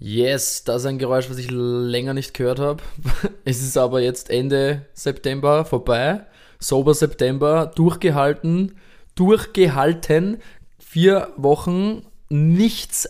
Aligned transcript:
Yes, 0.00 0.62
das 0.62 0.82
ist 0.82 0.86
ein 0.86 0.98
Geräusch, 0.98 1.28
was 1.28 1.38
ich 1.38 1.50
länger 1.50 2.14
nicht 2.14 2.34
gehört 2.34 2.60
habe. 2.60 2.82
Es 3.44 3.62
ist 3.62 3.76
aber 3.76 4.00
jetzt 4.00 4.30
Ende 4.30 4.82
September 4.94 5.64
vorbei. 5.64 6.20
Sober 6.60 6.94
September, 6.94 7.70
durchgehalten, 7.74 8.76
durchgehalten. 9.14 10.38
Vier 10.78 11.28
Wochen 11.36 12.02
nichts 12.28 13.08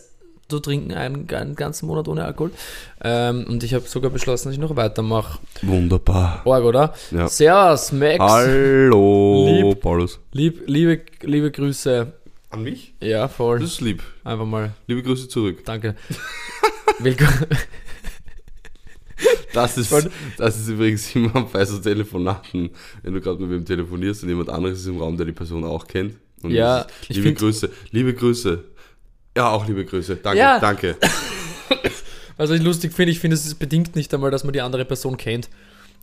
zu 0.49 0.59
trinken, 0.59 0.93
einen, 0.93 1.29
einen 1.29 1.55
ganzen 1.55 1.85
Monat 1.85 2.07
ohne 2.07 2.25
Alkohol. 2.25 2.51
Ähm, 3.03 3.45
und 3.47 3.63
ich 3.63 3.75
habe 3.75 3.87
sogar 3.87 4.09
beschlossen, 4.09 4.47
dass 4.47 4.53
ich 4.53 4.59
noch 4.59 4.75
weitermache. 4.75 5.39
Wunderbar. 5.61 6.41
Org, 6.45 6.63
oder? 6.63 6.93
Ja. 7.11 7.27
Servus, 7.27 7.91
Max. 7.91 8.19
Hallo, 8.19 9.45
Lieb. 9.47 9.79
Paulus. 9.79 10.19
Lieb, 10.31 10.63
liebe, 10.65 11.01
liebe 11.21 11.51
Grüße. 11.51 12.11
An 12.49 12.63
mich? 12.63 12.95
Ja, 12.99 13.27
voll. 13.27 13.59
Das 13.59 13.73
ist 13.73 13.81
lieb. 13.81 14.01
Einfach 14.23 14.45
mal. 14.45 14.73
Liebe 14.87 15.03
Grüße 15.03 15.27
zurück. 15.27 15.63
Danke. 15.65 15.95
Willkommen. 16.99 17.45
Das 19.53 19.77
ist, 19.77 19.91
das 20.37 20.57
ist 20.57 20.69
übrigens 20.69 21.13
immer 21.15 21.41
bei 21.51 21.65
so 21.65 21.79
Telefonaten, 21.79 22.69
wenn 23.03 23.13
du 23.13 23.19
gerade 23.21 23.39
mit 23.41 23.49
wem 23.49 23.65
telefonierst 23.65 24.23
und 24.23 24.29
jemand 24.29 24.49
anderes 24.49 24.79
ist 24.79 24.87
im 24.87 24.97
Raum, 24.99 25.17
der 25.17 25.25
die 25.25 25.31
Person 25.33 25.63
auch 25.63 25.87
kennt. 25.87 26.15
Und 26.41 26.51
Ja, 26.51 26.81
ist, 26.81 27.09
liebe 27.09 27.33
Grüße, 27.33 27.69
liebe 27.91 28.13
Grüße. 28.13 28.63
Ja, 29.35 29.49
auch 29.49 29.67
liebe 29.67 29.83
Grüße. 29.85 30.17
Danke, 30.17 30.39
Ja. 30.39 30.59
danke. 30.59 30.95
Was 32.37 32.49
ich 32.51 32.61
lustig 32.61 32.93
finde, 32.93 33.11
ich 33.11 33.19
finde, 33.19 33.35
es 33.35 33.45
ist 33.45 33.55
bedingt 33.55 33.95
nicht 33.95 34.13
einmal, 34.13 34.31
dass 34.31 34.43
man 34.45 34.53
die 34.53 34.61
andere 34.61 34.85
Person 34.85 35.17
kennt. 35.17 35.49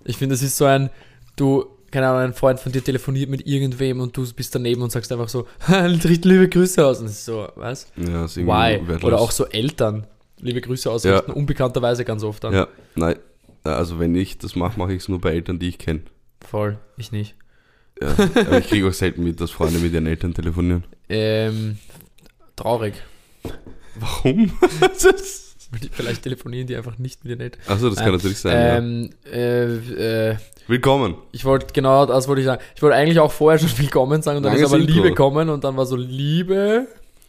Ich 0.04 0.18
finde, 0.18 0.34
es 0.34 0.42
ist 0.42 0.56
so 0.58 0.66
ein, 0.66 0.90
du, 1.36 1.64
keine 1.90 2.08
Ahnung, 2.08 2.20
ein 2.20 2.34
Freund 2.34 2.60
von 2.60 2.72
dir 2.72 2.84
telefoniert 2.84 3.30
mit 3.30 3.46
irgendwem 3.46 4.00
und 4.00 4.14
du 4.16 4.30
bist 4.34 4.54
daneben 4.54 4.82
und 4.82 4.92
sagst 4.92 5.10
einfach 5.12 5.28
so, 5.30 5.46
richt 5.68 6.24
liebe 6.26 6.48
Grüße 6.48 6.84
aus. 6.84 7.00
Und 7.00 7.06
es 7.06 7.12
ist 7.12 7.24
so, 7.24 7.48
was? 7.54 7.86
Ja, 7.96 8.26
Why? 8.28 8.86
wertlos. 8.86 9.04
Oder 9.04 9.18
auch 9.20 9.30
so 9.30 9.46
Eltern 9.46 10.06
liebe 10.40 10.60
Grüße 10.60 10.90
ausrichten, 10.90 11.32
unbekannterweise 11.32 12.04
ganz 12.04 12.22
oft 12.22 12.44
dann. 12.44 12.54
Ja, 12.54 12.68
nein. 12.94 13.16
Also 13.64 13.98
wenn 13.98 14.14
ich 14.14 14.38
das 14.38 14.54
mache, 14.54 14.78
mache 14.78 14.92
ich 14.92 15.02
es 15.02 15.08
nur 15.08 15.20
bei 15.20 15.32
Eltern, 15.32 15.58
die 15.58 15.68
ich 15.68 15.78
kenne. 15.78 16.02
Voll, 16.48 16.78
ich 16.96 17.10
nicht. 17.10 17.34
Ja. 18.00 18.14
Aber 18.34 18.58
ich 18.58 18.68
kriege 18.68 18.86
auch 18.88 18.92
selten 18.92 19.24
mit, 19.24 19.40
dass 19.40 19.50
Freunde 19.50 19.78
mit 19.78 19.92
ihren 19.92 20.06
Eltern 20.06 20.34
telefonieren. 20.34 20.84
Ähm, 21.08 21.78
traurig. 22.54 22.94
Warum? 23.98 24.52
Vielleicht 25.92 26.22
telefonieren 26.22 26.66
die 26.66 26.76
einfach 26.76 26.98
nicht 26.98 27.24
mit 27.24 27.32
den 27.32 27.40
Eltern. 27.40 27.60
Achso, 27.66 27.90
das 27.90 27.98
kann 27.98 28.12
natürlich 28.12 28.38
sein. 28.38 28.52
ja. 28.52 28.76
Ähm, 28.76 29.10
äh, 29.32 30.30
äh, 30.30 30.36
Willkommen. 30.68 31.16
Ich 31.32 31.44
wollte, 31.44 31.68
genau 31.72 32.06
das 32.06 32.28
wollte 32.28 32.40
ich 32.40 32.46
sagen. 32.46 32.62
Ich 32.74 32.82
wollte 32.82 32.96
eigentlich 32.96 33.18
auch 33.20 33.32
vorher 33.32 33.58
schon 33.58 33.76
willkommen 33.78 34.22
sagen 34.22 34.38
und 34.38 34.42
dann 34.44 34.52
Langes 34.52 34.68
ist 34.68 34.72
aber 34.72 34.82
Intro. 34.82 34.94
Liebe 35.02 35.14
kommen 35.14 35.48
und 35.48 35.64
dann 35.64 35.76
war 35.76 35.86
so 35.86 35.96
Liebe 35.96 36.86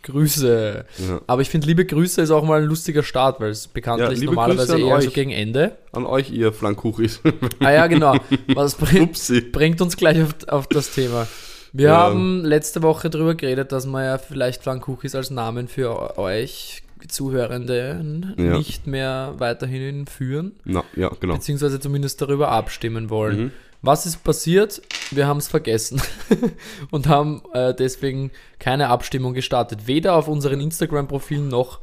Grüße. 0.08 0.86
Ja. 1.08 1.22
Aber 1.28 1.42
ich 1.42 1.50
finde, 1.50 1.68
liebe 1.68 1.86
Grüße 1.86 2.22
ist 2.22 2.32
auch 2.32 2.44
mal 2.44 2.62
ein 2.62 2.66
lustiger 2.68 3.04
Start, 3.04 3.40
weil 3.40 3.50
es 3.52 3.68
bekanntlich 3.68 4.20
Ja, 4.20 4.26
normalerweise 4.26 4.80
eher 4.80 5.02
so 5.02 5.08
euch. 5.08 5.14
gegen 5.14 5.32
Ende. 5.32 5.78
An 5.92 6.06
euch, 6.06 6.32
ihr 6.32 6.52
Flankkuchis. 6.54 7.22
Ah 7.60 7.72
ja, 7.72 7.88
genau. 7.88 8.16
Was 8.54 8.76
bringt, 8.78 9.20
bringt 9.52 9.82
uns 9.82 9.98
gleich 9.98 10.22
auf, 10.22 10.34
auf 10.48 10.68
das 10.68 10.92
Thema. 10.94 11.28
Wir 11.74 11.90
Ja. 11.90 11.98
haben 11.98 12.44
letzte 12.46 12.82
Woche 12.82 13.10
darüber 13.10 13.36
geredet, 13.36 13.72
dass 13.72 13.86
man 13.86 14.04
ja 14.06 14.18
vielleicht 14.18 14.64
Flankkuchis 14.64 15.14
als 15.16 15.30
Namen 15.30 15.68
für 15.68 16.18
euch 16.18 16.82
Zuhörenden 17.08 18.34
nicht 18.38 18.88
mehr 18.88 19.36
weiterhin 19.38 20.08
führen. 20.08 20.54
Na, 20.66 20.84
ja, 20.96 21.12
genau. 21.20 21.36
beziehungsweise 21.36 21.80
zumindest 21.80 22.22
darüber 22.22 22.50
abstimmen 22.52 23.10
wollen. 23.10 23.40
Mhm. 23.40 23.52
Was 23.88 24.06
ist 24.06 24.22
passiert? 24.22 24.82
Wir 25.12 25.28
haben 25.28 25.38
es 25.38 25.48
vergessen 25.48 26.02
und 26.92 27.08
haben 27.08 27.42
äh, 27.54 27.74
deswegen 27.74 28.32
keine 28.60 28.90
Abstimmung 28.90 29.34
gestartet. 29.34 29.88
Weder 29.88 30.16
auf 30.16 30.28
unseren 30.28 30.60
Instagram-Profilen 30.60 31.48
noch 31.48 31.80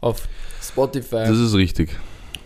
auf 0.00 0.26
Spotify. 0.60 1.24
Das 1.24 1.38
ist 1.38 1.54
richtig. 1.54 1.96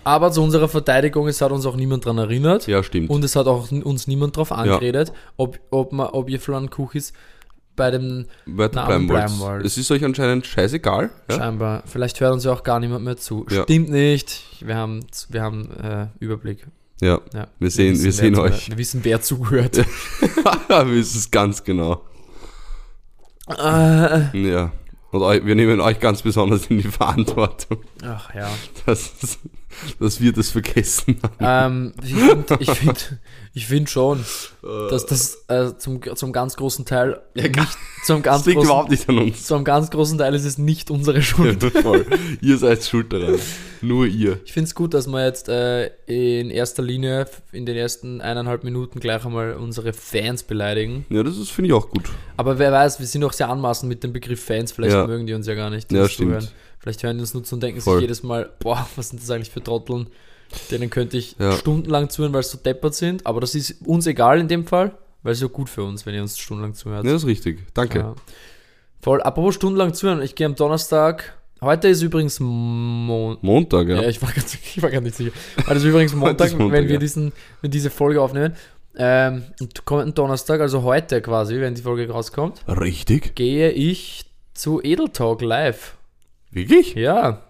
Aber 0.05 0.31
zu 0.31 0.43
unserer 0.43 0.69
Verteidigung, 0.69 1.29
es 1.29 1.41
hat 1.41 1.51
uns 1.51 1.65
auch 1.65 1.77
niemand 1.77 2.05
daran 2.05 2.19
erinnert 2.19 2.67
Ja, 2.67 2.83
stimmt. 2.83 3.09
und 3.09 3.25
es 3.25 3.37
hat 3.37 3.47
auch 3.47 3.73
uns 3.73 4.07
niemand 4.07 4.37
darauf 4.37 4.53
angeredet, 4.53 5.15
ob, 5.39 5.59
ob, 5.71 5.93
man, 5.93 6.09
ob 6.09 6.29
ihr 6.29 6.39
Flammkuchis 6.39 7.15
bei 7.77 7.91
dem 7.91 8.27
Weiter 8.45 8.87
Namen 8.87 9.07
bleiben 9.07 9.39
wollt. 9.39 9.65
Es 9.65 9.79
ist 9.79 9.91
euch 9.91 10.05
anscheinend 10.05 10.47
scheißegal. 10.47 11.09
Ja? 11.31 11.37
scheinbar, 11.39 11.85
vielleicht 11.87 12.21
hört 12.21 12.35
uns 12.35 12.45
ja 12.45 12.53
auch 12.53 12.65
gar 12.65 12.79
niemand 12.79 13.07
mehr 13.07 13.17
zu. 13.17 13.47
Ja. 13.49 13.63
Stimmt 13.63 13.89
nicht. 13.89 14.43
Wir 14.61 14.77
haben, 14.77 15.07
wir 15.31 15.41
haben 15.41 15.71
äh, 15.83 16.07
Überblick. 16.19 16.67
Ja. 17.01 17.21
Ja. 17.35 17.49
Wir 17.59 17.71
sehen- 17.71 17.93
wissen, 17.93 18.05
wir 18.05 18.13
sehen 18.13 18.37
wer 18.37 18.43
euch. 18.43 18.69
Wir 18.71 18.79
wissen, 18.79 19.01
wer 19.05 19.21
zugehört. 19.21 19.77
wir 20.69 20.91
wissen 20.91 21.19
es 21.19 21.31
ganz 21.31 21.63
genau. 21.65 22.03
Äh, 23.49 24.49
Ja. 24.51 24.73
Und 25.13 25.23
euch, 25.23 25.45
wir 25.45 25.57
nehmen 25.57 25.81
euch 25.81 25.99
ganz 25.99 26.23
besonders 26.23 26.67
in 26.67 26.79
die 26.79 26.85
Verantwortung, 26.89 27.79
Ach 28.05 28.33
ja. 28.33 28.49
dass, 28.87 29.39
dass 29.99 30.21
wir 30.21 30.33
das 30.33 30.51
vergessen 30.51 31.17
haben. 31.41 31.93
Ähm, 31.95 32.05
ich 32.05 32.15
finde 32.15 32.57
ich 32.61 32.71
find, 32.71 33.19
ich 33.55 33.67
find 33.67 33.91
schon, 33.91 34.25
dass 34.91 35.07
das 35.07 35.45
äh, 35.49 35.77
zum, 35.79 36.01
zum 36.17 36.33
ganz 36.33 36.57
großen 36.57 36.85
Teil 36.85 37.21
nicht, 37.35 37.55
zum 38.05 38.23
ganz 38.23 38.45
liegt 38.47 38.57
großen, 38.57 38.71
überhaupt 38.71 38.91
nicht 38.91 39.09
an 39.09 39.19
uns. 39.19 39.45
zum 39.45 39.65
ganz 39.65 39.91
großen 39.91 40.19
Teil 40.19 40.35
ist 40.35 40.45
es 40.45 40.59
nicht 40.59 40.91
unsere 40.91 41.23
Schuld. 41.23 41.63
Voll. 41.63 42.07
Ihr 42.41 42.59
seid 42.59 42.85
schuld 42.85 43.13
daran. 43.13 43.39
Nur 43.83 44.05
ihr. 44.07 44.39
Ich 44.45 44.53
finde 44.53 44.67
es 44.67 44.75
gut, 44.75 44.93
dass 44.93 45.07
wir 45.07 45.25
jetzt 45.25 45.49
äh, 45.49 45.87
in 46.07 46.51
erster 46.51 46.83
Linie 46.83 47.27
in 47.53 47.65
den 47.65 47.77
ersten 47.77 48.21
eineinhalb 48.21 48.63
Minuten 48.63 49.01
gleich 49.01 49.25
einmal 49.25 49.55
unsere 49.55 49.95
Fans 49.95 50.43
beleidigen. 50.43 51.07
Ja, 51.09 51.23
das 51.23 51.37
finde 51.49 51.69
ich 51.69 51.73
auch 51.75 51.89
gut. 51.89 52.11
Aber 52.37 52.59
wer 52.59 52.73
weiß, 52.73 53.01
wir 53.01 53.07
sind 53.07 53.25
auch 53.25 53.33
sehr 53.33 53.49
anmaßend 53.49 53.89
mit 53.89 54.05
dem 54.05 54.13
Begriff 54.13 54.45
Fans. 54.45 54.73
Vielleicht 54.73 54.93
Ja. 54.95 55.07
mögen 55.07 55.27
die 55.27 55.33
uns 55.33 55.47
ja 55.47 55.55
gar 55.55 55.71
nicht. 55.71 55.91
Ja, 55.93 56.07
stimmt. 56.09 56.29
zuhören. 56.43 56.49
Vielleicht 56.81 57.03
hören 57.03 57.17
die 57.19 57.21
uns 57.21 57.35
nur 57.35 57.45
zu 57.45 57.55
und 57.57 57.63
denken 57.63 57.81
Voll. 57.81 57.97
sich 57.97 58.03
jedes 58.03 58.23
Mal, 58.23 58.51
boah, 58.59 58.87
was 58.97 59.11
sind 59.11 59.23
das 59.23 59.31
eigentlich 59.31 59.51
für 59.51 59.63
Trotteln? 59.63 60.09
Denen 60.71 60.91
könnte 60.91 61.17
ich 61.17 61.37
Ja. 61.39 61.53
stundenlang 61.53 62.09
zuhören, 62.11 62.33
weil 62.33 62.43
sie 62.43 62.51
so 62.51 62.59
deppert 62.59 62.95
sind. 62.95 63.25
Aber 63.27 63.41
das 63.41 63.55
ist 63.55 63.87
uns 63.87 64.07
egal 64.07 64.41
in 64.41 64.49
dem 64.49 64.67
Fall, 64.67 64.97
weil 65.23 65.33
es 65.33 65.41
ja 65.41 65.47
gut 65.47 65.69
für 65.69 65.85
uns, 65.85 66.07
wenn 66.07 66.15
ihr 66.15 66.23
uns 66.23 66.39
stundenlang 66.39 66.75
zuhört. 66.75 67.05
Ja, 67.05 67.13
das 67.13 67.23
ist 67.23 67.29
richtig. 67.29 67.61
Danke. 67.75 67.99
Ja. 67.99 68.15
Voll. 69.01 69.23
Apropos 69.23 69.55
stundenlang 69.55 69.95
zuhören, 69.95 70.23
ich 70.23 70.35
gehe 70.35 70.47
am 70.47 70.55
Donnerstag. 70.55 71.37
Heute 71.61 71.89
ist 71.89 72.01
übrigens 72.03 72.41
Mon 72.41 73.37
Montag, 73.43 73.89
ja. 73.89 74.01
ja. 74.03 74.09
ich 74.09 74.21
war 74.23 74.91
gar 74.91 75.01
nicht 75.03 75.15
sicher. 75.15 75.31
Heute 75.67 75.75
ist 75.75 75.85
übrigens 75.85 76.15
Montag, 76.17 76.49
ist 76.49 76.59
Montag, 76.59 76.73
wenn 76.79 76.89
wir 76.89 76.99
diesen, 76.99 77.33
wenn 77.61 77.71
diese 77.71 77.91
Folge 77.91 78.21
aufnehmen. 78.21 78.55
Ähm, 78.97 79.45
und 79.61 79.85
kommenden 79.85 80.15
Donnerstag, 80.15 80.61
also 80.61 80.83
heute 80.83 81.23
quasi, 81.23 81.61
wenn 81.61 81.75
die 81.75 81.83
Folge 81.83 82.11
rauskommt, 82.11 82.63
Richtig? 82.67 83.35
gehe 83.37 83.71
ich 83.71 84.25
zu 84.53 84.83
Edel 84.83 85.09
Talk 85.11 85.43
live. 85.43 85.97
Wirklich? 86.51 86.95
Ja, 86.95 87.43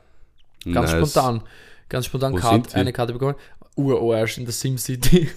ganz 0.65 0.93
Nice. 0.93 1.11
spontan. 1.13 1.43
Ganz 1.89 2.07
spontan 2.07 2.35
Karte, 2.37 2.77
eine 2.77 2.93
Karte 2.93 3.13
bekommen. 3.13 3.35
Urarsch 3.77 4.39
in 4.39 4.45
der 4.45 4.53
SimCity. 4.53 5.29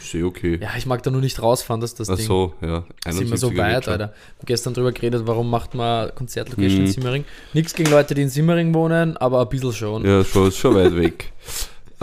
Sehr 0.00 0.24
okay. 0.24 0.58
ja, 0.62 0.70
ich 0.78 0.86
mag 0.86 1.02
da 1.02 1.10
nur 1.10 1.20
nicht 1.20 1.42
rausfahren, 1.42 1.80
das 1.80 1.90
ist 1.90 2.00
das 2.00 2.08
Ach 2.08 2.16
Ding. 2.16 2.26
so, 2.26 2.54
ja. 2.62 2.84
Sind 3.10 3.28
wir 3.28 3.36
so 3.36 3.48
71er 3.48 3.56
weit. 3.58 3.74
Alter. 3.88 3.98
Wir 3.98 4.04
haben 4.06 4.46
gestern 4.46 4.72
drüber 4.72 4.92
geredet, 4.92 5.22
warum 5.26 5.50
macht 5.50 5.74
man 5.74 6.14
Konzertlocation 6.14 6.80
in 6.80 6.86
Mhm. 6.86 6.90
Simmering. 6.92 7.24
Nichts 7.52 7.74
gegen 7.74 7.90
Leute, 7.90 8.14
die 8.14 8.22
in 8.22 8.30
Simmering 8.30 8.72
wohnen, 8.72 9.16
aber 9.18 9.42
ein 9.42 9.48
bisschen 9.50 9.72
schon. 9.72 10.06
Ja, 10.06 10.24
schon, 10.24 10.48
ist 10.48 10.56
schon 10.56 10.74
weit 10.74 10.96
weg. 10.96 11.32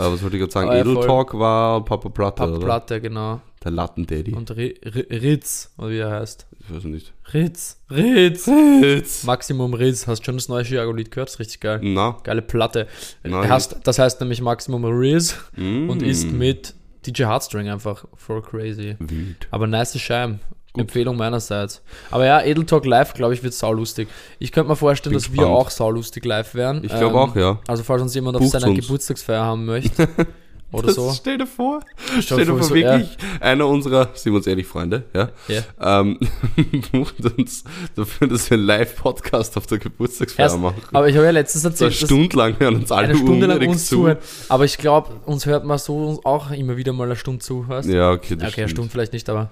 Aber 0.02 0.14
was 0.14 0.22
wollte 0.22 0.36
ich 0.36 0.40
gerade 0.40 0.52
sagen? 0.52 0.68
Ah, 0.70 0.74
ja, 0.74 0.80
Edel. 0.82 0.94
Talk 1.06 1.38
war 1.38 1.84
Papa 1.84 2.08
Platte, 2.08 2.36
Papa 2.42 2.52
oder? 2.52 2.64
Platte, 2.64 3.00
genau. 3.00 3.40
Der 3.64 3.70
Latten-Daddy. 3.70 4.32
Und 4.34 4.50
Ri- 4.50 4.78
Ri- 4.82 5.22
Ritz, 5.22 5.72
oder 5.78 5.90
wie 5.90 5.98
er 5.98 6.10
heißt. 6.10 6.46
Ich 6.60 6.74
weiß 6.74 6.84
nicht. 6.84 7.12
Ritz, 7.32 7.80
Ritz. 7.90 8.46
Jetzt. 8.82 9.24
Maximum 9.24 9.74
Ritz. 9.74 10.06
Hast 10.06 10.24
schon 10.24 10.36
das 10.36 10.48
neue 10.48 10.64
Chiago-Lied 10.64 11.10
gehört? 11.10 11.28
Das 11.28 11.34
ist 11.34 11.40
richtig 11.40 11.60
geil. 11.60 11.80
Na. 11.82 12.16
Geile 12.24 12.42
Platte. 12.42 12.86
Nein. 13.22 13.48
Hast, 13.48 13.76
das 13.84 13.98
heißt 13.98 14.20
nämlich 14.20 14.40
Maximum 14.40 14.84
Riz 14.84 15.36
Mm. 15.56 15.88
und 15.90 16.02
ist 16.02 16.30
mit 16.30 16.74
DJ 17.06 17.24
Heartstring 17.24 17.68
einfach 17.68 18.04
voll 18.14 18.42
crazy. 18.42 18.96
Wild. 18.98 19.48
Aber 19.50 19.66
nice 19.66 19.98
Scheiben. 20.00 20.40
Empfehlung 20.76 21.16
meinerseits. 21.16 21.82
Aber 22.10 22.24
ja, 22.26 22.40
Edel 22.42 22.64
Talk 22.64 22.86
live, 22.86 23.12
glaube 23.14 23.34
ich, 23.34 23.42
wird 23.42 23.52
saulustig. 23.54 24.08
Ich 24.38 24.52
könnte 24.52 24.70
mir 24.70 24.76
vorstellen, 24.76 25.12
Bin 25.12 25.18
dass 25.22 25.30
wir 25.30 25.36
gespannt. 25.38 25.56
auch 25.56 25.70
saulustig 25.70 26.24
live 26.24 26.54
wären. 26.54 26.78
Ich 26.82 26.88
glaube 26.90 27.06
Ähm, 27.08 27.16
auch, 27.16 27.36
ja. 27.36 27.58
Also 27.68 27.82
falls 27.82 28.00
uns 28.02 28.14
jemand 28.14 28.36
auf 28.36 28.40
Bucht's 28.40 28.52
seiner 28.52 28.68
uns. 28.68 28.80
Geburtstagsfeier 28.80 29.44
haben 29.44 29.66
möchte 29.66 30.08
oder 30.72 30.86
Das- 30.86 30.96
so. 30.96 31.12
Stell 31.14 31.36
dir 31.36 31.46
vor, 31.46 31.80
Stell 32.20 32.38
dir 32.38 32.46
vor, 32.46 32.62
so, 32.62 32.74
wirklich 32.74 33.08
einer 33.40 33.66
unserer, 33.66 34.08
sind 34.14 34.32
wir 34.32 34.38
uns 34.38 34.46
ehrlich, 34.46 34.66
Freunde, 34.66 35.04
ja, 35.12 35.28
Ja. 35.46 36.00
ähm, 36.00 36.18
bucht 36.92 37.16
uns 37.36 37.64
dafür, 37.94 38.28
dass 38.28 38.48
wir 38.48 38.56
einen 38.56 38.66
Live-Podcast 38.66 39.58
auf 39.58 39.66
der 39.66 39.76
Geburtstagsfeier 39.78 40.46
Erst, 40.46 40.58
machen. 40.58 40.80
aber 40.94 41.06
ich 41.06 41.14
habe 41.16 41.26
ja 41.26 41.32
letztens 41.32 41.64
So 41.64 41.68
erzählt, 41.68 41.92
dass 41.92 42.08
Stunde 42.08 42.34
lang 42.34 42.58
hören 42.58 42.76
uns 42.76 42.90
alle 42.90 43.08
eine 43.08 43.18
Stunde 43.18 43.44
lang 43.46 43.68
uns 43.68 43.86
zu. 43.88 43.96
zuhören. 43.96 44.16
Aber 44.48 44.64
ich 44.64 44.78
glaube, 44.78 45.10
uns 45.26 45.44
hört 45.44 45.66
man 45.66 45.76
so 45.76 46.18
auch 46.24 46.50
immer 46.50 46.78
wieder 46.78 46.94
mal 46.94 47.04
eine 47.04 47.16
Stunde 47.16 47.40
zu, 47.40 47.68
weißt 47.68 47.90
Ja, 47.90 48.10
okay, 48.12 48.36
das 48.36 48.52
Okay, 48.52 48.62
eine. 48.62 48.70
Stunde 48.70 48.90
vielleicht 48.90 49.12
nicht, 49.12 49.28
aber 49.28 49.50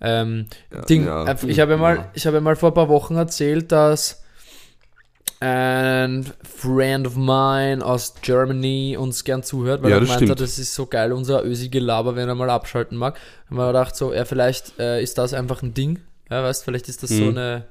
ähm, 0.00 0.46
Ja, 0.72 0.80
Ding, 0.82 1.04
ja, 1.06 1.24
äh, 1.30 1.36
ich 1.46 1.60
habe 1.60 1.72
ja 1.72 1.76
mal, 1.76 2.10
ich 2.14 2.26
habe 2.26 2.40
mal 2.40 2.56
vor 2.56 2.70
ein 2.70 2.74
paar 2.74 2.88
Wochen 2.88 3.16
erzählt, 3.16 3.70
dass 3.72 4.22
ein 5.40 6.26
Friend 6.42 7.06
of 7.06 7.16
mine 7.16 7.82
aus 7.84 8.14
Germany 8.20 8.96
uns 8.98 9.24
gern 9.24 9.42
zuhört, 9.42 9.82
weil 9.82 9.90
Ja, 9.90 9.96
er 9.96 10.06
hat, 10.08 10.16
stimmt. 10.16 10.38
das 10.40 10.58
ist 10.58 10.74
so 10.74 10.84
geil, 10.86 11.12
unser 11.12 11.44
Ösi-Gelaber, 11.44 12.14
wenn 12.14 12.28
er 12.28 12.34
mal 12.34 12.50
abschalten 12.50 12.98
mag. 12.98 13.18
Haben 13.48 13.56
wir 13.56 13.66
gedacht, 13.68 13.96
so, 13.96 14.12
ja, 14.12 14.24
vielleicht 14.26 14.78
äh, 14.78 15.02
ist 15.02 15.16
das 15.16 15.32
einfach 15.32 15.62
ein 15.62 15.72
Ding. 15.72 16.00
Ja, 16.30 16.42
weißt, 16.42 16.62
vielleicht 16.64 16.88
ist 16.88 17.02
das 17.02 17.10
so 17.10 17.24
Mhm. 17.24 17.30
eine 17.38 17.66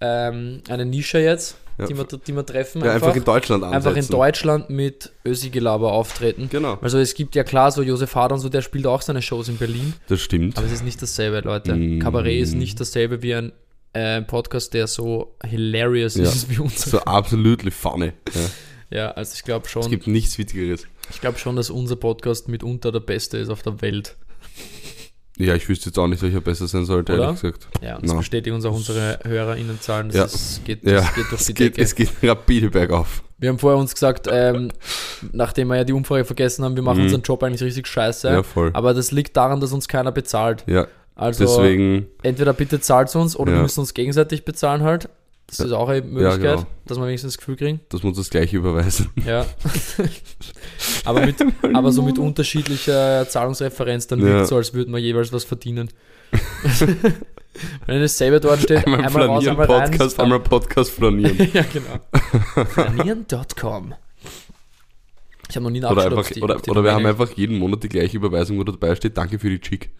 ähm, 0.00 0.62
eine 0.68 0.84
Nische 0.86 1.18
jetzt, 1.18 1.56
Ja. 1.78 1.86
die, 1.86 1.96
wir, 1.96 2.04
die 2.04 2.32
wir 2.34 2.44
treffen. 2.46 2.84
Ja, 2.84 2.92
einfach 2.94 3.14
in 3.16 3.24
Deutschland 3.24 3.64
ansetzen. 3.64 3.88
einfach 3.88 4.02
in 4.02 4.08
Deutschland 4.08 4.70
mit 4.70 5.12
Ösi-Gelaber 5.24 5.92
auftreten. 5.92 6.48
Genau. 6.50 6.78
Also 6.80 6.98
es 6.98 7.14
gibt 7.14 7.34
ja 7.34 7.44
klar, 7.44 7.70
so 7.72 7.82
Josef 7.82 8.14
Hader 8.14 8.34
und 8.36 8.40
so, 8.40 8.48
der 8.48 8.62
spielt 8.62 8.86
auch 8.86 9.02
seine 9.02 9.22
Shows 9.22 9.48
in 9.48 9.56
Berlin, 9.56 9.94
Das 10.08 10.20
stimmt. 10.20 10.56
aber 10.58 10.66
es 10.66 10.72
ist 10.72 10.84
nicht 10.84 11.00
dasselbe, 11.02 11.40
Leute. 11.40 11.74
Mm. 11.74 11.98
Kabarett 12.00 12.40
ist 12.42 12.54
nicht 12.54 12.78
dasselbe 12.80 13.22
wie 13.22 13.34
ein 13.34 13.52
äh, 13.94 14.22
Podcast, 14.22 14.74
der 14.74 14.86
so 14.86 15.34
hilarious 15.44 16.14
Ja. 16.16 16.24
ist 16.24 16.50
wie 16.50 16.58
unser. 16.58 16.90
So 16.90 16.98
absolut 17.00 17.62
funny. 17.72 18.12
Ja. 18.34 18.40
Ja, 18.90 19.10
also 19.10 19.34
ich 19.34 19.42
glaube 19.44 19.66
Es 19.66 19.70
schon, 19.72 19.90
gibt 19.90 20.06
nichts 20.06 20.38
Witzigeres. 20.38 20.86
ich 21.10 21.20
glaube 21.20 21.38
schon, 21.38 21.56
dass 21.56 21.68
unser 21.68 21.96
Podcast 21.96 22.48
mitunter 22.48 22.90
der 22.90 23.00
beste 23.00 23.36
ist 23.36 23.50
auf 23.50 23.62
der 23.62 23.82
Welt. 23.82 24.16
Ja, 25.38 25.54
ich 25.54 25.68
wüsste 25.68 25.90
jetzt 25.90 25.98
auch 25.98 26.06
nicht, 26.08 26.20
welcher 26.22 26.40
besser 26.40 26.66
sein 26.66 26.84
sollte, 26.84 27.14
Oder? 27.14 27.24
ehrlich 27.26 27.40
gesagt. 27.40 27.68
Ja, 27.80 27.94
und 27.96 28.02
das 28.04 28.12
Na. 28.12 28.18
bestätigen 28.18 28.56
uns 28.56 28.64
auch 28.64 28.74
unsere 28.74 29.20
HörerInnenzahlen. 29.24 30.08
Das 30.08 30.16
Ja. 30.16 30.24
ist, 30.24 30.64
geht, 30.64 30.84
Ja, 30.84 31.00
das 31.00 31.14
geht 31.14 31.24
durch 31.30 31.40
Es 31.40 31.46
die 31.46 31.54
geht, 31.54 31.76
Decke. 31.76 31.82
es 31.82 31.94
geht 31.94 32.10
rapide 32.22 32.70
bergauf. 32.70 33.22
Wir 33.38 33.50
haben 33.50 33.58
vorher 33.60 33.78
uns 33.78 33.94
gesagt, 33.94 34.26
ähm, 34.30 34.70
nachdem 35.32 35.68
wir 35.68 35.76
ja 35.76 35.84
die 35.84 35.92
Umfrage 35.92 36.24
vergessen 36.24 36.64
haben, 36.64 36.74
wir 36.74 36.82
machen 36.82 36.98
Mhm. 36.98 37.04
unseren 37.04 37.22
Job 37.22 37.42
eigentlich 37.44 37.62
richtig 37.62 37.86
scheiße. 37.86 38.28
Ja, 38.28 38.42
voll. 38.42 38.70
Aber 38.74 38.94
das 38.94 39.12
liegt 39.12 39.36
daran, 39.36 39.60
dass 39.60 39.72
uns 39.72 39.86
keiner 39.86 40.10
bezahlt. 40.10 40.64
Ja, 40.66 40.88
Also 41.14 41.44
deswegen, 41.44 42.06
entweder 42.22 42.52
bitte 42.52 42.80
zahlt 42.80 43.14
uns 43.14 43.36
oder 43.36 43.52
wir 43.52 43.56
Ja. 43.58 43.62
müssen 43.62 43.80
uns 43.80 43.94
gegenseitig 43.94 44.44
bezahlen 44.44 44.82
halt. 44.82 45.08
Das 45.46 45.60
ist 45.60 45.72
auch 45.72 45.88
eine 45.88 46.02
Möglichkeit, 46.02 46.56
genau. 46.58 46.66
dass 46.86 46.98
wir 46.98 47.06
wenigstens 47.06 47.32
das 47.34 47.38
Gefühl 47.38 47.56
kriegen. 47.56 47.80
dass 47.88 48.02
wir 48.02 48.08
uns 48.08 48.18
das 48.18 48.28
gleiche 48.28 48.56
überweisen. 48.56 49.08
Ja. 49.24 49.46
aber, 51.04 51.24
mit, 51.26 51.36
aber 51.74 51.92
so 51.92 52.02
mit 52.02 52.18
unterschiedlicher 52.18 53.28
Zahlungsreferenz, 53.28 54.06
dann 54.06 54.20
Ja. 54.20 54.26
wirkt 54.26 54.48
so, 54.48 54.56
als 54.56 54.74
würden 54.74 54.92
wir 54.92 55.00
jeweils 55.00 55.32
was 55.32 55.44
verdienen. 55.44 55.90
Wenn 57.86 58.00
dasselbe 58.00 58.38
dort 58.40 58.60
steht, 58.62 58.86
Einmal, 58.86 59.04
einmal, 59.04 59.22
raus, 59.26 59.42
flanieren, 59.44 59.60
einmal 59.62 59.78
rein. 59.80 59.90
Podcast, 59.90 60.20
einmal 60.20 60.40
Podcast 60.40 60.90
flanieren. 60.92 61.50
ja, 61.52 61.64
genau. 61.72 62.64
Flanieren.com. 62.66 63.94
Ich 65.50 65.56
habe 65.56 65.64
noch 65.64 65.70
nie 65.70 65.78
Oder, 65.78 65.94
nachgeschaut, 65.94 66.12
einfach, 66.18 66.30
die- 66.30 66.42
oder, 66.42 66.56
die 66.60 66.70
oder 66.70 66.84
wir 66.84 66.92
haben 66.92 67.06
einfach 67.06 67.30
jeden 67.32 67.58
Monat 67.58 67.82
die 67.82 67.88
gleiche 67.88 68.16
Überweisung, 68.18 68.58
wo 68.58 68.64
dabei 68.64 68.94
steht, 68.94 69.16
danke 69.16 69.38
für 69.38 69.48
die 69.48 69.58
Chick. 69.60 69.90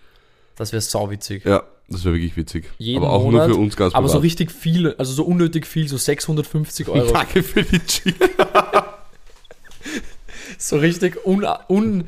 Das 0.56 0.72
wäre 0.72 0.82
sauwitzig. 0.82 1.44
Ja, 1.44 1.62
das 1.88 2.04
wäre 2.04 2.14
wirklich 2.16 2.36
witzig. 2.36 2.68
Jeden 2.78 3.02
Aber 3.02 3.12
auch 3.12 3.22
Monat, 3.24 3.48
nur 3.48 3.56
für 3.56 3.60
uns 3.62 3.76
ganz 3.76 3.94
Aber 3.94 4.08
so 4.08 4.14
privat. 4.14 4.24
richtig 4.24 4.52
viel, 4.52 4.92
also 4.98 5.12
so 5.12 5.24
unnötig 5.24 5.66
viel, 5.66 5.88
so 5.88 5.96
650 5.96 6.88
Euro. 6.88 7.12
Danke 7.12 7.42
für 7.42 7.62
die 7.62 7.78
Chick. 7.86 8.14
So 10.58 10.76
richtig 10.76 11.24
un, 11.26 11.46
un 11.68 12.04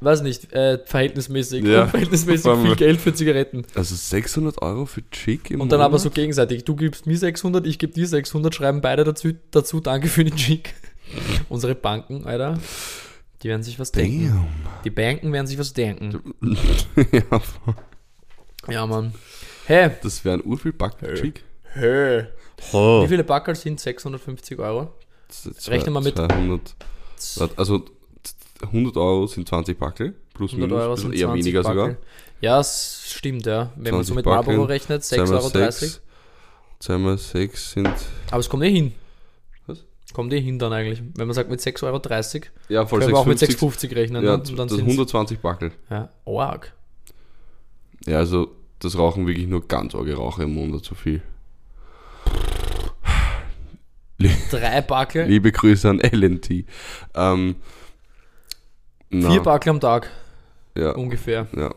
weiß 0.00 0.20
nicht, 0.22 0.52
äh, 0.52 0.78
verhältnismäßig, 0.84 1.64
Ja. 1.64 1.86
allem- 1.86 2.66
viel 2.66 2.76
Geld 2.76 3.00
für 3.00 3.14
Zigaretten. 3.14 3.64
Also 3.74 3.94
600 3.94 4.60
Euro 4.60 4.84
für 4.84 5.02
Chick 5.10 5.50
im 5.50 5.62
Und 5.62 5.72
dann 5.72 5.80
aber 5.80 5.92
Monat? 5.92 6.02
so 6.02 6.10
gegenseitig. 6.10 6.64
Du 6.64 6.76
gibst 6.76 7.06
mir 7.06 7.16
600, 7.16 7.66
ich 7.66 7.78
gebe 7.78 7.92
dir 7.94 8.06
600, 8.06 8.54
schreiben 8.54 8.82
beide 8.82 9.04
dazu, 9.04 9.32
dazu 9.50 9.80
danke 9.80 10.08
für 10.08 10.22
den 10.24 10.36
Cheek. 10.36 10.74
Unsere 11.48 11.74
Banken, 11.74 12.26
Alter, 12.26 12.58
die 13.42 13.48
werden 13.48 13.62
sich 13.62 13.78
was 13.78 13.92
denken. 13.92 14.26
Damn. 14.28 14.46
Die 14.84 14.90
Banken 14.90 15.32
werden 15.32 15.46
sich 15.46 15.58
was 15.58 15.72
denken. 15.72 16.34
ja, 17.12 17.40
Ja, 18.68 18.86
Mann. 18.86 19.14
Hey, 19.66 19.90
das 20.02 20.22
wäre 20.24 20.36
ein 20.36 20.44
urviel 20.44 20.72
Back 20.72 20.96
Chick. 21.14 21.42
hey. 21.72 22.26
Wie 22.72 23.08
viele 23.08 23.24
Backerl 23.24 23.54
sind 23.56 23.80
650 23.80 24.58
Euro? 24.58 24.92
Rechnen 25.66 25.92
wir 25.94 26.00
mit- 26.00 26.16
200, 26.16 26.74
warte, 27.36 27.58
also 27.58 27.84
100 28.62 28.96
Euro 28.96 29.26
sind 29.26 29.48
20 29.48 29.78
Backel, 29.78 30.14
plus 30.32 30.52
100 30.52 30.68
minus, 30.70 30.82
Euro 30.84 30.96
sind 30.96 31.14
eher 31.14 31.26
20 31.28 31.44
weniger 31.44 31.62
Backel. 31.62 31.80
sogar. 31.80 31.96
Ja, 32.40 32.60
es 32.60 33.02
stimmt, 33.10 33.46
ja. 33.46 33.72
Wenn 33.76 33.94
man 33.94 34.04
so 34.04 34.12
20 34.12 34.16
mit 34.16 34.24
Backeln, 34.24 34.46
Marlboro 34.46 34.66
rechnet, 34.68 35.02
6,30 35.02 35.06
Zweimal 35.16 35.34
Euro. 35.38 35.48
sechs, 35.48 36.00
Zweimal 36.80 37.18
6 37.18 37.70
sind, 37.72 37.90
Aber 38.30 38.40
es 38.40 38.48
kommt 38.48 38.62
eh 38.64 38.70
hin. 38.70 38.92
Was? 39.66 39.84
Kommt 40.12 40.32
eh 40.32 40.40
hin 40.40 40.58
dann 40.58 40.72
eigentlich. 40.72 41.02
Wenn 41.16 41.26
man 41.26 41.34
sagt 41.34 41.50
mit 41.50 41.60
6,30 41.60 41.82
Euro, 41.84 42.00
ja 42.68 42.86
voll 42.86 43.00
können 43.00 43.12
wir 43.12 43.18
auch 43.18 43.26
mit 43.26 43.38
650, 43.38 43.90
6,50 43.90 43.96
rechnen. 43.96 44.24
ja, 44.24 44.32
ne? 44.32 44.36
Und 44.38 44.48
dann 44.58 44.68
das 44.68 44.76
sind's- 44.76 44.90
120 44.92 45.38
Backel. 45.40 45.72
Ja, 45.90 46.10
arg. 46.26 46.72
Ja, 48.06 48.18
also 48.18 48.54
das 48.80 48.98
rauchen 48.98 49.26
wirklich 49.26 49.46
nur 49.46 49.66
ganz 49.66 49.94
arge 49.94 50.14
Raucher 50.14 50.42
im 50.42 50.54
Monat 50.54 50.84
so 50.84 50.94
viel. 50.94 51.22
Drei 54.50 54.80
Backel, 54.82 55.26
Liebe 55.26 55.52
Grüße 55.52 55.88
an 55.90 56.00
LNT. 56.00 56.64
Ähm, 57.14 57.56
na, 59.20 59.30
vier 59.30 59.40
Backel 59.42 59.70
am 59.70 59.80
Tag 59.80 60.10
ja, 60.76 60.92
ungefähr. 60.92 61.46
ja. 61.56 61.74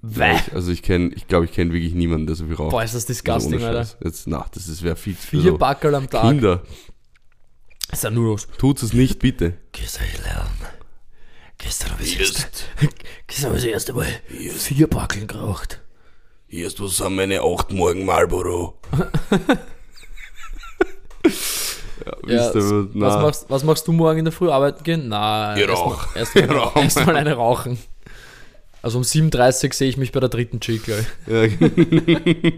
Bäh. 0.00 0.36
Ich, 0.36 0.54
also 0.54 0.70
ich 0.70 0.82
kenne, 0.82 1.10
ich 1.14 1.26
glaube, 1.26 1.46
ich 1.46 1.52
kenne 1.52 1.72
wirklich 1.72 1.92
niemanden, 1.94 2.26
der 2.26 2.36
so 2.36 2.46
viel 2.46 2.54
raucht. 2.54 2.70
Boah, 2.70 2.84
ist 2.84 2.94
das 2.94 3.02
Also 3.02 3.12
disgusting, 3.14 3.54
ohne 3.60 3.78
Alter. 3.78 3.96
Jetzt, 4.04 4.28
na, 4.28 4.46
das 4.54 4.68
ist 4.68 4.82
wer 4.84 4.94
viel. 4.94 5.14
Vier 5.14 5.40
also, 5.40 5.58
Backel 5.58 5.94
am 5.94 6.08
Tag. 6.08 6.22
Kinder, 6.22 6.62
Ist 7.90 8.04
ja 8.04 8.10
nur 8.10 8.26
los. 8.26 8.46
tut 8.58 8.80
es 8.82 8.92
nicht, 8.92 9.18
bitte. 9.18 9.54
Gestern 9.72 10.06
lernen. 10.22 10.50
Gestern 11.58 11.90
habe 11.90 12.04
ich 12.04 12.16
das 12.16 12.28
erste, 12.28 12.46
gestern 13.26 13.46
habe 13.48 13.58
ich 13.58 13.64
das 13.64 13.72
erste 13.72 13.92
Mal 13.92 14.06
vier 14.28 14.86
Backeln 14.86 15.26
geraucht. 15.26 15.82
Hier 16.46 16.68
ist 16.68 16.80
was 16.80 17.02
an 17.02 17.16
meine 17.16 17.42
8 17.42 17.72
Morgen 17.72 18.04
Marlboro. 18.04 18.78
ja, 22.28 22.52
na, 22.94 23.06
was, 23.06 23.22
machst, 23.22 23.46
was 23.48 23.64
machst 23.64 23.88
du 23.88 23.92
morgen 23.92 24.18
in 24.20 24.24
der 24.24 24.32
Früh? 24.32 24.50
Arbeiten 24.50 24.82
gehen? 24.84 25.08
Na, 25.08 25.56
erstmal 25.56 25.96
erst 26.14 26.34
mal, 26.36 26.72
erst 26.82 27.06
mal 27.06 27.16
eine 27.16 27.34
rauchen. 27.34 27.78
Also 28.82 28.98
um 28.98 29.04
7.30 29.04 29.66
Uhr 29.66 29.72
sehe 29.72 29.88
ich 29.88 29.96
mich 29.96 30.12
bei 30.12 30.20
der 30.20 30.28
dritten 30.28 30.60
Chick, 30.60 30.84
glaub 30.84 30.98
ich. 31.00 31.06
Ja. 31.26 31.46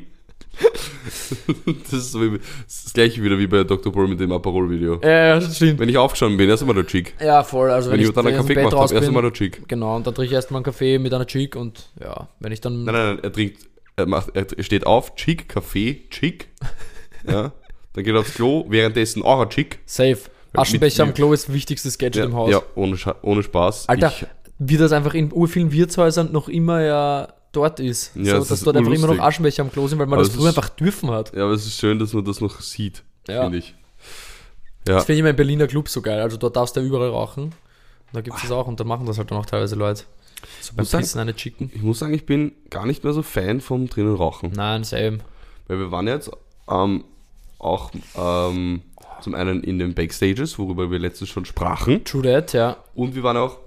das 1.65 1.93
ist 1.93 2.13
so 2.13 2.21
wie, 2.21 2.39
das, 2.39 2.47
ist 2.67 2.87
das 2.87 2.93
gleiche 2.93 3.23
wieder 3.23 3.39
wie 3.39 3.47
bei 3.47 3.65
Dr. 3.65 3.93
Paul 3.93 4.09
mit 4.09 4.21
dem 4.21 4.33
Aperol-Video. 4.33 5.01
Ja, 5.03 5.11
ja, 5.11 5.41
das 5.41 5.57
stimmt. 5.57 5.79
Wenn 5.79 5.89
ich 5.89 5.97
aufgestanden 5.97 6.37
bin, 6.37 6.49
erst 6.49 6.63
einmal 6.63 6.75
der 6.75 6.87
Chick. 6.87 7.15
Ja, 7.21 7.43
voll. 7.43 7.71
Also 7.71 7.91
Wenn, 7.91 7.99
wenn, 7.99 8.07
ich 8.07 8.13
dann 8.13 8.27
einen 8.27 8.37
Kaffee 8.37 8.55
gemacht 8.55 8.75
habe, 8.75 8.95
erst 8.95 9.09
einmal 9.09 9.23
der 9.23 9.33
Chick. 9.33 9.67
Genau, 9.69 9.97
und 9.97 10.07
dann 10.07 10.15
trinke 10.15 10.29
ich 10.29 10.35
erstmal 10.35 10.59
einen 10.59 10.65
Kaffee 10.65 10.99
mit 10.99 11.15
einer 11.15 11.27
Chick 11.27 11.57
und 11.57 11.91
ja, 12.01 12.29
wenn 12.41 12.53
ich 12.53 12.61
dann. 12.61 12.85
Nein, 12.85 12.95
nein, 12.95 13.07
nein, 13.15 13.25
er 13.25 13.33
trinkt, 13.33 13.69
er, 13.97 14.07
macht, 14.07 14.31
er 14.35 14.63
steht 14.63 14.87
auf, 14.87 15.15
Chick, 15.15 15.49
Kaffee, 15.49 16.07
Chick. 16.11 16.49
Ja. 17.29 17.53
Dann 17.95 18.05
geht 18.05 18.15
er 18.15 18.21
aufs 18.21 18.35
Klo, 18.35 18.65
währenddessen 18.69 19.23
auch 19.23 19.41
ein 19.41 19.51
Chick. 19.51 19.81
Safe. 19.87 20.19
Aschenbecher 20.53 21.03
am 21.05 21.15
Klo 21.15 21.33
ist 21.33 21.49
das 21.49 21.55
wichtigste 21.55 21.89
Gadget 21.91 22.17
Ja, 22.17 22.25
im 22.25 22.35
Haus. 22.35 22.51
ja 22.51 22.63
ohne, 22.75 22.97
ohne 23.23 23.43
Spaß. 23.43 23.89
Alter, 23.89 24.09
Ich, 24.21 24.27
wie 24.59 24.77
das 24.77 24.93
einfach 24.93 25.15
in 25.15 25.33
urvielen 25.33 25.71
Wirtshäusern 25.73 26.33
noch 26.33 26.49
immer 26.49 26.83
ja 26.83 27.29
dort 27.53 27.81
ist. 27.81 28.13
Ja, 28.17 28.25
so, 28.35 28.39
das 28.41 28.49
dass 28.49 28.59
ist 28.59 28.67
dort 28.67 28.77
einfach 28.77 28.93
immer 28.93 29.07
noch. 29.09 29.19
Aschenbecher 29.21 29.63
am 29.63 29.71
Klo 29.73 29.87
sind, 29.89 29.99
weil 29.99 30.07
man 30.07 30.19
Aber 30.19 30.27
das 30.27 30.37
früher 30.37 30.49
einfach 30.49 30.69
dürfen 30.71 31.11
hat. 31.11 31.35
ja, 31.35 31.45
aber 31.45 31.53
es 31.53 31.67
ist 31.67 31.79
schön, 31.79 31.99
dass 31.99 32.13
man 32.13 32.25
das 32.25 32.41
noch 32.41 32.61
sieht, 32.61 33.03
Ja. 33.29 33.43
finde 33.43 33.59
ich. 33.59 33.75
Ja, 34.89 34.95
Das 34.95 35.05
finde 35.05 35.15
ich 35.15 35.21
immer 35.21 35.31
in 35.31 35.37
Berliner 35.37 35.67
Clubs 35.67 35.93
so 35.93 36.01
geil. 36.03 36.21
Also 36.21 36.37
dort 36.37 36.57
darfst 36.57 36.75
du 36.77 36.81
ja 36.81 36.87
überall 36.87 37.11
rauchen. 37.11 37.53
Da 38.13 38.21
gibt 38.23 38.37
es 38.37 38.43
das 38.43 38.51
auch 38.51 38.67
und 38.67 38.81
da 38.81 38.85
machen 38.85 39.07
das 39.07 39.19
halt 39.19 39.31
dann 39.31 39.39
auch 39.39 39.47
teilweise 39.47 39.77
Leute. 39.77 40.03
So 40.61 40.73
beim 40.75 40.83
Muss 40.83 40.91
sagen- 40.91 41.03
Pissen 41.03 41.21
eine 41.21 41.35
Chicken. 41.35 41.71
ich 41.75 41.83
muss 41.83 41.99
sagen, 42.01 42.15
ich 42.15 42.27
bin 42.27 42.53
gar 42.71 42.87
nicht 42.87 43.05
mehr 43.05 43.13
so 43.13 43.23
Fan 43.23 43.61
vom 43.61 43.89
drinnen 43.89 44.15
Rauchen. 44.17 44.51
Nein, 44.55 44.83
same. 44.85 45.19
Weil 45.69 45.79
wir 45.79 45.93
waren 45.93 46.09
jetzt 46.09 46.31
ähm, 46.69 47.05
auch 47.61 47.91
ähm, 48.17 48.83
zum 49.21 49.35
einen 49.35 49.63
in 49.63 49.79
den 49.79 49.95
Backstages, 49.95 50.59
worüber 50.59 50.91
wir 50.91 50.99
letztens 50.99 51.29
schon 51.31 51.45
sprachen. 51.45 52.05
True 52.05 52.23
that, 52.23 52.53
ja. 52.53 52.77
Und 52.95 53.15
wir 53.15 53.23
waren 53.23 53.37
auch, 53.37 53.59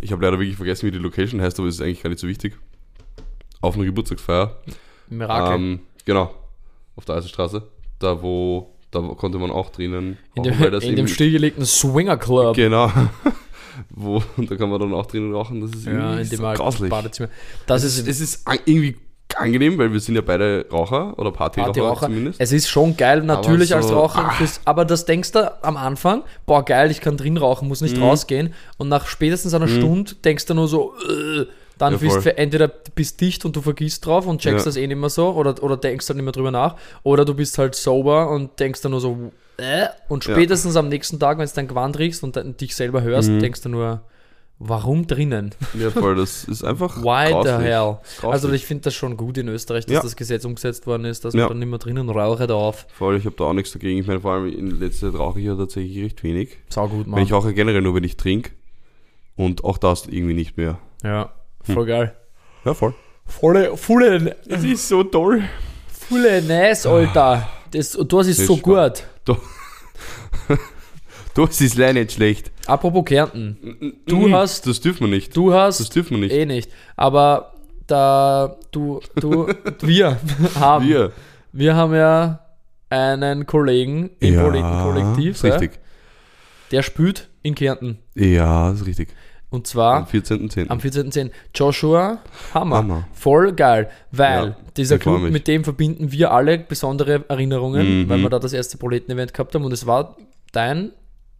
ich 0.00 0.12
habe 0.12 0.24
leider 0.24 0.38
wirklich 0.38 0.56
vergessen, 0.56 0.86
wie 0.86 0.90
die 0.90 0.98
Location 0.98 1.40
heißt, 1.40 1.58
aber 1.58 1.68
es 1.68 1.76
ist 1.76 1.80
eigentlich 1.80 2.02
gar 2.02 2.10
nicht 2.10 2.20
so 2.20 2.28
wichtig. 2.28 2.54
Auf 3.60 3.76
einer 3.76 3.84
Geburtstagsfeier. 3.84 4.56
Mirakel. 5.08 5.54
Ähm, 5.54 5.80
genau, 6.04 6.34
auf 6.96 7.04
der 7.04 7.16
Eisenstraße. 7.16 7.62
Da 7.98 8.22
wo, 8.22 8.74
da 8.90 9.00
konnte 9.00 9.38
man 9.38 9.50
auch 9.50 9.70
drinnen. 9.70 10.18
in 10.34 10.42
rauchen, 10.42 10.70
dem, 10.70 10.80
in 10.80 10.96
dem 10.96 11.08
stillgelegten 11.08 11.64
Swinger 11.64 12.16
Club. 12.16 12.56
Genau. 12.56 12.90
wo, 13.90 14.22
und 14.36 14.50
da 14.50 14.56
kann 14.56 14.70
man 14.70 14.80
dann 14.80 14.92
auch 14.92 15.06
drinnen 15.06 15.32
rauchen. 15.32 15.60
Das 15.60 15.70
ist 15.70 15.86
Ja, 15.86 15.92
irgendwie 15.92 16.22
in 16.22 16.28
dem 16.30 16.38
so 16.38 16.52
grauslich. 16.52 16.90
Badezimmer. 16.90 17.28
Das 17.66 17.84
Es 17.84 17.98
ist 17.98 18.06
es 18.06 18.20
ist 18.20 18.44
irgendwie 18.66 18.96
angenehm, 19.36 19.78
weil 19.78 19.92
wir 19.92 20.00
sind 20.00 20.14
ja 20.14 20.20
beide 20.20 20.66
Raucher 20.72 21.18
oder 21.18 21.30
Partyraucher, 21.30 21.66
Partyraucher. 21.72 22.06
zumindest. 22.06 22.40
Es 22.40 22.52
ist 22.52 22.68
schon 22.68 22.96
geil, 22.96 23.22
natürlich 23.22 23.72
Aber 23.72 23.82
als 23.82 23.88
so, 23.88 23.94
Raucher. 23.98 24.24
ah. 24.30 24.46
Aber 24.64 24.84
das 24.84 25.04
denkst 25.04 25.32
du 25.32 25.52
am 25.64 25.76
Anfang, 25.76 26.22
boah, 26.46 26.64
geil, 26.64 26.90
ich 26.90 27.00
kann 27.00 27.16
drin 27.16 27.36
rauchen, 27.36 27.68
muss 27.68 27.80
Mhm. 27.80 27.88
nicht 27.88 28.00
rausgehen. 28.00 28.54
Und 28.78 28.88
nach 28.88 29.06
spätestens 29.06 29.54
einer 29.54 29.68
Stunde 29.68 30.14
denkst 30.24 30.46
du 30.46 30.54
nur 30.54 30.68
so, 30.68 30.94
äh, 31.08 31.46
dann 31.78 31.94
Ja, 31.94 31.98
bist 31.98 32.24
du 32.24 32.38
entweder 32.38 32.68
bist 32.68 33.20
dicht 33.20 33.44
und 33.44 33.56
du 33.56 33.60
vergisst 33.60 34.06
drauf 34.06 34.26
und 34.26 34.40
checkst 34.40 34.64
Ja. 34.64 34.70
das 34.70 34.76
eh 34.76 34.86
nicht 34.86 34.96
mehr 34.96 35.10
so 35.10 35.30
oder, 35.32 35.60
oder 35.62 35.76
denkst 35.76 36.06
dann 36.06 36.16
nicht 36.16 36.24
mehr 36.24 36.32
drüber 36.32 36.52
nach. 36.52 36.76
Oder 37.02 37.24
du 37.24 37.34
bist 37.34 37.58
halt 37.58 37.74
sober 37.74 38.30
und 38.30 38.60
denkst 38.60 38.80
dann 38.82 38.92
nur 38.92 39.00
so, 39.00 39.32
äh, 39.56 39.86
und 40.08 40.24
Ja. 40.24 40.34
spätestens 40.34 40.76
am 40.76 40.88
nächsten 40.88 41.18
Tag, 41.18 41.38
wenn 41.38 41.46
du 41.46 41.52
dein 41.54 41.66
Gewand 41.66 41.98
riechst 41.98 42.22
und 42.22 42.38
dich 42.60 42.76
selber 42.76 43.02
hörst, 43.02 43.28
Mhm. 43.28 43.40
denkst 43.40 43.62
du 43.62 43.68
nur, 43.70 44.02
warum 44.58 45.06
drinnen? 45.06 45.54
Ja, 45.78 45.90
voll, 45.90 46.14
das 46.16 46.44
ist 46.44 46.62
einfach 46.64 46.96
Why 47.02 47.28
the 47.42 47.50
hell? 47.64 47.98
Grauslich. 48.18 48.24
Also 48.24 48.52
ich 48.52 48.66
finde 48.66 48.84
das 48.84 48.94
schon 48.94 49.16
gut 49.16 49.36
in 49.38 49.48
Österreich, 49.48 49.86
dass 49.86 49.94
Ja. 49.94 50.00
das 50.02 50.16
Gesetz 50.16 50.44
umgesetzt 50.44 50.86
worden 50.86 51.04
ist, 51.04 51.24
dass 51.24 51.34
Ja. 51.34 51.40
man 51.42 51.48
dann 51.50 51.58
nicht 51.60 51.68
mehr 51.68 51.78
drinnen 51.78 52.08
rauche 52.08 52.46
darf. 52.46 52.86
Voll, 52.92 53.16
ich 53.16 53.24
habe 53.26 53.36
da 53.36 53.44
auch 53.44 53.52
nichts 53.52 53.72
dagegen. 53.72 53.98
Ich 54.00 54.06
meine, 54.06 54.20
vor 54.20 54.32
allem 54.32 54.46
in 54.48 54.78
letzter 54.80 55.10
Zeit 55.10 55.18
rauche 55.20 55.38
ich 55.40 55.46
ja 55.46 55.54
tatsächlich 55.56 56.04
recht 56.04 56.22
wenig. 56.22 56.56
Sau 56.68 56.88
gut, 56.88 57.06
Mann. 57.06 57.18
Wenn 57.18 57.24
ich 57.26 57.32
rauche 57.32 57.52
generell 57.54 57.82
nur, 57.82 57.94
wenn 57.94 58.04
ich 58.04 58.16
trinke. 58.16 58.50
Und 59.36 59.64
auch 59.64 59.78
das 59.78 60.06
irgendwie 60.06 60.34
nicht 60.34 60.56
mehr. 60.56 60.78
Ja, 61.02 61.32
Hm. 61.66 61.74
voll 61.74 61.86
geil. 61.86 62.14
Ja, 62.64 62.74
voll. 62.74 62.94
Volle, 63.26 63.76
volle, 63.76 64.36
Das 64.46 64.62
ist 64.64 64.86
so 64.88 65.02
toll. 65.02 65.42
volle 65.90 66.42
Nice, 66.42 66.86
Alter. 66.86 67.48
Das, 67.70 67.90
das 67.92 68.26
ist 68.28 68.38
Das 68.40 68.46
so 68.46 68.54
ist 68.54 68.62
gut. 68.62 69.02
Da- 71.42 71.46
Das 71.46 71.60
ist 71.60 71.76
leider 71.76 71.94
nicht 72.00 72.12
schlecht. 72.12 72.50
Apropos 72.66 73.04
Kärnten. 73.04 73.96
Du 74.06 74.28
Mm, 74.28 74.34
hast- 74.34 74.66
Das 74.66 74.80
dürfen 74.80 75.00
wir 75.08 75.08
nicht. 75.16 75.36
Du 75.36 75.52
hast 75.52 75.80
Das 75.80 75.90
dürfen 75.90 76.12
wir 76.12 76.18
nicht. 76.18 76.32
eh 76.34 76.46
nicht. 76.46 76.70
Aber 76.96 77.52
da 77.86 78.56
du, 78.70 79.00
du, 79.16 79.46
wir 79.82 80.18
haben, 80.58 80.88
wir. 80.88 81.12
Wir. 81.52 81.74
haben 81.76 81.94
ja 81.94 82.40
einen 82.90 83.46
Kollegen 83.46 84.10
im 84.20 84.36
Poletenkollektiv, 84.36 85.34
ist 85.36 85.42
ja, 85.44 85.56
richtig. 85.56 85.80
der 86.70 86.82
spielt 86.82 87.28
in 87.42 87.54
Kärnten. 87.54 87.98
Ja, 88.14 88.70
das 88.70 88.80
ist 88.82 88.86
richtig. 88.86 89.08
Und 89.50 89.60
Am 89.60 89.64
zwar 89.64 90.08
14.10. 90.08 90.68
am 90.68 90.78
14.10. 90.78 91.30
Joshua 91.54 92.18
Hammer. 92.54 92.76
Hammer. 92.76 93.08
Voll 93.12 93.52
geil, 93.52 93.88
weil 94.10 94.46
Ja, 94.48 94.56
dieser 94.76 94.98
Club, 94.98 95.20
mich. 95.22 95.32
mit 95.32 95.46
dem 95.48 95.62
verbinden 95.64 96.10
wir 96.10 96.32
alle 96.32 96.58
besondere 96.58 97.24
Erinnerungen, 97.28 98.02
Mhm. 98.04 98.08
weil 98.08 98.18
wir 98.20 98.30
da 98.30 98.38
das 98.40 98.52
erste 98.52 98.78
Poleten-Event 98.78 99.32
gehabt 99.34 99.54
haben 99.54 99.64
und 99.64 99.72
es 99.72 99.86
war 99.86 100.16
dein 100.52 100.90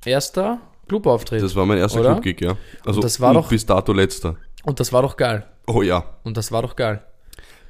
erster 0.04 0.58
Clubauftritt. 0.88 1.42
Das 1.42 1.54
war 1.56 1.66
mein 1.66 1.78
erster 1.78 2.00
Oder? 2.00 2.12
Clubgig, 2.12 2.40
ja. 2.40 2.56
Also 2.84 3.00
das 3.00 3.20
war 3.20 3.30
und 3.30 3.34
doch- 3.36 3.48
bis 3.48 3.64
dato 3.66 3.92
letzter. 3.92 4.36
und 4.64 4.80
das 4.80 4.92
war 4.92 5.02
doch 5.02 5.16
geil. 5.16 5.44
Oh 5.66 5.82
ja, 5.82 6.04
Und 6.24 6.36
das 6.36 6.52
war 6.52 6.62
doch 6.62 6.76
geil. 6.76 7.02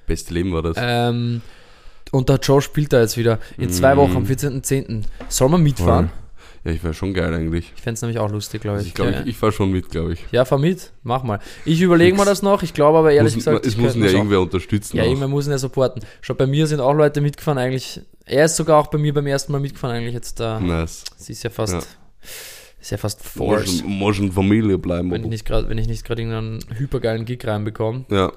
beste 0.06 0.34
Leben 0.34 0.52
war 0.52 0.62
das. 0.62 0.76
Ähm, 0.78 1.40
und 2.10 2.28
der 2.28 2.36
Joe 2.36 2.60
spielt 2.60 2.92
da 2.92 3.00
jetzt 3.00 3.16
wieder. 3.16 3.38
In 3.56 3.70
zwei 3.70 3.94
Mhm. 3.94 3.98
Wochen, 3.98 4.16
am 4.18 4.24
14.10. 4.26 5.04
Soll 5.28 5.48
man 5.48 5.62
mitfahren? 5.62 6.10
Ja, 6.64 6.72
ich 6.72 6.82
wäre 6.82 6.94
schon 6.94 7.12
geil 7.12 7.32
eigentlich. 7.34 7.72
Ich 7.76 7.82
fände 7.82 7.94
es 7.96 8.02
nämlich 8.02 8.18
auch 8.18 8.30
lustig, 8.30 8.62
glaube 8.62 8.76
Also 8.78 8.84
ich. 8.84 8.88
ich 8.88 8.94
glaube, 8.94 9.12
ja. 9.12 9.20
ich, 9.20 9.26
ich 9.28 9.36
fahre 9.36 9.52
schon 9.52 9.70
mit, 9.70 9.90
glaube 9.90 10.14
ich. 10.14 10.24
ja, 10.32 10.44
fahr 10.46 10.58
mit. 10.58 10.92
Mach 11.02 11.22
mal. 11.22 11.38
Ich 11.66 11.80
überlege 11.82 12.16
mir 12.16 12.24
das 12.24 12.42
noch. 12.42 12.62
Ich 12.62 12.72
glaube 12.72 12.98
aber 12.98 13.12
ehrlich 13.12 13.34
Muss- 13.34 13.44
gesagt, 13.44 13.66
es 13.66 13.76
muss 13.76 13.94
ihn 13.94 14.02
ja 14.04 14.10
irgendwer 14.10 14.40
unterstützen. 14.40 14.96
Ja, 14.96 15.04
irgendwer 15.04 15.28
muss 15.28 15.46
ihn 15.46 15.50
ja 15.50 15.58
supporten. 15.58 16.02
Schau, 16.22 16.34
bei 16.34 16.46
mir 16.46 16.66
sind 16.66 16.80
auch 16.80 16.94
Leute 16.94 17.20
mitgefahren 17.20 17.58
eigentlich. 17.58 18.00
Er 18.24 18.46
ist 18.46 18.56
sogar 18.56 18.78
auch 18.80 18.86
bei 18.86 18.96
mir 18.98 19.12
beim 19.12 19.26
ersten 19.26 19.52
Mal 19.52 19.60
mitgefahren 19.60 19.94
eigentlich 19.96 20.14
jetzt 20.14 20.40
da. 20.40 20.58
Nice. 20.58 21.04
Sie 21.18 21.32
ist 21.32 21.42
ja 21.42 21.50
fast, 21.50 21.74
Ja. 21.74 21.80
Ist 22.80 22.90
ja 22.90 22.98
fast 22.98 23.22
Force. 23.22 23.82
Muss, 23.86 24.18
in 24.18 24.32
Familie 24.32 24.78
bleiben. 24.78 25.10
Wenn 25.10 25.22
ich 25.24 25.30
nicht 25.30 25.44
gerade, 25.46 25.68
wenn 25.68 25.78
ich 25.78 25.88
nicht 25.88 26.04
gerade 26.04 26.22
irgendeinen 26.22 26.60
hypergeilen 26.76 27.24
Gig 27.24 27.46
reinbekomme. 27.46 28.04
Ja. 28.10 28.32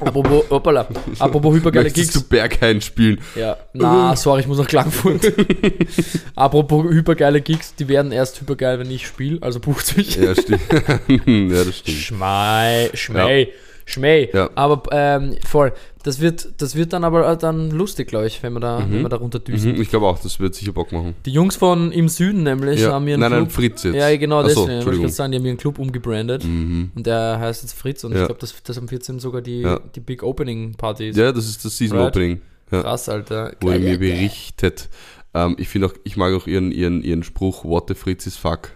Apropos, 0.00 0.44
hoppala, 0.48 0.86
apropos 1.18 1.54
hypergeile 1.56 1.86
Möchtest 1.86 2.12
Gigs. 2.12 2.24
du 2.24 2.28
Berghain 2.28 2.80
spielen? 2.80 3.20
Ja, 3.34 3.56
na, 3.72 4.14
sorry, 4.14 4.42
ich 4.42 4.46
muss 4.46 4.58
nach 4.58 4.68
Klagenfurt. 4.68 5.32
apropos 6.36 6.84
hypergeile 6.90 7.40
Gigs, 7.40 7.74
die 7.74 7.88
werden 7.88 8.12
erst 8.12 8.40
hypergeil, 8.40 8.78
wenn 8.78 8.90
ich 8.90 9.06
spiele, 9.06 9.42
also 9.42 9.58
bucht 9.58 9.96
mich. 9.96 10.14
Ja, 10.14 10.34
stimmt. 10.34 10.60
ja, 10.70 11.64
das 11.64 11.78
stimmt. 11.78 11.96
Schmei, 11.96 12.90
Schmei, 12.94 13.48
Schmei. 13.86 14.30
Ja. 14.32 14.50
Aber 14.54 14.82
ähm, 14.92 15.36
voll, 15.44 15.72
das 16.08 16.20
wird, 16.20 16.48
das 16.56 16.74
wird 16.74 16.92
dann 16.94 17.04
aber 17.04 17.36
dann 17.36 17.70
lustig, 17.70 18.08
glaube 18.08 18.26
ich, 18.26 18.42
wenn 18.42 18.54
wir 18.54 18.60
da, 18.60 18.78
wenn 18.88 19.02
wir 19.02 19.08
da 19.10 19.16
runterdüsen. 19.16 19.74
Mhm, 19.74 19.82
ich 19.82 19.90
glaube 19.90 20.06
auch, 20.06 20.18
das 20.18 20.40
wird 20.40 20.54
sicher 20.54 20.72
Bock 20.72 20.90
machen. 20.90 21.14
Die 21.26 21.30
Jungs 21.32 21.56
von 21.56 21.92
im 21.92 22.08
Süden 22.08 22.44
nämlich 22.44 22.80
Ja. 22.80 22.92
haben 22.92 23.06
ihren 23.06 23.20
Nein, 23.20 23.30
Club. 23.30 23.40
nein, 23.42 23.50
Fritz 23.50 23.82
jetzt. 23.84 23.94
Ja, 23.94 24.16
genau, 24.16 24.40
Ach 24.40 24.48
so, 24.48 24.62
deswegen. 24.66 24.84
wollte 24.86 24.90
ich 24.96 25.00
gerade 25.02 25.12
sagen, 25.12 25.32
die 25.32 25.38
haben 25.38 25.44
ihren 25.46 25.56
Club 25.58 25.78
umgebrandet. 25.78 26.44
Mhm. 26.44 26.92
Und 26.94 27.06
der 27.06 27.38
heißt 27.38 27.62
jetzt 27.62 27.74
Fritz 27.74 28.04
und 28.04 28.12
Ja. 28.14 28.20
ich 28.22 28.26
glaube, 28.26 28.40
dass 28.40 28.54
das 28.62 28.78
am 28.78 28.88
14. 28.88 29.18
sogar 29.18 29.42
die, 29.42 29.60
Ja. 29.60 29.80
die 29.94 30.00
Big 30.00 30.22
Opening 30.22 30.72
Party 30.74 31.10
ist. 31.10 31.16
Ja, 31.18 31.30
das 31.30 31.46
ist 31.46 31.62
das 31.64 31.76
Season 31.76 31.98
Right. 31.98 32.08
Opening. 32.08 32.40
Krass, 32.70 33.08
Alter. 33.08 33.52
Wurde 33.60 33.78
mir 33.78 33.98
berichtet. 33.98 34.88
Ähm, 35.34 35.56
ich 35.58 35.68
finde 35.68 35.88
auch, 35.88 35.94
ich 36.04 36.16
mag 36.16 36.32
auch 36.32 36.46
ihren, 36.46 36.72
ihren, 36.72 37.02
ihren 37.02 37.22
Spruch, 37.22 37.64
what 37.64 37.84
the 37.88 37.94
Fritz 37.94 38.26
is 38.26 38.36
fuck. 38.36 38.70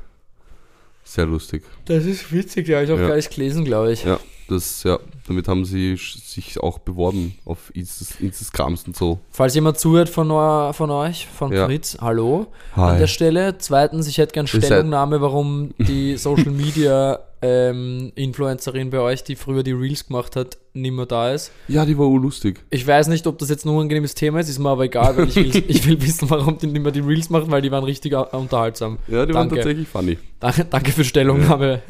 Sehr 1.04 1.26
lustig. 1.26 1.62
Das 1.86 2.04
ist 2.04 2.30
witzig, 2.32 2.68
ja, 2.68 2.80
ich 2.82 2.90
auch 2.90 2.98
Ja. 2.98 3.08
gar 3.08 3.16
nicht 3.16 3.34
gelesen, 3.34 3.64
glaube 3.64 3.92
ich. 3.92 4.04
Ja, 4.04 4.20
das, 4.52 4.82
ja, 4.84 4.98
damit 5.26 5.48
haben 5.48 5.64
sie 5.64 5.96
sich 5.96 6.58
auch 6.60 6.78
beworben 6.78 7.34
auf 7.44 7.72
Instagrams 7.74 8.84
und 8.86 8.96
so. 8.96 9.18
Falls 9.30 9.54
jemand 9.54 9.78
zuhört 9.78 10.08
von, 10.08 10.28
von 10.74 10.90
euch, 10.90 11.26
von 11.26 11.52
Ja. 11.52 11.66
Fritz, 11.66 11.96
hallo 12.00 12.46
Hi. 12.76 12.92
an 12.92 12.98
der 12.98 13.06
Stelle. 13.06 13.58
Zweitens, 13.58 14.06
ich 14.06 14.18
hätte 14.18 14.32
gern 14.32 14.46
seid- 14.46 14.64
Stellungnahme, 14.64 15.20
warum 15.20 15.72
die 15.78 16.16
Social 16.16 16.50
Media 16.52 17.18
ähm, 17.42 18.12
Influencerin 18.14 18.90
bei 18.90 19.00
euch, 19.00 19.24
die 19.24 19.34
früher 19.34 19.62
die 19.64 19.72
Reels 19.72 20.06
gemacht 20.06 20.36
hat, 20.36 20.58
nicht 20.74 20.92
mehr 20.92 21.06
da 21.06 21.32
ist. 21.32 21.50
Ja, 21.66 21.84
die 21.84 21.98
war 21.98 22.06
urlustig. 22.06 22.60
Ich 22.70 22.86
weiß 22.86 23.08
nicht, 23.08 23.26
ob 23.26 23.36
das 23.38 23.48
jetzt 23.48 23.64
ein 23.66 23.70
unangenehmes 23.70 24.14
Thema 24.14 24.38
ist, 24.40 24.48
ist 24.48 24.60
mir 24.60 24.68
aber 24.70 24.84
egal, 24.84 25.16
weil 25.16 25.28
ich 25.28 25.34
will, 25.36 25.64
ich 25.68 25.86
will 25.86 26.00
wissen, 26.02 26.30
warum 26.30 26.56
die 26.58 26.68
nicht 26.68 26.82
mehr 26.82 26.92
die 26.92 27.00
Reels 27.00 27.30
macht, 27.30 27.50
weil 27.50 27.60
die 27.60 27.70
waren 27.72 27.82
richtig 27.84 28.14
au- 28.14 28.28
unterhaltsam. 28.38 28.98
Ja, 29.08 29.26
die 29.26 29.34
waren 29.34 29.48
Danke. 29.48 29.56
tatsächlich 29.56 29.88
funny. 29.88 30.18
Danke, 30.38 30.64
danke 30.66 30.92
für 30.92 31.04
Stellungnahme. 31.04 31.82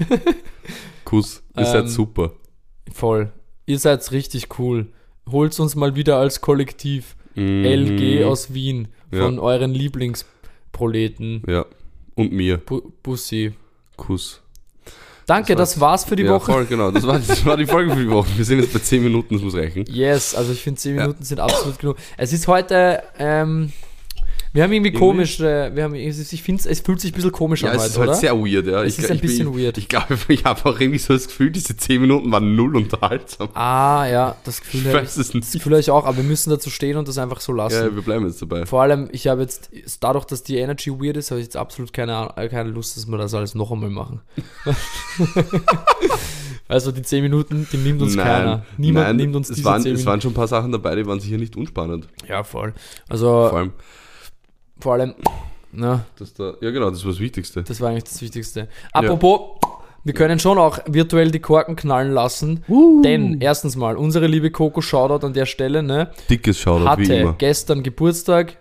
Kuss, 1.04 1.42
ihr 1.56 1.60
Ähm, 1.66 1.72
seid 1.72 1.88
super. 1.90 2.32
Voll. 2.94 3.32
Ihr 3.66 3.78
seid 3.78 4.10
richtig 4.12 4.58
cool. 4.58 4.86
Holt 5.30 5.58
uns 5.60 5.74
mal 5.76 5.94
wieder 5.94 6.16
als 6.18 6.40
Kollektiv. 6.40 7.16
Mhm. 7.34 7.64
LG 7.64 8.24
aus 8.24 8.52
Wien 8.52 8.88
von 9.12 9.36
Ja. 9.36 9.40
euren 9.40 9.72
Lieblingsproleten. 9.72 11.42
Ja, 11.46 11.64
und 12.14 12.32
mir. 12.32 12.58
Bu 12.58 12.82
Bussi. 13.02 13.52
Kuss. 13.96 14.40
Danke, 15.26 15.54
Das 15.54 15.72
das 15.74 15.80
war's 15.80 16.04
für 16.04 16.16
die 16.16 16.24
ja, 16.24 16.32
Woche. 16.32 16.50
voll, 16.52 16.64
genau. 16.66 16.90
Das 16.90 17.06
war, 17.06 17.18
das 17.18 17.46
war 17.46 17.56
die 17.56 17.66
Folge 17.66 17.92
für 17.94 18.00
die 18.00 18.10
Woche. 18.10 18.28
Wir 18.36 18.44
sind 18.44 18.58
jetzt 18.60 18.72
bei 18.72 18.80
10 18.80 19.04
Minuten, 19.04 19.34
das 19.34 19.42
muss 19.42 19.54
reichen. 19.54 19.84
Yes, 19.88 20.34
also 20.34 20.52
ich 20.52 20.60
finde 20.60 20.80
10 20.80 20.96
Ja. 20.96 21.02
Minuten 21.02 21.22
sind 21.24 21.38
absolut 21.38 21.78
genug. 21.78 21.96
Es 22.16 22.32
ist 22.32 22.48
heute, 22.48 23.02
ähm, 23.18 23.72
wir 24.54 24.62
haben 24.64 24.72
irgendwie 24.72 24.90
Irgendwie? 24.90 24.98
komisch, 24.98 25.40
äh, 25.40 25.74
wir 25.74 25.84
haben, 25.84 25.94
es 25.94 26.30
ich 26.32 26.42
finde 26.42 26.68
es 26.68 26.80
fühlt 26.80 27.00
sich 27.00 27.12
ein 27.12 27.14
bisschen 27.14 27.32
komisch 27.32 27.62
Ja, 27.62 27.70
an 27.70 27.76
es 27.76 27.82
heute, 27.82 27.90
ist 27.92 27.98
halt 27.98 28.08
oder? 28.10 28.18
sehr 28.18 28.36
weird, 28.36 28.66
ja. 28.66 28.82
Es 28.82 28.98
ich, 28.98 29.04
ist 29.04 29.10
ein 29.10 29.16
ich 29.16 29.22
bin- 29.22 29.30
bisschen 29.30 29.58
weird. 29.58 29.78
Ich 29.78 29.88
glaube, 29.88 30.18
ich 30.28 30.44
habe 30.44 30.68
auch 30.68 30.78
irgendwie 30.78 30.98
so 30.98 31.14
das 31.14 31.26
Gefühl, 31.28 31.50
diese 31.50 31.74
10 31.74 32.00
Minuten 32.02 32.30
waren 32.30 32.54
null 32.54 32.76
unterhaltsam. 32.76 33.48
ah, 33.54 34.06
ja, 34.06 34.36
das 34.44 34.60
Gefühl, 34.60 34.80
Ich 34.82 34.86
habe 34.88 34.98
weiß 34.98 35.16
ich, 35.16 35.20
es 35.22 35.34
nicht. 35.34 35.46
das 35.46 35.52
Gefühl 35.52 35.72
ich 35.78 35.90
auch, 35.90 36.04
aber 36.04 36.18
wir 36.18 36.24
müssen 36.24 36.50
dazu 36.50 36.68
stehen 36.68 36.98
und 36.98 37.08
das 37.08 37.16
einfach 37.16 37.40
so 37.40 37.52
lassen. 37.52 37.74
Ja, 37.82 37.94
wir 37.94 38.02
bleiben 38.02 38.26
jetzt 38.26 38.42
dabei. 38.42 38.66
Vor 38.66 38.82
allem, 38.82 39.08
ich 39.12 39.26
habe 39.26 39.40
jetzt, 39.40 39.70
dadurch, 40.00 40.26
dass 40.26 40.42
die 40.42 40.58
Energy 40.58 40.90
weird 40.90 41.16
ist, 41.16 41.30
habe 41.30 41.40
ich 41.40 41.46
jetzt 41.46 41.56
absolut 41.56 41.92
keine, 41.94 42.30
äh, 42.36 42.48
keine 42.48 42.68
Lust, 42.68 42.96
dass 42.98 43.06
wir 43.06 43.16
das 43.16 43.32
alles 43.32 43.54
noch 43.54 43.72
einmal 43.72 43.88
machen. 43.90 44.20
also 46.68 46.92
die 46.92 47.02
10 47.02 47.22
Minuten, 47.22 47.66
die 47.72 47.76
nimmt 47.78 48.02
uns 48.02 48.16
keiner. 48.16 48.64
Niemand 48.76 49.06
nein, 49.06 49.16
nimmt 49.16 49.36
uns 49.36 49.48
es 49.50 49.56
diese 49.56 49.64
waren, 49.68 49.82
10 49.82 49.94
es 49.94 50.06
waren 50.06 50.20
schon 50.20 50.32
ein 50.32 50.34
paar 50.34 50.48
Sachen 50.48 50.72
dabei, 50.72 50.94
die 50.96 51.06
waren 51.06 51.20
sicher 51.20 51.38
nicht 51.38 51.56
unspannend. 51.56 52.08
Ja, 52.28 52.44
voll. 52.44 52.72
Also, 53.08 53.26
Vor 53.48 53.54
allem, 53.58 53.72
vor 54.82 54.94
allem, 54.94 55.14
na, 55.72 56.04
dass 56.18 56.34
da, 56.34 56.54
ja 56.60 56.70
genau, 56.70 56.90
das 56.90 57.04
war 57.04 57.12
das 57.12 57.20
Wichtigste. 57.20 57.62
das 57.62 57.80
war 57.80 57.90
eigentlich 57.90 58.04
das 58.04 58.20
Wichtigste. 58.20 58.68
Apropos, 58.92 59.40
wir 60.04 60.14
können 60.14 60.38
schon 60.38 60.58
auch 60.58 60.78
virtuell 60.86 61.30
die 61.30 61.38
Korken 61.38 61.76
knallen 61.76 62.12
lassen, 62.12 62.64
denn 63.04 63.40
erstens 63.40 63.76
mal, 63.76 63.96
unsere 63.96 64.26
liebe 64.26 64.50
Coco 64.50 64.80
Shoutout 64.80 65.24
an 65.26 65.32
der 65.32 65.46
Stelle, 65.46 65.82
ne, 65.82 66.10
Dickes 66.28 66.58
Shoutout, 66.58 66.88
hatte 66.88 67.34
gestern 67.38 67.82
Geburtstag, 67.82 68.58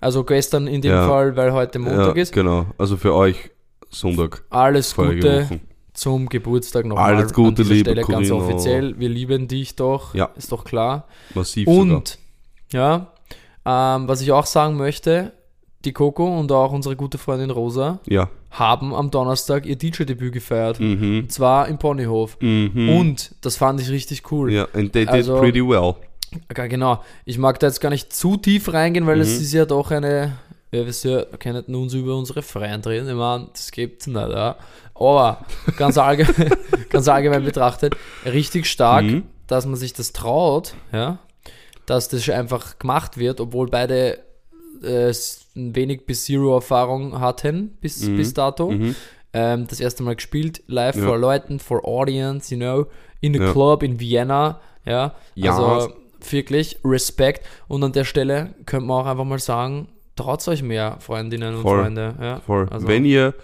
also 0.00 0.24
gestern 0.24 0.66
in 0.66 0.80
dem 0.80 0.92
Ja. 0.92 1.08
Fall, 1.08 1.36
weil 1.36 1.52
heute 1.52 1.78
Montag 1.78 2.16
ja, 2.16 2.22
ist. 2.22 2.32
genau. 2.32 2.66
Also 2.78 2.96
für 2.96 3.12
euch 3.14 3.50
Sonntag, 3.90 4.42
Alles 4.50 4.94
Gute 4.94 5.44
Woche. 5.50 5.60
zum 5.92 6.28
Geburtstag 6.28 6.84
nochmal. 6.86 7.14
Alles 7.16 7.32
Gute, 7.32 7.62
an 7.62 7.68
liebe 7.68 7.90
Stelle 7.90 8.02
ganz 8.02 8.28
Corinna. 8.28 8.34
offiziell. 8.34 8.98
Wir 8.98 9.08
lieben 9.08 9.46
dich 9.48 9.76
doch, 9.76 10.14
Ja. 10.14 10.30
ist 10.36 10.50
doch 10.50 10.64
klar. 10.64 11.06
Massiv 11.34 11.68
sogar. 11.68 11.80
Und, 11.96 12.18
ja, 12.72 13.12
ähm, 13.66 14.08
was 14.08 14.20
ich 14.20 14.32
auch 14.32 14.46
sagen 14.46 14.76
möchte, 14.76 15.32
die 15.84 15.92
Coco 15.92 16.38
und 16.38 16.50
auch 16.52 16.72
unsere 16.72 16.96
gute 16.96 17.18
Freundin 17.18 17.50
Rosa 17.50 17.98
Ja. 18.06 18.28
haben 18.50 18.94
am 18.94 19.10
Donnerstag 19.10 19.66
ihr 19.66 19.76
DJ-Debüt 19.76 20.32
gefeiert. 20.32 20.80
Mhm. 20.80 21.20
Und 21.20 21.32
zwar 21.32 21.68
im 21.68 21.78
Ponyhof. 21.78 22.36
Mhm. 22.40 22.88
Und 22.88 23.34
das 23.42 23.56
fand 23.56 23.80
ich 23.80 23.88
richtig 23.90 24.30
cool. 24.32 24.52
Ja, 24.52 24.64
and 24.72 24.92
they 24.92 25.04
did 25.04 25.08
Also- 25.10 25.38
pretty 25.38 25.60
well. 25.66 25.94
Genau. 26.48 27.02
Ich 27.24 27.38
mag 27.38 27.60
da 27.60 27.68
jetzt 27.68 27.80
gar 27.80 27.90
nicht 27.90 28.12
zu 28.12 28.36
tief 28.36 28.72
reingehen, 28.72 29.06
weil 29.06 29.20
es 29.20 29.36
Mhm. 29.36 29.42
ist 29.42 29.52
ja 29.52 29.64
doch 29.66 29.90
eine. 29.92 30.36
Ja, 30.72 30.84
wir 30.84 30.92
ja, 31.10 31.24
können 31.38 31.62
uns 31.76 31.94
über 31.94 32.16
unsere 32.16 32.42
Freien 32.42 32.80
reden. 32.80 33.08
Ich 33.08 33.14
meine, 33.14 33.46
das 33.52 33.70
gibt's 33.70 34.08
nicht, 34.08 34.16
ja. 34.16 34.56
Aber 34.96 35.44
ganz, 35.76 35.96
allgemein, 35.96 36.50
ganz 36.90 37.06
allgemein 37.06 37.44
betrachtet, 37.44 37.94
richtig 38.24 38.66
stark, 38.66 39.04
Mhm. 39.04 39.22
dass 39.46 39.66
man 39.66 39.76
sich 39.76 39.92
das 39.92 40.12
traut, 40.12 40.74
ja. 40.92 41.18
Dass 41.86 42.08
das 42.08 42.28
einfach 42.28 42.78
gemacht 42.80 43.16
wird, 43.18 43.40
obwohl 43.40 43.68
beide 43.68 44.18
äh, 44.82 45.12
wenig 45.54 46.06
bis 46.06 46.24
zero 46.24 46.54
Erfahrung 46.54 47.20
hatten 47.20 47.76
bis, 47.80 48.06
Mhm. 48.06 48.16
bis 48.16 48.34
dato. 48.34 48.70
Mhm. 48.70 48.94
Ähm, 49.32 49.66
das 49.68 49.80
erste 49.80 50.02
Mal 50.02 50.14
gespielt, 50.16 50.62
live 50.66 50.96
Ja. 50.96 51.06
vor 51.06 51.18
Leuten, 51.18 51.58
for 51.58 51.84
audience, 51.86 52.54
you 52.54 52.60
know, 52.60 52.86
in 53.20 53.40
a 53.40 53.44
Ja. 53.46 53.52
club 53.52 53.82
in 53.82 53.98
Vienna, 54.00 54.60
ja. 54.86 55.14
Ja. 55.34 55.56
Also 55.56 55.92
wirklich 56.30 56.78
Respekt. 56.84 57.44
Und 57.68 57.82
an 57.82 57.92
der 57.92 58.04
Stelle 58.04 58.54
könnte 58.66 58.86
man 58.86 59.02
auch 59.02 59.06
einfach 59.06 59.24
mal 59.24 59.38
sagen, 59.38 59.88
traut 60.16 60.46
euch 60.48 60.62
mehr, 60.62 60.96
Freundinnen 61.00 61.56
und 61.56 61.62
Voll. 61.62 61.82
Freunde. 61.82 62.14
Ja. 62.20 62.40
Voll. 62.40 62.68
Also- 62.70 62.86
wenn 62.86 63.04
ihr, 63.04 63.34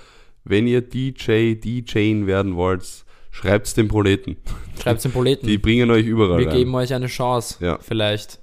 wenn 0.44 0.66
ihr 0.66 0.80
DJ, 0.80 1.54
DJ 1.56 2.26
werden 2.26 2.54
wollt, 2.56 2.84
schreibt's 3.32 3.74
den 3.74 3.88
Proleten. 3.88 4.36
Schreibt 4.80 5.04
den 5.04 5.12
Proleten. 5.12 5.46
Die 5.48 5.58
bringen 5.58 5.90
euch 5.90 6.06
überall 6.06 6.38
wir 6.38 6.46
rein. 6.48 6.56
geben 6.56 6.74
euch 6.74 6.94
eine 6.94 7.06
Chance. 7.08 7.56
Ja. 7.64 7.78
Vielleicht. 7.80 8.38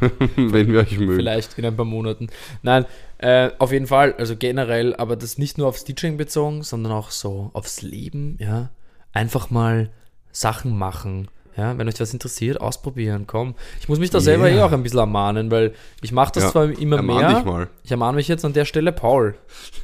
wenn 0.36 0.72
wir 0.72 0.80
euch 0.80 0.98
mögen. 0.98 1.16
Vielleicht 1.16 1.58
in 1.58 1.64
ein 1.66 1.76
paar 1.76 1.84
Monaten. 1.84 2.28
Nein, 2.62 2.86
äh, 3.18 3.50
auf 3.58 3.72
jeden 3.72 3.86
Fall, 3.86 4.14
also 4.18 4.36
generell, 4.36 4.94
aber 4.96 5.16
das 5.16 5.38
nicht 5.38 5.58
nur 5.58 5.68
aufs 5.68 5.84
DJing 5.84 6.16
bezogen, 6.16 6.62
sondern 6.62 6.92
auch 6.92 7.10
so 7.10 7.50
aufs 7.52 7.82
Leben, 7.82 8.36
ja. 8.40 8.70
Einfach 9.12 9.50
mal 9.50 9.90
Sachen 10.32 10.76
machen, 10.78 11.28
Ja, 11.56 11.76
wenn 11.76 11.88
euch 11.88 11.94
das 11.96 12.12
interessiert, 12.12 12.60
ausprobieren, 12.60 13.24
komm. 13.26 13.56
Ich 13.80 13.88
muss 13.88 13.98
mich 13.98 14.10
da 14.10 14.20
selber 14.20 14.46
Yeah. 14.46 14.58
eh 14.58 14.62
auch 14.62 14.72
ein 14.72 14.82
bisschen 14.84 15.00
ermahnen, 15.00 15.50
weil 15.50 15.74
ich 16.00 16.12
mache 16.12 16.32
das 16.32 16.44
Ja, 16.44 16.50
zwar 16.52 16.70
immer 16.78 16.96
ermahn 16.96 17.16
mehr. 17.26 17.34
dich 17.34 17.44
mal. 17.44 17.68
Ich 17.82 17.90
ermahne 17.90 18.16
mich 18.16 18.28
jetzt 18.28 18.44
an 18.44 18.52
der 18.52 18.64
Stelle, 18.64 18.92
Paul. 18.92 19.34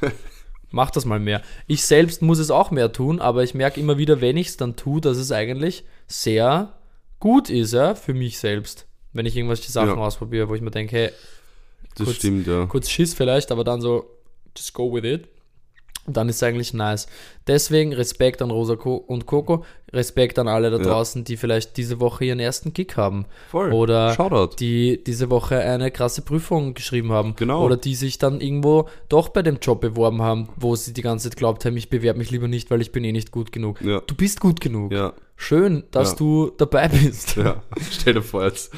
Mach 0.71 0.91
das 0.91 1.05
mal 1.05 1.19
mehr. 1.19 1.41
Ich 1.67 1.83
selbst 1.85 2.21
muss 2.21 2.39
es 2.39 2.51
auch 2.51 2.71
mehr 2.71 2.91
tun, 2.91 3.19
aber 3.21 3.43
ich 3.43 3.53
merke 3.53 3.79
immer 3.79 3.97
wieder, 3.97 4.21
wenn 4.21 4.37
ich 4.37 4.47
es 4.47 4.57
dann 4.57 4.75
tue, 4.77 4.99
dass 5.01 5.17
es 5.17 5.31
eigentlich 5.31 5.83
sehr 6.07 6.73
gut 7.19 7.49
ist, 7.49 7.73
ja, 7.73 7.93
für 7.95 8.13
mich 8.13 8.39
selbst. 8.39 8.86
Wenn 9.17 9.25
ich 9.25 9.35
irgendwelche 9.35 9.71
Sachen 9.71 9.89
Ja. 9.89 9.95
ausprobiere, 9.95 10.47
wo 10.47 10.53
ich 10.55 10.61
mir 10.61 10.71
denke, 10.71 10.95
hey, 10.95 11.09
Das 11.95 12.05
Kurz- 12.05 12.17
stimmt, 12.17 12.45
ja. 12.45 12.65
kurz 12.67 12.89
Schiss 12.89 13.15
vielleicht, 13.15 13.51
aber 13.51 13.63
dann 13.63 13.81
so, 13.81 14.05
just 14.55 14.71
go 14.73 14.93
with 14.93 15.03
it. 15.03 15.27
Und 16.07 16.15
dann 16.17 16.29
ist 16.29 16.37
es 16.37 16.43
eigentlich 16.43 16.73
nice. 16.73 17.05
Deswegen 17.47 17.91
Respekt 17.93 18.41
an 18.41 18.49
Rosa 18.49 18.77
Co 18.77 18.95
und 18.95 19.25
Coco, 19.25 19.65
Respekt 19.91 20.39
an 20.39 20.47
alle 20.47 20.71
da 20.71 20.77
Ja. 20.77 20.83
draußen, 20.83 21.23
die 21.25 21.35
vielleicht 21.37 21.75
diese 21.77 21.99
Woche 21.99 22.23
ihren 22.25 22.39
ersten 22.39 22.73
Gig 22.73 22.95
haben. 22.95 23.25
Voll. 23.51 23.73
Oder 23.73 24.13
Shoutout. 24.13 24.55
die 24.57 25.03
diese 25.03 25.29
Woche 25.29 25.59
eine 25.59 25.91
krasse 25.91 26.21
Prüfung 26.21 26.73
geschrieben 26.73 27.11
haben. 27.11 27.35
Genau. 27.35 27.63
Oder 27.65 27.75
die 27.77 27.93
sich 27.93 28.17
dann 28.17 28.39
irgendwo 28.41 28.87
doch 29.09 29.29
bei 29.29 29.41
dem 29.41 29.57
Job 29.61 29.81
beworben 29.81 30.21
haben, 30.21 30.47
wo 30.55 30.75
sie 30.77 30.93
die 30.93 31.01
ganze 31.01 31.29
Zeit 31.29 31.37
glaubt 31.37 31.65
haben, 31.65 31.75
ich 31.75 31.89
bewerbe 31.89 32.19
mich 32.19 32.31
lieber 32.31 32.47
nicht, 32.47 32.71
weil 32.71 32.81
ich 32.81 32.91
bin 32.93 33.03
eh 33.03 33.11
nicht 33.11 33.31
gut 33.31 33.51
genug. 33.51 33.81
Ja. 33.81 34.01
Du 34.07 34.15
bist 34.15 34.39
gut 34.39 34.61
genug. 34.61 34.93
Ja, 34.93 35.13
Schön, 35.39 35.83
dass 35.91 36.15
du 36.15 36.51
dabei 36.57 36.87
bist. 36.87 37.35
ja. 37.35 37.61
Stell 37.91 38.15
dir 38.15 38.23
vor, 38.23 38.43
jetzt 38.45 38.71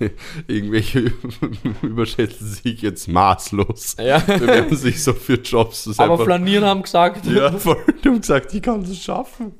irgendwelche 0.46 1.12
überschätzen 1.82 2.46
sich 2.48 2.82
jetzt 2.82 3.08
maßlos. 3.08 3.96
Ja. 3.98 4.18
Bewerben 4.26 4.76
sich 4.76 5.02
so 5.02 5.12
für 5.12 5.34
Jobs. 5.34 5.88
Aber 5.98 6.12
einfach, 6.12 6.24
Flanieren 6.24 6.64
haben 6.64 6.82
gesagt, 6.82 7.26
ja, 7.26 7.52
voll. 7.52 7.76
Die 8.02 8.08
haben 8.08 8.20
gesagt, 8.20 8.52
ich 8.54 8.62
kann 8.62 8.82
das 8.82 8.96
schaffen. 8.98 9.52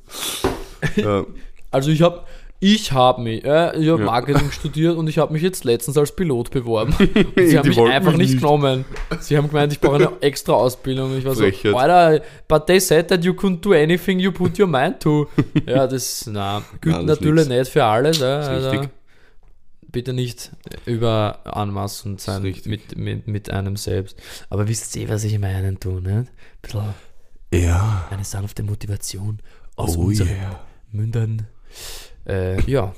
ja, 0.97 1.25
Also 1.71 1.91
ich 1.91 2.03
habe 2.03 2.25
ich 2.63 2.93
habe 2.93 3.23
mich, 3.23 3.43
äh, 3.43 3.75
ich 3.81 3.89
habe 3.89 4.01
Ja. 4.01 4.05
Marketing 4.05 4.51
studiert 4.51 4.95
und 4.99 5.09
ich 5.09 5.17
habe 5.17 5.33
mich 5.33 5.41
jetzt 5.41 5.65
letztens 5.65 5.97
als 5.97 6.15
Pilot 6.15 6.51
beworben. 6.51 6.93
Und 6.95 7.47
sie 7.49 7.57
haben 7.59 7.67
mich 7.67 7.79
einfach 7.81 8.15
nicht 8.15 8.35
genommen. 8.35 8.85
Sie 9.21 9.35
haben 9.39 9.49
gemeint, 9.49 9.73
ich 9.73 9.81
brauche 9.81 9.95
eine 9.95 10.13
extra 10.21 10.53
Ausbildung. 10.53 11.17
Ich 11.17 11.25
war 11.25 11.35
so, 11.35 11.41
Frechheit. 11.43 11.75
Alter, 11.75 12.23
but 12.49 12.67
they 12.67 12.79
said 12.79 13.09
that 13.09 13.25
you 13.25 13.33
couldn't 13.33 13.63
do 13.63 13.73
anything 13.73 14.19
you 14.19 14.31
put 14.31 14.59
your 14.61 14.67
mind 14.67 15.01
to. 15.01 15.27
ja, 15.67 15.87
das, 15.87 16.29
na, 16.31 16.63
gilt 16.83 17.03
natürlich 17.07 17.49
nix. 17.49 17.61
nicht 17.61 17.73
für 17.73 17.85
alles. 17.85 18.21
Richtig. 18.21 18.91
Bitte 19.93 20.13
nicht 20.13 20.53
über 20.87 21.41
anmaßend 21.45 22.21
sein 22.21 22.43
mit, 22.43 22.97
mit, 22.97 23.27
mit 23.27 23.51
einem 23.51 23.77
selbst. 23.77 24.17
Aber 24.49 24.69
wisst 24.69 24.95
ihr, 24.97 25.09
was 25.09 25.25
ich 25.25 25.39
meine, 25.39 25.73
du, 25.75 26.01
ne? 26.01 26.27
Ein 26.27 26.29
bisschen 26.63 26.95
ja. 27.53 28.07
eine 28.11 28.25
sanfte 28.25 28.63
Motivation 28.63 29.41
aus 29.77 29.97
Oh 29.97 30.03
unseren 30.03 30.29
yeah. 30.29 30.61
Mündern. 30.93 31.47
Äh, 32.27 32.61
ja. 32.71 32.95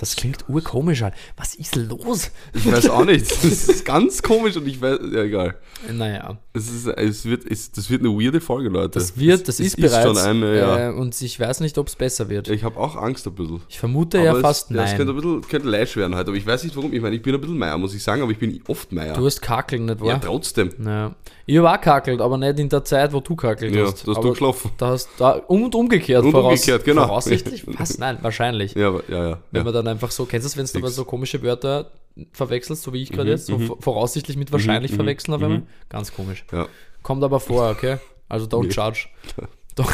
Das 0.00 0.16
klingt 0.16 0.44
urkomisch 0.48 1.02
an. 1.02 1.12
Was 1.36 1.54
ist 1.54 1.76
los? 1.76 2.30
Ich 2.54 2.70
weiß 2.70 2.88
auch 2.90 3.04
nicht. 3.04 3.26
Das 3.48 3.68
ist 3.68 3.84
ganz 3.84 4.22
komisch 4.22 4.56
und 4.56 4.66
ich 4.66 4.80
weiß, 4.80 4.98
ja 5.12 5.22
egal. 5.22 5.54
Naja, 5.92 6.38
Es, 6.52 6.68
ist, 6.70 6.86
es, 6.86 7.24
wird, 7.24 7.44
es, 7.50 7.72
das 7.72 7.88
wird 7.90 8.02
eine 8.02 8.10
weirde 8.10 8.40
Folge, 8.40 8.68
Leute. 8.68 8.98
das 8.98 9.18
wird, 9.18 9.48
das 9.48 9.60
Es 9.60 9.66
ist 9.66 9.76
bereits. 9.76 10.04
schon 10.06 10.18
eine, 10.18 10.56
ja. 10.58 10.88
äh, 10.88 10.92
und 10.92 11.20
ich 11.20 11.38
weiß 11.38 11.60
nicht, 11.60 11.78
ob 11.78 11.88
es 11.88 11.96
besser 11.96 12.28
wird. 12.28 12.48
Ich 12.48 12.64
habe 12.64 12.76
auch 12.78 12.96
Angst 12.96 13.26
ein 13.26 13.34
bisschen. 13.34 13.62
Ich 13.68 13.78
vermute 13.78 14.18
Aber 14.18 14.26
ja 14.26 14.34
fast 14.36 14.70
ja, 14.70 14.84
es 14.84 14.90
könnte 14.96 15.12
nein. 15.12 15.14
ein 15.14 15.16
bisschen 15.40 15.48
könnte 15.50 15.68
leicht 15.68 15.96
werden 15.96 16.14
heute, 16.16 16.28
aber 16.28 16.36
ich 16.36 16.46
weiß 16.46 16.64
nicht 16.64 16.76
warum. 16.76 16.92
Ich 16.92 17.00
meine, 17.00 17.16
ich 17.16 17.22
bin 17.22 17.34
ein 17.34 17.40
bisschen 17.40 17.58
Meier, 17.58 17.78
muss 17.78 17.94
ich 17.94 18.02
sagen, 18.02 18.22
aber 18.22 18.32
ich 18.32 18.38
bin 18.38 18.60
oft 18.68 18.92
Meier. 18.92 19.14
Du 19.14 19.24
hast 19.26 19.40
kakeln, 19.40 19.86
nicht 19.86 20.00
ja, 20.00 20.06
wahr? 20.06 20.20
trotzdem. 20.20 20.70
Ja. 20.84 21.14
Ich 21.50 21.58
auch 21.58 21.80
kackelt, 21.80 22.20
aber 22.20 22.36
nicht 22.36 22.58
in 22.58 22.68
der 22.68 22.84
Zeit, 22.84 23.10
wo 23.10 23.20
du 23.20 23.34
kackelt 23.34 23.74
Ja, 23.74 23.86
hast. 23.86 24.06
du 24.06 24.10
hast 24.10 24.18
aber 24.18 24.26
durchgelaufen. 24.28 24.70
Da 24.76 24.88
hast, 24.88 25.08
da, 25.16 25.30
und 25.32 25.74
umgekehrt. 25.74 26.22
Und 26.22 26.32
voraus, 26.32 26.52
umgekehrt, 26.52 26.84
genau. 26.84 27.06
Voraussichtlich? 27.06 27.64
Was? 27.78 27.96
Nein, 27.96 28.18
wahrscheinlich. 28.20 28.74
Ja, 28.74 28.88
aber, 28.88 29.02
ja, 29.08 29.28
ja. 29.30 29.38
Wenn 29.50 29.60
ja. 29.60 29.64
man 29.64 29.72
dann 29.72 29.87
einfach 29.88 30.10
so, 30.10 30.24
kennst 30.26 30.44
du 30.44 30.48
das, 30.48 30.56
wenn 30.56 30.66
du 30.66 30.78
aber 30.86 30.90
so 30.92 31.04
komische 31.04 31.42
Wörter 31.42 31.90
verwechselst, 32.32 32.82
so 32.82 32.92
wie 32.92 33.02
ich 33.02 33.10
gerade 33.10 33.24
Mhm, 33.24 33.30
jetzt, 33.30 33.46
so 33.46 33.58
mhm. 33.58 33.66
vor- 33.66 33.78
voraussichtlich 33.80 34.36
mit 34.36 34.52
wahrscheinlich 34.52 34.92
mhm, 34.92 34.96
verwechseln 34.96 35.34
auf 35.34 35.40
mhm. 35.40 35.44
einmal? 35.46 35.62
Ganz 35.88 36.12
komisch. 36.14 36.44
ja. 36.52 36.66
Kommt 37.02 37.22
aber 37.24 37.40
vor, 37.40 37.70
okay? 37.70 37.98
Also 38.28 38.46
don't 38.46 38.64
Nee. 38.64 38.68
judge. 38.72 39.06
Don't, 39.78 39.86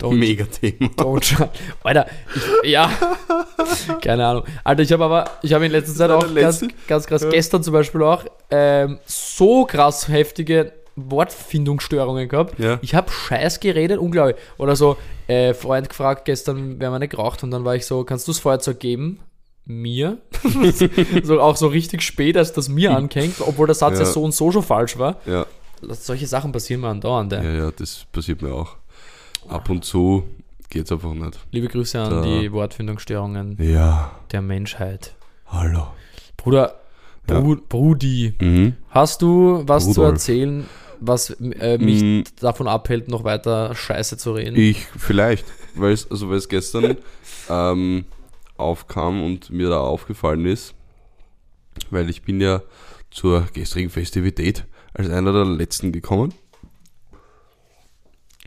don't, 0.00 0.14
Mega 0.14 0.44
Thema. 0.44 0.90
don't 0.96 1.24
judge. 1.28 1.50
Alter, 1.82 2.06
ich, 2.62 2.70
ja. 2.70 2.88
Keine 4.00 4.24
Ahnung. 4.24 4.44
Alter, 4.62 4.82
ich 4.82 4.92
habe 4.92 5.02
aber, 5.04 5.28
ich 5.42 5.52
habe 5.52 5.66
in 5.66 5.72
letzter 5.72 5.92
Zeit 5.92 6.10
auch 6.12 6.22
der 6.24 6.40
ganz, 6.42 6.60
letzte. 6.60 6.76
ganz 6.86 7.06
krass, 7.08 7.22
Ja. 7.22 7.30
gestern 7.30 7.64
zum 7.64 7.72
Beispiel 7.72 8.00
auch, 8.04 8.24
ähm, 8.52 9.00
so 9.06 9.64
krass 9.64 10.06
heftige 10.06 10.72
Wortfindungsstörungen 10.94 12.28
gehabt. 12.28 12.58
Ja. 12.60 12.78
Ich 12.82 12.94
habe 12.94 13.10
Scheiß 13.10 13.60
geredet, 13.60 13.98
unglaublich. 13.98 14.36
Oder 14.58 14.76
so, 14.76 14.96
äh, 15.26 15.52
Freund 15.54 15.88
gefragt, 15.88 16.24
gestern, 16.26 16.78
wer 16.78 16.90
meine 16.90 17.08
geraucht 17.08 17.42
und 17.42 17.50
dann 17.50 17.64
war 17.64 17.74
ich 17.74 17.86
so, 17.86 18.04
kannst 18.04 18.28
du 18.28 18.32
das 18.32 18.38
Feuerzeug 18.38 18.78
geben? 18.80 19.18
Mir? 19.66 20.18
so, 21.22 21.40
auch 21.40 21.56
so 21.56 21.68
richtig 21.68 22.02
spät, 22.02 22.36
als 22.36 22.52
das 22.52 22.68
mir 22.68 22.90
anhängt, 22.96 23.36
obwohl 23.40 23.66
der 23.66 23.74
Satz 23.74 23.94
ja. 23.98 24.04
Ja. 24.04 24.10
so 24.10 24.22
und 24.22 24.34
so 24.34 24.50
schon 24.52 24.62
falsch 24.62 24.98
war. 24.98 25.16
Ja, 25.26 25.46
Solche 25.82 26.26
Sachen 26.26 26.52
passieren 26.52 26.80
mir 26.82 26.88
andauernd. 26.88 27.32
ja, 27.32 27.42
ja, 27.42 27.70
das 27.70 28.04
passiert 28.12 28.42
mir 28.42 28.52
auch. 28.54 28.76
Ab 29.48 29.68
und 29.70 29.84
zu 29.84 30.24
geht's 30.70 30.90
einfach 30.92 31.12
nicht. 31.14 31.38
Liebe 31.50 31.68
Grüße 31.68 32.00
an 32.00 32.10
Da. 32.10 32.22
die 32.22 32.50
Wortfindungsstörungen 32.52 33.56
Ja, 33.60 34.10
der 34.32 34.42
Menschheit. 34.42 35.14
hallo. 35.46 35.88
Bruder, 36.36 36.74
Ja. 37.28 37.40
Bru 37.40 37.56
Brudi, 37.68 38.34
Mhm. 38.40 38.74
hast 38.90 39.22
du 39.22 39.62
was 39.66 39.84
zu 39.84 40.00
Rudolf. 40.00 40.12
erzählen, 40.14 40.66
was 41.00 41.30
äh, 41.30 41.78
mich 41.78 42.02
Mm. 42.02 42.22
davon 42.40 42.68
abhält, 42.68 43.08
noch 43.08 43.24
weiter 43.24 43.74
Scheiße 43.74 44.16
zu 44.18 44.32
reden? 44.32 44.56
Ich 44.56 44.86
vielleicht, 44.98 45.46
weil 45.74 45.92
es, 45.92 46.10
also 46.10 46.28
weil 46.28 46.36
es 46.36 46.48
gestern 46.48 46.96
ähm, 47.48 48.04
aufkam 48.56 49.22
und 49.24 49.50
mir 49.50 49.68
da 49.68 49.80
aufgefallen 49.80 50.46
ist, 50.46 50.74
weil 51.90 52.08
ich 52.10 52.22
bin 52.22 52.40
ja 52.40 52.62
zur 53.10 53.46
gestrigen 53.52 53.90
Festivität 53.90 54.64
als 54.92 55.10
einer 55.10 55.32
der 55.32 55.44
letzten 55.44 55.92
gekommen. 55.92 56.32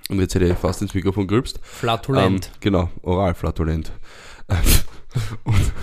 Und 0.09 0.19
jetzt 0.21 0.35
hätte 0.35 0.45
ich 0.45 0.57
fast 0.57 0.81
ins 0.81 0.93
Mikrofon 0.93 1.27
gerülpst. 1.27 1.59
Flatulent. 1.63 2.45
Ähm, 2.47 2.51
genau, 2.61 2.89
oral 3.01 3.33
flatulent. 3.35 3.91
und, 5.43 5.73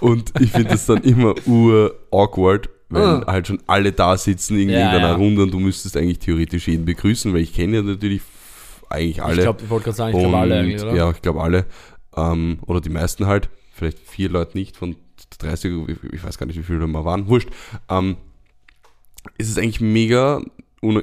und 0.00 0.40
ich 0.40 0.50
finde 0.50 0.74
es 0.74 0.86
dann 0.86 1.02
immer 1.04 1.34
ur 1.46 1.94
awkward, 2.10 2.68
wenn 2.88 3.02
Ah. 3.02 3.24
halt 3.26 3.46
schon 3.46 3.60
alle 3.66 3.92
da 3.92 4.16
sitzen 4.16 4.58
irgendwie 4.58 4.78
Ja, 4.78 4.86
in 4.86 4.92
deiner 4.92 5.08
ja. 5.10 5.14
Runde 5.14 5.42
und 5.42 5.52
du 5.52 5.60
müsstest 5.60 5.96
eigentlich 5.96 6.18
theoretisch 6.18 6.66
jeden 6.66 6.84
begrüßen, 6.84 7.32
weil 7.32 7.42
ich 7.42 7.52
kenne 7.54 7.76
ja 7.76 7.82
natürlich 7.82 8.22
eigentlich 8.90 9.22
alle. 9.22 9.34
ich 9.36 9.40
glaube, 9.42 9.62
ich 9.62 9.70
wollte 9.70 9.84
gerade 9.84 9.96
sagen, 9.96 10.16
ich 10.16 10.22
glaube 10.22 10.36
alle 10.38 10.58
eigentlich, 10.58 10.82
oder? 10.82 10.94
Ja, 10.94 11.10
ich 11.10 11.22
glaube 11.22 11.40
alle. 11.42 11.66
Ähm, 12.16 12.58
oder 12.66 12.80
die 12.80 12.90
meisten 12.90 13.26
halt. 13.26 13.48
Vielleicht 13.72 13.98
vier 13.98 14.28
Leute 14.28 14.56
nicht 14.56 14.76
von 14.76 14.96
30, 15.38 15.72
ich- 16.12 16.22
weiß 16.24 16.38
gar 16.38 16.46
nicht, 16.46 16.58
wie 16.58 16.62
viele 16.62 16.78
da 16.80 16.86
mal 16.86 17.04
waren. 17.04 17.26
Wurscht. 17.28 17.48
Ähm, 17.88 18.16
es 19.38 19.48
ist 19.48 19.58
eigentlich 19.58 19.80
mega, 19.80 20.42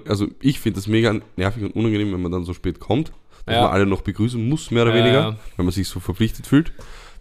also 0.08 0.28
ich 0.41 0.60
finde 0.60 0.78
das 0.78 0.88
mega 0.88 1.19
nervig 1.38 1.63
und 1.63 1.76
unangenehm, 1.76 2.13
wenn 2.13 2.21
man 2.21 2.32
dann 2.32 2.45
so 2.45 2.54
spät 2.54 2.80
kommt, 2.80 3.12
dass 3.45 3.56
Ja. 3.56 3.63
man 3.63 3.71
alle 3.71 3.86
noch 3.86 4.02
begrüßen 4.02 4.47
muss, 4.47 4.71
mehr 4.71 4.84
oder 4.84 4.95
Ja, 4.95 5.04
weniger, 5.04 5.19
ja. 5.32 5.38
wenn 5.58 5.65
man 5.65 5.74
sich 5.74 5.88
so 5.88 6.00
verpflichtet 6.00 6.47
fühlt. 6.47 6.71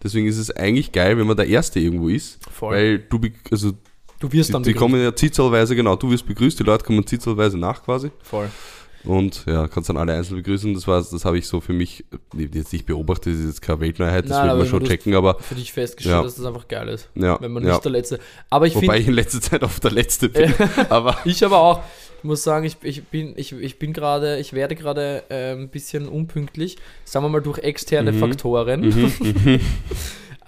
Deswegen 0.03 0.27
ist 0.27 0.39
es 0.39 0.51
eigentlich 0.51 0.93
geil, 0.93 1.19
wenn 1.19 1.27
man 1.27 1.37
der 1.37 1.47
Erste 1.49 1.81
irgendwo 1.81 2.09
ist, 2.09 2.39
Voll. 2.51 2.75
weil 2.75 2.99
du, 3.01 3.21
also 3.51 3.73
du 4.19 4.33
wirst 4.33 4.51
die, 4.51 4.53
dann 4.53 4.63
die 4.63 4.71
begrüßt. 4.71 4.79
kommen 4.81 5.03
ja 5.03 5.15
zitzelweise, 5.15 5.75
genau, 5.75 5.97
du 5.97 6.11
wirst 6.11 6.27
begrüßt, 6.27 6.59
die 6.59 6.65
Leute 6.65 6.85
kommen 6.85 7.07
zitzelweise 7.07 7.59
nach 7.59 7.83
quasi. 7.83 8.11
Voll. 8.23 8.51
Und 9.05 9.45
ja, 9.47 9.67
kannst 9.69 9.89
dann 9.89 9.97
alle 9.97 10.13
einzeln 10.15 10.37
begrüßen. 10.37 10.75
Das 10.75 10.87
war, 10.87 10.99
das 10.99 11.25
habe 11.25 11.39
ich 11.39 11.47
so 11.47 11.61
für 11.61 11.73
mich 11.73 12.05
äh, 12.37 12.49
jetzt 12.53 12.73
nicht 12.73 12.85
beobachtet, 12.87 13.33
das 13.35 13.41
ist 13.41 13.47
jetzt 13.47 13.63
keine 13.63 13.81
Weltneuheit, 13.81 14.25
das 14.25 14.31
Nein, 14.31 14.49
wird 14.49 14.59
man 14.59 14.67
schon 14.69 14.85
checken, 14.85 15.15
aber 15.15 15.39
Für 15.39 15.55
dich 15.55 15.73
festgestellt, 15.73 16.17
Ja. 16.17 16.23
dass 16.23 16.35
das 16.35 16.45
einfach 16.45 16.69
geil 16.69 16.89
ist. 16.89 17.09
ja, 17.15 17.41
Wenn 17.41 17.53
man 17.53 17.65
ja. 17.65 17.71
nicht 17.73 17.85
der 17.85 17.93
Letzte. 17.93 18.19
Aber 18.51 18.67
ich 18.67 18.75
Wobei 18.75 18.87
finde, 18.87 18.99
ich 18.99 19.09
in 19.09 19.15
letzter 19.15 19.41
Zeit 19.41 19.63
oft 19.63 19.83
der 19.83 19.91
Letzte 19.93 20.29
bin. 20.29 20.53
aber 20.91 21.17
ich 21.25 21.45
aber 21.45 21.59
auch, 21.61 21.81
ich 22.19 22.25
muss 22.25 22.43
sagen, 22.43 22.67
ich, 22.67 22.77
ich 22.83 23.05
bin, 23.05 23.33
ich, 23.37 23.53
ich 23.53 23.79
bin 23.79 23.95
gerade, 23.95 24.39
ich 24.39 24.53
werde 24.53 24.75
gerade 24.77 25.23
äh, 25.31 25.53
ein 25.53 25.71
bisschen 25.71 26.07
unpünktlich, 26.07 26.77
sagen 27.05 27.25
wir 27.25 27.31
mal 27.31 27.41
durch 27.41 27.59
externe 27.59 28.13
Mhm. 28.13 28.19
Faktoren. 28.19 28.93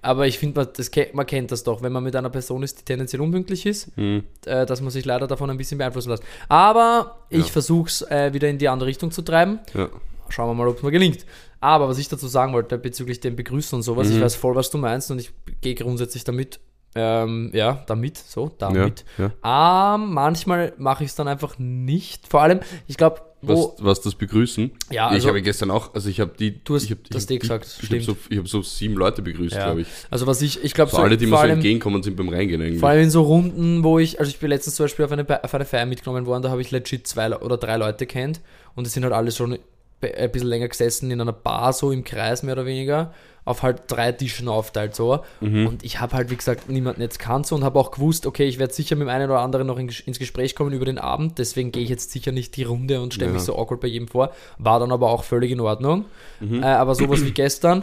Aber 0.03 0.27
ich 0.27 0.39
finde, 0.39 0.61
man, 0.61 0.69
das 0.77 0.91
man 1.13 1.27
kennt 1.27 1.53
das 1.53 1.63
doch, 1.63 1.81
wenn 1.81 1.93
man 1.93 2.03
mit 2.03 2.15
einer 2.17 2.29
Person 2.29 2.63
ist, 2.65 2.81
die 2.81 2.85
tendenziell 2.85 3.23
unpünktlich 3.23 3.65
ist, 3.67 3.91
hm, 3.97 4.25
äh, 4.47 4.67
dass 4.67 4.81
man 4.81 4.91
sich 4.91 5.05
leider 5.05 5.27
davon 5.29 5.49
ein 5.49 5.57
bisschen 5.57 5.79
beeinflussen 5.79 6.11
lässt. 6.11 6.25
Aber 6.49 7.19
ich 7.31 7.47
Ja. 7.47 7.53
versuche 7.53 7.89
es 7.89 8.03
äh, 8.03 8.33
wieder 8.35 8.49
in 8.49 8.59
die 8.59 8.69
andere 8.69 8.89
Richtung 8.89 9.11
zu 9.13 9.23
treiben. 9.23 9.61
ja. 9.75 9.89
Schauen 10.29 10.49
wir 10.49 10.55
mal, 10.55 10.67
ob 10.69 10.79
es 10.79 10.83
mir 10.83 10.91
gelingt. 10.91 11.27
Aber 11.61 11.89
was 11.89 11.99
ich 11.99 12.09
dazu 12.09 12.27
sagen 12.27 12.53
wollte 12.55 12.79
bezüglich 12.79 13.21
dem 13.21 13.37
Begrüßen 13.37 13.77
und 13.77 13.83
sowas, 13.83 14.09
ich 14.09 14.17
Mhm. 14.17 14.23
weiß 14.23 14.35
voll, 14.35 14.55
was 14.55 14.71
du 14.71 14.79
meinst 14.79 15.11
und 15.11 15.19
ich 15.21 15.31
gehe 15.61 15.75
grundsätzlich 15.75 16.25
damit, 16.25 16.59
ähm, 16.95 17.51
ja, 17.55 17.85
damit, 17.87 18.17
so, 18.19 18.51
damit. 18.59 19.05
ja, 19.19 19.25
ja. 19.27 19.33
Ah, 19.43 19.99
manchmal 19.99 20.73
mache 20.79 21.05
ich 21.05 21.11
es 21.11 21.17
dann 21.17 21.29
einfach 21.29 21.59
nicht. 21.59 22.27
Vor 22.29 22.41
allem, 22.43 22.61
ich 22.89 22.97
glaube. 22.97 23.21
Was, 23.45 23.73
was 23.79 24.01
das 24.01 24.15
Begrüßen? 24.15 24.71
Ja, 24.91 25.09
ich 25.09 25.15
also- 25.15 25.29
habe 25.29 25.43
gestern 25.43 25.71
auch, 25.73 25.95
also 25.95 26.09
ich 26.09 26.21
habe 26.21 26.33
die. 26.39 26.63
Du 26.63 26.77
hast 26.77 26.85
ich 26.85 26.93
hab, 26.93 26.99
das 27.11 27.23
ich 27.23 27.29
die- 27.29 27.39
gesagt, 27.41 27.67
Ich 27.67 27.75
habe 27.75 27.87
stimmt. 27.87 28.05
so, 28.05 28.17
ich 28.31 28.39
hab 28.39 28.49
so 28.49 28.63
sieben 28.63 28.95
Leute 28.95 29.21
begrüßt, 29.21 29.55
Ja. 29.57 29.65
glaube 29.67 29.81
ich. 29.83 29.89
Also 30.11 30.27
was 30.27 30.41
ich, 30.43 30.63
ich 30.63 30.75
glaube 30.75 30.91
So 30.93 30.99
alle, 30.99 31.17
die 31.17 31.27
mir 31.27 31.37
so 31.37 31.43
entgegenkommen 31.47 32.03
sind 32.03 32.17
beim 32.17 32.29
Reingehen 32.29 32.63
eigentlich. 32.63 32.79
vor 32.81 32.89
allem 32.91 33.03
in 33.03 33.11
so 33.11 33.23
Runden, 33.23 33.83
wo 33.83 33.99
ich, 33.99 34.21
also 34.21 34.31
ich 34.31 34.39
bin 34.39 34.49
letztens 34.49 34.77
zum 34.77 34.85
Beispiel 34.85 35.05
auf 35.05 35.13
eine, 35.13 35.45
auf 35.45 35.55
eine 35.55 35.65
Feier 35.65 35.87
mitgenommen 35.87 36.25
worden, 36.27 36.43
da 36.43 36.51
habe 36.51 36.61
ich 36.63 36.71
legit 36.71 37.07
zwei 37.07 37.35
oder 37.37 37.57
drei 37.57 37.77
Leute 37.77 38.07
kennt 38.07 38.41
und 38.77 38.87
es 38.87 38.93
sind 38.93 39.03
halt 39.03 39.13
alle 39.13 39.33
schon 39.33 39.59
ein 40.03 40.31
bisschen 40.31 40.49
länger 40.49 40.69
gesessen 40.69 41.11
in 41.11 41.21
einer 41.21 41.33
Bar, 41.33 41.73
so 41.73 41.93
im 41.93 42.05
Kreis 42.05 42.43
mehr 42.43 42.55
oder 42.55 42.67
weniger, 42.67 43.13
auf 43.45 43.63
halt 43.63 43.83
drei 43.89 44.13
Tischen 44.13 44.49
aufteilt 44.49 44.95
so. 44.95 45.21
Mhm. 45.41 45.67
Und 45.67 45.85
ich 45.85 46.01
habe 46.01 46.15
halt, 46.17 46.31
wie 46.31 46.37
gesagt, 46.37 46.69
niemanden 46.69 47.01
jetzt 47.01 47.19
kannt 47.19 47.47
so 47.47 47.57
und 47.57 47.65
habe 47.65 47.79
auch 47.79 47.91
gewusst, 47.91 48.27
okay, 48.27 48.45
ich 48.45 48.59
werde 48.59 48.73
sicher 48.73 48.95
mit 48.95 49.09
dem 49.09 49.11
einen 49.11 49.31
oder 49.31 49.41
anderen 49.41 49.67
noch 49.67 49.79
in, 49.79 49.91
ins 50.07 50.19
Gespräch 50.19 50.55
kommen 50.55 50.73
über 50.73 50.85
den 50.85 50.99
Abend, 50.99 51.39
deswegen 51.39 51.73
gehe 51.73 51.83
ich 51.83 51.89
jetzt 51.89 52.13
sicher 52.13 52.31
nicht 52.31 52.57
die 52.57 52.63
Runde 52.63 53.01
und 53.01 53.15
stelle 53.15 53.31
Ja. 53.31 53.35
mich 53.35 53.43
so 53.43 53.57
awkward 53.57 53.81
bei 53.81 53.89
jedem 53.89 54.07
vor. 54.09 54.33
War 54.59 54.79
dann 54.79 54.93
aber 54.93 55.11
auch 55.11 55.25
völlig 55.25 55.51
in 55.51 55.61
Ordnung. 55.61 56.05
Mhm. 56.41 56.63
Äh, 56.63 56.67
aber 56.67 56.95
sowas 56.95 57.25
wie 57.25 57.33
gestern 57.33 57.83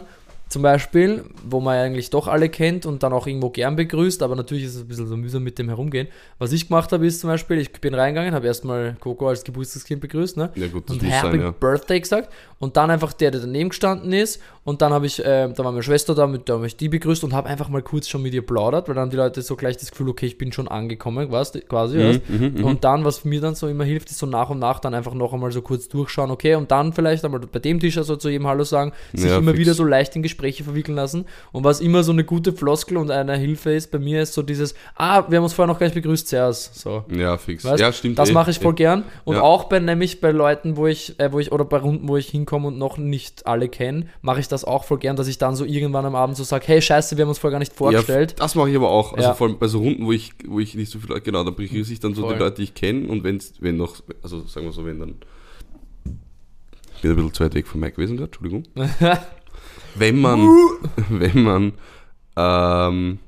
zum 0.50 0.62
Beispiel, 0.62 1.24
wo 1.48 1.60
man 1.60 1.76
ja 1.76 1.82
eigentlich 1.84 2.10
doch 2.10 2.26
alle 2.28 2.48
kennt 2.50 2.84
und 2.84 3.02
dann 3.02 3.12
auch 3.14 3.26
irgendwo 3.26 3.48
gern 3.50 3.76
begrüßt, 3.76 4.22
aber 4.22 4.36
natürlich 4.36 4.64
ist 4.64 4.74
es 4.74 4.82
ein 4.82 4.88
bisschen 4.88 5.06
so 5.06 5.16
mühsam 5.16 5.42
mit 5.44 5.58
dem 5.58 5.68
herumgehen. 5.68 6.08
Was 6.38 6.52
ich 6.52 6.68
gemacht 6.68 6.92
habe, 6.92 7.06
ist 7.06 7.20
zum 7.20 7.30
Beispiel, 7.30 7.58
ich 7.58 7.72
bin 7.72 7.94
reingegangen, 7.94 8.34
habe 8.34 8.46
erstmal 8.48 8.96
Coco 9.00 9.28
als 9.28 9.44
Geburtstagskind 9.44 10.00
begrüßt, 10.02 10.36
ne? 10.36 10.50
Ja 10.56 10.66
gut, 10.66 10.90
das 10.90 10.96
und 10.96 11.02
muss 11.04 11.12
Happy 11.14 11.36
sein, 11.36 11.40
ja. 11.40 11.50
Birthday 11.52 12.00
gesagt 12.00 12.32
und 12.58 12.76
dann 12.76 12.90
einfach 12.90 13.12
der, 13.14 13.30
der 13.30 13.40
daneben 13.40 13.70
gestanden 13.70 14.12
ist 14.12 14.42
und 14.64 14.82
dann 14.82 14.92
habe 14.92 15.06
ich, 15.06 15.24
äh, 15.24 15.48
da 15.54 15.64
war 15.64 15.70
meine 15.72 15.82
Schwester 15.84 16.14
da, 16.14 16.26
mit 16.26 16.48
der 16.48 16.56
habe 16.56 16.66
ich 16.66 16.76
die 16.76 16.88
begrüßt 16.88 17.22
und 17.24 17.32
habe 17.32 17.48
einfach 17.48 17.68
mal 17.68 17.80
kurz 17.82 18.08
schon 18.08 18.20
mit 18.22 18.34
ihr 18.34 18.44
plaudert, 18.44 18.88
weil 18.88 18.96
dann 18.96 19.08
die 19.08 19.16
Leute 19.16 19.42
so 19.42 19.54
gleich 19.56 19.76
das 19.78 19.90
Gefühl, 19.92 20.08
okay, 20.08 20.26
ich 20.26 20.36
bin 20.36 20.50
schon 20.52 20.66
angekommen, 20.68 21.30
weißt, 21.30 21.68
quasi, 21.68 21.96
Mhm, 21.98 22.54
weißt? 22.54 22.64
und 22.64 22.82
dann, 22.84 23.04
was 23.04 23.24
mir 23.24 23.40
dann 23.40 23.54
so 23.54 23.68
immer 23.68 23.84
hilft, 23.84 24.10
ist 24.10 24.18
so 24.18 24.26
nach 24.26 24.50
und 24.50 24.58
nach 24.58 24.80
dann 24.80 24.94
einfach 24.94 25.14
noch 25.14 25.32
einmal 25.32 25.52
so 25.52 25.62
kurz 25.62 25.88
durchschauen, 25.88 26.30
okay, 26.32 26.56
und 26.56 26.70
dann 26.72 26.92
vielleicht 26.92 27.24
einmal 27.24 27.40
bei 27.40 27.60
dem 27.60 27.78
Tisch 27.78 27.96
also 27.96 28.16
zu 28.16 28.28
jedem 28.28 28.48
Hallo 28.48 28.64
sagen, 28.64 28.92
sich 29.14 29.30
Ja, 29.30 29.38
immer 29.38 29.52
fix. 29.52 29.60
wieder 29.60 29.74
so 29.74 29.84
leicht 29.84 30.16
in 30.16 30.22
Gespräche 30.40 30.64
verwickeln 30.64 30.94
lassen 30.94 31.26
und 31.52 31.64
was 31.64 31.80
immer 31.80 32.02
so 32.02 32.12
eine 32.12 32.24
gute 32.24 32.52
Floskel 32.54 32.96
und 32.96 33.10
eine 33.10 33.36
Hilfe 33.36 33.72
ist 33.72 33.90
bei 33.90 33.98
mir, 33.98 34.22
ist 34.22 34.32
so 34.32 34.42
dieses, 34.42 34.74
ah, 34.96 35.24
wir 35.28 35.36
haben 35.36 35.44
uns 35.44 35.52
vorher 35.52 35.72
noch 35.72 35.78
gar 35.78 35.86
nicht 35.86 35.94
begrüßt, 35.94 36.28
Servus, 36.28 36.70
so. 36.72 37.04
Ja, 37.14 37.36
fix. 37.36 37.64
Weißt, 37.64 37.78
ja, 37.80 37.92
stimmt. 37.92 38.18
Das 38.18 38.30
eh, 38.30 38.32
mache 38.32 38.50
ich 38.50 38.58
voll 38.58 38.72
eh. 38.72 38.76
gern. 38.76 39.04
Und 39.24 39.36
Ja. 39.36 39.42
auch 39.42 39.64
bei 39.64 39.78
nämlich 39.80 40.20
bei 40.22 40.30
Leuten, 40.30 40.76
wo 40.76 40.86
ich, 40.86 41.18
äh, 41.20 41.30
wo 41.32 41.38
ich, 41.40 41.52
oder 41.52 41.64
bei 41.66 41.76
Runden, 41.78 42.08
wo 42.08 42.16
ich 42.16 42.28
hinkomme 42.28 42.68
und 42.68 42.78
noch 42.78 42.96
nicht 42.96 43.46
alle 43.46 43.68
kenne, 43.68 44.06
mache 44.22 44.40
ich 44.40 44.48
das 44.48 44.64
auch 44.64 44.84
voll 44.84 44.98
gern, 44.98 45.16
dass 45.16 45.28
ich 45.28 45.36
dann 45.38 45.54
so 45.56 45.64
irgendwann 45.66 46.06
am 46.06 46.14
Abend 46.14 46.36
so 46.38 46.44
sage, 46.44 46.64
hey 46.68 46.80
scheiße, 46.80 47.16
wir 47.18 47.22
haben 47.24 47.28
uns 47.28 47.38
vorher 47.38 47.52
gar 47.52 47.58
nicht 47.58 47.74
vorgestellt. 47.74 48.30
Ja, 48.32 48.36
das 48.38 48.54
mache 48.54 48.70
ich 48.70 48.76
aber 48.76 48.88
auch. 48.90 49.12
Also 49.12 49.28
Ja. 49.28 49.34
vor 49.34 49.46
allem 49.48 49.58
bei 49.58 49.68
so 49.68 49.78
Runden, 49.80 50.06
wo 50.06 50.12
ich, 50.12 50.32
wo 50.46 50.58
ich 50.60 50.74
nicht 50.74 50.90
so 50.90 50.98
viele 50.98 51.14
Leute, 51.14 51.24
genau, 51.26 51.44
dann 51.44 51.54
begrüße 51.54 51.92
ich 51.92 52.00
dann 52.00 52.14
so 52.14 52.22
Voll. 52.22 52.34
die 52.34 52.38
Leute, 52.40 52.56
die 52.56 52.62
ich 52.62 52.74
kenne 52.74 53.08
und 53.08 53.24
wenn's, 53.24 53.54
wenn 53.60 53.76
noch, 53.76 53.96
also 54.22 54.46
sagen 54.46 54.66
wir 54.66 54.72
so, 54.72 54.84
wenn 54.86 54.98
dann. 55.00 55.14
Ich 56.96 57.02
bin 57.02 57.12
ein 57.12 57.16
bisschen 57.16 57.32
zu 57.34 57.44
weit 57.44 57.54
weg 57.54 57.66
vom 57.66 57.80
Mike 57.80 57.96
gewesen 57.96 58.18
Entschuldigung. 58.18 58.64
wenn 59.94 60.20
man, 60.20 60.40
wenn 61.08 61.42
man, 61.42 61.72
ähm, 62.36 63.18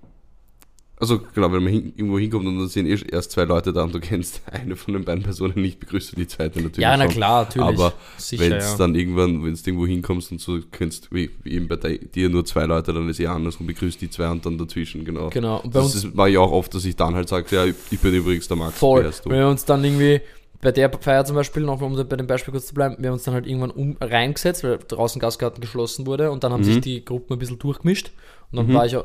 also 1.03 1.21
genau, 1.35 1.53
wenn 1.53 1.65
man 1.65 1.73
hin, 1.73 1.93
irgendwo 1.97 2.17
hinkommt 2.17 2.47
und 2.47 2.59
dann 2.59 2.69
sind 2.69 2.87
eh 2.87 2.97
erst 3.11 3.33
zwei 3.33 3.43
Leute 3.43 3.73
da 3.73 3.83
und 3.83 3.93
du 3.93 3.99
kennst 3.99 4.41
eine 4.53 4.77
von 4.77 4.95
den 4.95 5.05
beiden 5.05 5.25
Personen 5.25 5.61
nicht, 5.61 5.81
begrüßt 5.81 6.13
du 6.13 6.17
die 6.17 6.29
zweite 6.29 6.63
natürlich. 6.63 6.79
ja, 6.79 6.97
na 6.97 7.05
schon. 7.05 7.15
klar, 7.15 7.43
natürlich. 7.43 7.69
Aber 7.69 7.93
wenn 8.31 8.53
es 8.53 8.71
ja. 8.71 8.77
dann 8.79 8.95
irgendwann, 8.95 9.45
wenn 9.45 9.55
du 9.55 9.61
irgendwo 9.67 9.87
hinkommst 9.87 10.31
und 10.31 10.41
so 10.41 10.61
kennst, 10.71 11.13
wie, 11.13 11.31
wie 11.43 11.55
eben 11.55 11.67
bei 11.67 11.77
dir 11.77 12.29
nur 12.29 12.45
zwei 12.45 12.67
Leute, 12.67 12.93
dann 12.93 13.09
ist 13.09 13.19
eh 13.19 13.27
anders 13.27 13.57
und 13.57 13.67
begrüßt 13.67 14.01
die 14.01 14.11
zwei 14.11 14.31
und 14.31 14.47
dann 14.47 14.59
dazwischen, 14.59 15.05
genau. 15.05 15.31
Genau. 15.31 15.61
Und 15.61 15.73
bei 15.73 15.81
Das 15.81 15.95
uns 15.95 16.05
ist, 16.05 16.17
war 16.17 16.29
ja 16.29 16.39
auch 16.39 16.53
oft, 16.53 16.73
dass 16.73 16.85
ich 16.85 16.95
dann 16.95 17.17
halt 17.17 17.29
sage, 17.29 17.47
ja, 17.51 17.65
ich 17.65 17.99
bin 17.99 18.15
übrigens 18.15 18.47
der 18.47 18.57
Max, 18.57 18.79
voll. 18.79 19.11
Wenn 19.25 19.39
wir 19.39 19.49
uns 19.49 19.65
dann 19.65 19.83
irgendwie 19.85 20.21
bei 20.63 20.73
der 20.73 20.91
Feier 20.91 21.25
zum 21.27 21.37
Beispiel, 21.37 21.65
noch 21.65 21.83
um 21.83 21.95
bei 22.09 22.17
dem 22.17 22.27
Beispiel 22.27 22.53
kurz 22.53 22.69
zu 22.69 22.75
bleiben, 22.75 22.97
wir 22.99 23.09
haben 23.09 23.15
uns 23.15 23.25
dann 23.25 23.35
halt 23.35 23.47
irgendwann 23.47 23.73
um, 23.73 23.97
reingesetzt, 24.01 24.65
weil 24.65 24.79
draußen 24.79 25.21
Gastgarten 25.21 25.61
geschlossen 25.61 26.07
wurde 26.07 26.31
und 26.31 26.45
dann 26.45 26.53
haben 26.53 26.61
Mhm. 26.61 26.65
sich 26.65 26.81
die 26.81 27.05
Gruppen 27.05 27.35
ein 27.35 27.39
bisschen 27.39 27.59
durchgemischt 27.59 28.13
und 28.51 28.57
dann 28.57 28.73
war 28.73 28.87
ich 28.87 28.97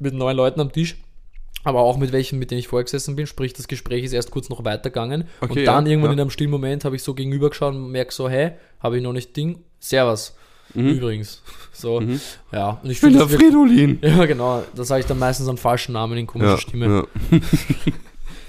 mit 0.00 0.14
neun 0.14 0.36
Leuten 0.36 0.60
am 0.60 0.72
Tisch. 0.72 0.96
Aber 1.64 1.80
auch 1.80 1.98
mit 1.98 2.12
welchen, 2.12 2.38
mit 2.38 2.50
denen 2.50 2.60
ich 2.60 2.68
vorgesessen 2.68 3.16
bin, 3.16 3.26
sprich, 3.26 3.52
das 3.52 3.68
Gespräch 3.68 4.04
ist 4.04 4.12
erst 4.12 4.30
kurz 4.30 4.48
noch 4.48 4.64
weitergegangen. 4.64 5.24
Okay, 5.40 5.58
und 5.60 5.64
dann 5.66 5.84
ja, 5.86 5.90
irgendwann 5.90 6.10
ja. 6.10 6.14
in 6.14 6.20
einem 6.20 6.30
stillen 6.30 6.50
Moment 6.52 6.84
habe 6.84 6.96
ich 6.96 7.02
so 7.02 7.14
gegenüber 7.14 7.50
geschaut 7.50 7.74
und 7.74 7.90
merke 7.90 8.12
so, 8.14 8.28
hey, 8.28 8.52
habe 8.80 8.96
ich 8.96 9.02
noch 9.02 9.12
nicht 9.12 9.36
Ding? 9.36 9.58
Servus. 9.80 10.34
Übrigens. 10.74 11.42
So, 11.72 12.02
ja. 12.50 12.80
Und 12.82 12.90
ich 12.90 12.98
finde 12.98 13.28
Fridolin. 13.28 14.00
Ja, 14.02 14.24
genau. 14.26 14.64
Da 14.74 14.82
sage 14.82 15.00
ich 15.02 15.06
dann 15.06 15.20
meistens 15.20 15.48
einen 15.48 15.58
falschen 15.58 15.92
Namen 15.92 16.18
in 16.18 16.26
komischer 16.26 16.52
Ja, 16.54 16.58
Stimme. 16.58 17.06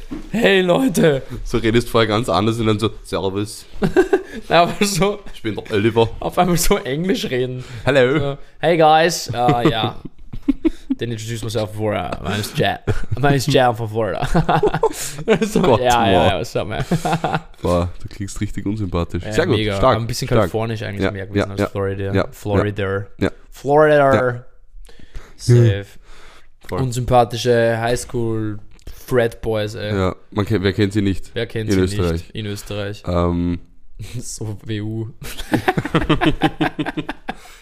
ja. 0.09 0.17
Hey 0.31 0.61
Leute! 0.61 1.21
So 1.43 1.57
redest 1.57 1.89
vorher 1.89 2.07
ganz 2.07 2.29
anders 2.29 2.59
und 2.59 2.67
dann 2.67 2.79
so, 2.79 2.89
Servus, 3.03 3.65
Ja, 4.49 4.63
aber 4.63 4.85
so 4.85 5.19
ich 5.33 5.41
bin 5.41 5.55
der 5.55 5.71
Oliver. 5.71 6.09
auf 6.19 6.37
einmal 6.37 6.57
so 6.57 6.77
Englisch 6.77 7.29
reden. 7.29 7.63
Hello. 7.85 8.19
So, 8.19 8.37
hey 8.59 8.77
guys, 8.77 9.29
uh, 9.29 9.61
yeah. 9.67 9.95
Then 10.97 11.11
introduce 11.11 11.43
myself 11.43 11.73
for 11.75 11.93
uh, 11.93 12.11
my 12.23 12.31
name's 12.31 12.53
Jet. 12.53 12.81
My 13.17 13.29
name's 13.29 13.47
I'm 13.47 13.75
from 13.75 13.87
Florida. 13.89 14.25
so, 15.45 15.61
Gott, 15.61 15.79
ja, 15.79 16.09
ja, 16.09 16.19
wow. 16.19 16.27
ja, 16.31 16.37
what's 16.39 16.55
up, 16.55 16.67
man? 16.67 16.83
Boah, 17.61 17.89
du 18.01 18.07
klingst 18.09 18.41
richtig 18.41 18.65
unsympathisch. 18.65 19.23
Ja, 19.23 19.31
Sehr 19.31 19.45
gut, 19.45 19.57
mega. 19.57 19.77
stark. 19.77 19.97
ein 19.97 20.07
bisschen 20.07 20.27
stark. 20.27 20.41
kalifornisch 20.41 20.81
eigentlich 20.83 21.03
Ja, 21.03 21.11
mehr 21.11 21.27
gewesen 21.27 21.45
ja, 21.45 21.51
als 21.51 21.61
ja. 21.61 21.67
Florida. 21.67 22.13
Ja, 22.13 22.27
Florida. 22.31 23.05
ja. 23.19 23.31
Florida. 23.51 24.45
Safe. 25.37 25.85
Voll. 26.67 26.81
Unsympathische 26.81 27.79
Highschool 27.79 28.59
Fred 29.09 29.41
Boys, 29.41 29.75
ey. 29.75 29.91
Ja, 29.95 30.15
man 30.31 30.45
kennt, 30.45 30.63
wer 30.63 30.73
kennt 30.73 30.93
sie 30.93 31.01
nicht? 31.01 31.31
Wer 31.33 31.47
kennt 31.47 31.69
In 31.69 31.75
sie 31.75 31.81
Österreich. 31.81 32.11
nicht? 32.11 32.31
In 32.35 32.45
Österreich. 32.45 33.03
Ähm, 33.07 33.59
So 34.21 34.57
WU. 34.65 35.07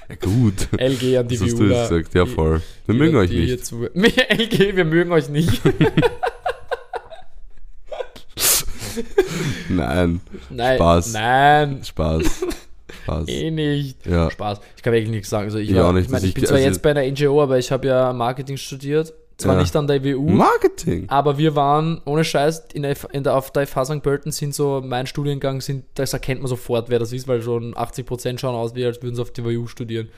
ja 0.10 0.16
gut. 0.22 0.68
LG 0.78 1.18
an 1.18 1.28
die 1.28 1.36
Das 1.38 1.42
hast 1.48 1.58
du 1.60 1.68
gesagt, 1.68 2.14
ja 2.14 2.26
Die- 2.26 2.30
voll. 2.32 2.62
Wir 2.86 2.94
die- 2.94 3.00
mögen 3.00 3.18
euch 3.18 3.30
die 3.32 3.40
nicht. 3.40 3.74
LG, 4.30 4.76
wir 4.76 4.86
mögen 4.86 5.12
euch 5.12 5.30
nicht. 5.30 5.62
Nein, 9.70 10.22
Nein. 10.50 10.76
Spaß. 10.78 11.14
Nein. 11.14 11.84
Spaß. 11.84 12.24
Spaß. 13.04 13.28
Eh 13.28 13.52
nicht. 13.52 14.06
Ja. 14.06 14.30
Spaß. 14.32 14.60
Ich 14.76 14.84
kann 14.84 14.94
wirklich 14.94 15.12
nichts 15.12 15.30
sagen. 15.30 15.46
Also 15.46 15.58
ich, 15.60 15.70
Ich 15.70 15.76
war, 15.76 15.90
auch 15.90 15.94
nicht, 15.94 16.06
ich, 16.06 16.12
mein, 16.12 16.24
ich- 16.24 16.34
bin 16.34 16.46
zwar 16.46 16.56
also- 16.58 16.68
jetzt 16.68 16.82
bei 16.82 16.92
einer 16.92 17.04
NGO, 17.04 17.42
aber 17.42 17.58
ich 17.58 17.72
habe 17.72 17.88
ja 17.88 18.12
Marketing 18.14 18.58
studiert. 18.58 19.14
Zwar 19.38 19.56
Ja. 19.56 19.62
nicht 19.62 19.76
an 19.76 19.86
der 19.86 20.04
WU, 20.04 20.30
Marketing. 20.32 21.08
aber 21.10 21.38
wir 21.38 21.56
waren, 21.56 22.02
ohne 22.06 22.24
Scheiß, 22.24 22.70
in 22.74 22.82
der, 22.84 22.96
in 23.12 23.24
der, 23.24 23.36
auf 23.36 23.52
der 23.52 23.68
FH 23.68 23.86
St. 23.86 24.02
Pölten 24.04 24.32
sind 24.32 24.56
so, 24.56 24.82
mein 24.84 25.06
Studiengang, 25.06 25.62
sind, 25.62 25.86
das 25.94 26.14
erkennt 26.14 26.42
man 26.42 26.48
sofort, 26.48 26.90
wer 26.90 26.98
das 26.98 27.14
ist, 27.14 27.28
weil 27.28 27.42
schon 27.44 27.76
80% 27.76 28.40
schauen 28.40 28.56
aus, 28.56 28.74
wie 28.74 28.84
als 28.84 29.02
würden 29.04 29.16
sie 29.16 29.22
auf 29.22 29.32
die 29.32 29.44
WU 29.46 29.68
studieren. 29.68 30.10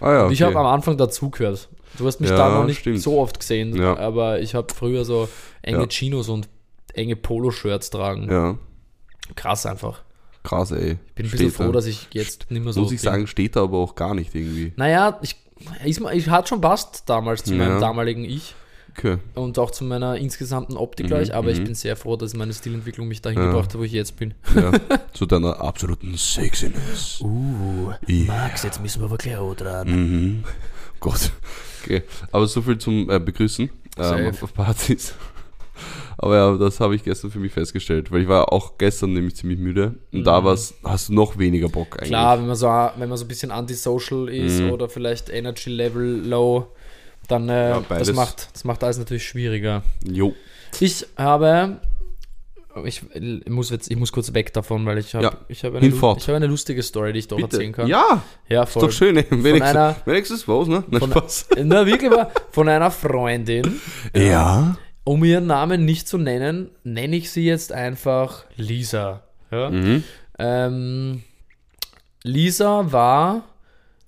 Ah 0.00 0.12
ja, 0.12 0.24
Und 0.26 0.32
ich 0.32 0.44
okay. 0.44 0.54
habe 0.54 0.64
am 0.64 0.72
Anfang 0.72 0.96
dazugehört. 0.96 1.68
Du 1.98 2.06
hast 2.06 2.20
mich 2.20 2.30
Ja, 2.30 2.36
da 2.36 2.54
noch 2.54 2.66
nicht 2.66 2.78
stimmt. 2.80 3.00
so 3.00 3.18
oft 3.18 3.40
gesehen, 3.40 3.74
Ja. 3.74 3.96
aber 3.98 4.38
ich 4.40 4.54
habe 4.54 4.72
früher 4.72 5.04
so 5.04 5.28
enge. 5.62 5.88
Chinos 5.88 6.28
und 6.28 6.48
enge 6.94 7.16
Poloshirts 7.16 7.90
tragen. 7.90 8.30
Ja, 8.30 8.58
Krass 9.34 9.66
einfach. 9.66 10.02
krass, 10.44 10.70
ey. 10.70 10.98
Ich 11.08 11.14
bin 11.14 11.26
ein 11.26 11.30
bisschen 11.32 11.50
Steht 11.50 11.52
froh, 11.52 11.72
dass 11.72 11.86
ich 11.86 12.06
jetzt 12.12 12.48
nicht 12.50 12.62
mehr 12.62 12.72
so 12.72 12.80
Muss 12.82 12.92
ich 12.92 13.00
bin. 13.02 13.10
sagen, 13.10 13.26
steht 13.26 13.56
da 13.56 13.62
aber 13.64 13.78
auch 13.78 13.96
gar 13.96 14.14
nicht 14.14 14.34
irgendwie. 14.36 14.72
Naja, 14.76 15.18
ich, 15.20 15.34
ich, 15.84 16.00
ich 16.00 16.28
hat 16.30 16.48
schon 16.48 16.60
passt 16.60 17.02
damals 17.08 17.42
zu 17.42 17.54
meinem 17.54 17.80
damaligen 17.80 18.24
Ich 18.24 18.54
Okay. 18.98 19.18
und 19.34 19.58
auch 19.60 19.70
zu 19.70 19.84
meiner 19.84 20.16
insgesamten 20.16 20.76
Optik 20.76 21.06
Mhm, 21.06 21.08
gleich, 21.10 21.32
aber 21.34 21.50
ich 21.50 21.60
mhm. 21.60 21.64
bin 21.64 21.74
sehr 21.76 21.94
froh, 21.96 22.16
dass 22.16 22.34
meine 22.34 22.52
Stilentwicklung 22.52 23.06
mich 23.06 23.22
dahin 23.22 23.38
Ja. 23.38 23.46
gebracht 23.46 23.70
hat, 23.72 23.78
wo 23.78 23.84
ich 23.84 23.92
jetzt 23.92 24.16
bin. 24.16 24.34
Ja. 24.56 24.72
Zu 25.12 25.26
deiner 25.26 25.60
absoluten 25.60 26.16
Sexiness. 26.16 27.20
Uh, 27.22 27.92
Ja. 28.06 28.24
Max, 28.26 28.64
jetzt 28.64 28.82
müssen 28.82 29.00
wir 29.00 29.06
aber 29.06 29.16
gleich 29.18 29.36
auch 29.36 29.54
dran. 29.54 29.88
Mhm. 29.88 30.44
Gott. 31.00 31.30
Okay. 31.84 32.02
Aber 32.32 32.46
so 32.48 32.60
viel 32.62 32.76
zum 32.78 33.08
äh, 33.08 33.20
Begrüßen 33.20 33.70
ähm, 33.98 34.34
auf, 34.42 34.52
Partys. 34.52 35.14
Aber 36.20 36.34
ja, 36.36 36.56
das 36.56 36.80
habe 36.80 36.96
ich 36.96 37.04
gestern 37.04 37.30
für 37.30 37.38
mich 37.38 37.52
festgestellt, 37.52 38.10
weil 38.10 38.22
ich 38.22 38.28
war 38.28 38.52
auch 38.52 38.76
gestern 38.78 39.12
nämlich 39.12 39.36
ziemlich 39.36 39.60
müde 39.60 39.94
und 40.12 40.24
da 40.24 40.42
war's, 40.42 40.74
hast 40.82 41.08
du 41.08 41.12
noch 41.14 41.38
weniger 41.38 41.68
Bock 41.68 41.94
eigentlich. 41.94 42.08
Mhm. 42.10 42.14
Klar, 42.14 42.38
wenn 42.40 42.46
man 42.48 42.56
so, 42.56 42.66
wenn 42.66 43.08
man 43.08 43.16
so 43.16 43.24
ein 43.24 43.28
bisschen 43.28 43.52
antisocial 43.52 44.28
ist 44.28 44.60
Mhm. 44.60 44.70
oder 44.72 44.88
vielleicht 44.88 45.28
Energy 45.30 45.70
Level 45.70 46.26
low, 46.26 46.66
dann 47.28 47.48
äh, 47.48 47.70
Ja, 47.70 47.82
das, 47.88 48.12
macht, 48.12 48.48
das 48.52 48.64
macht 48.64 48.82
alles 48.84 48.98
natürlich 48.98 49.26
schwieriger. 49.26 49.82
Jo. 50.04 50.34
Ich 50.80 51.06
habe, 51.16 51.78
ich 52.84 53.02
muss 53.48 53.70
jetzt, 53.70 53.90
ich 53.90 53.96
muss 53.96 54.12
kurz 54.12 54.34
weg 54.34 54.52
davon, 54.52 54.84
weil 54.86 54.98
ich 54.98 55.14
habe, 55.14 55.24
Ja, 55.24 55.32
ich 55.48 55.64
habe 55.64 55.78
eine, 55.78 55.86
hinfort. 55.86 56.18
ich 56.20 56.28
habe 56.28 56.36
eine 56.36 56.46
lustige 56.46 56.82
Story, 56.82 57.12
die 57.12 57.20
ich 57.20 57.28
doch 57.28 57.38
erzählen 57.38 57.72
kann. 57.72 57.86
Ja, 57.86 58.22
ja 58.48 58.62
ist 58.64 58.76
doch 58.76 58.90
schön. 58.92 59.16
ey. 59.16 59.26
Wenigstens, 59.30 59.62
einer- 59.70 59.96
wenigstens 60.04 60.48
was, 60.48 60.68
ne? 60.68 60.84
Na, 60.88 60.98
von- 60.98 61.10
Spaß. 61.10 61.48
Na, 61.64 61.86
wirklich, 61.86 62.10
aber 62.10 62.30
von 62.50 62.68
einer 62.68 62.90
Freundin. 62.90 63.80
Ja. 64.14 64.76
Um 65.04 65.24
ihren 65.24 65.46
Namen 65.46 65.84
nicht 65.86 66.06
zu 66.06 66.18
nennen, 66.18 66.70
nenne 66.84 67.16
ich 67.16 67.30
sie 67.30 67.46
jetzt 67.46 67.72
einfach 67.72 68.44
Lisa. 68.56 69.22
Ja? 69.50 69.70
Mhm. 69.70 70.04
Ähm, 70.38 71.22
Lisa 72.22 72.92
war 72.92 73.44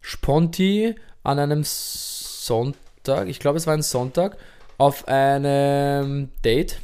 Sponti 0.02 0.94
an 1.22 1.38
einem 1.38 1.62
Sonntag, 1.64 2.80
ich 3.26 3.38
glaube 3.40 3.58
es 3.58 3.66
war 3.66 3.74
ein 3.74 3.82
Sonntag, 3.82 4.36
auf 4.78 5.06
einem 5.08 6.28
Date. 6.44 6.80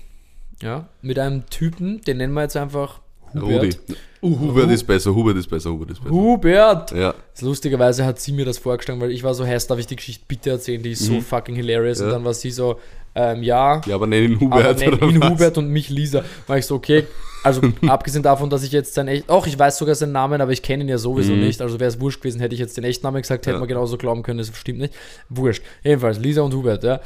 Ja, 0.62 0.88
mit 1.02 1.18
einem 1.18 1.44
Typen, 1.50 2.00
den 2.02 2.16
nennen 2.16 2.32
wir 2.32 2.42
jetzt 2.42 2.56
einfach 2.56 3.00
Rudi. 3.34 3.72
Hubert. 3.72 3.78
Uh, 4.22 4.40
Hubert 4.40 4.70
ist 4.70 4.84
besser, 4.84 5.14
Hubert 5.14 5.36
ist 5.36 5.48
besser, 5.48 5.70
Hubert 5.70 5.90
ist 5.90 6.00
besser. 6.02 6.14
Hubert! 6.14 6.90
Ja. 6.92 7.14
Lustigerweise 7.42 8.06
hat 8.06 8.18
sie 8.18 8.32
mir 8.32 8.46
das 8.46 8.56
vorgeschlagen, 8.56 8.98
weil 9.00 9.10
ich 9.12 9.22
war 9.22 9.34
so 9.34 9.44
heiß, 9.46 9.66
darf 9.66 9.78
ich 9.78 9.86
die 9.86 9.96
Geschichte 9.96 10.24
bitte 10.26 10.50
erzählen, 10.50 10.82
die 10.82 10.92
ist 10.92 11.04
so 11.04 11.20
fucking 11.20 11.54
hilarious. 11.54 12.00
Und 12.00 12.06
Mhm. 12.06 12.10
Ja. 12.10 12.16
dann 12.16 12.24
war 12.24 12.32
sie 12.32 12.50
so, 12.50 12.80
ähm, 13.16 13.42
ja, 13.42 13.80
Ja, 13.86 13.94
aber 13.96 14.06
ihn 14.12 14.36
aber 14.36 14.56
Hubert. 14.58 14.78
nenn 14.78 14.94
oder 14.94 15.06
ihn 15.08 15.20
was? 15.20 15.30
Hubert 15.30 15.58
und 15.58 15.68
mich 15.70 15.88
Lisa. 15.88 16.22
War 16.46 16.58
ich 16.58 16.66
so, 16.66 16.74
okay, 16.76 17.04
also 17.42 17.60
abgesehen 17.88 18.22
davon, 18.22 18.50
dass 18.50 18.62
ich 18.62 18.72
jetzt 18.72 18.94
sein 18.94 19.08
echt, 19.08 19.28
auch 19.28 19.46
ich 19.46 19.58
weiß 19.58 19.78
sogar 19.78 19.94
seinen 19.94 20.12
Namen, 20.12 20.40
aber 20.40 20.52
ich 20.52 20.62
kenne 20.62 20.84
ihn 20.84 20.88
ja 20.88 20.98
sowieso 20.98 21.32
Mhm. 21.32 21.40
nicht, 21.40 21.60
also 21.62 21.80
wäre 21.80 21.88
es 21.88 21.98
wurscht 22.00 22.20
gewesen, 22.20 22.40
hätte 22.40 22.54
ich 22.54 22.60
jetzt 22.60 22.76
den 22.76 22.84
echten 22.84 23.04
Namen 23.06 23.22
gesagt, 23.22 23.46
hätte 23.46 23.54
Ja. 23.54 23.58
man 23.60 23.68
genauso 23.68 23.96
glauben 23.96 24.22
können, 24.22 24.38
das 24.38 24.50
stimmt 24.54 24.78
nicht. 24.80 24.94
Wurscht. 25.28 25.62
Jedenfalls, 25.82 26.18
Lisa 26.18 26.42
und 26.42 26.54
Hubert, 26.54 26.84
ja. 26.84 27.00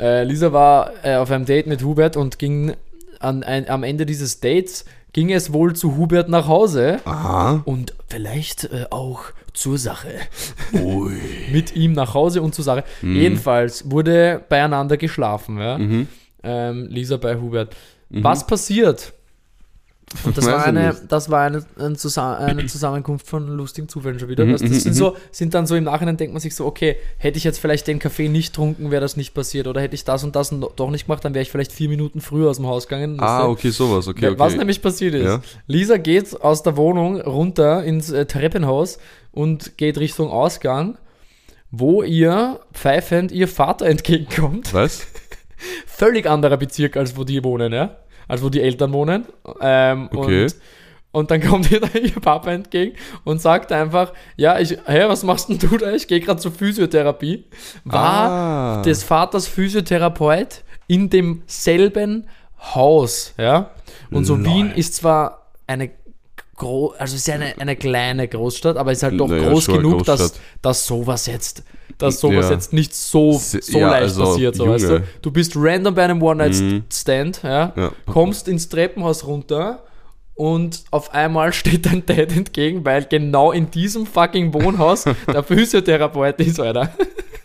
Äh, 0.00 0.24
Lisa 0.24 0.52
war 0.52 0.92
äh, 1.04 1.16
auf 1.16 1.30
einem 1.30 1.44
Date 1.44 1.66
mit 1.66 1.82
Hubert 1.84 2.16
und 2.16 2.38
ging 2.38 2.72
an, 3.20 3.42
ein, 3.42 3.68
am 3.68 3.82
Ende 3.84 4.06
dieses 4.06 4.40
Dates, 4.40 4.84
ging 5.12 5.30
es 5.30 5.52
wohl 5.52 5.76
zu 5.76 5.96
Hubert 5.98 6.28
nach 6.30 6.48
Hause 6.48 6.98
Aha. 7.04 7.60
und 7.66 7.92
vielleicht 8.08 8.64
äh, 8.64 8.86
auch 8.90 9.24
zur 9.52 9.78
Sache. 9.78 10.12
Mit 11.52 11.74
ihm 11.76 11.92
nach 11.92 12.14
Hause 12.14 12.42
und 12.42 12.54
zur 12.54 12.64
Sache. 12.64 12.84
Mhm. 13.02 13.16
Jedenfalls 13.16 13.90
wurde 13.90 14.42
beieinander 14.48 14.96
geschlafen, 14.96 15.58
ja. 15.58 15.78
Mhm. 15.78 16.08
Ähm, 16.42 16.86
Lisa 16.88 17.16
bei 17.16 17.36
Hubert. 17.36 17.76
Was 18.10 18.46
passiert? 18.46 19.14
Und 20.24 20.36
das 20.36 20.46
Weiß 20.46 20.52
war 20.52 20.64
eine, 20.64 20.88
nicht. 20.88 21.02
das 21.08 21.30
war 21.30 21.42
eine, 21.46 21.64
ein 21.78 21.96
Zusa 21.96 22.36
eine 22.36 22.66
Zusammenkunft 22.66 23.26
von 23.26 23.48
lustigen 23.48 23.88
Zufällen 23.88 24.18
schon 24.18 24.28
wieder. 24.28 24.44
Mhm, 24.44 24.52
Das, 24.52 24.62
mhm, 24.62 24.68
sind 24.74 24.92
mhm. 24.92 24.96
so, 24.96 25.16
sind 25.30 25.54
dann 25.54 25.66
so 25.66 25.74
im 25.74 25.84
Nachhinein 25.84 26.16
denkt 26.16 26.32
man 26.32 26.40
sich 26.40 26.54
so, 26.54 26.66
okay, 26.66 26.96
hätte 27.18 27.38
ich 27.38 27.44
jetzt 27.44 27.58
vielleicht 27.58 27.86
den 27.86 27.98
Kaffee 27.98 28.28
nicht 28.28 28.54
trunken, 28.54 28.90
wäre 28.90 29.00
das 29.00 29.16
nicht 29.16 29.34
passiert. 29.34 29.66
Oder 29.66 29.80
hätte 29.80 29.94
ich 29.94 30.04
das 30.04 30.24
und 30.24 30.36
das 30.36 30.54
doch 30.76 30.90
nicht 30.90 31.06
gemacht, 31.06 31.24
dann 31.24 31.34
wäre 31.34 31.42
ich 31.42 31.50
vielleicht 31.50 31.72
vier 31.72 31.88
Minuten 31.88 32.20
früher 32.20 32.50
aus 32.50 32.56
dem 32.56 32.66
Haus 32.66 32.88
gegangen. 32.88 33.18
Ah, 33.20 33.46
okay, 33.48 33.70
sowas. 33.70 34.08
Okay, 34.08 34.28
okay. 34.28 34.38
Was 34.38 34.54
nämlich 34.56 34.82
passiert 34.82 35.14
ist, 35.14 35.24
Ja. 35.24 35.40
Lisa 35.66 35.96
geht 35.96 36.40
aus 36.40 36.62
der 36.62 36.76
Wohnung 36.76 37.20
runter 37.20 37.84
ins 37.84 38.10
äh, 38.10 38.26
Treppenhaus 38.26 38.98
und 39.32 39.76
geht 39.78 39.98
Richtung 39.98 40.30
Ausgang, 40.30 40.98
wo 41.70 42.02
ihr 42.02 42.60
pfeifend 42.72 43.32
ihr 43.32 43.48
Vater 43.48 43.86
entgegenkommt. 43.90 44.72
Was? 44.74 45.06
Völlig 45.86 46.26
anderer 46.26 46.56
Bezirk, 46.56 46.96
als 46.96 47.16
wo 47.16 47.24
die 47.24 47.42
wohnen, 47.44 47.72
ja? 47.72 47.96
Als 48.32 48.42
wo 48.42 48.48
die 48.48 48.62
Eltern 48.62 48.94
wohnen. 48.94 49.26
Ähm, 49.60 50.08
Okay. 50.10 50.44
und, 50.44 50.56
und 51.12 51.30
dann 51.30 51.40
kommt 51.46 51.70
ihr 51.70 51.80
da 51.80 51.88
ihr 51.98 52.12
Papa 52.12 52.50
entgegen 52.50 52.96
und 53.24 53.42
sagt 53.42 53.72
einfach, 53.72 54.14
ja, 54.36 54.58
ich, 54.58 54.70
hä, 54.86 55.04
was 55.06 55.22
machst 55.22 55.50
denn 55.50 55.58
du 55.58 55.76
da? 55.76 55.92
Ich 55.92 56.08
gehe 56.08 56.20
gerade 56.20 56.40
zur 56.40 56.52
Physiotherapie. 56.52 57.44
War 57.84 58.30
ah. 58.30 58.82
des 58.82 59.04
Vaters 59.04 59.46
Physiotherapeut 59.46 60.62
in 60.86 61.10
demselben 61.10 62.26
Haus, 62.74 63.34
ja. 63.36 63.70
Und 64.10 64.24
so 64.24 64.36
Lol. 64.36 64.46
Wien 64.46 64.72
ist 64.74 64.94
zwar 64.94 65.50
eine 65.66 65.90
also 66.64 66.92
es 67.00 67.14
ist 67.14 67.26
ja 67.26 67.34
eine, 67.34 67.54
eine 67.58 67.74
kleine 67.74 68.28
Großstadt, 68.28 68.76
aber 68.76 68.92
ist 68.92 69.02
halt 69.02 69.18
doch 69.18 69.26
Naja, 69.26 69.48
groß 69.48 69.66
genug, 69.66 70.04
dass, 70.04 70.34
dass 70.60 70.86
sowas 70.86 71.26
jetzt, 71.26 71.64
dass 72.02 72.20
sowas 72.20 72.46
Ja. 72.46 72.52
jetzt 72.52 72.72
nicht 72.72 72.94
so, 72.94 73.32
so 73.32 73.78
ja, 73.78 73.90
leicht 73.90 74.02
also, 74.04 74.24
passiert, 74.24 74.56
so, 74.56 74.66
weißt 74.68 74.88
du. 74.88 75.02
Du 75.22 75.30
bist 75.30 75.52
random 75.56 75.94
bei 75.94 76.04
einem 76.04 76.18
Mhm. 76.18 76.22
One-Night-Stand, 76.24 77.42
ja, 77.42 77.72
Ja. 77.76 77.92
kommst 78.06 78.48
ins 78.48 78.68
Treppenhaus 78.68 79.26
runter 79.26 79.84
und 80.34 80.84
auf 80.90 81.12
einmal 81.14 81.52
steht 81.52 81.86
dein 81.86 82.04
Dad 82.06 82.34
entgegen, 82.36 82.84
weil 82.84 83.04
genau 83.04 83.52
in 83.52 83.70
diesem 83.70 84.06
fucking 84.06 84.52
Wohnhaus 84.54 85.04
der 85.32 85.42
Physiotherapeut 85.42 86.38
ist, 86.40 86.60
Alter. 86.60 86.92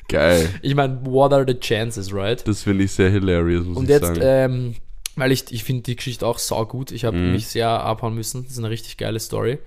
Geil. 0.10 0.48
Ich 0.62 0.74
meine, 0.74 1.00
what 1.04 1.34
are 1.34 1.44
the 1.46 1.54
chances, 1.60 2.14
right? 2.14 2.48
Das 2.48 2.64
finde 2.64 2.86
ich 2.86 2.92
sehr 2.94 3.10
hilarious, 3.10 3.66
muss 3.66 3.78
Und 3.78 3.84
ich 3.86 3.90
jetzt, 3.90 4.06
sagen. 4.06 4.20
ähm, 4.24 4.76
weil 5.18 5.32
ich, 5.34 5.52
ich 5.52 5.64
finde 5.66 5.84
die 5.84 5.96
Geschichte 5.98 6.26
auch 6.26 6.38
saugut. 6.40 6.92
Ich 6.92 7.04
habe 7.04 7.18
Mhm. 7.18 7.34
mich 7.34 7.48
sehr 7.48 7.68
abhauen 7.70 8.16
müssen. 8.16 8.44
Das 8.44 8.54
ist 8.54 8.60
eine 8.60 8.70
richtig 8.70 8.96
geile 8.98 9.20
Story. 9.20 9.58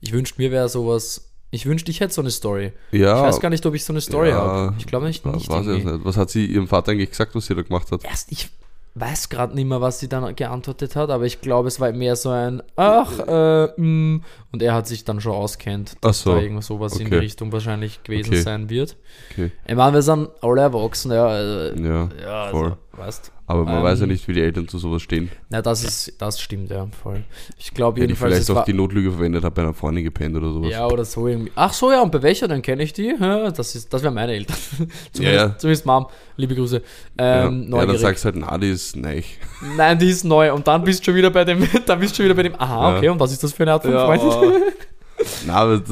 Ich 0.00 0.12
wünschte, 0.12 0.40
mir 0.40 0.52
wäre 0.52 0.68
sowas. 0.68 1.27
Ich 1.50 1.64
wünschte, 1.66 1.90
ich 1.90 2.00
hätte 2.00 2.12
so 2.12 2.20
eine 2.20 2.30
Story. 2.30 2.72
ja, 2.92 3.16
Ich 3.16 3.22
weiß 3.28 3.40
gar 3.40 3.48
nicht, 3.48 3.64
ob 3.64 3.74
ich 3.74 3.84
so 3.84 3.92
eine 3.92 4.00
Story 4.02 4.30
Ja, 4.30 4.36
habe. 4.36 4.74
Ich 4.78 4.86
glaube 4.86 5.06
nicht. 5.06 5.24
nicht 5.24 5.48
nicht. 5.50 5.86
Was 6.04 6.16
hat 6.16 6.28
sie 6.30 6.44
ihrem 6.44 6.68
Vater 6.68 6.92
eigentlich 6.92 7.10
gesagt, 7.10 7.34
was 7.34 7.46
sie 7.46 7.54
da 7.54 7.62
gemacht 7.62 7.90
hat? 7.90 8.04
Erst, 8.04 8.30
ich 8.30 8.50
weiß 8.94 9.28
gerade 9.28 9.54
nicht 9.54 9.64
mehr, 9.66 9.80
was 9.80 10.00
sie 10.00 10.08
dann 10.08 10.34
geantwortet 10.34 10.96
hat, 10.96 11.08
aber 11.10 11.24
ich 11.24 11.40
glaube, 11.40 11.68
es 11.68 11.78
war 11.80 11.90
mehr 11.92 12.16
so 12.16 12.30
ein 12.30 12.62
Ach, 12.76 13.12
äh, 13.26 13.68
mh, 13.80 14.20
und 14.52 14.62
er 14.62 14.74
hat 14.74 14.86
sich 14.88 15.04
dann 15.04 15.20
schon 15.20 15.32
auskennt, 15.32 15.96
dass 16.00 16.22
so. 16.22 16.34
da 16.34 16.40
irgendwas 16.40 16.66
sowas 16.66 16.94
in 16.94 17.06
die 17.06 17.12
Okay. 17.12 17.18
Richtung 17.20 17.52
wahrscheinlich 17.52 18.02
gewesen 18.02 18.30
Okay. 18.30 18.42
sein 18.42 18.68
wird. 18.68 18.96
Okay. 19.30 19.52
Ich 19.66 19.74
meine, 19.74 19.94
wir 19.94 20.02
sind 20.02 20.28
alle 20.42 20.62
erwachsen, 20.62 21.12
ja. 21.12 21.26
Also, 21.26 21.80
Ja, 21.82 22.08
ja, 22.20 22.42
also, 22.44 22.58
voll. 22.58 22.76
weißt 22.92 23.32
Aber 23.50 23.64
man 23.64 23.78
Ähm, 23.78 23.82
weiß 23.82 24.00
ja 24.00 24.06
nicht, 24.06 24.28
wie 24.28 24.34
die 24.34 24.42
Eltern 24.42 24.68
zu 24.68 24.76
sowas 24.78 25.00
stehen. 25.00 25.30
Na, 25.48 25.62
das 25.62 25.82
ist, 25.82 26.12
das 26.20 26.38
stimmt, 26.38 26.70
ja, 26.70 26.86
voll. 27.02 27.24
Ich 27.58 27.72
glaube 27.72 27.98
Ja, 27.98 28.04
die 28.06 28.10
jedenfalls, 28.10 28.34
vielleicht 28.34 28.50
es 28.50 28.56
auch 28.56 28.64
die 28.66 28.74
Notlüge 28.74 29.10
verwendet 29.10 29.42
hat, 29.42 29.54
bei 29.54 29.62
einer 29.62 29.72
Freundin 29.72 30.04
gepennt 30.04 30.36
oder 30.36 30.52
sowas. 30.52 30.70
ja, 30.70 30.86
oder 30.86 31.04
so 31.06 31.26
irgendwie. 31.26 31.50
Ach 31.54 31.72
so, 31.72 31.90
ja, 31.90 32.02
und 32.02 32.12
bei 32.12 32.20
welcher, 32.22 32.46
dann 32.46 32.60
kenne 32.60 32.82
ich 32.82 32.92
die. 32.92 33.14
Ja, 33.18 33.50
das 33.50 33.74
ist, 33.74 33.90
das 33.92 34.02
wären 34.02 34.12
meine 34.14 34.32
Eltern. 34.34 34.56
zumindest, 35.12 35.18
Ja, 35.18 35.30
ja. 35.32 35.58
zumindest 35.58 35.86
Mom, 35.86 36.06
liebe 36.36 36.54
Grüße. 36.54 36.82
ja. 37.18 37.44
Ähm, 37.44 37.44
ja, 37.44 37.48
dann 37.48 37.68
neugierig. 37.70 38.00
sagst 38.00 38.24
du 38.24 38.26
halt, 38.26 38.36
na, 38.36 38.58
die 38.58 38.68
ist 38.70 38.94
neich. 38.96 39.38
Nein, 39.76 39.98
die 39.98 40.10
ist 40.10 40.24
neu. 40.24 40.52
Und 40.52 40.68
dann 40.68 40.84
bist 40.84 41.00
du 41.00 41.04
schon 41.06 41.14
wieder 41.14 41.30
bei 41.30 41.44
dem, 41.44 41.66
dann 41.86 41.98
bist 42.00 42.12
du 42.12 42.16
schon 42.16 42.24
wieder 42.26 42.34
bei 42.34 42.42
dem, 42.42 42.54
aha, 42.60 42.90
Ja. 42.92 42.96
okay, 42.98 43.08
und 43.08 43.18
was 43.18 43.32
ist 43.32 43.42
das 43.42 43.52
für 43.54 43.62
eine 43.62 43.72
Art 43.72 43.82
von 43.82 43.92
Ja, 43.92 44.04
Freund? 44.04 44.22
Na, 45.46 45.54
aber 45.54 45.82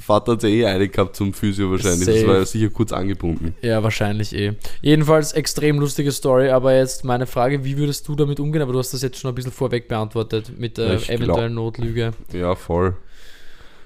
Vater 0.00 0.32
hat 0.32 0.42
ja 0.42 0.48
eh 0.48 0.66
eine 0.66 0.88
gehabt 0.88 1.16
zum 1.16 1.32
Physio 1.32 1.70
wahrscheinlich. 1.70 2.06
Das 2.06 2.14
Safe. 2.16 2.28
war 2.28 2.36
ja 2.36 2.44
sicher 2.46 2.70
kurz 2.70 2.92
angebunden. 2.92 3.54
Ja, 3.62 3.82
wahrscheinlich 3.82 4.34
eh. 4.34 4.52
Jedenfalls 4.82 5.32
extrem 5.32 5.78
lustige 5.78 6.12
Story, 6.12 6.48
aber 6.50 6.74
jetzt 6.76 7.04
meine 7.04 7.26
Frage, 7.26 7.64
wie 7.64 7.76
würdest 7.76 8.06
du 8.08 8.14
damit 8.14 8.40
umgehen? 8.40 8.62
Aber 8.62 8.72
du 8.72 8.78
hast 8.78 8.92
das 8.94 9.02
jetzt 9.02 9.18
schon 9.18 9.30
ein 9.30 9.34
bisschen 9.34 9.52
vorweg 9.52 9.88
beantwortet 9.88 10.52
mit 10.58 10.78
Ich 10.78 10.84
glaub- 10.84 11.08
eventuellen 11.10 11.54
Notlüge. 11.54 12.12
Ja, 12.32 12.54
voll. 12.54 12.96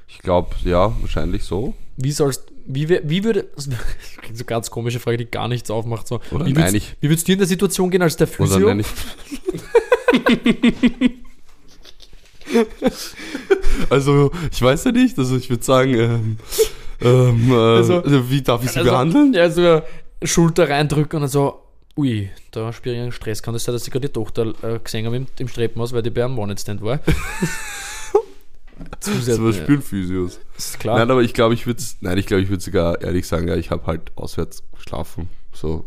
Ich 0.09 0.19
glaube, 0.21 0.51
ja, 0.65 0.93
wahrscheinlich 1.01 1.45
so. 1.45 1.75
Wie 1.97 2.13
sollst 2.13 2.45
wie, 2.71 2.87
wie 2.89 3.25
würde 3.25 3.47
das 3.57 3.65
so 3.65 3.71
eine 3.71 4.45
ganz 4.45 4.71
komische 4.71 5.01
Frage, 5.01 5.17
die 5.17 5.25
gar 5.31 5.49
nichts 5.49 5.71
aufmacht. 5.71 6.07
So. 6.07 6.21
Oder 6.31 6.45
wie 6.47 6.53
nein, 6.53 6.65
würdest, 6.73 6.77
ich- 6.77 6.97
wie 7.01 7.09
würdest 7.09 7.27
du 7.29 7.33
in 7.33 7.39
der 7.39 7.47
Situation 7.47 7.91
gehen 7.91 8.03
als 8.03 8.17
der 8.17 8.29
Oder 8.29 8.37
Physio? 8.49 8.69
nenn 8.75 8.81
ich. 8.81 8.87
also, 13.91 14.31
ich 14.53 14.61
weiß 14.63 14.85
ja 14.85 14.93
nicht. 14.93 15.19
Also, 15.19 15.37
ich 15.37 15.49
würde 15.51 15.65
sagen, 15.65 15.95
ähm, 15.95 16.39
ähm, 17.01 17.51
äh, 17.51 17.55
Also- 17.55 18.03
wie 18.31 18.43
darf 18.43 18.65
ich 18.65 18.71
sie 18.71 18.79
Also, 18.81 18.91
behandeln? 18.91 19.33
Ja, 19.35 19.51
so 19.51 19.83
Schulter 20.23 20.69
reindrücken 20.69 21.23
und 21.23 21.29
so, 21.29 21.61
ui, 21.97 22.31
da 22.51 22.73
spüre 22.73 22.95
ich 22.97 23.01
einen 23.03 23.13
Stress. 23.13 23.43
Kann 23.43 23.55
das 23.55 23.65
sein, 23.65 23.73
dass 23.75 23.87
ich 23.87 23.93
gerade 23.93 24.09
die 24.09 24.13
Tochter 24.13 24.53
äh, 24.63 24.79
gesehen 24.83 25.07
habe 25.07 25.17
im, 25.17 25.27
im 25.39 25.49
Streppenhaus, 25.49 25.93
weil 25.93 26.03
die 26.03 26.11
bei 26.11 26.25
einem 26.25 26.39
One-Night-Stand 26.39 26.83
war? 26.83 27.01
So 29.01 29.11
was 29.13 29.25
Zusätzlich. 29.25 29.57
spüren 29.57 29.83
Physios. 29.83 30.39
Ist 30.57 30.79
klar. 30.79 30.99
Nein, 30.99 31.11
aber 31.11 31.23
ich 31.23 31.35
glaube, 31.35 31.55
ich 31.55 31.67
würde 31.67 31.83
nein, 32.01 32.17
ich 32.19 32.27
glaube, 32.27 32.43
ich 32.43 32.49
würde 32.49 32.63
sogar 32.63 33.01
ehrlich 33.03 33.27
sagen, 33.27 33.49
ja, 33.49 33.57
ich 33.57 33.71
habe 33.71 33.85
halt 33.87 34.13
auswärts 34.17 34.63
geschlafen. 34.75 35.29
So. 35.53 35.85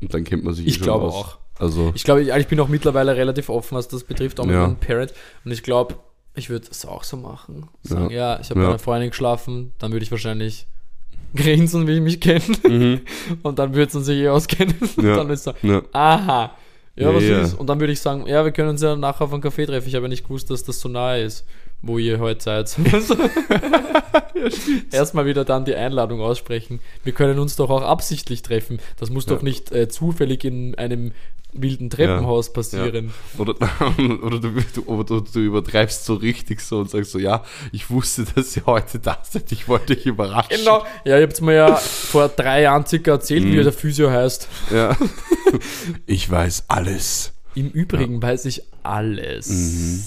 Und 0.00 0.12
dann 0.12 0.24
kennt 0.24 0.42
man 0.44 0.54
sich 0.54 0.66
eh 0.66 0.68
Ich 0.70 0.74
schon 0.76 0.84
glaube 0.84 1.06
auch. 1.06 1.37
Also, 1.58 1.92
Ich 1.94 2.04
glaube, 2.04 2.22
ich, 2.22 2.28
ich 2.28 2.46
bin 2.46 2.60
auch 2.60 2.68
mittlerweile 2.68 3.16
relativ 3.16 3.48
offen, 3.48 3.76
was 3.76 3.88
das 3.88 4.04
betrifft, 4.04 4.38
auch 4.40 4.44
mit 4.46 4.54
Ja. 4.54 4.62
meinem 4.62 4.76
Parent. 4.76 5.12
Und 5.44 5.50
ich 5.52 5.62
glaube, 5.62 5.96
ich 6.34 6.50
würde 6.50 6.66
es 6.70 6.86
auch 6.86 7.02
so 7.04 7.16
machen. 7.16 7.68
Sagen, 7.82 8.10
ja, 8.10 8.38
ich 8.40 8.50
habe 8.50 8.60
Ja. 8.60 8.66
bei 8.66 8.70
einer 8.70 8.78
Freundin 8.78 9.10
geschlafen, 9.10 9.72
dann 9.78 9.90
würde 9.92 10.04
ich 10.04 10.10
wahrscheinlich 10.10 10.66
grinsen, 11.34 11.86
wie 11.86 11.94
ich 11.96 12.00
mich 12.00 12.20
kenne. 12.20 12.42
mhm. 12.68 13.00
Und 13.42 13.58
dann 13.58 13.74
würde 13.74 13.88
es 13.88 13.94
uns 13.96 14.06
sich 14.06 14.18
eh 14.18 14.28
auskennen. 14.28 14.76
Und 14.96 14.96
Ja. 15.04 15.16
dann 15.16 15.30
ist 15.30 15.44
so, 15.44 15.52
ja. 15.62 15.82
aha. 15.92 16.52
Ja, 16.96 17.10
Ja, 17.10 17.14
was 17.14 17.22
ja. 17.24 17.40
ist? 17.42 17.54
Und 17.54 17.68
dann 17.68 17.78
würde 17.80 17.92
ich 17.92 18.00
sagen, 18.00 18.26
ja, 18.26 18.44
wir 18.44 18.50
können 18.52 18.70
uns 18.70 18.82
ja 18.82 18.96
nachher 18.96 19.22
auf 19.24 19.32
einen 19.32 19.42
Café 19.42 19.66
treffen. 19.66 19.88
Ich 19.88 19.94
habe 19.94 20.04
ja 20.06 20.08
nicht 20.08 20.24
gewusst, 20.24 20.50
dass 20.50 20.64
das 20.64 20.80
so 20.80 20.88
nahe 20.88 21.22
ist, 21.22 21.44
wo 21.82 21.98
ihr 21.98 22.18
heute 22.18 22.42
seid. 22.42 22.76
Also, 22.92 23.14
Erstmal 24.92 25.26
wieder 25.26 25.44
dann 25.44 25.64
die 25.64 25.74
Einladung 25.74 26.20
aussprechen. 26.20 26.80
Wir 27.04 27.12
können 27.12 27.38
uns 27.38 27.56
doch 27.56 27.70
auch 27.70 27.82
absichtlich 27.82 28.42
treffen. 28.42 28.78
Das 28.98 29.10
muss 29.10 29.26
Ja. 29.26 29.34
doch 29.34 29.42
nicht 29.42 29.72
äh, 29.72 29.88
zufällig 29.88 30.44
in 30.44 30.74
einem 30.76 31.12
wilden 31.52 31.88
Treppenhaus 31.90 32.52
passieren. 32.52 33.12
Oder, 33.38 33.54
oder, 34.22 34.38
du, 34.38 34.50
du, 34.74 35.02
du, 35.04 35.20
du 35.20 35.40
übertreibst 35.40 36.04
so 36.04 36.14
richtig 36.14 36.60
so 36.60 36.80
und 36.80 36.90
sagst 36.90 37.10
so, 37.12 37.18
ja, 37.18 37.42
ich 37.72 37.88
wusste, 37.90 38.24
dass 38.34 38.56
ihr 38.56 38.66
heute 38.66 38.98
da 38.98 39.18
seid, 39.28 39.50
ich 39.52 39.66
wollte 39.68 39.94
euch 39.94 40.04
überraschen. 40.06 40.50
Genau. 40.58 40.84
Ja, 41.04 41.16
ihr 41.18 41.22
habt 41.26 41.40
mir 41.40 41.54
ja 41.54 41.74
vor 41.76 42.28
drei 42.28 42.62
Jahren 42.62 42.84
circa 42.86 43.12
erzählt, 43.12 43.44
Mhm. 43.44 43.52
wie 43.52 43.62
der 43.64 43.72
Physio 43.72 44.10
heißt. 44.10 44.48
Ja. 44.72 44.96
Ich 46.06 46.30
weiß 46.30 46.64
alles. 46.68 47.32
Im 47.54 47.70
Übrigen 47.70 48.20
weiß 48.22 48.44
ich 48.44 48.62
alles. 48.82 49.48
Mhm. 49.48 50.04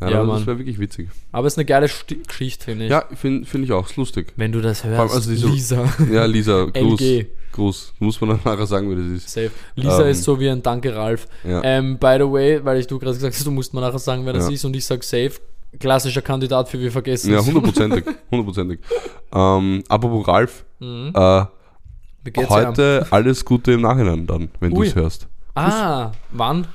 Nein, 0.00 0.10
Ja, 0.12 0.24
das 0.26 0.44
wäre 0.46 0.58
wirklich 0.58 0.78
witzig. 0.78 1.08
Aber 1.32 1.46
es 1.46 1.54
ist 1.54 1.58
eine 1.58 1.64
geile 1.64 1.88
Sti 1.88 2.16
Geschichte, 2.26 2.64
finde 2.64 2.84
ich. 2.86 2.90
Ja, 2.90 3.04
finde 3.14 3.46
find 3.46 3.64
ich 3.64 3.72
auch, 3.72 3.88
ist 3.88 3.96
lustig. 3.96 4.32
Wenn 4.36 4.52
du 4.52 4.60
das 4.60 4.84
hörst, 4.84 5.14
also 5.14 5.30
diese- 5.30 5.46
Lisa. 5.48 5.88
Ja, 6.12 6.24
Lisa, 6.26 6.64
Gruß. 6.74 7.00
LG. 7.00 7.26
Gruß. 7.56 7.94
Muss 7.98 8.20
man 8.20 8.30
dann 8.30 8.40
nachher 8.44 8.66
sagen, 8.66 8.88
wie 8.90 8.94
das 8.94 9.22
ist. 9.24 9.28
Safe. 9.30 9.50
Lisa 9.74 10.02
Ähm, 10.04 10.08
ist 10.10 10.22
so 10.22 10.38
wie 10.38 10.48
ein 10.48 10.62
Danke, 10.62 10.94
Ralf. 10.94 11.26
Ja. 11.42 11.60
Ähm, 11.64 11.98
by 11.98 12.16
the 12.20 12.30
way, 12.30 12.64
weil 12.64 12.78
ich 12.78 12.86
du 12.86 12.98
gerade 12.98 13.14
gesagt 13.14 13.34
hast, 13.34 13.44
du 13.46 13.50
musst 13.50 13.74
mir 13.74 13.80
nachher 13.80 13.98
sagen, 13.98 14.24
wer 14.24 14.32
das 14.34 14.46
Ja. 14.48 14.54
ist 14.54 14.64
und 14.64 14.76
ich 14.76 14.84
sag 14.84 15.02
safe. 15.02 15.32
Klassischer 15.80 16.22
Kandidat 16.22 16.68
für 16.68 16.78
wir 16.78 16.92
vergessen. 16.92 17.32
Ja, 17.32 17.44
hundertprozentig. 17.44 18.04
Hundertprozentig. 18.30 18.80
Ähm, 19.34 19.82
apropos 19.88 20.26
Ralf, 20.28 20.64
Mhm. 20.78 21.12
äh, 21.14 21.44
heute 22.48 23.06
alles 23.10 23.44
Gute 23.44 23.72
im 23.72 23.82
Nachhinein 23.82 24.26
dann, 24.26 24.48
wenn 24.60 24.72
du 24.72 24.82
es 24.82 24.94
hörst. 24.94 25.26
Ah, 25.54 26.12
wann? 26.30 26.66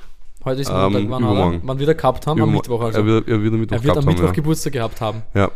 Heute 0.44 0.60
ist 0.62 0.68
Montag, 0.72 1.00
Ähm, 1.02 1.10
wann, 1.10 1.22
er? 1.22 1.30
übermorgen. 1.30 1.60
wann 1.64 1.78
wir 1.78 1.94
gehabt 1.94 2.26
haben? 2.26 2.40
Am 2.42 2.48
Übermo- 2.48 2.56
Mittwoch 2.56 2.80
also. 2.82 2.98
Er 2.98 3.06
wird, 3.06 3.28
er 3.28 3.42
wird 3.42 3.52
am 3.54 3.60
Mittwoch 3.60 3.76
Er 3.76 3.84
wird 3.84 3.96
am 3.96 4.04
Mittwoch 4.04 4.24
haben, 4.26 4.32
Geburtstag 4.34 4.72
gehabt 4.72 5.00
haben. 5.00 5.22
ja. 5.34 5.50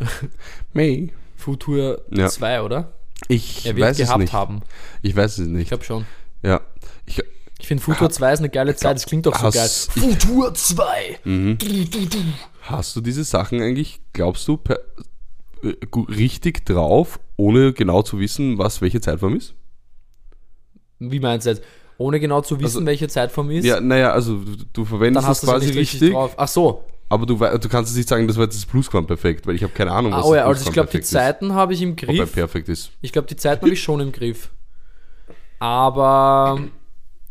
ja. 0.00 0.06
May. 0.72 1.12
Futur 1.36 2.02
Ja. 2.10 2.28
2, 2.28 2.62
oder? 2.62 2.92
Ich 3.26 3.66
Er 3.66 3.74
wird 3.76 3.86
weiß 3.88 3.98
es 3.98 4.06
gehabt 4.06 4.20
nicht. 4.20 4.32
haben. 4.32 4.60
Ich 5.02 5.16
weiß 5.16 5.38
es 5.38 5.46
Ich 5.46 5.52
nicht. 5.52 5.68
glaube 5.68 5.84
schon. 5.84 6.06
Ja. 6.42 6.60
Ich, 7.06 7.20
Ich 7.58 7.66
finde 7.66 7.82
Futur 7.82 8.08
2 8.10 8.32
ist 8.32 8.38
eine 8.38 8.48
geile 8.48 8.76
Zeit, 8.76 8.94
das 8.96 9.06
klingt 9.06 9.26
doch 9.26 9.34
so 9.36 9.50
geil. 9.50 9.68
Futur 9.68 10.54
2! 10.54 11.18
mhm. 11.24 11.58
Hast 12.62 12.94
du 12.94 13.00
diese 13.00 13.24
Sachen 13.24 13.60
eigentlich, 13.60 14.00
glaubst 14.12 14.46
du, 14.46 14.56
per, 14.56 14.78
äh, 15.64 15.74
richtig 16.08 16.64
drauf, 16.64 17.18
ohne 17.36 17.72
genau 17.72 18.02
zu 18.02 18.20
wissen, 18.20 18.58
was 18.58 18.80
welche 18.80 19.00
Zeitform 19.00 19.36
ist? 19.36 19.54
Wie 21.00 21.20
meinst 21.20 21.46
du 21.46 21.50
jetzt? 21.50 21.62
Ohne 21.96 22.20
genau 22.20 22.40
zu 22.42 22.56
wissen, 22.60 22.76
Also- 22.78 22.86
welche 22.86 23.08
Zeitform 23.08 23.50
ist, 23.50 23.64
Ja, 23.64 23.80
naja, 23.80 24.12
also 24.12 24.36
du, 24.36 24.56
du 24.72 24.84
verwendest 24.84 25.28
es 25.28 25.42
es 25.42 25.48
quasi 25.48 25.66
richtig, 25.66 25.94
richtig, 25.94 26.12
drauf. 26.12 26.34
Ach 26.36 26.46
so. 26.48 26.84
Aber 27.08 27.26
du, 27.26 27.36
du 27.36 27.68
kannst 27.68 27.90
es 27.90 27.96
nicht 27.96 28.08
sagen, 28.08 28.26
das 28.28 28.36
war 28.36 28.44
jetzt 28.44 28.56
das 28.56 28.66
Plusquamperfekt, 28.66 29.46
weil 29.46 29.54
ich 29.54 29.62
habe 29.62 29.72
keine 29.72 29.92
Ahnung, 29.92 30.12
was 30.12 30.24
Ah, 30.24 30.28
oh 30.28 30.34
ja, 30.34 30.40
das 30.48 30.58
also 30.58 30.68
ich 30.68 30.72
glaube, 30.74 30.90
die 30.90 31.00
Zeiten 31.00 31.54
habe 31.54 31.72
ich 31.74 31.82
im 31.82 31.94
ist. 31.96 32.02
Ob 32.02 32.08
er 32.10 32.14
Griff. 32.16 32.32
perfekt 32.32 32.68
ist. 32.68 32.90
Ich 33.00 33.12
glaube, 33.12 33.28
die 33.28 33.36
Zeiten 33.36 33.62
habe 33.62 33.72
ich 33.74 33.82
schon 33.82 34.00
im 34.00 34.12
Griff. 34.12 34.50
Aber 35.58 36.60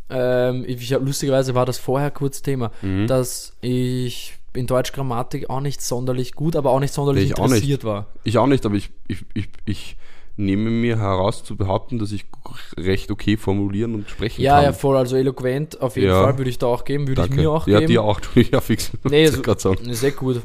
ähm, 0.09 0.65
ich, 0.67 0.89
lustigerweise 0.89 1.55
war 1.55 1.65
das 1.65 1.77
vorher 1.77 2.11
kurz 2.11 2.41
Thema, 2.41 2.71
Mhm. 2.81 3.07
dass 3.07 3.55
ich 3.61 4.33
in 4.53 4.65
Deutsch 4.67 4.91
Grammatik 4.91 5.49
auch 5.49 5.61
nicht 5.61 5.81
sonderlich 5.81 6.33
gut, 6.33 6.55
aber 6.55 6.71
auch 6.71 6.79
nicht 6.79 6.93
sonderlich 6.93 7.29
Nee, 7.29 7.35
auch 7.35 7.45
nicht. 7.47 7.55
interessiert 7.57 7.83
war. 7.83 8.07
Ich 8.23 8.37
auch 8.37 8.47
nicht, 8.47 8.65
aber 8.65 8.75
ich, 8.75 8.89
ich, 9.07 9.23
ich, 9.33 9.49
ich 9.65 9.97
nehme 10.37 10.69
mir 10.69 10.97
heraus 10.99 11.43
zu 11.43 11.55
behaupten, 11.57 11.99
dass 11.99 12.11
ich 12.11 12.25
recht 12.77 13.11
okay 13.11 13.37
formulieren 13.37 13.95
und 13.95 14.09
sprechen 14.09 14.41
Ja, 14.41 14.55
kann. 14.57 14.63
ja, 14.65 14.73
voll. 14.73 14.95
Also 14.95 15.15
eloquent 15.17 15.81
auf 15.81 15.95
jeden 15.95 16.09
Ja. 16.09 16.23
Fall 16.23 16.37
würde 16.37 16.49
ich 16.49 16.57
da 16.59 16.67
auch 16.67 16.85
geben, 16.85 17.07
würde 17.07 17.21
ich 17.23 17.27
Danke. 17.27 17.41
mir 17.43 17.51
auch 17.51 17.67
ja, 17.67 17.79
geben. 17.79 17.91
dir 17.91 18.03
auch. 18.03 18.21
Ja, 18.35 18.61
fix. 18.61 18.91
Nee, 19.03 19.23
Wollte 19.25 19.35
so, 19.37 19.41
grad 19.41 19.59
sagen. 19.61 19.93
sehr 19.93 20.11
gut. 20.11 20.41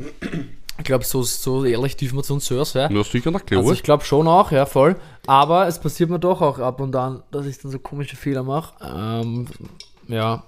Ich 0.79 0.85
glaube, 0.85 1.05
so, 1.05 1.23
so 1.23 1.65
ehrlich 1.65 1.97
dürfen 1.97 2.17
wir 2.17 2.23
zu 2.23 2.33
uns 2.35 2.51
hören. 2.51 2.67
Ja? 2.75 2.91
Ja, 2.91 3.05
sicher, 3.05 3.31
na 3.31 3.39
klar. 3.39 3.61
Also 3.61 3.73
ich 3.75 3.83
glaube 3.83 4.05
schon 4.05 4.27
auch, 4.27 4.51
ja, 4.51 4.65
voll. 4.67 4.97
Aber 5.27 5.67
es 5.69 5.79
passiert 5.79 6.09
mir 6.11 6.19
doch 6.19 6.41
auch 6.41 6.59
ab 6.59 6.81
und 6.81 6.97
an, 6.97 7.23
dass 7.31 7.47
ich 7.47 7.59
dann 7.59 7.71
so 7.71 7.79
komische 7.79 8.17
Fehler 8.17 8.43
mache. 8.43 8.75
Ähm, 8.83 9.47
ja. 10.09 10.43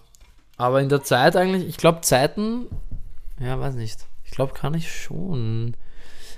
Aber 0.56 0.80
in 0.80 0.88
der 0.88 1.02
Zeit 1.04 1.36
eigentlich, 1.36 1.68
ich 1.68 1.76
glaube 1.76 2.00
Zeiten, 2.00 2.66
ja, 3.38 3.60
weiß 3.60 3.74
nicht. 3.74 4.06
Ich 4.24 4.30
glaube, 4.30 4.54
kann 4.54 4.72
ich 4.74 4.90
schon. 4.90 5.76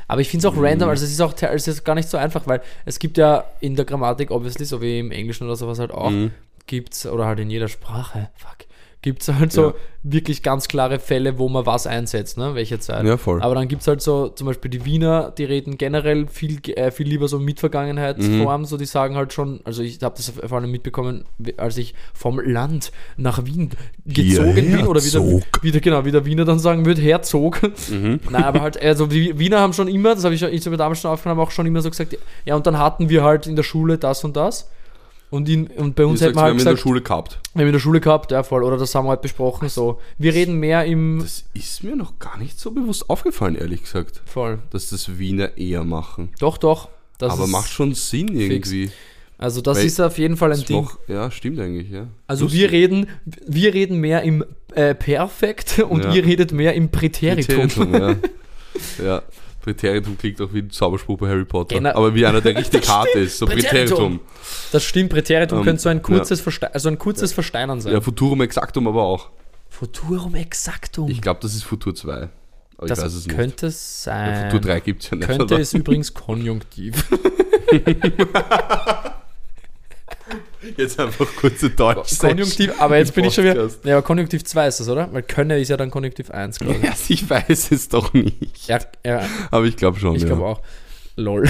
Aber 0.09 0.21
ich 0.21 0.29
finde 0.29 0.47
es 0.47 0.53
auch 0.55 0.57
random, 0.61 0.89
also 0.89 1.05
es 1.05 1.11
ist 1.11 1.21
auch 1.21 1.35
es 1.41 1.67
ist 1.69 1.85
gar 1.85 1.95
nicht 1.95 2.09
so 2.09 2.17
einfach, 2.17 2.47
weil 2.47 2.61
es 2.85 2.99
gibt 2.99 3.19
ja 3.19 3.45
in 3.61 3.75
der 3.75 3.85
Grammatik, 3.85 4.31
obviously, 4.31 4.65
so 4.65 4.81
wie 4.81 4.99
im 5.01 5.11
Englischen 5.11 5.45
oder 5.45 5.57
sowas 5.57 5.79
halt 5.79 5.91
auch, 5.91 6.11
Mhm. 6.11 6.31
gibt's, 6.67 7.07
oder 7.07 7.27
halt 7.27 7.41
in 7.41 7.51
jeder 7.51 7.69
Sprache, 7.69 8.31
fuck, 8.37 8.66
gibt's 9.07 9.29
halt 9.29 9.53
so 9.53 9.63
Ja. 9.67 9.75
wirklich 10.03 10.43
ganz 10.43 10.67
klare 10.67 10.99
Fälle, 10.99 11.39
wo 11.39 11.49
man 11.49 11.65
was 11.65 11.87
einsetzt, 11.87 12.39
ne, 12.39 12.57
welche 12.57 12.81
Zeit. 12.81 13.05
Ja, 13.07 13.17
voll. 13.17 13.41
Aber 13.41 13.55
dann 13.55 13.69
gibt 13.69 13.83
es 13.83 13.87
halt 13.89 14.03
so, 14.03 14.29
zum 14.31 14.49
Beispiel 14.49 14.69
die 14.69 14.85
Wiener, 14.85 15.31
die 15.39 15.45
reden 15.45 15.79
generell 15.79 16.27
viel, 16.27 16.59
äh, 16.75 16.91
viel 16.91 17.07
lieber 17.07 17.29
so 17.29 17.39
mit 17.39 17.61
Vergangenheitsform, 17.61 18.65
so 18.65 18.77
die 18.77 18.85
sagen 18.85 19.15
halt 19.15 19.33
schon, 19.33 19.61
also 19.63 19.81
ich 19.83 20.03
habe 20.03 20.17
das 20.17 20.31
vor 20.31 20.59
allem 20.59 20.73
mitbekommen, 20.73 21.25
als 21.57 21.77
ich 21.79 21.95
vom 22.15 22.41
Land 22.41 22.91
nach 23.17 23.45
Wien 23.45 23.71
gezogen 24.05 24.55
bin, 24.57 24.87
oder 24.89 25.01
wieder, 25.05 25.23
wieder, 25.63 25.81
genau, 25.81 26.05
wie 26.05 26.11
der 26.11 26.25
Wiener 26.27 26.45
dann 26.45 26.59
sagen 26.59 26.85
würde, 26.85 27.01
Herzog. 27.01 27.63
Mhm. 27.89 28.19
Nein, 28.31 28.43
aber 28.45 28.63
halt, 28.63 28.83
also 28.83 29.07
die 29.07 29.39
Wiener 29.39 29.61
haben 29.61 29.73
schon 29.73 29.87
immer, 29.87 30.17
das 30.17 30.25
habe 30.25 30.35
ich, 30.35 30.41
schon- 30.41 30.53
ich 30.53 30.67
habe 30.67 30.77
damals 30.77 31.01
schon 31.01 31.13
aufgenommen, 31.13 31.41
auch 31.41 31.53
schon 31.53 31.65
immer 31.67 31.81
so 31.81 31.91
gesagt, 31.91 32.19
ja, 32.45 32.57
und 32.57 32.67
dann 32.67 32.77
hatten 32.77 33.09
wir 33.09 33.23
halt 33.23 33.47
in 33.47 33.55
der 33.55 33.63
Schule 33.63 33.99
das 33.99 34.25
und 34.25 34.37
das. 34.37 34.69
Und, 35.31 35.49
in, 35.49 35.67
und 35.67 35.97
bei 35.97 36.05
uns 36.07 36.21
hätten 36.21 36.35
wir 36.35 36.37
wir 36.37 36.43
halt 36.43 36.51
haben 36.53 36.59
in 36.59 36.65
der 36.65 36.73
gesagt, 36.75 36.83
Schule 36.83 37.01
gehabt. 37.03 37.41
wir 37.55 37.61
haben 37.63 37.67
in 37.69 37.73
der 37.73 37.81
Schule 37.81 38.01
gehabt, 38.01 38.31
ja 38.31 38.43
voll, 38.45 38.63
oder 38.63 38.77
das 38.77 38.95
haben 38.95 39.07
wir 39.07 39.11
halt 39.11 39.23
besprochen, 39.23 39.69
so. 39.69 40.01
Wir 40.19 40.33
reden 40.35 40.55
mehr 40.61 40.85
im, 40.85 41.19
Das 41.21 41.45
ist 41.53 41.83
mir 41.83 41.97
noch 41.97 42.19
gar 42.21 42.39
nicht 42.39 42.61
so 42.61 42.71
bewusst 42.71 43.11
aufgefallen, 43.11 43.57
ehrlich 43.57 43.83
gesagt, 43.83 44.23
voll. 44.25 44.61
dass 44.71 44.91
das 44.91 45.19
Wiener 45.19 45.57
eher 45.59 45.83
machen. 45.85 46.31
Doch, 46.39 46.59
doch. 46.59 46.89
Aber 47.21 47.47
macht 47.47 47.71
schon 47.71 47.95
Sinn 47.95 48.29
irgendwie. 48.29 48.91
Also 49.39 49.61
das 49.61 49.79
Weil 49.79 49.87
ist 49.87 50.01
auf 50.01 50.17
jeden 50.19 50.37
Fall 50.37 50.53
ein 50.53 50.63
Ding. 50.65 50.83
macht- 50.85 50.99
ja, 51.09 51.31
stimmt 51.31 51.59
eigentlich, 51.61 51.91
ja. 51.91 52.07
Also 52.27 52.45
Lustig. 52.45 52.61
wir 52.63 52.71
reden, 52.73 53.07
wir 53.47 53.75
reden 53.75 53.99
mehr 54.01 54.23
im 54.23 54.45
äh, 54.75 54.95
Perfekt 54.95 55.79
und 55.89 56.05
Ja. 56.05 56.13
ihr 56.15 56.25
redet 56.25 56.53
mehr 56.53 56.73
im 56.75 56.89
Präteritum. 56.91 57.69
Präteritum, 57.69 57.95
ja. 57.95 59.05
ja. 59.05 59.23
Präteritum 59.67 60.17
klingt 60.17 60.41
auch 60.41 60.53
wie 60.53 60.61
ein 60.61 60.71
Zauberspruch 60.71 61.19
bei 61.19 61.29
Harry 61.29 61.45
Potter. 61.45 61.75
Genau. 61.75 61.91
Aber 61.91 62.15
wie 62.15 62.25
einer, 62.25 62.41
der 62.41 62.57
richtig 62.57 62.89
hart 62.89 63.13
ist. 63.17 63.39
So 63.39 63.47
Präteritum. 63.47 63.71
Präteritum. 63.75 64.21
Das 64.71 64.85
stimmt, 64.85 65.11
Präteritum 65.11 65.59
Ähm, 65.59 65.65
könnte 65.65 65.83
so 65.83 65.89
ein 65.89 66.03
kurzes, 66.03 66.41
Verste 66.41 66.73
also 66.73 66.89
ein 66.89 66.99
kurzes 66.99 67.33
Versteinern 67.33 67.81
sein. 67.81 67.93
Ja, 67.93 68.01
Futurum 68.01 68.43
Exactum 68.43 68.87
aber 68.87 69.03
auch. 69.03 69.31
Futurum 69.69 70.37
exactum. 70.37 71.11
Ich 71.11 71.21
glaube, 71.21 71.41
das 71.43 71.55
ist 71.57 71.65
Futur 71.65 71.95
2. 71.97 72.29
Aber 72.79 72.87
das 72.87 72.99
ich 72.99 73.05
weiß 73.05 73.15
es 73.15 73.27
nicht. 73.27 73.37
könnte 73.37 73.67
es 73.67 74.05
Ja, 74.05 74.13
sein. 74.13 74.51
Futur 74.53 74.61
3 74.71 74.81
gibt 74.81 75.03
es 75.03 75.11
ja 75.11 75.17
nicht. 75.17 75.27
könnte 75.27 75.45
oder? 75.45 75.59
es 75.59 75.75
übrigens 75.75 76.15
konjunktiv. 76.15 77.05
Jetzt 80.77 80.99
einfach 81.01 81.27
kurze 81.37 81.71
Deutsch. 81.71 82.19
konjunktiv, 82.19 82.73
aber 82.79 82.99
jetzt 82.99 83.15
bin 83.15 83.25
ich 83.25 83.35
schon 83.35 83.45
wieder. 83.45 83.69
Ja, 83.85 83.97
aber 83.99 84.03
konjunktiv 84.03 84.45
2 84.45 84.69
ist 84.69 84.81
das, 84.81 84.89
oder? 84.89 85.09
Weil 85.13 85.23
könne 85.23 85.59
ist 85.59 85.69
ja 85.69 85.77
dann 85.77 85.91
konjunktiv 85.91 86.31
1, 86.31 86.59
glaube 86.59 86.77
ich. 86.77 86.83
Ja, 86.85 86.93
ich 87.09 87.29
weiß 87.29 87.71
es 87.73 87.89
doch 87.89 88.13
nicht. 88.13 88.69
Ja, 88.69 88.79
ja, 89.05 89.23
Aber 89.51 89.65
ich 89.67 89.77
glaube 89.77 89.99
schon. 89.99 90.15
Ich 90.17 90.23
ja. 90.23 90.29
glaube 90.29 90.45
auch. 90.45 90.61
Lol. 91.17 91.45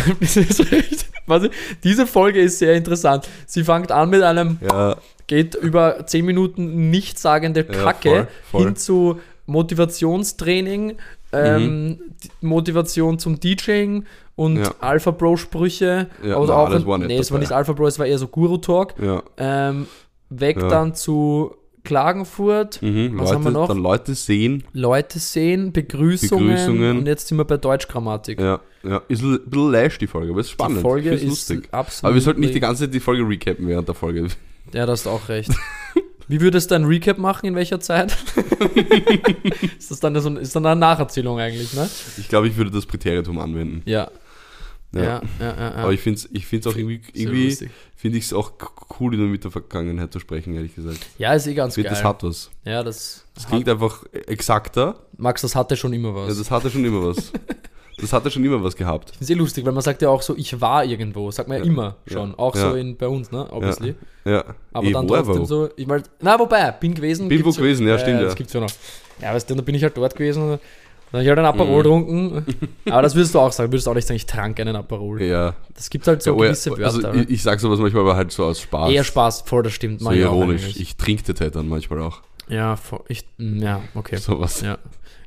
Diese 1.84 2.06
Folge 2.06 2.40
ist 2.40 2.58
sehr 2.60 2.74
interessant. 2.74 3.26
Sie 3.46 3.64
fängt 3.64 3.90
an 3.90 4.10
mit 4.10 4.22
einem, 4.22 4.58
Ja, 4.60 4.96
geht 5.26 5.54
über 5.56 6.06
10 6.06 6.24
Minuten 6.24 6.90
nichtssagende 6.90 7.66
Ja, 7.68 7.82
Kacke 7.82 8.08
voll, 8.10 8.28
voll. 8.50 8.64
hin 8.66 8.76
zu 8.76 9.20
Motivationstraining, 9.46 10.96
ähm, 11.32 11.98
die 12.40 12.46
Motivation 12.46 13.18
zum 13.18 13.38
DJing 13.40 14.04
und 14.36 14.54
Mhm. 14.54 14.60
Ja. 14.64 14.74
Alpha 14.80 15.10
Bro 15.10 15.36
Sprüche. 15.38 16.08
Ja, 16.22 16.28
na, 16.28 16.34
auch, 16.54 16.70
das 16.70 16.86
war 16.86 16.98
nicht 16.98 17.08
nee, 17.08 17.18
es 17.18 17.30
war 17.32 17.38
nicht 17.38 17.52
Alpha 17.52 17.72
Bro, 17.72 17.86
es 17.88 17.98
war 17.98 18.06
eher 18.06 18.18
so 18.18 18.28
Guru 18.28 18.58
Talk. 18.58 18.94
ja. 19.02 19.22
Ähm, 19.38 19.86
weg 20.30 20.60
Ja. 20.60 20.68
dann 20.68 20.94
zu 20.94 21.54
Klagenfurt. 21.84 22.82
Mhm. 22.82 23.12
Was 23.14 23.26
Leute, 23.30 23.34
haben 23.36 23.44
wir 23.44 23.50
noch? 23.52 23.68
Dann 23.68 23.78
Leute 23.78 24.14
sehen. 24.16 24.64
Leute 24.72 25.18
sehen, 25.20 25.72
Begrüßungen, 25.72 26.48
Begrüßungen. 26.48 26.98
und 26.98 27.06
jetzt 27.06 27.28
sind 27.28 27.38
wir 27.38 27.44
bei 27.44 27.56
Deutschgrammatik. 27.58 28.40
Ja, 28.40 28.60
ja. 28.82 29.02
Ist 29.08 29.22
ein 29.22 29.38
bisschen 29.46 29.70
lash, 29.70 29.96
die 29.98 30.06
Folge, 30.08 30.32
aber 30.32 30.40
ist 30.40 30.50
spannend. 30.50 30.78
Die 30.78 30.82
Folge 30.82 31.10
ist 31.10 31.24
lustig. 31.24 31.68
absolut. 31.72 32.04
Aber 32.08 32.14
wir 32.14 32.22
sollten 32.22 32.40
nicht 32.40 32.54
die 32.54 32.60
ganze 32.60 32.84
Zeit 32.84 32.94
die 32.94 33.00
Folge 33.00 33.22
recappen 33.28 33.68
während 33.68 33.86
der 33.88 33.94
Folge. 33.94 34.26
Ja, 34.72 34.84
da 34.84 34.92
hast 34.92 35.06
du 35.06 35.10
auch 35.10 35.28
recht. 35.28 35.50
Wie 36.28 36.40
würdest 36.40 36.70
du 36.70 36.74
ein 36.74 36.84
Recap 36.84 37.18
machen, 37.18 37.46
in 37.46 37.54
welcher 37.54 37.80
Zeit? 37.80 38.12
ist 39.78 39.90
das 39.90 40.00
dann 40.00 40.20
so, 40.20 40.36
ist 40.36 40.56
dann 40.56 40.66
eine 40.66 40.78
Nacherzählung 40.78 41.38
eigentlich, 41.38 41.72
ne? 41.74 41.88
Ich 42.18 42.28
glaube, 42.28 42.48
ich 42.48 42.56
würde 42.56 42.70
das 42.70 42.86
Präteritum 42.86 43.38
anwenden. 43.38 43.82
Ja. 43.84 44.10
Ja. 44.92 45.02
Ja, 45.02 45.22
ja, 45.40 45.46
ja. 45.46 45.56
ja. 45.56 45.74
Aber 45.74 45.92
ich 45.92 46.00
finde 46.00 46.18
es 46.18 46.28
ich 46.32 46.46
find's 46.46 46.66
auch 46.66 46.76
irgendwie, 46.76 47.00
irgendwie 47.12 47.54
finde 47.96 48.18
ich 48.18 48.24
es 48.24 48.32
auch 48.32 48.52
cool, 49.00 49.14
über 49.14 49.24
mit 49.24 49.44
der 49.44 49.50
Vergangenheit 49.50 50.12
zu 50.12 50.20
sprechen, 50.20 50.54
ehrlich 50.54 50.74
gesagt. 50.74 50.98
ja, 51.18 51.34
ist 51.34 51.46
eh 51.46 51.54
ganz 51.54 51.74
finde, 51.74 51.90
geil. 51.90 51.96
das 51.96 52.04
hat 52.04 52.22
was. 52.22 52.50
ja, 52.64 52.82
das, 52.82 53.24
Das 53.34 53.46
klingt 53.46 53.68
einfach 53.68 54.04
exakter. 54.12 55.00
Max, 55.16 55.42
das 55.42 55.54
hatte 55.54 55.76
schon 55.76 55.92
immer 55.92 56.10
Ja, 56.10 56.28
was. 56.28 56.38
das 56.38 56.50
hatte 56.50 56.70
schon 56.70 56.84
immer 56.84 57.04
was. 57.06 57.32
Das 57.98 58.12
hatte 58.12 58.30
schon 58.30 58.44
immer 58.44 58.62
was 58.62 58.76
gehabt. 58.76 59.12
ist 59.18 59.30
eh 59.30 59.34
lustig, 59.34 59.64
weil 59.64 59.72
man 59.72 59.82
sagt 59.82 60.02
ja 60.02 60.10
auch 60.10 60.20
so, 60.20 60.36
ich 60.36 60.60
war 60.60 60.84
irgendwo. 60.84 61.30
Sagt 61.30 61.48
man 61.48 61.58
ja, 61.58 61.64
Ja. 61.64 61.70
immer 61.70 61.96
schon. 62.06 62.30
Ja. 62.30 62.38
Auch 62.38 62.54
Ja. 62.54 62.70
so 62.70 62.74
in, 62.76 62.96
bei 62.96 63.08
uns, 63.08 63.30
ne? 63.32 63.46
Obviously. 63.50 63.94
Ja. 64.24 64.44
Aber 64.72 64.86
Eh, 64.86 64.92
dann 64.92 65.08
wo 65.08 65.14
trotzdem 65.14 65.38
war. 65.38 65.46
so, 65.46 65.68
ich 65.76 65.86
meine, 65.86 66.02
na, 66.20 66.38
wobei, 66.38 66.70
bin 66.72 66.94
gewesen. 66.94 67.28
Bin 67.28 67.44
wo 67.44 67.50
gewesen, 67.52 67.86
ja, 67.88 67.98
stimmt, 67.98 68.20
ja. 68.20 68.24
Das 68.26 68.34
gibt's 68.34 68.52
ja 68.52 68.60
noch. 68.60 68.70
Ja, 69.22 69.32
weißt 69.32 69.48
du, 69.48 69.54
dann 69.54 69.64
bin 69.64 69.74
ich 69.74 69.82
halt 69.82 69.96
dort 69.96 70.14
gewesen. 70.14 70.42
Dann 70.42 70.58
habe 71.12 71.22
ich 71.22 71.28
halt 71.30 71.38
ein 71.38 71.44
Aperol 71.46 71.68
Mhm. 71.78 71.82
getrunken. 71.82 72.46
Aber 72.90 73.00
das 73.02 73.14
würdest 73.14 73.34
du 73.34 73.38
auch 73.38 73.52
sagen. 73.52 73.72
Würdest 73.72 73.86
du 73.86 73.90
auch 73.92 73.94
nicht 73.94 74.06
sagen, 74.06 74.16
ich 74.16 74.26
trank 74.26 74.60
einen 74.60 74.76
Aperol. 74.76 75.22
Ja. 75.22 75.54
Das 75.74 75.88
gibt 75.88 76.06
halt 76.06 76.20
so 76.22 76.32
ja, 76.32 76.36
ja, 76.36 76.42
gewisse 76.48 76.70
Wörter. 76.72 76.84
also 77.08 77.12
ich, 77.20 77.30
ich 77.30 77.42
sage 77.42 77.60
sowas 77.60 77.78
manchmal 77.78 78.02
aber 78.02 78.16
halt 78.16 78.30
so 78.32 78.44
aus 78.44 78.60
Spaß. 78.60 78.90
Eher 78.92 79.04
Spaß, 79.04 79.42
voll, 79.46 79.62
das 79.62 79.72
stimmt. 79.72 80.00
so 80.00 80.10
ich 80.10 80.18
ironisch. 80.18 80.76
Ich 80.76 80.96
trinke 80.96 81.22
das 81.32 81.40
halt 81.40 81.54
dann 81.56 81.68
manchmal 81.68 82.02
auch. 82.02 82.20
Ja, 82.48 82.76
ich, 83.08 83.24
mm, 83.38 83.62
ja, 83.62 83.80
okay. 83.94 84.16
Sowas. 84.16 84.60
Ja. 84.60 84.76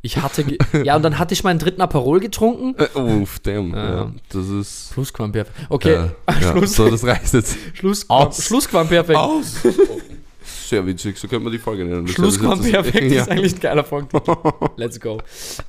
Ich 0.01 0.17
hatte, 0.17 0.45
ja, 0.83 0.95
und 0.95 1.03
dann 1.03 1.19
hatte 1.19 1.33
ich 1.33 1.43
meinen 1.43 1.59
dritten 1.59 1.81
Aperol 1.81 2.19
getrunken. 2.21 2.75
Äh, 2.77 2.97
uff, 2.97 3.39
damn. 3.39 3.73
Ja. 3.73 3.95
Ja. 3.95 4.12
Das 4.29 4.47
ist. 4.47 4.93
Schlussquamperfekt. 4.93 5.55
Okay, 5.69 5.93
Ja, 5.93 6.09
ja. 6.39 6.51
Schluss, 6.51 6.75
So, 6.75 6.89
das 6.89 7.03
reicht 7.03 7.33
jetzt. 7.33 7.57
Schlussquam, 7.73 8.27
Aus. 8.27 8.45
Schlussquamperfekt. 8.45 9.19
Aus! 9.19 9.55
Sehr 10.69 10.86
witzig, 10.86 11.17
so 11.17 11.27
könnte 11.27 11.45
man 11.45 11.51
die 11.51 11.58
Folge 11.58 11.84
nennen. 11.84 12.05
Das 12.05 12.13
Schlussquamperfekt 12.13 13.12
ja. 13.12 13.21
ist 13.23 13.32
eigentlich 13.32 13.55
ein 13.55 13.60
geiler 13.60 13.82
Punkt. 13.82 14.13
Let's 14.77 14.99
go. 14.99 15.17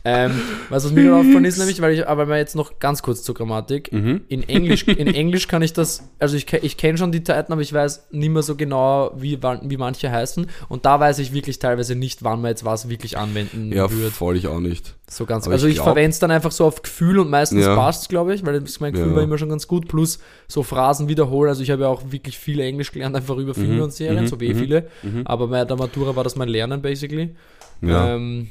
Ähm, 0.04 0.32
was 0.68 0.84
was 0.84 0.92
mir 0.92 1.04
gerade 1.04 1.16
aufgefallen 1.16 1.46
ist, 1.46 1.56
nämlich, 1.56 1.80
weil 1.80 1.94
ich, 1.94 2.06
aber 2.06 2.26
mal 2.26 2.36
jetzt 2.36 2.54
noch 2.54 2.78
ganz 2.78 3.00
kurz 3.00 3.22
zur 3.22 3.34
Grammatik. 3.34 3.90
Mhm. 3.94 4.20
In 4.28 4.46
Englisch, 4.46 4.86
in 4.86 5.06
Englisch 5.06 5.48
kann 5.48 5.62
ich 5.62 5.72
das, 5.72 6.02
also 6.18 6.36
ich, 6.36 6.52
ich 6.52 6.76
kenne 6.76 6.98
schon 6.98 7.12
die 7.12 7.24
Zeiten, 7.24 7.50
aber 7.50 7.62
ich 7.62 7.72
weiß 7.72 8.08
nicht 8.10 8.29
mehr 8.29 8.42
so 8.42 8.56
genau, 8.56 9.12
wie, 9.16 9.38
wie 9.42 9.77
manche 9.79 10.10
heißen. 10.10 10.46
Und 10.68 10.85
da 10.85 11.00
weiß 11.00 11.18
ich 11.20 11.33
wirklich 11.33 11.58
teilweise 11.58 11.94
nicht, 11.94 12.22
wann 12.22 12.42
man 12.42 12.50
jetzt 12.50 12.66
was 12.66 12.90
wirklich 12.90 13.16
anwenden 13.16 13.72
Ja, 13.72 13.90
würde. 13.90 14.10
voll 14.10 14.37
ich 14.37 14.48
auch 14.48 14.60
nicht. 14.60 14.96
So 15.13 15.27
ganz. 15.27 15.44
Aber 15.46 15.54
also 15.54 15.67
ich 15.67 15.75
ich, 15.77 15.81
verwende 15.83 16.11
es 16.11 16.21
dann 16.21 16.31
einfach 16.31 16.52
so 16.52 16.65
auf 16.65 16.83
Gefühl 16.83 17.19
und 17.19 17.29
meistens 17.31 17.65
Ja. 17.65 17.75
passt 17.75 18.02
es, 18.02 18.08
glaube 18.08 18.33
ich, 18.33 18.46
weil 18.46 18.63
mein 18.79 18.92
Gefühl 18.92 19.11
Ja. 19.11 19.17
war 19.17 19.23
immer 19.25 19.38
schon 19.38 19.48
ganz 19.48 19.67
gut. 19.67 19.88
Plus 19.88 20.21
so 20.46 20.63
Phrasen 20.63 21.08
wiederholen. 21.08 21.48
Also 21.48 21.65
ich 21.65 21.71
habe 21.73 21.83
ja 21.83 21.88
auch 21.88 22.02
wirklich 22.13 22.38
viel 22.38 22.61
Englisch 22.61 22.92
gelernt, 22.92 23.17
einfach 23.17 23.37
über 23.37 23.52
Filme 23.52 23.75
Mhm, 23.75 23.83
und 23.83 23.92
Serien, 23.92 24.23
mhm, 24.23 24.29
so 24.29 24.38
wie 24.38 24.46
eh 24.46 24.54
mhm, 24.54 24.58
viele. 24.58 24.88
mhm. 25.02 25.23
Aber 25.27 25.48
bei 25.48 25.65
der 25.65 25.77
Matura 25.77 26.15
war 26.15 26.23
das 26.23 26.37
mein 26.37 26.48
Lernen 26.48 26.81
basically. 26.81 27.35
Ja. 27.83 28.15
Ähm, 28.15 28.50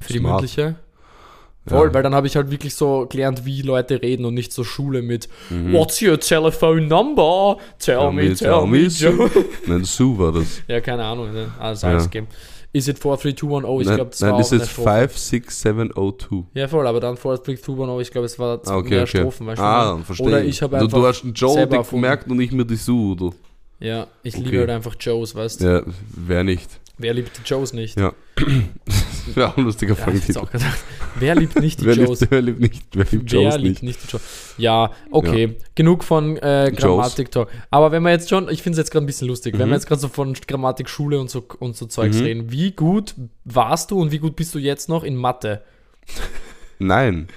für 0.00 0.12
die 0.12 0.18
Smart. 0.20 0.34
mündliche. 0.42 0.76
Voll, 1.66 1.88
Ja. 1.88 1.94
weil 1.94 2.02
dann 2.04 2.14
habe 2.14 2.26
ich 2.28 2.34
halt 2.36 2.50
wirklich 2.50 2.74
so 2.76 3.06
gelernt, 3.08 3.44
wie 3.44 3.62
Leute 3.62 4.02
reden 4.02 4.24
und 4.24 4.34
nicht 4.34 4.52
so 4.52 4.62
Schule 4.64 5.02
mit 5.02 5.28
Mhm. 5.50 5.72
What's 5.72 6.00
your 6.00 6.18
telephone 6.18 6.86
number? 6.88 7.56
Tell, 7.80 8.12
me, 8.12 8.34
tell, 8.34 8.66
me, 8.66 8.82
Joe. 8.86 9.28
Nein, 9.66 9.82
Sue 9.84 10.16
war 10.18 10.32
das. 10.32 10.62
ja, 10.68 10.80
keine 10.80 11.04
Ahnung, 11.04 11.32
ne? 11.32 11.48
alles, 11.60 11.82
Ja. 11.82 11.88
alles 11.90 12.04
gegeben. 12.04 12.26
Is 12.74 12.88
it 12.88 12.98
43210? 12.98 13.80
Ich 13.90 13.94
glaube, 13.94 14.10
das 14.10 14.20
nein 14.20 14.30
war 14.32 14.38
auch 14.38 14.52
ist 14.52 14.70
Strophe. 14.70 15.08
56702. 15.08 16.44
Ja, 16.54 16.68
voll, 16.68 16.86
aber 16.86 17.00
dann 17.00 17.16
43210, 17.16 18.00
ich 18.00 18.10
glaube, 18.10 18.24
es 18.26 18.38
war 18.38 18.60
Ah, 18.64 18.76
okay, 18.76 18.90
mehr 18.90 19.02
okay. 19.02 19.18
Strophen. 19.18 19.46
Weißt 19.46 19.58
du, 19.58 19.62
ah, 19.64 19.92
dann 19.92 20.04
verstehe 20.04 20.26
Oder 20.26 20.44
ich 20.44 20.62
habe 20.62 20.78
du, 20.78 20.84
einfach 20.84 20.98
du 20.98 21.06
hast 21.06 21.22
einen 21.24 21.34
Joe 21.34 21.66
gemerkt 21.90 22.30
und 22.30 22.40
ich 22.40 22.52
mir 22.52 22.64
die 22.64 22.76
Sue, 22.76 23.14
du. 23.16 23.34
Ja, 23.78 24.06
ich 24.22 24.34
Okay. 24.36 24.44
liebe 24.44 24.58
halt 24.60 24.70
einfach 24.70 24.94
Joes, 24.98 25.34
weißt 25.34 25.60
du? 25.60 25.64
Ja, 25.66 25.82
wer 26.16 26.44
nicht. 26.44 26.80
Wer 27.02 27.14
liebt 27.14 27.36
die 27.36 27.42
Joes 27.44 27.72
nicht? 27.72 27.98
Ja. 27.98 28.12
Das 28.36 29.36
wäre 29.36 29.48
auch 29.50 29.56
ein 29.56 29.64
lustiger 29.64 29.94
Ja, 29.94 30.04
Fangtitel. 30.04 30.38
auch 30.38 30.50
gedacht. 30.50 30.78
Wer 31.16 31.34
liebt 31.34 31.60
nicht 31.60 31.80
die 31.80 31.84
Wer 31.86 31.94
Joes? 31.94 32.20
liebt, 32.20 32.30
wer 32.32 32.42
liebt 32.42 32.60
nicht, 32.60 32.82
wer 32.94 33.04
liebt 33.10 33.32
Wer 33.32 33.40
Joes 33.42 33.56
liebt 33.56 33.82
nicht? 33.82 33.82
nicht 33.82 34.02
die 34.04 34.10
Joes? 34.12 34.22
Ja, 34.56 34.90
okay. 35.10 35.56
Genug 35.74 36.02
von 36.04 36.36
äh, 36.38 36.72
Grammatik-Talk. 36.74 37.48
Aber 37.70 37.92
wenn 37.92 38.02
wir 38.02 38.10
jetzt 38.10 38.30
schon, 38.30 38.48
ich 38.48 38.62
finde 38.62 38.72
es 38.72 38.78
jetzt 38.78 38.90
gerade 38.90 39.04
ein 39.04 39.06
bisschen 39.06 39.28
lustig, 39.28 39.54
wenn 39.58 39.66
Mhm. 39.66 39.72
wir 39.72 39.76
jetzt 39.76 39.86
gerade 39.86 40.00
so 40.00 40.08
von 40.08 40.32
Grammatik-Schule 40.34 41.20
und 41.20 41.28
so, 41.30 41.44
und 41.60 41.76
so 41.76 41.86
Zeugs 41.86 42.16
Mhm. 42.18 42.22
reden, 42.24 42.52
wie 42.52 42.72
gut 42.72 43.14
warst 43.44 43.90
du 43.90 44.00
und 44.00 44.10
wie 44.12 44.18
gut 44.18 44.34
bist 44.36 44.54
du 44.54 44.58
jetzt 44.58 44.88
noch 44.88 45.04
in 45.04 45.16
Mathe? 45.16 45.62
Nein, 46.78 47.28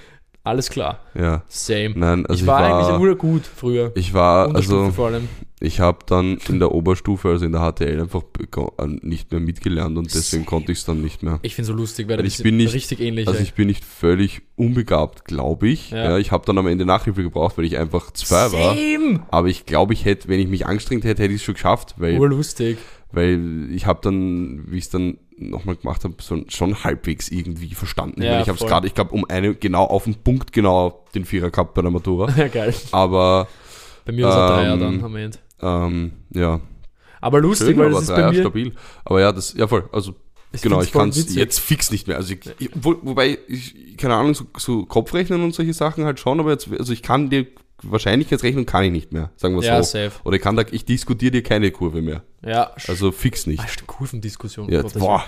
Alles 0.44 0.70
klar. 0.70 1.00
ja. 1.14 1.42
Same. 1.48 1.90
Nein, 1.96 2.24
also 2.26 2.40
ich 2.42 2.46
war, 2.46 2.60
eigentlich 2.60 2.88
war, 2.92 3.00
urgut 3.00 3.42
früher. 3.46 3.92
ich 3.96 4.14
war, 4.14 4.54
also 4.54 4.90
vor 4.90 5.08
allem. 5.08 5.28
Ich 5.66 5.80
habe 5.80 5.98
dann 6.06 6.38
in 6.48 6.58
der 6.58 6.72
Oberstufe, 6.72 7.28
also 7.28 7.44
in 7.44 7.52
der 7.52 7.60
HTL, 7.72 8.00
einfach 8.00 8.22
nicht 9.02 9.30
mehr 9.32 9.40
mitgelernt 9.40 9.98
und 9.98 10.14
deswegen 10.14 10.46
konnte 10.46 10.72
ich 10.72 10.78
es 10.78 10.84
dann 10.84 11.02
nicht 11.02 11.22
mehr. 11.22 11.38
Ich 11.42 11.54
finde 11.54 11.66
so 11.66 11.72
lustig, 11.74 12.08
weil 12.08 12.18
Weil 12.18 12.24
das 12.24 12.38
ich 12.38 12.42
bin 12.42 12.56
nicht- 12.56 12.72
richtig 12.74 13.00
ähnlich. 13.00 13.26
Also 13.28 13.38
ey. 13.40 13.44
ich 13.44 13.54
bin 13.54 13.66
nicht 13.66 13.84
völlig 13.84 14.42
unbegabt, 14.56 15.24
glaube 15.24 15.68
ich. 15.68 15.90
Ja. 15.90 16.10
Ja. 16.10 16.18
ich 16.18 16.32
habe 16.32 16.44
dann 16.46 16.56
am 16.58 16.66
Ende 16.66 16.84
Nachhilfe 16.86 17.22
gebraucht, 17.22 17.58
weil 17.58 17.64
ich 17.64 17.76
einfach 17.78 18.10
zwei 18.12 18.52
war. 18.52 18.74
Same! 18.74 19.26
Aber 19.30 19.48
ich 19.48 19.66
glaube, 19.66 19.92
ich 19.92 20.04
hätte, 20.04 20.28
wenn 20.28 20.40
ich 20.40 20.48
mich 20.48 20.66
angestrengt 20.66 21.04
hätte, 21.04 21.22
hätte 21.22 21.34
ich 21.34 21.40
es 21.40 21.44
schon 21.44 21.54
geschafft, 21.54 21.94
weil, 21.98 22.18
Urlustig. 22.18 22.78
weil 23.12 23.68
ich 23.72 23.86
habe 23.86 24.00
dann, 24.02 24.64
wie 24.70 24.78
ich 24.78 24.84
es 24.84 24.90
dann 24.90 25.18
nochmal 25.38 25.76
gemacht 25.76 26.04
habe, 26.04 26.14
so, 26.20 26.42
schon 26.48 26.82
halbwegs 26.84 27.28
irgendwie 27.28 27.74
verstanden. 27.74 28.22
Ja, 28.22 28.32
Weil 28.34 28.42
ich 28.42 28.48
habe 28.48 28.58
es 28.58 28.66
gerade, 28.66 28.86
ich 28.86 28.94
glaube, 28.94 29.10
um 29.12 29.24
eine, 29.28 29.54
genau 29.54 29.84
auf 29.84 30.04
den 30.04 30.14
Punkt 30.14 30.52
genau 30.52 31.04
den 31.14 31.24
Vierer 31.26 31.50
gehabt 31.50 31.74
bei 31.74 31.82
der 31.82 31.90
Matura. 31.90 32.32
Ja, 32.36 32.48
geil. 32.48 32.74
Aber, 32.92 33.46
Bei 34.06 34.12
mir 34.12 34.24
war 34.24 34.30
es 34.30 34.36
ein 34.36 34.48
Dreier 34.48 34.74
Ähm, 34.74 34.80
dann 34.80 35.04
am 35.04 35.16
Ende. 35.16 35.38
Ähm, 35.62 36.12
ja. 36.30 36.60
Aber 37.20 37.40
lustig, 37.40 37.68
Schön, 37.68 37.78
weil 37.78 37.86
aber 37.86 37.94
das 37.94 38.08
ist 38.08 38.14
bei 38.14 38.30
mir. 38.30 38.40
stabil. 38.40 38.72
Aber 39.04 39.20
ja, 39.20 39.32
das, 39.32 39.54
ja 39.54 39.66
voll, 39.66 39.88
also 39.92 40.14
Ich 40.52 40.62
genau, 40.62 40.82
ich 40.82 40.92
kann 40.92 41.08
es 41.08 41.34
jetzt 41.34 41.58
fix 41.60 41.90
nicht 41.90 42.06
mehr. 42.06 42.16
Also 42.16 42.34
ich, 42.34 42.40
ich, 42.58 42.70
wo, 42.74 42.96
wobei, 43.02 43.38
ich, 43.48 43.96
keine 43.96 44.14
Ahnung, 44.14 44.34
so, 44.34 44.44
so 44.56 44.84
Kopfrechnen 44.86 45.42
und 45.42 45.54
solche 45.54 45.74
Sachen 45.74 46.04
halt 46.04 46.20
schon, 46.20 46.40
aber 46.40 46.52
jetzt, 46.52 46.68
also 46.70 46.92
ich 46.92 47.02
kann 47.02 47.30
dir 47.30 47.46
Wahrscheinlichkeitsrechnung 47.82 48.64
kann 48.66 48.84
ich 48.84 48.90
nicht 48.90 49.12
mehr, 49.12 49.30
sagen 49.36 49.54
wir 49.54 49.62
Ja, 49.62 49.82
so. 49.82 49.98
safe. 49.98 50.12
Oder 50.24 50.36
ich 50.36 50.42
kann 50.42 50.56
da, 50.56 50.64
ich 50.70 50.84
diskutiere 50.84 51.30
dir 51.32 51.42
keine 51.42 51.70
Kurve 51.70 52.00
mehr. 52.02 52.22
Ja, 52.44 52.70
Also 52.88 53.12
fix 53.12 53.46
nicht. 53.46 53.60
Ah, 53.62 53.68
stimmt, 53.68 53.88
Kurvendiskussion. 53.88 54.70
Ja, 54.70 54.82
boah. 54.82 55.24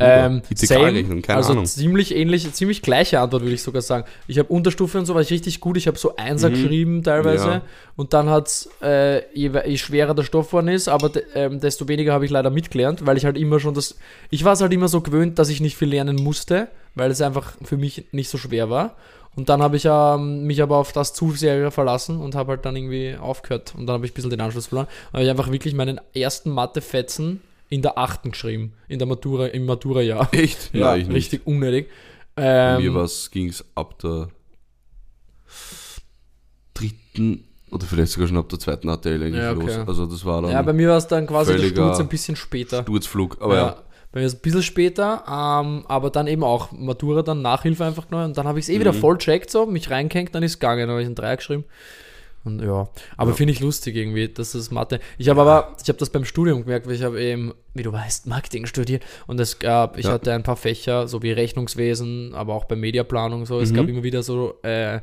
Ähm, 0.00 0.42
same, 0.54 1.04
keine 1.20 1.36
also 1.36 1.52
Ahnung. 1.52 1.66
ziemlich 1.66 2.14
ähnlich, 2.16 2.50
ziemlich 2.54 2.80
gleiche 2.82 3.20
Antwort 3.20 3.42
würde 3.42 3.54
ich 3.54 3.62
sogar 3.62 3.82
sagen. 3.82 4.04
Ich 4.26 4.38
habe 4.38 4.48
Unterstufe 4.48 4.98
und 4.98 5.04
so 5.06 5.14
war 5.14 5.20
ich 5.20 5.30
richtig 5.30 5.60
gut. 5.60 5.76
Ich 5.76 5.86
habe 5.86 5.98
so 5.98 6.16
Einser 6.16 6.48
Mhm. 6.48 6.54
geschrieben 6.54 7.02
teilweise 7.02 7.46
Ja. 7.46 7.62
und 7.94 8.14
dann 8.14 8.30
hat 8.30 8.48
es, 8.48 8.70
äh, 8.82 9.18
je, 9.34 9.50
je 9.66 9.76
schwerer 9.76 10.14
der 10.14 10.22
Stoff 10.24 10.52
worden 10.54 10.68
ist, 10.68 10.88
aber 10.88 11.10
de, 11.10 11.22
ähm, 11.34 11.60
desto 11.60 11.86
weniger 11.88 12.14
habe 12.14 12.24
ich 12.24 12.30
leider 12.30 12.50
mitgelernt, 12.50 13.06
weil 13.06 13.16
ich 13.18 13.26
halt 13.26 13.36
immer 13.36 13.60
schon 13.60 13.74
das, 13.74 13.96
ich 14.30 14.44
war 14.44 14.54
es 14.54 14.60
halt 14.62 14.72
immer 14.72 14.88
so 14.88 15.02
gewöhnt, 15.02 15.38
dass 15.38 15.50
ich 15.50 15.60
nicht 15.60 15.76
viel 15.76 15.88
lernen 15.88 16.16
musste, 16.16 16.68
weil 16.94 17.10
es 17.10 17.20
einfach 17.20 17.52
für 17.62 17.76
mich 17.76 18.06
nicht 18.12 18.30
so 18.30 18.38
schwer 18.38 18.70
war. 18.70 18.96
Und 19.34 19.48
dann 19.48 19.62
habe 19.62 19.76
ich 19.76 19.84
ähm, 19.86 20.44
mich 20.44 20.60
aber 20.62 20.76
auf 20.76 20.92
das 20.92 21.14
zu 21.14 21.30
sehr 21.32 21.70
verlassen 21.70 22.20
und 22.20 22.34
habe 22.34 22.50
halt 22.52 22.66
dann 22.66 22.76
irgendwie 22.76 23.16
aufgehört. 23.16 23.74
Und 23.76 23.86
dann 23.86 23.94
habe 23.94 24.04
ich 24.06 24.12
ein 24.12 24.14
bisschen 24.14 24.30
den 24.30 24.40
Anschluss 24.40 24.66
verloren. 24.66 24.88
Dann 25.10 25.20
habe 25.20 25.24
ich 25.24 25.30
einfach 25.30 25.50
wirklich 25.50 25.74
meinen 25.74 26.00
ersten 26.14 26.50
Mathe-Fetzen 26.50 27.40
in 27.70 27.80
der 27.80 27.96
achten 27.96 28.32
geschrieben. 28.32 28.74
In 28.88 28.98
der 28.98 29.08
Matura, 29.08 29.46
im 29.46 29.64
Matura-Jahr. 29.64 30.28
Echt? 30.34 30.74
Ja, 30.74 30.96
nicht. 30.96 31.10
richtig 31.10 31.46
unnötig. 31.46 31.88
Bei 32.34 32.76
Ähm, 32.78 32.92
mir 32.92 33.08
ging 33.30 33.48
es 33.48 33.64
ab 33.74 33.98
der 34.00 34.28
dritten 36.74 37.44
oder 37.70 37.86
vielleicht 37.86 38.12
sogar 38.12 38.28
schon 38.28 38.36
ab 38.36 38.48
der 38.48 38.58
zweiten 38.58 38.88
ATL 38.88 39.22
eigentlich 39.22 39.36
Ja, 39.42 39.52
okay. 39.52 39.66
los. 39.78 39.88
Also 39.88 40.06
das 40.06 40.24
war 40.24 40.42
dann 40.42 40.50
ja, 40.50 40.60
bei 40.62 40.72
mir 40.72 40.88
war 40.90 40.98
es 40.98 41.06
dann 41.06 41.26
quasi 41.26 41.56
der 41.56 41.68
Sturz 41.68 42.00
ein 42.00 42.08
bisschen 42.08 42.36
später. 42.36 42.82
Sturzflug. 42.82 43.38
Aber 43.40 43.56
ja. 43.56 43.76
Bei 44.12 44.20
mir 44.20 44.26
ist 44.26 44.34
es 44.34 44.38
ein 44.38 44.42
bisschen 44.42 44.62
später, 44.62 45.24
ähm, 45.26 45.84
aber 45.88 46.10
dann 46.10 46.26
eben 46.26 46.44
auch 46.44 46.70
Matura, 46.72 47.22
dann 47.22 47.40
Nachhilfe 47.42 47.84
einfach 47.84 48.10
neu 48.10 48.24
und 48.24 48.36
dann 48.36 48.46
habe 48.46 48.58
ich 48.58 48.66
es 48.66 48.68
eh 48.68 48.78
wieder 48.78 48.92
Mhm. 48.92 48.98
voll 48.98 49.18
checkt, 49.18 49.50
so, 49.50 49.64
mich 49.66 49.90
reingehängt, 49.90 50.34
dann 50.34 50.42
ist 50.42 50.52
es 50.52 50.58
gegangen, 50.60 50.80
dann 50.82 50.90
habe 50.90 51.00
ich 51.00 51.06
einen 51.06 51.14
Dreier 51.14 51.36
geschrieben. 51.36 51.64
Und 52.44 52.60
ja, 52.60 52.88
aber 53.16 53.30
Ja. 53.30 53.36
finde 53.36 53.52
ich 53.52 53.60
lustig 53.60 53.94
irgendwie, 53.94 54.28
dass 54.28 54.50
das 54.52 54.72
Mathe. 54.72 54.98
Ich 55.16 55.28
habe 55.28 55.40
aber, 55.40 55.76
ich 55.80 55.88
habe 55.88 55.98
das 55.98 56.10
beim 56.10 56.24
Studium 56.24 56.62
gemerkt, 56.64 56.88
weil 56.88 56.94
ich 56.96 57.02
habe 57.04 57.22
eben, 57.22 57.54
wie 57.72 57.84
du 57.84 57.92
weißt, 57.92 58.26
Marketing 58.26 58.66
studiert 58.66 59.04
und 59.28 59.38
es 59.38 59.60
gab, 59.60 59.96
ich 59.96 60.06
Ja. 60.06 60.12
hatte 60.12 60.32
ein 60.34 60.42
paar 60.42 60.56
Fächer, 60.56 61.06
so 61.06 61.22
wie 61.22 61.30
Rechnungswesen, 61.30 62.34
aber 62.34 62.54
auch 62.54 62.64
bei 62.64 62.74
Mediaplanung 62.76 63.46
so. 63.46 63.60
Es 63.60 63.70
Mhm. 63.70 63.76
gab 63.76 63.88
immer 63.88 64.02
wieder 64.02 64.22
so 64.24 64.58
äh, 64.64 65.00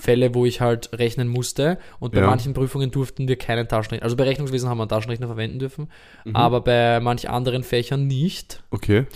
Fälle, 0.00 0.34
wo 0.34 0.46
ich 0.46 0.60
halt 0.60 0.90
rechnen 0.92 1.28
musste 1.28 1.78
und 1.98 2.12
bei 2.12 2.20
Ja. 2.20 2.26
manchen 2.26 2.54
Prüfungen 2.54 2.90
durften 2.90 3.26
wir 3.28 3.36
keinen 3.36 3.66
Taschenrechner. 3.68 4.04
Also 4.04 4.16
bei 4.16 4.24
Rechnungswesen 4.24 4.68
haben 4.68 4.78
wir 4.78 4.82
einen 4.82 4.88
Taschenrechner 4.90 5.26
verwenden 5.26 5.58
dürfen, 5.58 5.88
Mhm. 6.24 6.36
aber 6.36 6.60
bei 6.60 7.00
manch 7.00 7.28
anderen 7.28 7.62
Fächern 7.64 8.06
nicht. 8.06 8.62
Okay. 8.70 9.06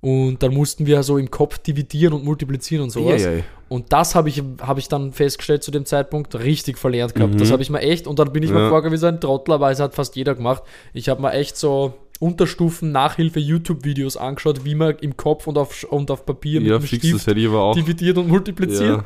Und 0.00 0.42
dann 0.42 0.52
mussten 0.52 0.86
wir 0.86 1.00
so 1.04 1.16
im 1.16 1.30
Kopf 1.30 1.58
dividieren 1.58 2.12
und 2.12 2.24
multiplizieren 2.24 2.82
und 2.82 2.90
sowas. 2.90 3.24
Eieiei. 3.24 3.44
Und 3.68 3.92
das 3.92 4.16
habe 4.16 4.28
ich, 4.28 4.42
hab 4.60 4.76
ich 4.76 4.88
dann 4.88 5.12
festgestellt 5.12 5.62
zu 5.62 5.70
dem 5.70 5.84
Zeitpunkt 5.86 6.34
richtig 6.34 6.76
verlernt 6.76 7.14
gehabt. 7.14 7.34
Mhm. 7.34 7.38
Das 7.38 7.52
habe 7.52 7.62
ich 7.62 7.70
mir 7.70 7.80
echt, 7.80 8.08
und 8.08 8.18
dann 8.18 8.32
bin 8.32 8.42
ich 8.42 8.50
mir 8.50 8.58
Ja. 8.62 8.68
vorgegangen 8.68 8.94
wie 8.94 8.98
so 9.00 9.06
ein 9.06 9.20
Trottel, 9.20 9.52
aber 9.54 9.70
es 9.70 9.78
hat 9.78 9.94
fast 9.94 10.16
jeder 10.16 10.34
gemacht. 10.34 10.64
Ich 10.92 11.08
habe 11.08 11.22
mir 11.22 11.32
echt 11.32 11.56
so 11.56 11.94
Unterstufen 12.18 12.92
Nachhilfe 12.92 13.40
YouTube-Videos 13.40 14.16
angeschaut, 14.16 14.64
wie 14.64 14.74
man 14.76 14.96
im 15.00 15.16
Kopf 15.16 15.46
und 15.48 15.56
auf, 15.58 15.82
und 15.90 16.08
auf 16.10 16.24
Papier 16.26 16.60
Ja, 16.60 16.74
mit 16.74 16.82
dem 16.82 16.86
fix, 16.86 17.02
das 17.02 17.08
Stift 17.10 17.26
hätte 17.28 17.40
ich 17.40 17.46
aber 17.48 17.62
auch. 17.62 17.74
dividiert 17.74 18.16
und 18.18 18.28
multipliziert. 18.28 18.98
Ja, 18.98 19.04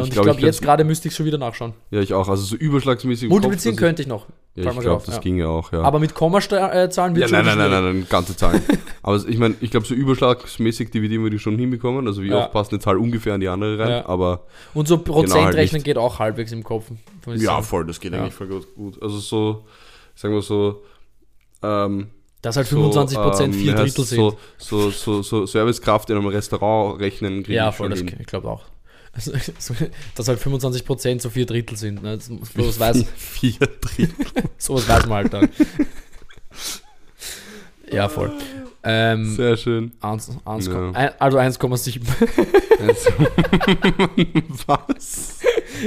und 0.00 0.08
Ich 0.08 0.12
glaub, 0.12 0.24
glaube, 0.24 0.40
ich 0.40 0.46
jetzt 0.46 0.62
gerade 0.62 0.84
müsste 0.84 1.08
ich 1.08 1.14
schon 1.14 1.26
wieder 1.26 1.38
nachschauen. 1.38 1.72
ja, 1.90 2.00
ich 2.00 2.12
auch. 2.14 2.28
Also 2.28 2.42
so 2.44 2.56
überschlagsmäßig. 2.56 3.28
Multiplizieren 3.28 3.76
Kopf, 3.76 3.84
könnte 3.84 4.02
ich 4.02 4.08
noch. 4.08 4.26
Ja, 4.56 4.70
ich 4.70 4.78
glaube, 4.78 5.02
das 5.04 5.16
ja. 5.16 5.20
ginge 5.20 5.48
auch, 5.48 5.72
ja. 5.72 5.82
Aber 5.82 5.98
mit 5.98 6.14
Kommazahlen 6.14 7.16
wird 7.16 7.28
ja, 7.30 7.42
nein, 7.42 7.44
nein, 7.44 7.58
nein, 7.58 7.70
nein, 7.70 7.84
nein, 7.84 8.06
ganze 8.08 8.36
Zahlen. 8.36 8.62
aber 9.02 9.16
ich 9.28 9.36
meine, 9.38 9.56
ich 9.60 9.70
glaube, 9.72 9.84
so 9.84 9.94
überschlagsmäßig 9.94 10.90
dividieren 10.90 11.24
wir 11.24 11.30
die 11.30 11.40
schon 11.40 11.58
hinbekommen. 11.58 12.06
Also 12.06 12.22
wie 12.22 12.28
Ja. 12.28 12.44
oft 12.44 12.52
passt 12.52 12.70
eine 12.72 12.78
Zahl 12.80 12.96
ungefähr 12.98 13.34
an 13.34 13.40
die 13.40 13.48
andere 13.48 13.78
rein. 13.78 13.90
Ja. 13.90 14.06
Aber 14.06 14.46
Und 14.72 14.86
so 14.86 14.98
Prozentrechnen 14.98 15.56
halt 15.56 15.72
nicht. 15.72 15.84
geht 15.84 15.98
auch 15.98 16.20
halbwegs 16.20 16.52
im 16.52 16.62
Kopf. 16.62 16.84
ja, 17.34 17.62
voll, 17.62 17.84
das 17.86 17.98
geht 17.98 18.12
Ja. 18.12 18.20
eigentlich 18.20 18.34
voll 18.34 18.46
gut. 18.76 19.02
Also 19.02 19.18
so, 19.18 19.64
sagen 20.14 20.34
wir 20.34 20.42
so, 20.42 20.82
ähm, 21.62 22.08
Dass 22.42 22.56
halt 22.56 22.68
so, 22.68 22.76
25% 22.90 23.52
vier 23.54 23.72
ähm, 23.72 23.78
heißt 23.78 23.98
Drittel 23.98 24.04
sind. 24.04 24.18
So, 24.18 24.36
so, 24.58 24.90
so, 24.90 25.22
so 25.22 25.46
Servicekraft 25.46 26.10
in 26.10 26.16
einem 26.16 26.26
Restaurant 26.28 27.00
rechnen 27.00 27.42
kriege 27.42 27.56
Ja, 27.56 27.70
ich 27.70 27.74
voll, 27.74 27.88
das, 27.88 28.00
ich 28.02 28.26
glaube 28.26 28.48
auch. 28.48 28.62
Also, 29.14 29.32
so, 29.58 29.74
dass 30.16 30.28
halt 30.28 30.40
25% 30.40 31.20
so 31.20 31.30
vier 31.30 31.46
Drittel 31.46 31.76
sind. 31.76 32.02
Ne? 32.02 32.18
Sowas, 32.20 32.78
weiß, 32.80 33.04
Vier 33.16 33.52
Drittel. 33.80 34.08
sowas 34.58 34.88
weiß 34.88 35.06
man 35.06 35.12
halt 35.24 35.32
dann. 35.32 35.48
Ja, 37.90 38.08
voll. 38.08 38.32
Ähm, 38.82 39.34
Sehr 39.36 39.56
schön. 39.56 39.92
1, 40.00 40.30
1, 40.44 40.66
Ja. 40.66 40.90
ein, 40.92 41.12
also 41.18 41.38
1,7. 41.38 42.00
Also, 42.80 43.10
Was? 44.66 45.38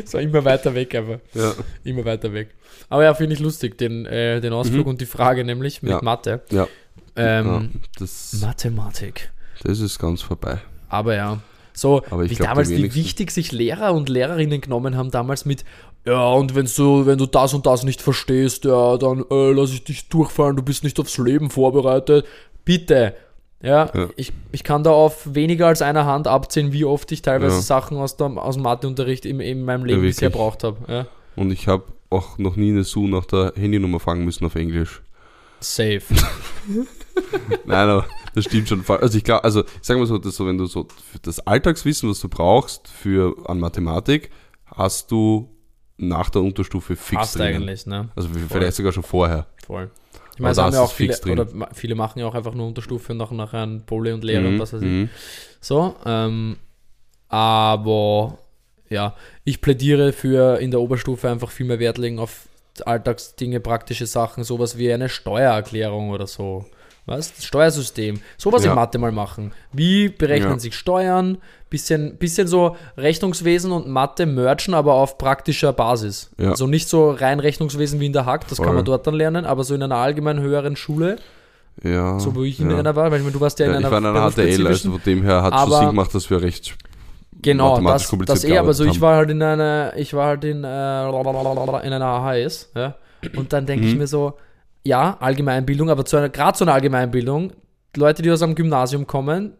so 0.05 0.17
immer 0.17 0.43
weiter 0.45 0.73
weg 0.73 0.95
einfach. 0.95 1.19
Ja, 1.33 1.53
Immer 1.83 2.05
weiter 2.05 2.31
weg. 2.33 2.55
Aber 2.89 3.03
ja, 3.03 3.13
finde 3.13 3.33
ich 3.33 3.39
lustig, 3.39 3.77
den, 3.77 4.05
äh, 4.05 4.39
den 4.39 4.53
Ausflug 4.53 4.85
Mhm. 4.85 4.91
und 4.91 5.01
die 5.01 5.05
Frage 5.05 5.43
nämlich 5.43 5.81
mit 5.83 5.91
Ja. 5.91 6.01
Mathe. 6.01 6.41
ja. 6.49 6.67
Ähm, 7.15 7.45
ja 7.73 7.79
das, 7.99 8.33
Mathematik. 8.41 9.31
das 9.63 9.79
ist 9.79 9.97
ganz 9.99 10.21
vorbei. 10.21 10.59
Aber 10.87 11.15
ja, 11.15 11.41
so 11.77 12.01
wie 12.11 12.27
glaub, 12.35 12.49
damals, 12.49 12.69
wie 12.69 12.93
wichtig 12.95 13.31
sich 13.31 13.51
Lehrer 13.51 13.93
und 13.93 14.09
Lehrerinnen 14.09 14.61
genommen 14.61 14.97
haben 14.97 15.11
damals 15.11 15.45
mit, 15.45 15.63
ja, 16.05 16.29
und 16.31 16.55
wenn 16.55 16.65
du, 16.73 17.05
wenn 17.05 17.17
du 17.17 17.25
das 17.25 17.53
und 17.53 17.65
das 17.65 17.83
nicht 17.83 18.01
verstehst, 18.01 18.63
ja, 18.65 18.97
dann 18.97 19.25
äh, 19.29 19.51
lass 19.51 19.71
ich 19.73 19.83
dich 19.83 20.07
durchfallen, 20.09 20.55
du 20.55 20.63
bist 20.63 20.83
nicht 20.83 20.99
aufs 20.99 21.17
Leben 21.17 21.49
vorbereitet. 21.49 22.25
Bitte. 22.63 23.13
Ja, 23.61 23.89
Ja. 23.93 24.07
Ich, 24.15 24.31
ich 24.51 24.63
kann 24.63 24.83
da 24.83 24.91
auf 24.91 25.33
weniger 25.35 25.67
als 25.67 25.81
einer 25.81 26.05
Hand 26.05 26.27
abzählen, 26.27 26.71
wie 26.71 26.85
oft 26.85 27.11
ich 27.11 27.21
teilweise 27.23 27.55
Ja. 27.57 27.61
Sachen 27.61 27.97
aus, 27.97 28.15
dem, 28.15 28.37
aus 28.37 28.55
dem 28.55 28.63
Matheunterricht 28.63 29.25
in, 29.25 29.39
in 29.41 29.65
meinem 29.65 29.83
Leben 29.83 30.01
Ja, 30.01 30.07
bisher 30.07 30.27
wirklich. 30.29 30.41
braucht 30.41 30.63
habe. 30.63 30.77
Ja. 30.87 31.07
Und 31.35 31.51
ich 31.51 31.67
habe 31.67 31.83
auch 32.09 32.37
noch 32.37 32.55
nie 32.55 32.69
eine 32.69 32.83
Sue 32.85 33.09
nach 33.09 33.25
der 33.25 33.51
Handynummer 33.55 33.99
fangen 33.99 34.23
müssen 34.23 34.45
auf 34.45 34.55
Englisch. 34.55 35.01
Safe. 35.59 36.01
Nein, 37.65 37.89
aber 37.89 38.05
das 38.37 38.45
stimmt 38.45 38.69
schon. 38.69 38.83
Also 38.87 39.17
ich 39.17 39.23
glaube, 39.23 39.43
also 39.43 39.63
ich 39.63 39.69
sage 39.81 39.99
mal 39.99 40.05
so, 40.05 40.17
dass 40.17 40.35
so, 40.35 40.45
wenn 40.45 40.57
du 40.57 40.65
so 40.67 40.87
das 41.23 41.39
Alltagswissen, 41.39 42.09
was 42.09 42.19
du 42.19 42.29
brauchst 42.29 42.87
für 42.87 43.35
an 43.49 43.59
Mathematik, 43.59 44.29
hast 44.65 45.11
du 45.11 45.49
nach 45.97 46.29
der 46.29 46.43
Unterstufe 46.43 46.95
fix 46.95 47.19
Passt 47.19 47.35
drinnen. 47.39 47.63
eigentlich, 47.63 47.85
ne? 47.87 48.09
Also 48.15 48.29
vielleicht 48.29 48.77
sogar 48.77 48.91
schon 48.91 49.03
vorher. 49.03 49.47
Voll. 49.65 49.89
Ich 50.33 50.39
meine, 50.39 50.51
es 50.51 50.57
da 50.57 50.63
haben 50.63 50.69
ist 50.69 50.75
ja 50.75 50.81
auch 50.81 50.91
viele, 50.91 51.13
fix 51.13 51.21
drin. 51.21 51.39
oder 51.39 51.69
viele 51.73 51.95
machen 51.95 52.19
ja 52.19 52.27
auch 52.27 52.35
einfach 52.35 52.53
nur 52.53 52.67
Unterstufe 52.67 53.11
und 53.13 53.17
nachher, 53.17 53.33
nachher 53.35 53.63
ein 53.63 53.83
Pole 53.85 54.13
und 54.13 54.23
Lehre 54.23 54.47
und 54.47 54.55
Mhm, 54.55 54.59
was 54.59 54.73
weiß 54.73 54.81
ich. 54.83 54.87
mhm. 54.87 55.09
So, 55.59 55.95
ähm, 56.05 56.57
Aber 57.29 58.37
ja, 58.89 59.15
ich 59.43 59.61
plädiere 59.61 60.13
für 60.13 60.59
in 60.59 60.71
der 60.71 60.79
Oberstufe 60.79 61.29
einfach 61.29 61.51
viel 61.51 61.65
mehr 61.65 61.79
Wert 61.79 61.97
legen 61.97 62.19
auf 62.19 62.47
Alltagsdinge, 62.85 63.59
praktische 63.59 64.05
Sachen, 64.05 64.43
sowas 64.43 64.77
wie 64.77 64.93
eine 64.93 65.09
Steuererklärung 65.09 66.11
oder 66.11 66.27
so. 66.27 66.65
Was? 67.07 67.33
Das 67.33 67.45
Steuersystem. 67.45 68.19
Sowas 68.37 68.63
Ja. 68.63 68.71
in 68.71 68.75
Mathe 68.75 68.97
mal 68.99 69.11
machen. 69.13 69.53
Wie 69.71 70.09
berechnen 70.09 70.51
Ja. 70.51 70.59
sich 70.59 70.75
Steuern? 70.75 71.37
Bisschen, 71.69 72.17
bisschen 72.17 72.47
so 72.47 72.75
Rechnungswesen 72.97 73.71
und 73.71 73.87
Mathe 73.87 74.25
merchen, 74.25 74.73
aber 74.73 74.93
auf 74.93 75.17
praktischer 75.17 75.73
Basis. 75.73 76.29
Ja. 76.37 76.49
Also 76.51 76.67
nicht 76.67 76.87
so 76.89 77.11
rein 77.11 77.39
Rechnungswesen 77.39 77.99
wie 77.99 78.05
in 78.07 78.13
der 78.13 78.25
Hack, 78.25 78.47
das 78.49 78.57
Voll. 78.57 78.65
kann 78.67 78.75
man 78.75 78.85
dort 78.85 79.07
dann 79.07 79.15
lernen, 79.15 79.45
aber 79.45 79.63
so 79.63 79.73
in 79.73 79.81
einer 79.83 79.95
allgemein 79.95 80.39
höheren 80.41 80.75
Schule, 80.75 81.17
Ja. 81.83 82.19
so 82.19 82.35
wo 82.35 82.43
ich 82.43 82.59
in 82.59 82.71
einer 82.71 82.95
war, 82.95 83.09
weil 83.11 83.19
ich 83.19 83.23
meine, 83.23 83.33
du 83.33 83.39
warst 83.41 83.59
ja 83.59 83.65
in 83.67 83.71
einer 83.73 83.87
ich 83.87 83.91
war 83.91 83.97
in 83.99 84.05
einer 84.05 84.31
HTL, 84.31 84.67
also 84.67 84.91
von 84.91 85.01
dem 85.05 85.23
her 85.23 85.43
hat 85.43 85.53
es 85.69 85.77
Sinn 85.77 85.87
gemacht, 85.87 86.13
dass 86.13 86.29
wir 86.29 86.41
recht 86.41 86.75
Genau, 87.41 87.71
mathematisch 87.81 88.07
das, 88.25 88.41
das 88.41 88.43
eh, 88.45 88.57
aber 88.57 88.73
so 88.73 88.83
gearbeitet 88.83 88.95
ich 88.97 89.01
war 89.01 89.15
halt 89.15 89.29
in 89.29 89.41
einer, 89.43 89.93
ich 89.95 90.13
war 90.13 90.27
halt 90.27 90.43
in, 90.43 90.63
äh, 90.63 91.07
in 91.09 91.93
einer 91.93 92.05
AHS, 92.05 92.71
ja, 92.75 92.95
und 93.35 93.53
dann 93.53 93.65
denke 93.65 93.85
ich 93.85 93.93
Mhm. 93.93 93.99
mir 93.99 94.07
so, 94.07 94.33
ja, 94.87 95.17
Allgemeinbildung, 95.19 95.89
aber 95.89 96.05
zu 96.05 96.17
einer, 96.17 96.29
gerade 96.29 96.57
zu 96.57 96.63
einer 96.63 96.73
Allgemeinbildung, 96.73 97.53
Leute, 97.95 98.21
die 98.21 98.31
aus 98.31 98.41
einem 98.41 98.55
Gymnasium 98.55 99.05
kommen, 99.05 99.53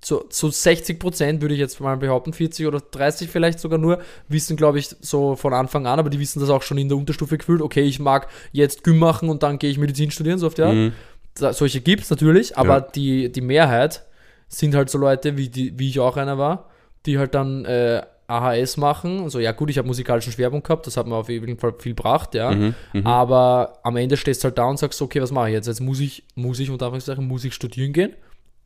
zu, 0.00 0.18
zu 0.30 0.50
60 0.50 0.98
Prozent 0.98 1.42
würde 1.42 1.54
ich 1.54 1.60
jetzt 1.60 1.78
mal 1.80 1.96
behaupten, 1.96 2.32
40 2.32 2.66
oder 2.66 2.80
30 2.80 3.30
vielleicht 3.30 3.60
sogar 3.60 3.78
nur, 3.78 4.00
wissen, 4.28 4.56
glaube 4.56 4.78
ich, 4.80 4.88
so 5.00 5.36
von 5.36 5.54
Anfang 5.54 5.86
an, 5.86 6.00
aber 6.00 6.10
die 6.10 6.18
wissen 6.18 6.40
das 6.40 6.50
auch 6.50 6.62
schon 6.62 6.78
in 6.78 6.88
der 6.88 6.98
Unterstufe 6.98 7.38
gefühlt, 7.38 7.62
okay, 7.62 7.82
ich 7.82 8.00
mag 8.00 8.26
jetzt 8.50 8.82
Gym 8.82 8.98
machen 8.98 9.28
und 9.28 9.42
dann 9.44 9.58
gehe 9.58 9.70
ich 9.70 9.78
Medizin 9.78 10.10
studieren, 10.10 10.38
so 10.38 10.48
auf 10.48 10.54
die 10.54 10.62
Art. 10.62 10.74
Mhm. 10.74 10.92
Da, 11.34 11.52
solche 11.52 11.80
gibt 11.80 12.02
es 12.02 12.10
natürlich, 12.10 12.58
aber 12.58 12.74
Ja. 12.78 12.80
die, 12.80 13.30
die 13.30 13.40
Mehrheit 13.40 14.04
sind 14.48 14.74
halt 14.74 14.90
so 14.90 14.98
Leute, 14.98 15.36
wie, 15.36 15.48
die, 15.48 15.78
wie 15.78 15.88
ich 15.88 16.00
auch 16.00 16.16
einer 16.16 16.36
war, 16.36 16.68
die 17.06 17.18
halt 17.18 17.34
dann 17.34 17.64
äh, 17.64 18.02
AHS 18.32 18.76
machen. 18.76 19.28
So, 19.30 19.38
ja 19.38 19.52
gut, 19.52 19.70
ich 19.70 19.78
habe 19.78 19.86
musikalischen 19.86 20.32
Schwerpunkt 20.32 20.66
gehabt, 20.66 20.86
das 20.86 20.96
hat 20.96 21.06
mir 21.06 21.14
auf 21.16 21.28
jeden 21.28 21.58
Fall 21.58 21.74
viel 21.78 21.94
gebracht, 21.94 22.34
ja. 22.34 22.50
Mhm. 22.50 22.74
Mhm. 22.92 23.06
Aber 23.06 23.78
am 23.82 23.96
Ende 23.96 24.16
stehst 24.16 24.42
du 24.42 24.46
halt 24.48 24.58
da 24.58 24.64
und 24.64 24.78
sagst, 24.78 25.00
okay, 25.02 25.20
was 25.20 25.30
mache 25.32 25.48
ich 25.48 25.54
jetzt? 25.54 25.66
Jetzt 25.66 25.80
muss 25.80 26.00
ich, 26.00 26.24
muss 26.34 26.58
ich 26.58 26.70
unter 26.70 26.86
Anführungszeichen, 26.86 27.26
muss 27.26 27.44
ich 27.44 27.54
studieren 27.54 27.92
gehen. 27.92 28.12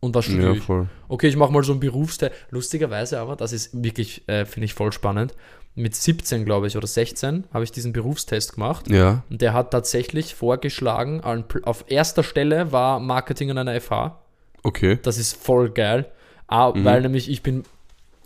Und 0.00 0.14
was 0.14 0.26
studiere 0.26 0.50
Ja, 0.50 0.52
ich? 0.56 0.62
voll. 0.62 0.88
Okay, 1.08 1.26
ich 1.28 1.36
mache 1.36 1.52
mal 1.52 1.64
so 1.64 1.72
einen 1.72 1.80
Berufsteil. 1.80 2.30
Lustigerweise 2.50 3.18
aber, 3.18 3.34
das 3.34 3.52
ist 3.52 3.82
wirklich, 3.82 4.28
äh, 4.28 4.44
finde 4.44 4.66
ich 4.66 4.74
voll 4.74 4.92
spannend. 4.92 5.34
Mit 5.74 5.94
17, 5.94 6.44
glaube 6.44 6.66
ich, 6.68 6.76
oder 6.76 6.86
16 6.86 7.44
habe 7.52 7.64
ich 7.64 7.72
diesen 7.72 7.92
Berufstest 7.92 8.54
gemacht. 8.54 8.88
Ja. 8.90 9.22
Und 9.28 9.42
der 9.42 9.52
hat 9.52 9.70
tatsächlich 9.72 10.34
vorgeschlagen, 10.34 11.22
auf 11.64 11.84
erster 11.88 12.22
Stelle 12.22 12.72
war 12.72 12.98
Marketing 13.00 13.50
an 13.50 13.58
einer 13.58 13.78
FH. 13.80 14.18
Okay. 14.62 14.98
Das 15.02 15.18
ist 15.18 15.36
voll 15.42 15.70
geil. 15.70 16.06
Ah, 16.46 16.70
Mhm. 16.74 16.84
Weil 16.84 17.02
nämlich 17.02 17.28
ich 17.30 17.42
bin, 17.42 17.64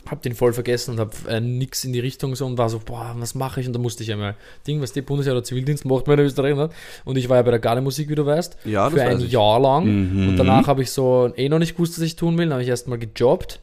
hab 0.08 0.22
den 0.22 0.34
voll 0.34 0.52
vergessen 0.52 0.92
und 0.92 1.00
hab 1.00 1.28
äh, 1.28 1.40
nix 1.40 1.84
in 1.84 1.92
die 1.92 2.00
Richtung 2.00 2.34
so 2.34 2.46
und 2.46 2.56
war 2.58 2.68
so, 2.68 2.80
boah, 2.84 3.14
was 3.18 3.34
mache 3.34 3.60
ich? 3.60 3.66
Und 3.66 3.74
da 3.74 3.78
musste 3.78 4.02
ich 4.02 4.10
einmal, 4.12 4.34
Ding, 4.66 4.80
was 4.80 4.92
die 4.92 5.02
Bundeswehr 5.02 5.34
oder 5.34 5.44
Zivildienst 5.44 5.84
macht, 5.84 6.06
meine 6.06 6.22
Österreich 6.22 6.56
hat. 6.56 6.72
Und 7.04 7.16
ich 7.16 7.28
war 7.28 7.36
ja 7.36 7.42
bei 7.42 7.50
der 7.50 7.60
Gardemusik, 7.60 8.08
wie 8.08 8.14
du 8.14 8.24
weißt, 8.26 8.56
Ja, 8.64 8.88
für 8.90 9.02
ein 9.02 9.20
ich. 9.20 9.30
Jahr 9.30 9.60
lang. 9.60 9.84
Mhm. 9.84 10.28
Und 10.30 10.36
danach 10.36 10.66
habe 10.66 10.82
ich 10.82 10.90
so 10.90 11.30
eh 11.36 11.48
noch 11.48 11.58
nicht 11.58 11.74
gewusst, 11.76 11.98
was 11.98 12.04
ich 12.04 12.16
tun 12.16 12.38
will. 12.38 12.46
Dann 12.46 12.54
habe 12.54 12.62
ich 12.62 12.68
erstmal 12.68 12.98
gejobbt 12.98 13.60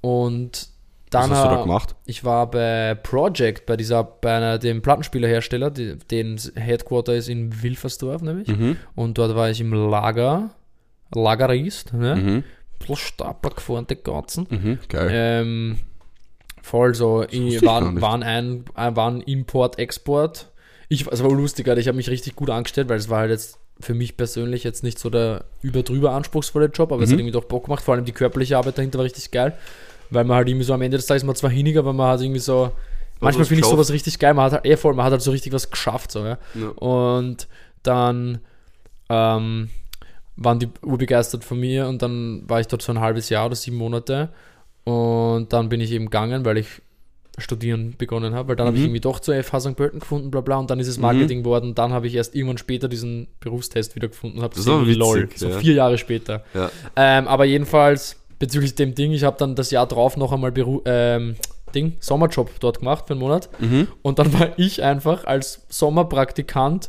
und 0.00 0.68
dann 1.10 1.30
Was 1.30 1.38
hast 1.38 1.44
du 1.44 1.54
da 1.56 1.62
gemacht? 1.62 1.94
ich 2.04 2.24
war 2.24 2.50
bei 2.50 2.94
Project, 2.96 3.64
bei 3.66 3.76
dieser, 3.76 4.02
bei 4.02 4.36
einer, 4.36 4.58
dem 4.58 4.82
Plattenspielerhersteller, 4.82 5.70
die, 5.70 5.96
den 6.10 6.36
Headquarter 6.56 7.14
ist 7.14 7.28
in 7.28 7.62
Wilfersdorf 7.62 8.22
nämlich. 8.22 8.48
Mhm. 8.48 8.76
Und 8.96 9.16
dort 9.18 9.36
war 9.36 9.48
ich 9.48 9.60
im 9.60 9.72
Lager, 9.72 10.50
Lagerist, 11.14 11.94
ne? 11.94 12.16
Mhm. 12.16 12.44
Plus 12.78 12.98
Stapler 13.00 13.50
gefahren, 13.50 13.86
die 13.88 13.96
ganzen. 13.96 14.46
Mhm. 14.50 14.78
Geil. 14.88 15.08
Ähm, 15.12 15.78
voll 16.62 16.94
so, 16.94 17.24
ich, 17.28 17.64
waren, 17.64 18.00
waren, 18.00 18.22
ein, 18.22 18.64
äh, 18.76 18.94
waren 18.94 19.20
Import, 19.22 19.78
Export. 19.78 20.50
Ich, 20.88 21.06
es 21.06 21.22
war 21.22 21.30
lustig, 21.30 21.68
Alter, 21.68 21.80
ich 21.80 21.88
habe 21.88 21.96
mich 21.96 22.10
richtig 22.10 22.36
gut 22.36 22.50
angestellt, 22.50 22.88
weil 22.88 22.98
es 22.98 23.08
war 23.08 23.20
halt 23.20 23.30
jetzt 23.30 23.58
für 23.80 23.92
mich 23.94 24.16
persönlich 24.16 24.64
jetzt 24.64 24.82
nicht 24.84 24.98
so 24.98 25.10
der 25.10 25.44
über-drüber 25.62 26.12
anspruchsvolle 26.12 26.66
Job, 26.66 26.92
aber 26.92 27.02
es 27.02 27.08
Mhm. 27.10 27.14
hat 27.14 27.20
irgendwie 27.20 27.32
doch 27.32 27.44
Bock 27.44 27.64
gemacht. 27.64 27.82
Vor 27.84 27.94
allem 27.94 28.04
die 28.04 28.12
körperliche 28.12 28.56
Arbeit 28.56 28.78
dahinter 28.78 28.98
war 28.98 29.04
richtig 29.04 29.30
geil, 29.30 29.56
weil 30.10 30.24
man 30.24 30.36
halt 30.38 30.48
irgendwie 30.48 30.64
so 30.64 30.72
am 30.74 30.82
Ende 30.82 30.96
des 30.96 31.06
Tages 31.06 31.24
mal 31.24 31.34
zwar 31.34 31.50
hiniger, 31.50 31.80
aber 31.80 31.92
man 31.92 32.08
hat 32.12 32.20
irgendwie 32.22 32.40
so. 32.40 32.72
Manchmal 33.20 33.46
finde 33.46 33.62
ich 33.62 33.66
sowas 33.66 33.90
richtig 33.90 34.18
geil, 34.18 34.34
man 34.34 34.46
hat 34.46 34.52
halt, 34.52 34.66
eh 34.66 34.76
voll, 34.76 34.94
man 34.94 35.06
hat 35.06 35.12
halt 35.12 35.22
so 35.22 35.30
richtig 35.30 35.52
was 35.52 35.70
geschafft, 35.70 36.12
so, 36.12 36.24
ja. 36.24 36.38
Ja. 36.54 36.68
Und 36.68 37.48
dann 37.82 38.40
ähm, 39.08 39.70
waren 40.36 40.58
die 40.58 40.68
urbegeistert 40.82 41.44
von 41.44 41.58
mir 41.58 41.88
und 41.88 42.02
dann 42.02 42.42
war 42.48 42.60
ich 42.60 42.66
dort 42.68 42.82
so 42.82 42.92
ein 42.92 43.00
halbes 43.00 43.28
Jahr 43.30 43.46
oder 43.46 43.54
sieben 43.56 43.76
Monate 43.76 44.28
und 44.84 45.52
dann 45.52 45.68
bin 45.68 45.80
ich 45.80 45.92
eben 45.92 46.06
gegangen, 46.06 46.44
weil 46.44 46.58
ich 46.58 46.82
studieren 47.38 47.94
begonnen 47.98 48.34
habe, 48.34 48.48
weil 48.50 48.56
dann 48.56 48.66
habe 48.66 48.76
ich 48.76 48.80
Mhm. 48.82 48.86
irgendwie 48.88 49.00
doch 49.00 49.20
zur 49.20 49.34
FH 49.34 49.60
St. 49.60 49.76
Pölten 49.76 50.00
gefunden, 50.00 50.30
bla 50.30 50.40
bla, 50.40 50.56
und 50.56 50.70
dann 50.70 50.80
ist 50.80 50.88
es 50.88 50.96
Mhm. 50.96 51.02
Marketing 51.02 51.42
geworden. 51.42 51.74
Dann 51.74 51.92
habe 51.92 52.06
ich 52.06 52.14
erst 52.14 52.34
irgendwann 52.34 52.56
später 52.56 52.88
diesen 52.88 53.26
Berufstest 53.40 53.94
wieder 53.94 54.08
gefunden 54.08 54.38
und 54.38 54.42
habe 54.44 54.54
gesehen, 54.54 54.72
aber 54.72 54.84
lol, 54.86 55.22
witzig, 55.24 55.38
so 55.40 55.48
ja. 55.50 55.58
vier 55.58 55.74
Jahre 55.74 55.98
später. 55.98 56.44
Ja. 56.54 56.70
Ähm, 56.96 57.28
aber 57.28 57.44
jedenfalls 57.44 58.16
bezüglich 58.38 58.74
dem 58.74 58.94
Ding, 58.94 59.12
ich 59.12 59.22
habe 59.24 59.36
dann 59.38 59.54
das 59.54 59.70
Jahr 59.70 59.86
drauf 59.86 60.16
noch 60.16 60.32
einmal 60.32 60.50
Beru 60.52 60.80
ähm, 60.86 61.36
Ding, 61.74 61.96
Sommerjob 62.00 62.58
dort 62.60 62.78
gemacht 62.78 63.04
für 63.06 63.12
einen 63.12 63.20
Monat 63.20 63.50
Mhm. 63.60 63.88
und 64.00 64.18
dann 64.18 64.32
war 64.32 64.58
ich 64.58 64.82
einfach 64.82 65.24
als 65.26 65.66
Sommerpraktikant 65.68 66.88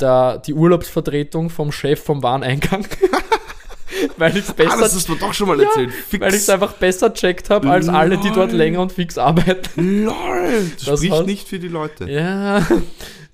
der, 0.00 0.38
die 0.38 0.54
Urlaubsvertretung 0.54 1.50
vom 1.50 1.72
Chef 1.72 2.02
vom 2.02 2.22
Wareneingang. 2.22 2.86
weil 4.18 4.36
ich 4.36 4.44
es 4.44 4.50
Ah, 4.50 4.54
besser, 4.54 4.78
das 4.80 4.94
hast 4.94 5.08
du 5.08 5.14
doch 5.14 5.32
schon 5.32 5.48
mal 5.48 5.58
Ja, 5.60 5.66
erzählt. 5.68 5.92
Fix. 5.92 6.20
weil 6.20 6.34
ich's 6.34 6.48
einfach 6.48 6.72
besser 6.74 7.12
checkt 7.14 7.48
habe 7.50 7.70
als 7.70 7.88
alle, 7.88 8.18
die 8.18 8.30
dort 8.30 8.50
Lol. 8.50 8.58
länger 8.58 8.80
und 8.80 8.92
fix 8.92 9.16
arbeiten. 9.18 10.04
LOL. 10.04 10.70
Das, 10.76 10.84
Das 10.84 10.98
spricht 10.98 11.12
hat- 11.14 11.26
nicht 11.26 11.48
für 11.48 11.58
die 11.58 11.68
Leute. 11.68 12.10
Ja. 12.10 12.66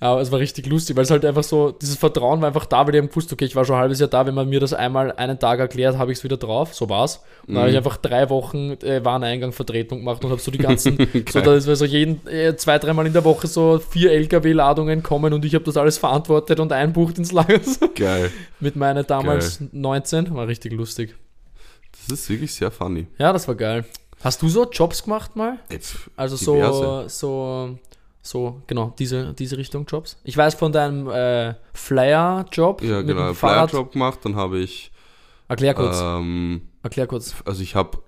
Aber 0.03 0.22
es 0.22 0.32
war 0.32 0.38
richtig 0.38 0.66
lustig, 0.66 0.96
weil 0.96 1.05
es 1.05 1.11
halt 1.11 1.26
einfach 1.26 1.42
so, 1.42 1.72
dieses 1.72 1.96
Vertrauen 1.96 2.40
war 2.40 2.48
einfach 2.48 2.64
da, 2.64 2.86
weil 2.86 2.92
die 2.92 2.98
haben 2.98 3.11
gewusst, 3.11 3.30
okay, 3.34 3.44
ich 3.44 3.55
war 3.55 3.66
schon 3.66 3.76
ein 3.76 3.82
halbes 3.82 4.01
Jahr 4.01 4.09
da, 4.09 4.26
wenn 4.26 4.34
man 4.34 4.48
mir 4.48 4.59
das 4.59 4.72
einmal 4.72 5.12
einen 5.12 5.38
Tag 5.38 5.61
erklärt, 5.61 5.98
habe 5.98 6.11
ich 6.11 6.18
es 6.18 6.24
wieder 6.24 6.38
drauf, 6.38 6.74
so 6.74 6.88
war's. 6.88 7.22
Und 7.46 7.55
dann 7.55 7.62
habe 7.62 7.70
ich 7.70 7.76
einfach 7.76 7.98
drei 7.98 8.30
Wochen 8.30 8.72
äh, 8.82 9.05
Wareneingang-Vertretung 9.05 9.98
gemacht 9.98 10.24
und 10.24 10.30
habe 10.30 10.40
so 10.40 10.51
die 10.51 10.59
ganzen, 10.59 10.96
so 11.30 11.42
da 11.42 11.55
ist 11.55 11.64
so 11.66 11.84
jeden, 11.84 12.26
äh, 12.26 12.57
zwei, 12.57 12.78
dreimal 12.78 13.07
in 13.07 13.12
der 13.12 13.24
Woche 13.24 13.46
so 13.46 13.78
vier 13.78 14.12
LKW-Ladungen 14.12 15.03
kommen 15.03 15.34
und 15.34 15.44
ich 15.44 15.55
habe 15.55 15.64
das 15.64 15.76
alles 15.76 15.98
verantwortet 15.98 16.61
und 16.61 16.72
einbucht 16.72 17.18
ins 17.18 17.32
Lager. 17.32 17.61
Geil. 17.94 18.30
Mit 18.59 18.76
meiner 18.76 19.05
damals 19.05 19.61
19, 19.70 20.34
war 20.34 20.48
richtig 20.48 20.72
lustig. 20.72 21.14
Das 22.09 22.20
ist 22.20 22.30
wirklich 22.30 22.55
sehr 22.55 22.70
funny. 22.70 23.07
Ja, 23.18 23.32
das 23.34 23.46
war 23.48 23.55
geil. 23.55 23.84
Hast 24.22 24.42
du 24.42 24.48
so 24.48 24.68
Jobs 24.70 25.03
gemacht 25.03 25.36
mal? 25.36 25.59
Also 26.16 26.36
so, 26.36 26.55
diverse. 26.55 27.09
so, 27.09 27.09
so, 27.09 27.78
genau, 28.66 28.94
diese, 28.98 29.32
diese 29.34 29.56
Richtung 29.56 29.86
Jobs. 29.86 30.18
Ich 30.24 30.36
weiß 30.36 30.54
von 30.54 30.72
deinem 30.72 31.08
äh, 31.08 31.54
Flyer-Job. 31.72 32.82
Ja, 32.82 33.02
genau. 33.02 33.32
Flyer-Job 33.34 33.92
gemacht, 33.92 34.20
dann 34.24 34.36
habe 34.36 34.58
ich, 34.58 34.90
Erklär 35.48 35.74
kurz, 35.74 35.98
ähm, 36.02 36.62
erklär 36.82 37.06
kurz. 37.06 37.34
also 37.44 37.62
ich 37.62 37.74
habe, 37.74 37.98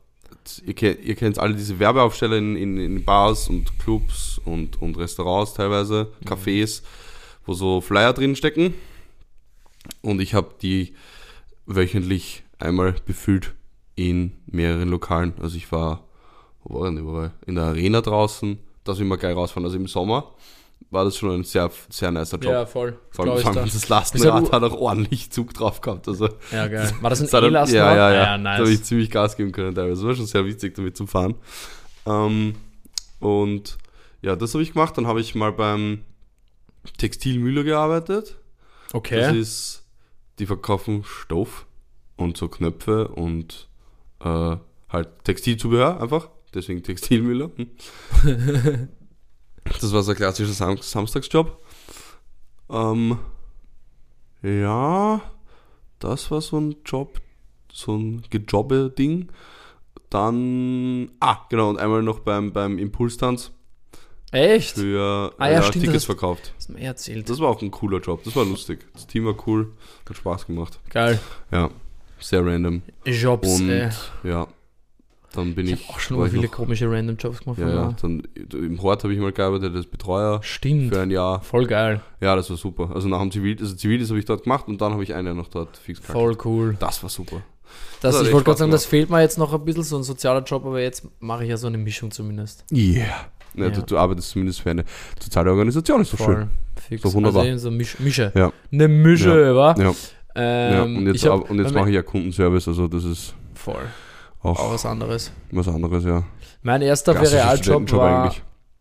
ihr, 0.65 0.75
kennt- 0.75 1.01
ihr 1.03 1.15
kennt 1.17 1.39
alle 1.39 1.55
diese 1.55 1.79
Werbeaufsteller 1.79 2.37
in, 2.37 2.57
in, 2.57 2.79
in 2.79 3.05
Bars 3.05 3.49
und 3.49 3.79
Clubs 3.81 4.41
und, 4.45 4.81
und 4.81 4.97
Restaurants 4.99 5.55
teilweise, 5.55 6.09
Mhm. 6.21 6.29
Cafés, 6.29 6.83
wo 7.47 7.55
so 7.55 7.81
Flyer 7.81 8.13
drin 8.13 8.37
stecken. 8.37 8.75
Und 10.03 10.21
ich 10.21 10.35
habe 10.35 10.55
die 10.63 10.95
wöchentlich 11.67 12.45
einmal 12.59 12.95
befüllt 13.07 13.55
in 13.97 14.33
mehreren 14.47 14.89
Lokalen. 14.91 15.33
Also 15.41 15.57
ich 15.57 15.73
war, 15.73 16.05
wo 16.63 16.81
war 16.81 16.87
denn 16.91 16.99
überall? 16.99 17.33
In 17.47 17.57
der 17.57 17.65
Arena 17.65 18.01
draußen, 18.01 18.59
das 18.85 18.99
immer 19.01 19.17
geil 19.17 19.35
rausfahren. 19.35 19.65
Also 19.65 19.77
im 19.77 19.87
Sommer 19.87 20.33
war 20.91 21.05
das 21.05 21.17
schon 21.17 21.31
ein 21.31 21.45
sehr, 21.45 21.71
sehr 21.89 22.11
nicer 22.11 22.39
Job. 22.39 22.53
Ja, 22.53 22.67
voll. 22.67 22.99
Vor 23.11 23.27
allem, 23.27 23.43
da. 23.55 23.63
das 23.65 23.89
Lastenrad 23.89 24.53
hat 24.53 24.63
auch 24.65 24.75
ordentlich 24.79 25.31
Zug 25.31 25.55
drauf 25.55 25.81
gehabt. 25.81 26.09
Also, 26.09 26.29
Ja, 26.51 26.67
geil. 26.69 26.93
War 27.01 27.11
das 27.11 27.21
ein 27.21 27.29
das 27.31 27.43
E-Lastenrad? 27.43 27.97
Ja, 27.97 28.11
ja, 28.11 28.11
ja. 28.11 28.15
ja 28.15 28.39
Da 28.39 28.51
habe 28.55 28.63
nice. 28.65 28.71
ich 28.71 28.83
ziemlich 28.85 29.11
Gas 29.11 29.37
geben 29.37 29.53
können 29.53 29.75
teilweise. 29.75 30.01
Das 30.03 30.09
war 30.09 30.15
schon 30.17 30.27
sehr 30.27 30.45
witzig, 30.45 30.75
damit 30.75 30.97
zu 30.97 31.07
fahren. 31.07 31.35
Ähm, 32.07 32.55
und 33.21 33.79
ja, 34.23 34.35
das 34.37 34.55
habe 34.55 34.63
ich 34.63 34.73
gemacht. 34.73 34.99
Dann 34.99 35.07
habe 35.07 35.21
ich 35.21 35.35
mal 35.35 35.53
beim 35.53 36.03
Textilmüller 36.99 37.65
gearbeitet. 37.65 38.37
Das 38.87 38.95
Okay. 38.95 39.39
ist, 39.39 39.85
die 40.39 40.47
verkaufen 40.47 41.05
Stoff 41.05 41.67
und 42.17 42.37
so 42.37 42.49
Knöpfe 42.49 43.09
und 43.09 43.69
äh, 44.21 44.57
halt 44.91 45.09
Textilzubehör 45.25 46.01
einfach. 46.01 46.29
Deswegen 46.55 46.83
Textilmüller. 46.83 47.51
Das 49.81 49.93
war 49.93 50.03
so 50.03 50.11
ein 50.11 50.17
klassischer 50.17 50.53
Sam 50.53 50.77
Samstagsjob. 50.79 51.57
Ähm, 52.69 53.17
ja, 54.43 55.21
das 56.01 56.31
war 56.33 56.41
so 56.41 56.59
ein 56.59 56.77
Job, 56.85 57.21
so 57.73 57.95
ein 57.97 58.23
Gejobbe-Ding. 58.29 59.29
Dann, 60.11 61.11
ah, 61.21 61.47
genau, 61.49 61.71
und 61.71 61.79
einmal 61.79 62.03
noch 62.03 62.19
beim, 62.19 62.53
beim 62.53 62.77
Impulstanz 62.79 63.53
Echt? 64.33 64.75
für 64.77 65.33
Ah 65.39 65.49
ja, 65.51 65.61
äh, 65.61 65.63
stimmt, 65.63 65.85
Tickets 65.85 65.95
das- 65.99 66.05
verkauft. 66.07 66.53
Das 66.57 66.69
mir 66.69 66.81
erzählt. 66.81 67.31
Das 67.31 67.39
war 67.39 67.49
auch 67.49 67.63
ein 67.63 67.71
cooler 67.71 68.01
Job, 68.01 68.25
das 68.25 68.35
war 68.35 68.45
lustig. 68.45 68.85
Das 68.95 69.07
Team 69.07 69.27
war 69.27 69.37
cool, 69.47 69.73
hat 70.09 70.17
Spaß 70.17 70.47
gemacht. 70.49 70.81
Geil. 70.91 71.21
Ja, 71.53 71.71
sehr 72.19 72.45
random. 72.45 72.83
Jobs, 73.07 73.61
Und 73.61 73.71
ey. 73.71 73.91
ja, 74.25 74.49
dann 75.33 75.55
bin 75.55 75.67
Ich 75.67 75.73
ich. 75.75 75.89
auch 75.91 75.99
schon 76.01 76.19
mal 76.19 76.29
viele 76.31 76.45
noch- 76.45 76.51
komische 76.53 76.91
Random 76.91 77.17
Jobs 77.17 77.41
gemacht. 77.41 77.59
Ja, 77.59 77.69
ja, 77.69 77.75
da. 77.75 77.97
dann 78.01 78.23
im 78.53 78.81
Hort 78.83 79.03
habe 79.05 79.13
ich 79.13 79.19
mal 79.21 79.33
gearbeitet 79.33 79.75
als 79.75 79.87
Betreuer 79.87 80.41
Stimmt. 80.43 80.93
für 80.95 81.01
ein 81.01 81.11
Jahr. 81.11 81.41
Voll 81.43 81.67
geil. 81.67 82.01
Ja, 82.21 82.37
das 82.37 82.49
war 82.51 82.57
super. 82.57 82.91
Also 82.95 83.09
nach 83.09 83.21
dem 83.21 83.31
Zivil, 83.31 83.57
also 83.61 83.75
Zivilis 83.75 84.09
habe 84.11 84.19
ich 84.19 84.25
dort 84.25 84.45
gemacht 84.45 84.69
und 84.69 84.81
dann 84.81 84.93
habe 84.93 85.03
ich 85.03 85.15
ein 85.15 85.25
Jahr 85.27 85.35
noch 85.35 85.49
dort 85.49 85.77
fix 85.77 86.01
gehabt. 86.01 86.13
Voll 86.19 86.37
cool. 86.45 86.77
Das 86.79 87.03
war 87.03 87.11
super. 87.11 87.43
Das, 88.01 88.17
Das 88.17 88.27
ich 88.27 88.33
wollte 88.33 88.45
gerade 88.47 88.59
sagen, 88.59 88.71
das 88.71 88.83
gemacht. 88.83 88.91
fehlt 88.91 89.11
mir 89.11 89.21
jetzt 89.23 89.39
noch 89.39 89.53
ein 89.55 89.65
bisschen, 89.65 89.83
so 89.85 89.97
ein 89.97 90.03
sozialer 90.03 90.43
Job, 90.43 90.67
aber 90.67 90.81
jetzt 90.81 91.07
mache 91.21 91.45
ich 91.45 91.51
ja 91.51 91.57
so 91.57 91.69
eine 91.69 91.79
Mischung 91.79 92.11
zumindest. 92.11 92.65
Yeah. 92.73 93.07
Ja, 93.55 93.65
Ja. 93.65 93.71
Du, 93.71 93.83
du 93.83 93.97
arbeitest 93.99 94.31
zumindest 94.31 94.61
für 94.61 94.71
eine 94.71 94.85
soziale 95.23 95.51
Organisation, 95.51 96.01
ist 96.01 96.13
doch 96.13 96.19
schön. 96.19 96.27
Voll. 96.27 96.49
Fix. 96.89 97.03
So 97.03 97.13
wunderbar. 97.15 97.43
Also 97.45 97.71
so 97.71 97.71
Misch, 97.71 97.99
Mische. 98.01 98.33
Ja. 98.35 98.53
Eine 98.73 98.89
Mische, 98.89 99.55
wa? 99.55 99.75
Ja, 99.79 99.93
Ähm, 100.35 100.73
ja. 100.75 100.83
Und 100.83 101.07
jetzt, 101.07 101.25
hab, 101.27 101.33
ab- 101.43 101.51
und 101.51 101.59
jetzt 101.59 101.75
mache 101.75 101.91
ich 101.91 101.95
ja 101.95 102.03
Kundenservice, 102.03 102.67
also 102.69 102.89
das 102.89 103.05
ist 103.05 103.35
Voll. 103.55 103.77
Auch 104.43 104.59
Auch 104.59 104.73
was 104.75 104.87
anderes. 104.87 105.33
was 105.51 105.69
anderes, 105.69 106.05
ja. 106.05 106.25
Mein 106.63 106.83
erster 106.83 107.21
Realjob 107.21 107.91
war 107.93 108.35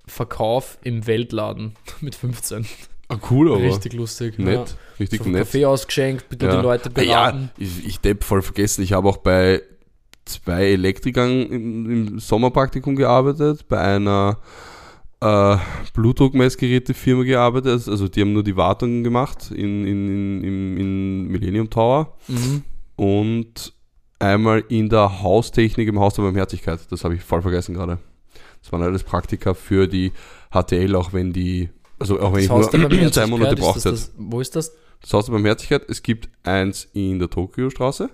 Verkauf 0.08 0.78
im 0.84 1.06
Weltladen 1.08 1.74
mit 2.02 2.16
15. 2.16 2.66
Ah, 3.10 3.18
cool, 3.30 3.52
aber 3.52 3.62
Richtig 3.62 3.94
lustig. 3.94 4.40
nett. 4.40 4.70
Ja. 4.70 4.76
Richtig 5.00 5.24
So 5.24 5.30
nett. 5.30 5.42
Kaffee 5.42 5.66
ausgeschenkt, 5.66 6.30
bitte 6.30 6.46
Ja. 6.46 6.56
die 6.58 6.62
Leute 6.62 6.90
Ah, 6.96 7.02
ja, 7.02 7.06
beraten. 7.30 7.52
ich, 7.58 7.86
ich 7.86 8.00
depp 8.00 8.24
voll 8.24 8.42
vergessen. 8.42 8.82
Ich 8.84 8.94
habe 8.94 9.08
auch 9.10 9.18
bei 9.18 9.62
zwei 10.26 10.72
Elektrikern 10.72 11.30
im, 11.48 11.90
im 11.90 12.20
Sommerpraktikum 12.20 12.96
gearbeitet, 12.96 13.68
bei 13.68 13.80
einer 13.80 14.38
äh, 15.20 15.58
Blutdruckmessgerätefirma 15.94 17.24
gearbeitet. 17.24 17.72
Also- 17.72 17.92
Also 17.92 18.08
die 18.08 18.22
haben 18.22 18.34
nur 18.34 18.44
die 18.44 18.56
Wartung 18.56 19.04
gemacht 19.04 19.52
in, 19.52 19.86
in, 19.86 20.44
in, 20.44 20.78
in 20.78 21.28
Millennium 21.28 21.70
Tower 21.70 22.16
Mhm. 22.28 22.64
und 22.96 23.74
einmal 24.22 24.64
in 24.70 24.90
der 24.90 25.22
Haustechnik 25.22 25.88
im 25.88 26.00
Haus 26.00 26.14
der 26.14 26.24
Barmherzigkeit. 26.24 26.80
Das 26.90 27.04
habe 27.04 27.16
ich 27.16 27.22
voll 27.22 27.42
vergessen 27.42 27.74
gerade. 27.74 28.00
Das 28.62 28.72
waren 28.72 28.84
alles 28.84 29.04
Praktika 29.04 29.54
für 29.54 29.88
die 29.88 30.12
HTL, 30.52 30.96
auch 30.96 31.14
wenn 31.14 31.34
die, 31.34 31.70
also 32.00 32.20
auch 32.20 32.34
wenn 32.34 32.36
Das 32.36 32.44
ich 32.46 32.50
Haus 32.50 32.70
der 32.70 32.80
nur 32.80 33.12
zwei 33.12 33.28
Monate 33.28 33.56
ist 33.56 33.60
braucht 33.62 33.78
das 33.78 33.86
hätte. 33.86 33.96
das, 33.96 34.12
Wo 34.18 34.40
ist 34.40 34.56
das? 34.56 34.74
Das 35.02 35.14
Haus 35.14 35.26
der 35.26 35.34
Barmherzigkeit, 35.34 35.84
es 35.90 36.04
gibt 36.04 36.30
eins 36.44 36.88
in 36.94 37.18
der 37.20 37.30
Tokio-Straße 37.30 38.10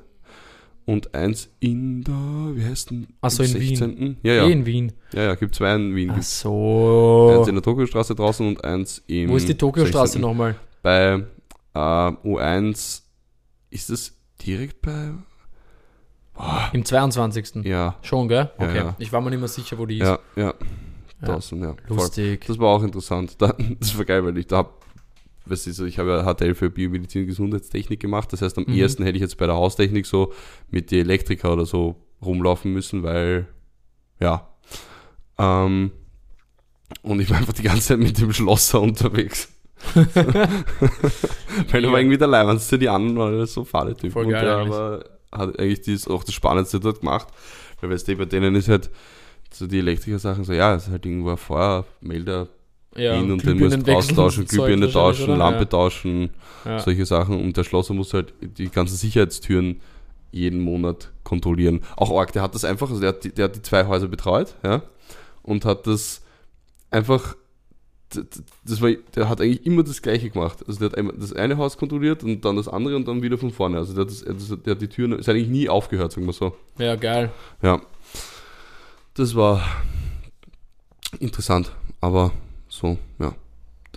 und 0.86 1.14
eins 1.14 1.50
in 1.60 2.04
der, 2.04 2.14
wie 2.54 2.64
heißt 2.64 2.92
denn? 2.92 3.08
Ach 3.20 3.30
so, 3.30 3.44
im 3.44 3.56
in 3.56 3.60
Wien. 3.62 3.76
16.. 3.76 4.18
Ja, 4.24 4.34
ja. 4.34 4.48
Eh 4.48 4.52
in 4.54 4.66
Wien. 4.66 4.94
ja, 5.12 5.24
ja, 5.24 5.36
gibt 5.36 5.54
zwei 5.54 5.76
in 5.76 5.96
Wien. 5.96 6.12
Ach 6.16 6.22
so. 6.24 7.36
Eins 7.38 7.48
in 7.50 7.56
der 7.56 7.64
Tokio-Straße 7.64 8.16
draußen 8.16 8.48
und 8.48 8.64
eins 8.64 9.04
im 9.08 9.30
Wo 9.30 9.36
ist 9.36 9.50
die 9.50 9.58
Tokio-Straße 9.58 10.14
16.. 10.14 10.22
nochmal? 10.22 10.56
Bei 10.82 11.24
äh, 11.74 11.78
U1 11.78 13.02
ist 13.70 13.90
es 13.90 14.16
direkt 14.46 14.82
bei. 14.82 15.12
Boah, 16.38 16.70
Im 16.74 16.86
22. 16.86 17.66
ja, 17.66 17.96
Schon, 18.02 18.28
gell? 18.28 18.50
Ja, 18.60 18.66
Okay. 18.66 18.78
ja. 18.78 18.96
Ich 19.00 19.12
war 19.12 19.22
mir 19.22 19.32
nicht 19.32 19.40
mehr 19.40 19.48
sicher, 19.48 19.78
wo 19.78 19.86
die 19.86 19.98
ist. 20.00 20.06
ja, 20.08 20.20
ja. 20.36 20.54
Ja. 21.22 21.28
Draußen, 21.28 21.60
ja. 21.62 21.74
Voll. 21.88 21.98
Lustig. 21.98 22.46
Das 22.46 22.60
war 22.60 22.68
auch 22.70 22.84
interessant. 22.84 23.36
Da, 23.42 23.56
das 23.80 23.98
war 23.98 24.06
geil, 24.06 24.24
weil 24.24 24.38
ich 24.38 24.46
da 24.48 24.58
hab, 24.58 24.86
was 25.48 25.66
ist, 25.66 25.80
ich 25.80 25.98
habe 25.98 26.10
ja 26.12 26.24
HTL 26.34 26.54
für 26.54 26.70
Biomedizin 26.70 27.22
und 27.24 27.28
Gesundheitstechnik 27.28 28.00
gemacht. 28.00 28.32
Das 28.34 28.42
heißt, 28.44 28.58
am 28.60 28.66
Mhm. 28.68 28.76
ersten 28.78 29.04
hätte 29.04 29.16
ich 29.18 29.22
jetzt 29.22 29.38
bei 29.38 29.48
der 29.48 29.56
Haustechnik 29.56 30.06
so 30.06 30.32
mit 30.70 30.92
die 30.92 31.00
Elektriker 31.00 31.54
oder 31.54 31.66
so 31.66 31.96
rumlaufen 32.22 32.72
müssen, 32.72 33.02
weil, 33.02 33.48
ja. 34.20 34.48
Ähm, 35.40 35.92
und 37.02 37.20
ich 37.20 37.30
war 37.32 37.38
einfach 37.38 37.54
die 37.54 37.64
ganze 37.64 37.88
Zeit 37.88 38.00
mit 38.00 38.18
dem 38.20 38.32
Schlosser 38.32 38.80
unterwegs. 38.82 39.50
weil 39.96 41.84
er 41.84 41.92
war 41.92 42.00
irgendwie 42.00 42.18
der 42.18 42.28
Leimannste, 42.28 42.78
die 42.78 42.90
anderen 42.90 43.18
waren 43.18 43.46
so 43.48 43.64
fahle 43.64 43.96
Typen. 43.96 44.12
Voll 44.12 44.26
und 44.26 44.32
geil 44.32 44.46
der 44.46 44.58
eigentlich. 44.58 44.72
war, 44.72 45.04
hat 45.32 45.60
eigentlich 45.60 45.82
dies, 45.82 46.08
auch 46.08 46.24
das 46.24 46.34
Spannendste 46.34 46.80
dort 46.80 47.00
gemacht. 47.02 47.28
Weil 47.82 47.90
weißt 47.92 48.08
du, 48.08 48.16
bei 48.16 48.26
denen 48.26 48.56
ist 48.56 48.70
halt 48.70 48.90
so 49.52 49.68
die 49.68 49.80
Elektriker-Sachen 49.80 50.44
so, 50.44 50.54
ja, 50.54 50.76
es 50.76 50.86
ist 50.86 50.92
halt 50.92 51.06
irgendwo 51.06 51.32
ein 51.32 51.38
Feuermelder 51.38 52.48
ja, 52.96 53.14
hin 53.16 53.32
und 53.32 53.44
den 53.44 53.58
Glühbirnen 53.58 53.80
musst 53.80 53.88
wechseln, 53.88 53.96
austauschen, 54.18 54.46
Glühbirne 54.48 54.92
tauschen, 54.92 55.26
oder? 55.26 55.38
Lampe 55.38 55.60
Ja. 55.60 55.66
tauschen, 55.66 56.30
Ja. 56.66 56.80
solche 56.80 57.06
Sachen. 57.06 57.40
Und 57.40 57.56
der 57.56 57.64
Schlosser 57.64 57.94
muss 57.94 58.14
halt 58.14 58.34
die 58.42 58.70
ganzen 58.70 58.96
Sicherheitstüren 58.98 59.80
jeden 60.32 60.60
Monat 60.60 61.12
kontrollieren. 61.24 61.82
Auch 61.96 62.10
Org, 62.10 62.32
der 62.34 62.42
hat 62.42 62.56
das 62.56 62.66
einfach, 62.66 62.90
also 62.90 63.00
der 63.00 63.10
hat 63.10 63.24
die, 63.24 63.32
der 63.32 63.46
hat 63.46 63.56
die 63.56 63.62
zwei 63.62 63.86
Häuser 63.86 64.08
betreut, 64.08 64.56
ja, 64.64 64.82
und 65.44 65.64
hat 65.66 65.88
das 65.88 66.22
einfach, 66.92 67.36
das 68.10 68.82
war, 68.82 68.92
der 69.16 69.28
hat 69.30 69.42
eigentlich 69.42 69.66
immer 69.66 69.84
das 69.84 70.02
Gleiche 70.02 70.30
gemacht. 70.30 70.64
Also 70.68 70.80
der 70.80 70.90
hat 70.90 70.98
einmal 70.98 71.16
das 71.18 71.34
eine 71.34 71.58
Haus 71.58 71.78
kontrolliert 71.78 72.24
und 72.24 72.44
dann 72.46 72.56
das 72.56 72.68
andere 72.68 72.96
und 72.96 73.08
dann 73.08 73.22
wieder 73.22 73.38
von 73.38 73.52
vorne. 73.52 73.78
Also 73.78 73.94
der 73.94 74.06
hat, 74.06 74.12
das, 74.12 74.22
er 74.52 74.58
der 74.58 74.76
hat 74.76 74.82
die 74.82 74.88
Türen, 74.88 75.14
ist 75.14 75.28
eigentlich 75.28 75.50
nie 75.50 75.68
aufgehört, 75.70 76.14
sagen 76.14 76.26
wir 76.26 76.34
so. 76.34 76.56
ja, 76.78 76.96
geil. 76.96 77.32
Ja. 77.62 77.82
Das 79.16 79.36
war 79.36 79.62
interessant, 81.20 81.72
aber 82.02 82.32
so, 82.70 82.98
ja. 83.20 83.34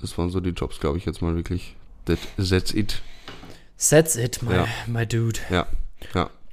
Das 0.01 0.17
waren 0.17 0.31
so 0.31 0.41
die 0.41 0.51
Jobs, 0.51 0.81
glaube 0.81 0.97
ich, 0.99 1.05
jetzt 1.05 1.21
mal 1.21 1.37
wirklich. 1.37 1.77
That, 2.07 2.19
that's 2.37 2.73
it. 2.73 3.03
That's 3.91 4.17
it, 4.17 4.43
my, 4.43 4.55
Ja. 4.55 4.67
my 4.87 5.07
dude. 5.07 5.39
Ja. 5.51 5.67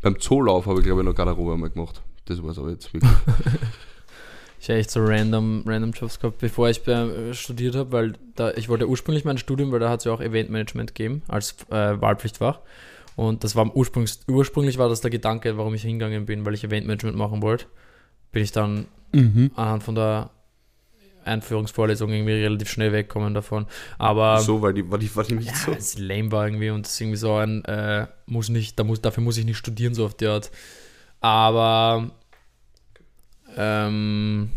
Beim 0.01 0.19
Zoolauf 0.19 0.65
habe 0.65 0.79
ich, 0.79 0.85
glaube 0.85 1.01
ich, 1.01 1.05
noch 1.07 1.15
Garderobe 1.15 1.53
einmal 1.53 1.69
gemacht. 1.69 2.01
Das 2.25 2.43
war 2.43 2.51
es 2.51 2.59
aber 2.59 2.69
jetzt 2.71 2.93
wirklich. 2.93 3.11
Ich 4.59 4.69
habe 4.69 4.79
echt 4.79 4.91
so 4.91 5.03
random, 5.03 5.63
random 5.65 5.91
Jobs 5.91 6.19
gehabt, 6.19 6.39
bevor 6.39 6.69
ich 6.69 6.85
äh, 6.87 7.33
studiert 7.33 7.75
habe, 7.75 7.91
weil 7.91 8.13
da, 8.35 8.51
ich 8.51 8.69
wollte 8.69 8.87
ursprünglich 8.87 9.23
mein 9.23 9.37
Studium, 9.37 9.71
weil 9.71 9.79
da 9.79 9.89
hat 9.89 9.99
es 9.99 10.05
ja 10.05 10.11
auch 10.11 10.21
Eventmanagement 10.21 10.95
gegeben 10.95 11.21
als 11.27 11.55
äh, 11.69 12.01
Wahlpflichtfach. 12.01 12.59
Und 13.15 13.43
das 13.43 13.55
war 13.55 13.75
ursprünglich, 13.75 14.19
ursprünglich 14.27 14.77
war 14.77 14.89
das 14.89 15.01
der 15.01 15.11
Gedanke, 15.11 15.57
warum 15.57 15.73
ich 15.73 15.81
hingegangen 15.81 16.25
bin, 16.25 16.45
weil 16.45 16.53
ich 16.53 16.63
Eventmanagement 16.63 17.17
machen 17.17 17.41
wollte. 17.41 17.65
Bin 18.31 18.43
ich 18.43 18.51
dann 18.51 18.87
anhand 19.55 19.83
von 19.83 19.95
der 19.95 20.29
Einführungsvorlesung 21.27 22.11
irgendwie 22.11 22.33
relativ 22.33 22.69
schnell 22.69 22.91
wegkommen 22.91 23.33
davon. 23.33 23.67
Aber 23.97 24.39
so, 24.39 24.61
weil 24.61 24.73
die 24.73 24.89
war 24.89 24.97
die, 24.97 25.13
war 25.15 25.23
die 25.23 25.35
nicht 25.35 25.49
ja, 25.49 25.55
so. 25.55 25.71
es 25.71 25.99
lame 25.99 26.31
war 26.31 26.47
irgendwie 26.47 26.69
und 26.69 26.85
es 26.85 26.93
ist 26.93 27.01
irgendwie 27.01 27.17
so 27.17 27.35
ein, 27.35 27.63
äh, 27.65 28.07
muss 28.25 28.49
nicht, 28.49 28.79
da 28.79 28.83
muss, 28.83 29.01
dafür 29.01 29.23
muss 29.23 29.37
ich 29.37 29.45
nicht 29.45 29.57
studieren, 29.57 29.93
so 29.93 30.05
auf 30.05 30.15
die 30.15 30.27
Art. 30.27 30.51
Aber, 31.19 32.11
ähm, 33.57 34.49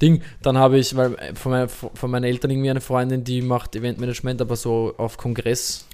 Ding, 0.00 0.22
dann 0.42 0.58
habe 0.58 0.78
ich, 0.78 0.96
weil 0.96 1.14
äh, 1.14 1.34
von, 1.34 1.52
meiner, 1.52 1.68
von 1.68 2.10
meinen 2.10 2.24
Eltern 2.24 2.50
irgendwie 2.50 2.70
eine 2.70 2.80
Freundin, 2.80 3.22
die 3.24 3.40
macht 3.42 3.76
Eventmanagement, 3.76 4.40
aber 4.40 4.56
so 4.56 4.94
auf 4.96 5.16
Kongress 5.16 5.86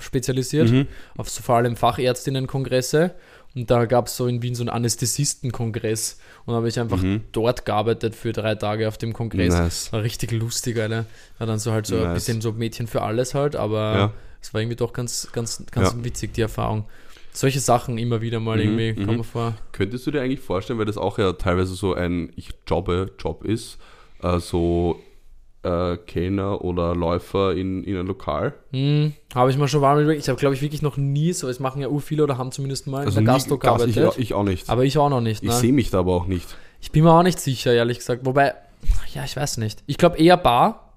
spezialisiert, 0.00 0.70
Mhm. 0.70 0.86
auf 1.16 1.28
so 1.28 1.42
vor 1.42 1.56
allem 1.56 1.74
Fachärztinnenkongresse. 1.74 3.14
Und 3.56 3.70
da 3.70 3.86
gab 3.86 4.06
es 4.06 4.16
so 4.16 4.26
in 4.26 4.42
Wien 4.42 4.54
so 4.54 4.62
einen 4.62 4.68
Anästhesistenkongress. 4.68 6.18
Und 6.46 6.54
habe 6.54 6.68
ich 6.68 6.78
einfach 6.78 7.02
Mhm. 7.02 7.22
dort 7.32 7.64
gearbeitet 7.64 8.14
für 8.14 8.32
drei 8.32 8.54
Tage 8.54 8.86
auf 8.88 8.98
dem 8.98 9.12
Kongress. 9.12 9.54
Nice. 9.54 9.92
War 9.92 10.02
richtig 10.02 10.30
lustig, 10.32 10.78
Alter. 10.78 11.06
War 11.38 11.46
dann 11.46 11.58
so 11.58 11.72
halt 11.72 11.86
so 11.86 11.96
ein 11.96 12.02
Nice. 12.04 12.14
bisschen 12.14 12.40
so 12.40 12.52
Mädchen 12.52 12.86
für 12.86 13.02
alles 13.02 13.34
halt, 13.34 13.56
aber 13.56 13.78
Ja. 13.96 14.12
es 14.40 14.54
war 14.54 14.60
irgendwie 14.60 14.76
doch 14.76 14.92
ganz, 14.92 15.28
ganz, 15.32 15.64
ganz 15.70 15.92
Ja. 15.92 16.04
witzig, 16.04 16.32
die 16.34 16.42
Erfahrung. 16.42 16.84
Solche 17.32 17.60
Sachen 17.60 17.98
immer 17.98 18.20
wieder 18.20 18.40
mal 18.40 18.56
Mhm, 18.56 18.78
irgendwie, 18.78 19.00
mhm. 19.00 19.06
kommen 19.06 19.24
vor. 19.24 19.54
Könntest 19.72 20.06
du 20.06 20.10
dir 20.10 20.22
eigentlich 20.22 20.40
vorstellen, 20.40 20.78
weil 20.78 20.86
das 20.86 20.98
auch 20.98 21.18
ja 21.18 21.32
teilweise 21.34 21.74
so 21.74 21.94
ein 21.94 22.32
Ich 22.36 22.50
jobbe 22.66 23.12
Job 23.18 23.44
ist, 23.44 23.78
äh, 24.22 24.38
so 24.40 24.98
äh, 25.62 25.96
Kellner 25.98 26.62
oder 26.64 26.94
Läufer 26.94 27.52
in, 27.54 27.84
in 27.84 27.96
ein 27.96 28.06
Lokal? 28.06 28.54
Hm, 28.72 29.12
habe 29.34 29.50
ich 29.50 29.56
mal 29.58 29.68
schon 29.68 29.80
warm 29.80 29.98
überlegt. 30.00 30.22
Ich 30.22 30.28
habe, 30.28 30.38
glaube 30.38 30.54
ich, 30.54 30.62
wirklich 30.62 30.82
noch 30.82 30.96
nie 30.96 31.32
so, 31.32 31.48
es 31.48 31.60
machen 31.60 31.80
ja 31.82 31.88
ur 31.88 32.00
viele 32.00 32.22
oder 32.24 32.38
haben 32.38 32.52
zumindest 32.52 32.86
mal 32.86 33.06
in 33.06 33.12
der 33.14 33.22
Gastro 33.24 33.58
Gas- 33.58 33.78
gearbeitet. 33.82 34.14
ich, 34.16 34.18
ich 34.30 34.34
auch 34.34 34.44
nicht. 34.44 34.68
aber 34.70 34.84
ich 34.84 34.96
auch 34.98 35.08
noch 35.10 35.20
nicht. 35.20 35.42
ich 35.42 35.48
Ne? 35.50 35.54
sehe 35.54 35.72
mich 35.72 35.90
da 35.90 35.98
aber 36.00 36.14
auch 36.14 36.26
nicht. 36.26 36.56
Ich 36.80 36.92
bin 36.92 37.02
mir 37.04 37.12
auch 37.12 37.22
nicht 37.24 37.40
sicher, 37.40 37.72
ehrlich 37.72 37.98
gesagt. 37.98 38.24
Wobei, 38.24 38.54
ja, 39.12 39.24
ich 39.24 39.36
weiß 39.36 39.58
nicht. 39.58 39.82
Ich 39.86 39.98
glaube 39.98 40.16
eher 40.18 40.36
Bar. 40.36 40.87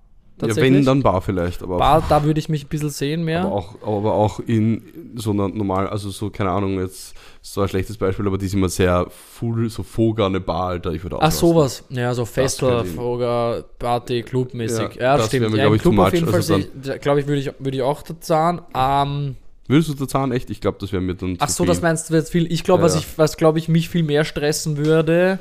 Ja, 0.41 0.47
Tatsächlich. 0.47 0.73
wenn, 0.79 0.85
dann 0.85 1.01
Bar 1.03 1.21
vielleicht. 1.21 1.63
Aber 1.63 1.77
Bar, 1.77 2.03
da 2.09 2.23
würde 2.23 2.39
ich 2.39 2.49
mich 2.49 2.65
ein 2.65 2.67
bisschen 2.67 2.89
sehen 2.89 3.23
mehr. 3.23 3.41
Aber 3.43 3.51
auch, 3.53 3.75
aber 3.81 4.13
auch 4.13 4.39
in 4.39 4.83
so 5.15 5.31
einer 5.31 5.47
normal, 5.49 5.87
also 5.87 6.09
so, 6.09 6.29
keine 6.29 6.51
Ahnung, 6.51 6.79
jetzt 6.79 7.13
so 7.41 7.61
ein 7.61 7.67
schlechtes 7.69 7.97
Beispiel, 7.97 8.27
aber 8.27 8.37
die 8.37 8.47
sind 8.47 8.59
immer 8.59 8.69
sehr 8.69 9.07
full, 9.09 9.69
so 9.69 9.83
Foga, 9.83 10.25
eine 10.27 10.39
Bar, 10.39 10.67
Alter, 10.67 10.91
ich 10.91 11.03
würde 11.03 11.17
auch 11.17 11.21
Ach, 11.23 11.31
sowas. 11.31 11.83
Ja, 11.89 12.13
so 12.13 12.23
ich- 12.23 12.91
Froger, 12.95 13.63
Party, 13.79 14.23
Club-mäßig. 14.23 14.95
Ja, 14.95 15.01
Ja, 15.01 15.17
das 15.17 15.27
stimmt. 15.27 15.49
mir, 15.51 15.57
ja, 15.57 15.63
glaub 15.65 15.75
ich, 15.75 15.81
Club 15.81 15.99
auf 15.99 16.13
jeden 16.13 16.25
Fall, 16.27 16.35
Also 16.35 16.55
sehe 16.57 16.67
ich- 16.95 17.01
glaube 17.01 17.19
ich, 17.19 17.27
würde 17.27 17.41
ich, 17.41 17.51
würde 17.59 17.77
ich 17.77 17.83
auch 17.83 18.01
dazu 18.03 18.19
sagen. 18.21 18.61
Ähm, 18.75 19.35
Würdest 19.67 19.89
du 19.89 19.93
der 19.93 20.07
Zahn 20.07 20.31
echt? 20.33 20.49
Ich 20.49 20.59
glaube, 20.59 20.77
das 20.81 20.91
wäre 20.91 21.01
mir 21.01 21.15
dann 21.15 21.37
ach 21.39 21.47
so, 21.47 21.63
viel. 21.63 21.67
das 21.69 21.81
meinst 21.81 22.09
du 22.09 22.13
jetzt 22.13 22.31
viel. 22.31 22.51
Ich 22.51 22.63
glaube, 22.63 22.81
Ja, 22.81 22.85
was, 22.85 22.93
ja. 22.95 22.99
ich, 22.99 23.17
was 23.17 23.37
glaube 23.37 23.57
ich, 23.57 23.69
mich 23.69 23.87
viel 23.89 24.03
mehr 24.03 24.25
stressen 24.25 24.77
würde, 24.77 25.39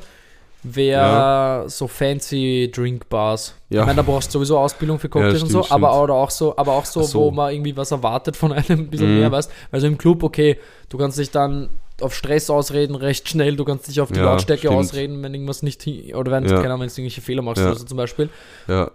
wäre 0.63 1.69
so 1.69 1.87
fancy 1.87 2.69
Drinkbars. 2.73 3.55
Ja. 3.69 3.81
Ich 3.81 3.85
meine, 3.87 3.97
da 3.97 4.01
brauchst 4.03 4.29
du 4.29 4.33
sowieso 4.39 4.57
Ausbildung 4.59 4.99
für 4.99 5.09
Cocktails 5.09 5.39
Ja, 5.39 5.43
und 5.45 5.49
so, 5.51 5.63
stimmt, 5.63 5.71
aber, 5.73 5.89
stimmt. 5.89 6.03
oder 6.03 6.13
auch 6.15 6.29
so, 6.29 6.55
aber 6.57 6.73
auch 6.73 6.85
so, 6.85 7.03
so. 7.03 7.19
wo 7.19 7.31
man 7.31 7.53
irgendwie 7.53 7.75
was 7.75 7.91
erwartet 7.91 8.35
von 8.37 8.51
einem 8.53 8.65
ein 8.81 8.87
bisschen 8.89 9.13
Mhm. 9.13 9.19
mehr, 9.19 9.31
weißt 9.31 9.51
Also 9.71 9.87
im 9.87 9.97
Club, 9.97 10.23
okay, 10.23 10.57
du 10.89 10.97
kannst 10.97 11.17
dich 11.17 11.31
dann 11.31 11.69
auf 12.01 12.15
Stress 12.15 12.49
ausreden, 12.49 12.95
recht 12.95 13.29
schnell, 13.29 13.55
du 13.55 13.63
kannst 13.65 13.87
dich 13.87 14.01
auf 14.01 14.11
die 14.11 14.19
Ja, 14.19 14.25
Lautstärke 14.25 14.67
stimmt. 14.67 14.75
ausreden, 14.75 15.21
wenn 15.23 15.33
irgendwas 15.33 15.61
nicht, 15.63 15.83
hin- 15.83 16.15
oder 16.15 16.31
wenn, 16.31 16.43
Ja. 16.45 16.55
keine 16.55 16.69
Ahnung, 16.73 16.81
wenn 16.81 16.87
du 16.87 16.93
irgendwelche 16.93 17.21
Fehler 17.21 17.41
machst 17.43 17.61
Ja. 17.61 17.67
oder 17.69 17.75
so 17.79 17.85
zum 17.85 17.97
Beispiel. 17.97 18.29
Ja, 18.67 18.89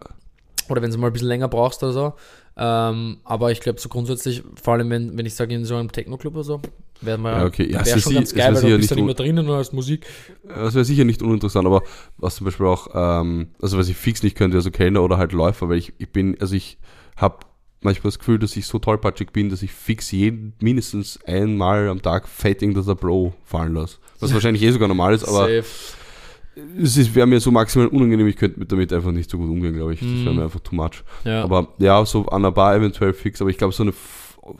Oder 0.68 0.82
wenn 0.82 0.90
du 0.90 0.98
mal 0.98 1.06
ein 1.08 1.12
bisschen 1.12 1.28
länger 1.28 1.46
brauchst 1.46 1.80
oder 1.84 1.92
so. 1.92 2.12
Ähm, 2.58 3.18
aber 3.24 3.52
ich 3.52 3.60
glaube, 3.60 3.78
so 3.80 3.88
grundsätzlich, 3.88 4.42
vor 4.62 4.74
allem 4.74 4.88
wenn, 4.90 5.16
wenn 5.18 5.26
ich 5.26 5.34
sage, 5.34 5.54
in 5.54 5.64
so 5.64 5.76
einem 5.76 5.92
Techno-Club 5.92 6.34
oder 6.34 6.44
so, 6.44 6.60
wäre 7.02 7.20
Ja, 7.22 7.44
okay. 7.44 7.70
Ja, 7.70 7.84
wär 7.84 7.98
schon 7.98 8.14
ganz 8.14 8.32
geil, 8.32 8.54
weil 8.54 8.62
du 8.62 8.68
bist 8.68 8.78
nicht 8.80 8.90
dann 8.92 8.98
immer 8.98 9.08
un- 9.10 9.16
drinnen 9.16 9.48
hast 9.50 9.72
Musik. 9.74 10.06
Das 10.48 10.74
wäre 10.74 10.84
sicher 10.84 11.04
nicht 11.04 11.20
uninteressant, 11.22 11.66
aber 11.66 11.82
was 12.16 12.36
zum 12.36 12.46
Beispiel 12.46 12.66
auch, 12.66 12.88
ähm, 12.94 13.48
also 13.60 13.76
was 13.76 13.88
ich 13.88 13.96
fix 13.96 14.22
nicht 14.22 14.36
könnte, 14.36 14.56
also 14.56 14.70
Kellner 14.70 15.02
oder 15.02 15.18
halt 15.18 15.32
Läufer, 15.32 15.68
weil 15.68 15.76
ich, 15.78 15.92
ich 15.98 16.08
bin, 16.10 16.36
also 16.40 16.54
ich 16.54 16.78
habe 17.16 17.40
manchmal 17.82 18.08
das 18.08 18.18
Gefühl, 18.18 18.38
dass 18.38 18.56
ich 18.56 18.66
so 18.66 18.78
tollpatschig 18.78 19.32
bin, 19.32 19.50
dass 19.50 19.62
ich 19.62 19.72
fix 19.72 20.10
jeden, 20.10 20.54
mindestens 20.60 21.18
einmal 21.26 21.88
am 21.88 22.00
Tag 22.00 22.26
fett 22.26 22.62
irgendein 22.62 22.96
Bro 22.96 23.34
fallen 23.44 23.74
lasse. 23.74 23.98
Was 24.20 24.32
wahrscheinlich 24.34 24.62
eh 24.62 24.70
sogar 24.70 24.88
normal 24.88 25.14
ist, 25.14 25.24
aber 25.24 25.40
Safe. 25.40 25.64
Es 26.82 27.14
wäre 27.14 27.26
mir 27.26 27.40
so 27.40 27.50
maximal 27.50 27.88
unangenehm, 27.88 28.26
ich 28.26 28.36
könnte 28.36 28.58
mit 28.58 28.72
damit 28.72 28.92
einfach 28.92 29.12
nicht 29.12 29.30
so 29.30 29.38
gut 29.38 29.50
umgehen, 29.50 29.74
glaube 29.74 29.94
ich. 29.94 30.00
Das 30.00 30.08
wäre 30.08 30.30
Mhm. 30.30 30.36
mir 30.36 30.42
einfach 30.44 30.60
too 30.60 30.74
much. 30.74 31.04
Ja. 31.24 31.42
Aber 31.44 31.68
ja, 31.78 32.04
so 32.06 32.26
an 32.26 32.42
der 32.42 32.50
Bar 32.50 32.76
eventuell 32.76 33.12
fix, 33.12 33.40
aber 33.40 33.50
ich 33.50 33.58
glaube, 33.58 33.74
so 33.74 33.82
eine, 33.82 33.92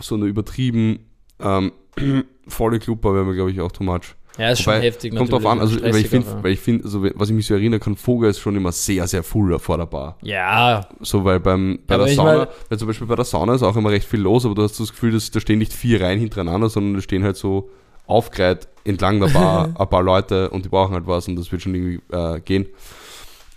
so 0.00 0.14
eine 0.14 0.26
übertrieben 0.26 0.98
ähm, 1.40 1.72
volle 2.48 2.78
Clubbar 2.78 3.14
wäre 3.14 3.24
mir, 3.24 3.34
glaube 3.34 3.50
ich, 3.50 3.60
auch 3.60 3.72
too 3.72 3.84
much. 3.84 4.14
ja, 4.38 4.50
ist 4.50 4.60
schon 4.62 4.74
Wobei, 4.74 4.82
heftig. 4.84 5.14
Kommt 5.16 5.32
drauf 5.32 5.46
an, 5.46 5.60
also 5.60 5.80
weil 5.82 5.96
ich 5.96 6.08
finde, 6.08 6.42
weil 6.42 6.52
ich 6.52 6.60
finde, 6.60 6.84
also 6.84 7.02
was 7.14 7.30
ich 7.30 7.34
mich 7.34 7.46
so 7.46 7.54
erinnern 7.54 7.80
kann, 7.80 7.96
Vogel 7.96 8.28
ist 8.30 8.38
schon 8.40 8.54
immer 8.56 8.72
sehr, 8.72 9.06
sehr 9.06 9.22
full 9.22 9.58
vor 9.58 9.78
der 9.78 9.86
Bar. 9.86 10.18
Ja, 10.22 10.86
So, 11.00 11.24
weil 11.24 11.40
beim, 11.40 11.78
bei 11.86 11.94
Aber 11.94 12.04
der 12.06 12.14
Sauna, 12.14 12.48
weil 12.68 12.78
zum 12.78 12.88
Beispiel 12.88 13.06
bei 13.06 13.14
der 13.16 13.24
Sauna 13.24 13.54
ist 13.54 13.62
auch 13.62 13.76
immer 13.76 13.90
recht 13.90 14.06
viel 14.06 14.20
los, 14.20 14.44
aber 14.44 14.54
du 14.54 14.62
hast 14.62 14.78
das 14.78 14.90
Gefühl, 14.92 15.12
dass 15.12 15.30
da 15.30 15.40
stehen 15.40 15.58
nicht 15.58 15.72
vier 15.72 16.02
Reihen 16.02 16.18
hintereinander, 16.20 16.68
sondern 16.68 16.94
da 16.94 17.00
stehen 17.00 17.24
halt 17.24 17.36
so 17.36 17.70
aufgereiht 18.06 18.68
entlang 18.84 19.18
der 19.20 19.28
Bar 19.28 19.74
ein 19.78 19.88
paar 19.88 20.02
Leute 20.02 20.50
und 20.50 20.64
die 20.64 20.68
brauchen 20.68 20.94
halt 20.94 21.06
was 21.06 21.26
und 21.28 21.36
das 21.36 21.50
wird 21.50 21.62
schon 21.62 21.74
irgendwie 21.74 22.00
äh, 22.14 22.40
gehen. 22.40 22.66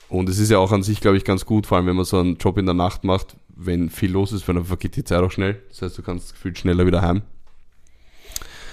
Und 0.09 0.27
es 0.27 0.39
ist 0.39 0.49
ja 0.49 0.57
auch 0.57 0.71
an 0.71 0.81
sich, 0.81 1.01
glaube 1.01 1.17
ich, 1.17 1.23
ganz 1.23 1.45
gut, 1.45 1.67
vor 1.67 1.77
allem 1.77 1.85
wenn 1.85 1.95
man 1.95 2.05
so 2.05 2.17
einen 2.17 2.37
Job 2.37 2.57
in 2.57 2.65
der 2.65 2.73
Nacht 2.73 3.03
macht, 3.03 3.35
wenn 3.55 3.89
viel 3.91 4.11
los 4.11 4.31
ist, 4.31 4.47
weil 4.47 4.55
dann 4.55 4.65
vergeht 4.65 4.95
die 4.95 5.03
Zeit 5.03 5.21
auch 5.21 5.29
schnell. 5.31 5.61
Das 5.69 5.83
heißt, 5.83 5.97
du 5.97 6.01
kannst 6.01 6.33
gefühlt 6.33 6.57
schneller 6.57 6.85
wieder 6.87 7.01
heim. 7.03 7.21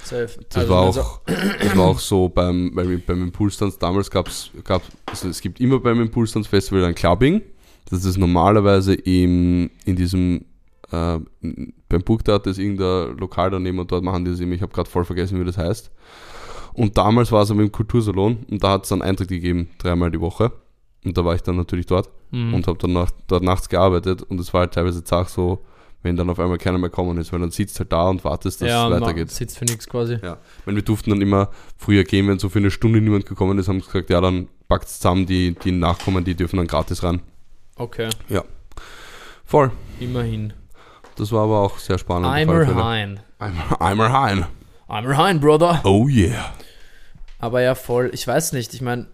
safe. 0.05 0.39
Das, 0.49 0.57
Also, 0.63 0.71
war 0.73 0.87
also- 0.87 1.01
auch, 1.03 1.21
das 1.27 1.77
war 1.77 1.85
auch 1.87 1.99
so 1.99 2.29
beim, 2.29 2.73
beim, 2.75 3.03
beim 3.07 3.23
Impulstanz. 3.25 3.77
Damals 3.79 4.11
gab 4.11 4.29
es, 4.29 4.51
gab, 4.65 4.83
also 5.07 5.29
es 5.29 5.41
gibt 5.41 5.61
immer 5.61 5.79
beim 5.81 6.01
Impulstanz-Festival 6.01 6.85
ein 6.85 6.95
Clubbing. 6.95 7.43
Das 7.91 8.05
ist 8.05 8.17
normalerweise 8.17 8.95
im, 8.95 9.71
in 9.85 9.97
diesem, 9.97 10.45
äh, 10.93 11.19
beim 11.89 12.03
Burgtheater 12.05 12.51
ist 12.51 12.59
irgendein 12.59 13.17
Lokal 13.19 13.51
daneben 13.51 13.79
und 13.79 13.91
dort 13.91 14.05
machen 14.05 14.25
die 14.25 14.31
das 14.31 14.41
immer. 14.41 14.55
Ich 14.55 14.63
habe 14.63 14.73
gerade 14.73 14.89
voll 14.91 15.05
vergessen, 15.05 15.41
wie 15.41 15.45
das 15.45 15.59
heißt. 15.59 15.91
Und 16.75 16.97
damals 16.99 17.33
war 17.33 17.43
es 17.43 17.51
aber 17.51 17.63
im 17.63 17.73
Kultursalon 17.73 18.45
und 18.51 18.63
da 18.63 18.73
hat 18.73 18.85
es 18.85 18.93
einen 18.93 19.03
Eintritt 19.03 19.29
gegeben, 19.29 19.71
dreimal 19.79 20.11
die 20.11 20.21
Woche. 20.21 20.53
Und 21.05 21.17
da 21.17 21.25
war 21.25 21.35
ich 21.35 21.43
dann 21.43 21.57
natürlich 21.57 21.87
dort 21.87 22.11
Mhm. 22.33 22.55
und 22.55 22.67
habe 22.67 22.77
dann 22.79 22.93
nach, 22.93 23.11
dort 23.29 23.45
nachts 23.45 23.69
gearbeitet 23.69 24.23
und 24.25 24.41
es 24.41 24.53
war 24.53 24.63
halt 24.63 24.75
teilweise 24.75 25.05
zach 25.05 25.29
so, 25.29 25.65
wenn 26.03 26.17
dann 26.17 26.29
auf 26.29 26.41
einmal 26.41 26.59
keiner 26.59 26.77
mehr 26.77 26.91
kommen 26.91 27.17
ist, 27.19 27.33
weil 27.33 27.39
dann 27.39 27.53
sitzt 27.53 27.79
halt 27.79 27.93
da 27.93 28.09
und 28.09 28.25
wartest, 28.25 28.61
dass 28.61 28.69
ja, 28.69 28.89
es 28.89 29.01
weitergeht. 29.01 29.31
sitzt 29.31 29.57
für 29.59 29.65
nichts 29.65 29.89
quasi. 29.89 30.19
Ja, 30.23 30.39
weil 30.65 30.75
wir 30.75 30.83
durften 30.83 31.11
dann 31.11 31.21
immer 31.21 31.51
früher 31.77 32.03
gehen, 32.03 32.27
wenn 32.27 32.41
so 32.41 32.49
für 32.49 32.59
eine 32.59 32.73
Stunde 32.73 33.01
niemand 33.01 33.27
gekommen 33.27 33.59
ist, 33.59 33.69
haben 33.69 33.79
sie 33.81 33.87
gesagt, 33.87 34.11
ja, 34.11 34.21
dann 34.21 34.49
packt 34.69 34.89
zusammen, 34.89 35.25
die, 35.27 35.55
die 35.55 35.71
nachkommen, 35.71 36.25
die 36.25 36.35
dürfen 36.35 36.57
dann 36.57 36.67
gratis 36.67 37.05
ran. 37.05 37.21
Okay, 37.77 38.09
Voll. 39.45 39.71
immerhin. 40.01 40.53
Das 41.17 41.33
war 41.33 41.45
aber 41.45 41.61
auch 41.61 41.79
sehr 41.79 41.99
spannend. 41.99 42.27
Eimer. 42.31 42.67
Hein. 42.75 43.21
Eimer, 43.39 44.13
Hein. 44.13 44.47
Eimer 44.89 45.17
Hein, 45.17 45.41
Brother. 45.41 45.81
Oh 45.85 46.07
yeah. 46.09 46.55
Aber 47.39 47.61
ja, 47.63 47.75
voll. 47.75 48.11
Ich 48.15 48.27
weiß 48.27 48.53
nicht. 48.53 48.73
Ich 48.75 48.81
meine, 48.83 49.07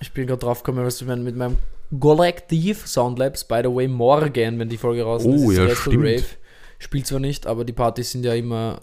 ich 0.00 0.12
bin 0.12 0.26
gerade 0.26 0.40
drauf 0.40 0.62
gekommen, 0.62 0.84
was 0.84 1.00
ich 1.00 1.06
meine, 1.06 1.22
mit 1.22 1.36
meinem 1.36 1.58
Kollektiv 1.98 2.86
Soundlabs, 2.86 3.44
by 3.44 3.60
the 3.62 3.74
way, 3.74 3.86
morgen, 3.88 4.58
wenn 4.58 4.68
die 4.68 4.76
Folge 4.78 5.02
raus 5.04 5.22
Oh, 5.24 5.50
ist, 5.50 5.56
ja, 5.58 5.64
Wrestle 5.64 5.76
stimmt. 5.92 6.04
Rave. 6.04 6.24
Spielt 6.78 7.06
zwar 7.06 7.20
nicht, 7.20 7.46
aber 7.46 7.64
die 7.64 7.72
Partys 7.72 8.10
sind 8.12 8.24
ja 8.24 8.34
immer 8.34 8.80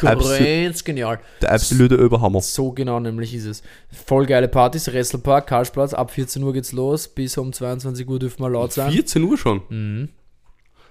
ganz 0.00 0.84
genial. 0.84 1.20
der 1.40 1.52
absolute 1.52 1.94
Überhammer. 1.94 2.40
So 2.40 2.72
genau 2.72 3.00
nämlich 3.00 3.34
ist 3.34 3.44
es. 3.46 3.62
Voll 4.06 4.26
geile 4.26 4.48
Partys, 4.48 4.92
Wrestlepark, 4.92 5.46
Karlsplatz, 5.46 5.94
ab 5.94 6.10
14 6.10 6.42
Uhr 6.42 6.52
geht's 6.52 6.72
los, 6.72 7.08
bis 7.08 7.36
um 7.38 7.52
22 7.52 8.08
Uhr 8.08 8.18
dürfen 8.18 8.42
wir 8.42 8.50
laut 8.50 8.72
sein. 8.72 8.90
14 8.90 9.22
Uhr 9.22 9.38
schon. 9.38 9.62
Mhm. 9.68 10.08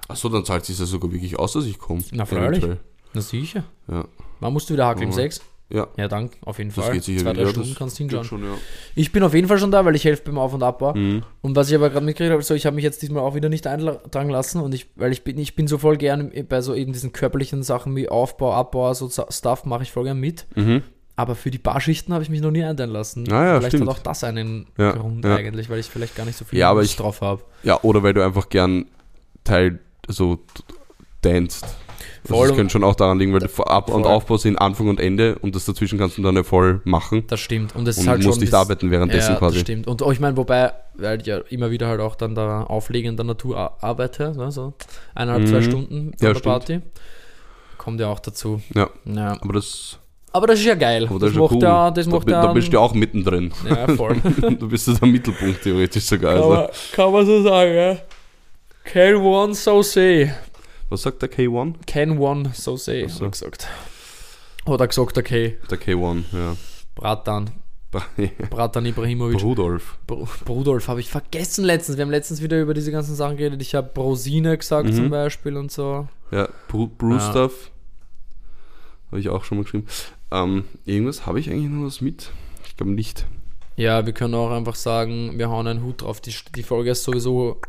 Achso, 0.07 0.29
dann 0.29 0.45
zahlt 0.45 0.65
sich 0.65 0.77
ja 0.79 0.85
sogar 0.85 1.11
wirklich 1.11 1.37
aus, 1.39 1.53
dass 1.53 1.65
ich 1.65 1.77
komme. 1.79 2.03
Na, 2.11 2.25
freilich. 2.25 2.59
Eventuell. 2.63 2.79
Na 3.13 3.21
sicher. 3.21 3.63
Ja. 3.87 4.05
Wann 4.39 4.53
musst 4.53 4.69
du 4.69 4.73
wieder 4.73 4.85
hakeln? 4.87 5.07
Um. 5.09 5.13
6? 5.13 5.41
Ja, 5.67 5.87
Ja, 5.97 6.07
dank, 6.07 6.33
auf 6.45 6.59
jeden 6.59 6.69
das 6.75 6.83
Fall. 6.85 6.93
geht 6.93 7.03
sicher 7.05 7.21
Zwei, 7.23 7.33
drei 7.33 7.41
Ja, 7.41 7.49
Stunden 7.49 7.69
das 7.69 7.77
kannst 7.79 7.97
hinschauen. 7.97 8.23
schon, 8.23 8.43
ja. 8.43 8.51
Ich 8.93 9.11
bin 9.11 9.23
auf 9.23 9.33
jeden 9.33 9.47
Fall 9.47 9.57
schon 9.57 9.71
da, 9.71 9.83
weil 9.83 9.95
ich 9.95 10.03
helfe 10.05 10.21
beim 10.25 10.37
Auf- 10.37 10.53
und 10.53 10.61
Abbau. 10.61 10.93
Mhm. 10.93 11.23
Und 11.41 11.55
was 11.55 11.69
ich 11.69 11.75
aber 11.75 11.89
gerade 11.89 12.05
mitgekriegt 12.05 12.31
habe, 12.31 12.43
so, 12.43 12.53
ich 12.53 12.67
habe 12.67 12.75
mich 12.75 12.83
jetzt 12.83 13.01
diesmal 13.01 13.23
auch 13.23 13.33
wieder 13.33 13.49
nicht 13.49 13.65
eintragen 13.65 14.29
lassen 14.29 14.59
und 14.61 14.75
ich, 14.75 14.91
weil 14.95 15.11
ich 15.11 15.23
bin, 15.23 15.39
ich 15.39 15.55
bin 15.55 15.65
so 15.67 15.79
voll 15.79 15.97
gern 15.97 16.31
bei 16.47 16.61
so 16.61 16.75
eben 16.75 16.93
diesen 16.93 17.13
körperlichen 17.13 17.63
Sachen 17.63 17.95
wie 17.95 18.07
Aufbau, 18.09 18.53
Abbau, 18.53 18.93
so 18.93 19.09
Stuff 19.09 19.65
mache 19.65 19.81
ich 19.81 19.91
voll 19.91 20.03
gern 20.03 20.19
mit. 20.19 20.45
Mhm. 20.55 20.83
Aber 21.15 21.33
für 21.33 21.49
die 21.49 21.57
Barschichten 21.57 22.13
habe 22.13 22.23
ich 22.23 22.29
mich 22.29 22.41
noch 22.41 22.51
nie 22.51 22.63
eintragen 22.63 22.91
lassen. 22.91 23.25
Ah 23.31 23.45
ja, 23.45 23.57
vielleicht 23.57 23.75
stimmt. 23.77 23.89
hat 23.89 23.95
auch 23.95 23.99
das 24.03 24.23
einen 24.23 24.67
Ja, 24.77 24.91
Grund 24.91 25.25
ja. 25.25 25.35
eigentlich, 25.35 25.67
weil 25.71 25.79
ich 25.79 25.87
vielleicht 25.87 26.15
gar 26.15 26.25
nicht 26.25 26.37
so 26.37 26.45
viel 26.45 26.59
Ja, 26.59 26.71
Lust 26.73 26.91
ich- 26.91 26.97
drauf 26.97 27.21
habe. 27.21 27.41
Ja, 27.63 27.79
oder 27.81 28.03
weil 28.03 28.13
du 28.13 28.23
einfach 28.23 28.49
gern 28.49 28.85
Teil, 29.43 29.79
so 30.07 30.39
danst. 31.21 31.65
Also 32.27 32.41
das 32.47 32.55
könnte 32.55 32.71
schon 32.71 32.83
auch 32.83 32.95
daran 32.95 33.19
liegen, 33.19 33.33
weil 33.33 33.43
Ab- 33.67 33.93
und. 33.93 34.05
Aufbau 34.05 34.37
sind 34.37 34.57
Anfang 34.57 34.87
und 34.87 34.99
Ende 34.99 35.37
und 35.41 35.53
das 35.55 35.65
dazwischen 35.65 35.99
kannst 35.99 36.17
du 36.17 36.23
dann 36.23 36.35
ja 36.35 36.43
voll 36.43 36.81
machen 36.83 37.23
Das 37.27 37.39
stimmt. 37.39 37.75
Und 37.75 37.87
es 37.87 37.97
ist 37.99 38.07
halt 38.07 38.23
musst 38.23 38.35
schon 38.37 38.41
nicht 38.43 38.53
arbeiten 38.53 38.89
währenddessen 38.89 39.33
ja, 39.33 39.37
quasi. 39.37 39.55
Das 39.55 39.61
stimmt. 39.61 39.85
Und 39.87 40.01
oh, 40.01 40.11
ich 40.11 40.19
meine, 40.19 40.35
wobei, 40.35 40.71
weil 40.95 41.21
ich 41.21 41.27
ja 41.27 41.37
immer 41.49 41.69
wieder 41.69 41.87
halt 41.87 42.01
auch 42.01 42.15
dann 42.15 42.33
da 42.33 42.63
auflegend 42.63 43.19
der 43.19 43.25
Natur 43.27 43.77
arbeite, 43.83 44.33
ne, 44.35 44.51
so 44.51 44.73
eineinhalb, 45.13 45.47
zwei 45.47 45.59
Mhm. 45.59 45.63
Stunden 45.69 46.11
vor 46.17 46.27
Ja, 46.27 46.33
der 46.33 46.39
stimmt. 46.39 46.43
Party. 46.43 46.79
Kommt 47.77 47.99
ja 47.99 48.07
auch 48.07 48.19
dazu. 48.19 48.59
Ja. 48.73 48.89
Ja. 49.05 49.37
Aber 49.39 49.53
das, 49.53 49.99
Aber 50.31 50.47
das 50.47 50.59
ist 50.59 50.65
ja 50.65 50.73
geil. 50.75 51.05
aber 51.07 51.19
das, 51.19 51.29
das, 51.29 51.37
macht 51.39 51.51
cool. 51.51 51.61
ja, 51.61 51.91
das 51.91 52.07
macht 52.07 52.27
da, 52.29 52.41
da 52.47 52.53
bist 52.53 52.69
du 52.69 52.71
ja 52.73 52.79
auch 52.79 52.93
mittendrin. 52.95 53.53
ja 53.69 53.87
voll. 53.95 54.15
du 54.59 54.67
bist 54.67 54.87
ja 54.87 54.95
der 54.95 55.07
Mittelpunkt 55.07 55.61
theoretisch 55.61 56.05
sogar. 56.05 56.33
kann, 56.33 56.41
Also. 56.43 56.55
man, 56.55 56.67
kann 56.93 57.11
man 57.11 57.25
so 57.27 57.43
sagen, 57.43 57.75
ja. 57.75 57.97
Can 58.85 59.15
one 59.17 59.53
so 59.55 59.81
say. 59.81 60.31
Was 60.89 61.01
sagt 61.01 61.21
der 61.21 61.31
K1? 61.31 61.75
Can 61.87 62.17
one 62.19 62.51
so 62.53 62.77
say, 62.77 63.07
so. 63.07 63.15
hat 63.15 63.21
er 63.23 63.29
gesagt. 63.31 63.67
Oder 64.65 64.87
gesagt, 64.87 65.17
okay, 65.17 65.57
Der 65.69 65.79
K1, 65.79 66.23
ja. 66.33 66.55
Bratan. 66.95 67.49
Bratan 68.49 68.85
Ibrahimovic. 68.85 69.41
Rudolf. 69.41 69.97
Br 70.05 70.27
Brudolf 70.43 70.87
habe 70.89 70.99
ich 70.99 71.09
vergessen 71.09 71.63
letztens. 71.63 71.97
Wir 71.97 72.03
haben 72.03 72.11
letztens 72.11 72.41
wieder 72.41 72.59
über 72.61 72.73
diese 72.73 72.91
ganzen 72.91 73.15
Sachen 73.15 73.37
geredet. 73.37 73.61
Ich 73.61 73.73
habe 73.73 73.89
Brosine 73.93 74.57
gesagt 74.57 74.89
Mhm. 74.89 74.93
zum 74.95 75.09
Beispiel 75.09 75.55
und 75.55 75.71
so. 75.71 76.07
Ja, 76.31 76.49
Bru 76.67 76.87
Brustuff. 76.87 77.71
Habe 79.11 79.19
ich 79.21 79.29
auch 79.29 79.43
schon 79.45 79.59
mal 79.59 79.63
geschrieben. 79.63 79.87
Ähm, 80.31 80.65
irgendwas 80.83 81.25
habe 81.25 81.39
ich 81.39 81.49
eigentlich 81.49 81.69
noch 81.69 81.85
was 81.85 82.01
mit? 82.01 82.31
Ich 82.67 82.75
glaube 82.75 82.91
nicht. 82.91 83.25
Ja, 83.77 84.05
wir 84.05 84.13
können 84.13 84.33
auch 84.35 84.51
einfach 84.51 84.75
sagen, 84.75 85.37
wir 85.37 85.49
hauen 85.49 85.67
einen 85.67 85.83
Hut 85.83 86.01
drauf. 86.01 86.19
Die, 86.19 86.33
die 86.55 86.63
Folge 86.63 86.91
ist 86.91 87.03
sowieso 87.03 87.61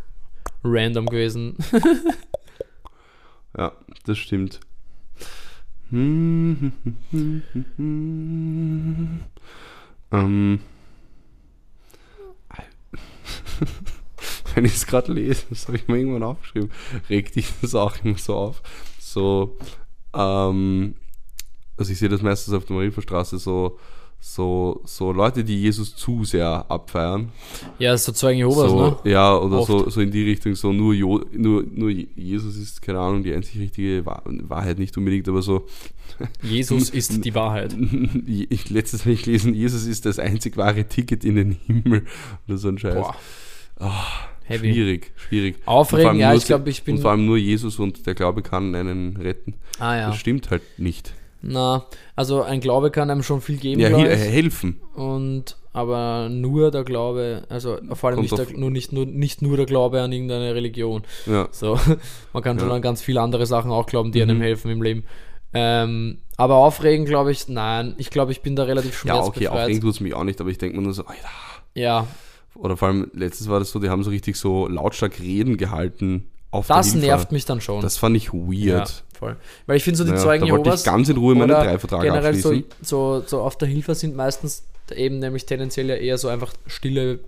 random 0.64 1.06
gewesen. 1.06 1.56
Ja, 3.58 3.72
das 4.04 4.18
stimmt. 4.18 4.60
Ähm. 5.90 6.72
Wenn 14.54 14.64
ich 14.64 14.74
es 14.74 14.86
gerade 14.86 15.12
lese, 15.12 15.44
das 15.48 15.66
habe 15.68 15.78
ich 15.78 15.88
mir 15.88 15.98
irgendwann 15.98 16.22
aufgeschrieben, 16.22 16.70
regt 17.08 17.36
dich 17.36 17.48
das 17.62 17.74
auch 17.74 17.96
immer 18.04 18.18
so 18.18 18.34
auf. 18.34 18.62
So, 18.98 19.56
ähm, 20.14 20.94
also 21.76 21.92
ich 21.92 21.98
sehe 21.98 22.08
das 22.08 22.22
meistens 22.22 22.54
auf 22.54 22.64
der 22.64 22.76
Marienstraße 22.76 23.38
so, 23.38 23.78
so, 24.28 24.80
so 24.84 25.12
Leute, 25.12 25.44
die 25.44 25.60
Jesus 25.62 25.94
zu 25.94 26.24
sehr 26.24 26.66
abfeiern. 26.68 27.30
ja, 27.78 27.96
so 27.96 28.10
Zeugen 28.12 28.38
Jehovas, 28.38 28.70
so, 28.70 28.80
ne? 29.04 29.10
Ja, 29.10 29.36
oder 29.38 29.58
Oft. 29.60 29.68
so, 29.68 29.88
so 29.88 30.00
in 30.00 30.10
die 30.10 30.24
Richtung, 30.24 30.54
so 30.56 30.72
nur, 30.72 30.92
jo, 30.94 31.24
nur, 31.32 31.62
nur 31.72 31.90
Jesus 31.90 32.56
ist, 32.56 32.82
keine 32.82 32.98
Ahnung, 32.98 33.22
die 33.22 33.32
einzig 33.32 33.60
richtige 33.60 34.04
Wahr- 34.04 34.24
Wahrheit 34.26 34.78
nicht 34.80 34.96
unbedingt, 34.98 35.28
aber 35.28 35.42
so, 35.42 35.66
Jesus 36.42 36.90
ist 37.00 37.24
die 37.24 37.34
Wahrheit. 37.36 37.74
ich, 38.26 38.68
letztes 38.68 39.02
habe 39.02 39.12
ich 39.12 39.22
gelesen, 39.22 39.54
Jesus 39.54 39.86
ist 39.86 40.04
das 40.06 40.18
einzig 40.18 40.56
wahre 40.56 40.84
Ticket 40.84 41.24
in 41.24 41.36
den 41.36 41.52
Himmel 41.66 42.04
oder 42.48 42.58
so 42.58 42.68
ein 42.68 42.78
Scheiß. 42.78 42.94
Boah. 42.96 43.14
Ah, 43.78 44.04
Heavy. 44.44 44.72
schwierig, 44.72 45.12
schwierig. 45.16 45.56
Und 45.60 45.68
Aufregend, 45.68 46.16
ja, 46.18 46.30
nur 46.30 46.38
ich 46.38 46.46
glaube, 46.46 46.68
ich 46.68 46.80
Und 46.80 46.84
bin. 46.86 46.98
vor 46.98 47.12
allem 47.12 47.26
nur 47.26 47.36
Jesus 47.36 47.78
und 47.78 48.04
der 48.06 48.14
Glaube 48.14 48.42
kann 48.42 48.74
einen 48.74 49.16
retten. 49.18 49.54
Ah 49.78 49.96
ja. 49.96 50.06
Das 50.08 50.16
stimmt 50.18 50.50
halt 50.50 50.62
nicht. 50.78 51.12
Na, 51.48 51.86
also 52.16 52.42
ein 52.42 52.60
Glaube 52.60 52.90
kann 52.90 53.10
einem 53.10 53.22
schon 53.22 53.40
viel 53.40 53.56
geben, 53.58 53.80
Ja, 53.80 53.88
he 53.96 54.04
helfen. 54.16 54.80
Und 54.94 55.56
aber 55.72 56.28
nur 56.30 56.70
der 56.70 56.84
Glaube, 56.84 57.44
also 57.50 57.76
vor 57.92 58.08
allem 58.10 58.20
nicht, 58.20 58.36
der, 58.36 58.46
nur, 58.56 58.70
nicht, 58.70 58.92
nur, 58.92 59.04
nicht 59.06 59.42
nur 59.42 59.56
der 59.58 59.66
Glaube 59.66 60.00
an 60.00 60.10
irgendeine 60.10 60.54
Religion. 60.54 61.02
Ja. 61.26 61.48
So, 61.52 61.78
man 62.32 62.42
kann 62.42 62.58
schon 62.58 62.68
Ja. 62.70 62.74
an 62.76 62.82
ganz 62.82 63.02
viele 63.02 63.20
andere 63.20 63.44
Sachen 63.46 63.70
auch 63.70 63.86
glauben, 63.86 64.10
die 64.10 64.22
einem 64.22 64.38
Mhm. 64.38 64.42
helfen 64.42 64.70
im 64.70 64.82
Leben. 64.82 65.04
Ähm, 65.54 66.18
aber 66.36 66.56
aufregen, 66.56 67.06
glaube 67.06 67.30
ich, 67.30 67.48
nein. 67.48 67.94
Ich 67.98 68.10
glaube, 68.10 68.32
ich 68.32 68.42
bin 68.42 68.56
da 68.56 68.64
relativ 68.64 69.04
Ja, 69.04 69.16
okay, 69.16 69.22
schmerzbefreit. 69.40 69.60
aufregen 69.62 69.80
tut 69.82 69.90
es 69.94 70.00
mich 70.00 70.14
auch 70.14 70.24
nicht, 70.24 70.40
aber 70.40 70.50
ich 70.50 70.58
denke 70.58 70.76
mir 70.76 70.82
nur 70.82 70.92
so, 70.94 71.04
Alter, 71.06 71.28
Ja, 71.74 72.06
Oder 72.54 72.76
vor 72.78 72.88
allem, 72.88 73.10
letztes 73.12 73.48
war 73.50 73.58
das 73.58 73.70
so, 73.70 73.78
die 73.78 73.90
haben 73.90 74.02
so 74.02 74.10
richtig 74.10 74.36
so 74.36 74.66
lautstark 74.66 75.20
Reden 75.20 75.58
gehalten 75.58 76.30
auf 76.50 76.68
Das 76.68 76.94
nervt 76.94 77.32
mich 77.32 77.44
dann 77.44 77.60
schon. 77.60 77.82
Das 77.82 77.98
fand 77.98 78.16
ich 78.16 78.26
ja, 78.26 78.32
weird. 78.32 79.04
Voll. 79.18 79.36
Weil 79.66 79.76
ich 79.76 79.84
finde 79.84 79.98
so 79.98 80.04
die 80.04 80.10
Ja, 80.10 80.16
Zeugen 80.16 80.46
da 80.46 80.52
wollte 80.52 80.62
ich 80.62 80.66
Jehovas 80.66 80.84
ganz 80.84 81.08
in 81.08 81.16
Ruhe 81.16 81.34
meinen 81.34 81.50
oder 81.50 81.64
Dreivertrag 81.64 82.02
generell 82.02 82.34
so, 82.34 82.48
abschließen. 82.50 82.70
so, 82.82 83.22
so 83.26 83.40
auf 83.40 83.56
der 83.58 83.68
Hilfe 83.68 83.94
sind 83.94 84.16
meistens 84.16 84.64
eben 84.94 85.18
nämlich 85.18 85.46
tendenziell 85.46 85.88
ja 85.88 85.96
eher 85.96 86.18
so 86.18 86.28
einfach 86.28 86.52
stille 86.66 87.20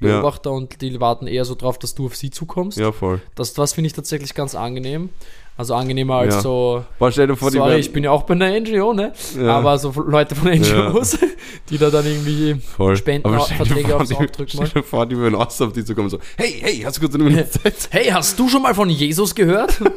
Beobachter 0.00 0.50
und 0.52 0.80
die 0.80 0.98
warten 1.00 1.26
eher 1.26 1.44
so 1.44 1.54
drauf, 1.54 1.78
dass 1.78 1.94
du 1.94 2.06
auf 2.06 2.16
sie 2.16 2.30
zukommst. 2.30 2.78
Ja, 2.78 2.92
voll. 2.92 3.20
Das, 3.34 3.52
das 3.52 3.74
finde 3.74 3.88
ich 3.88 3.92
tatsächlich 3.92 4.34
ganz 4.34 4.54
angenehm. 4.54 5.10
Also 5.54 5.74
angenehmer 5.74 6.14
als 6.14 6.36
Ja. 6.36 6.40
so, 6.40 6.84
Boah, 6.98 7.12
stell 7.12 7.26
dir 7.26 7.36
vor, 7.36 7.50
die 7.50 7.58
sorry, 7.58 7.76
ich 7.76 7.92
bin 7.92 8.02
ja 8.02 8.10
auch 8.10 8.22
bei 8.22 8.32
einer 8.32 8.58
NGO, 8.58 8.94
ne? 8.94 9.12
Ja. 9.38 9.58
Aber 9.58 9.78
so 9.78 9.92
Leute 9.92 10.34
von 10.34 10.50
NGOs, 10.50 11.18
die 11.68 11.76
da 11.76 11.90
dann 11.90 12.06
irgendwie 12.06 12.54
Voll. 12.54 12.96
Spenden- 12.96 13.26
Aber 13.26 13.40
stell 13.44 13.58
dir 13.58 13.66
Verträge 13.66 13.88
vor, 13.90 13.96
aufs 14.00 14.08
die- 14.08 14.14
Auge 14.16 14.26
drücken 14.28 14.50
Stell 14.50 14.68
dir 14.68 14.82
vor, 14.82 15.04
die 15.04 15.16
würden 15.18 15.34
aus 15.34 15.60
auf 15.60 15.74
die 15.74 15.84
zukommen 15.84 16.08
so, 16.08 16.18
hey, 16.38 16.54
hey, 16.62 16.78
hast 16.80 16.96
du 16.96 17.00
kurz 17.02 17.14
eine 17.14 17.24
Minute 17.24 17.50
Zeit? 17.50 17.74
Hey, 17.90 18.06
hast 18.06 18.38
du 18.38 18.48
schon 18.48 18.62
mal 18.62 18.74
von 18.74 18.88
Jesus 18.88 19.34
gehört? 19.34 19.78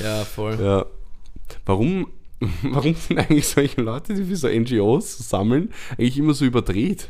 ja, 0.00 0.24
voll. 0.24 0.58
Ja. 0.60 0.86
Warum, 1.66 2.06
warum 2.62 2.94
sind 2.94 3.18
eigentlich 3.18 3.46
solche 3.48 3.80
Leute, 3.80 4.14
die 4.14 4.24
für 4.24 4.36
so 4.36 4.48
NGOs 4.48 5.18
sammeln, 5.28 5.72
eigentlich 5.92 6.18
immer 6.18 6.34
so 6.34 6.44
überdreht? 6.44 7.08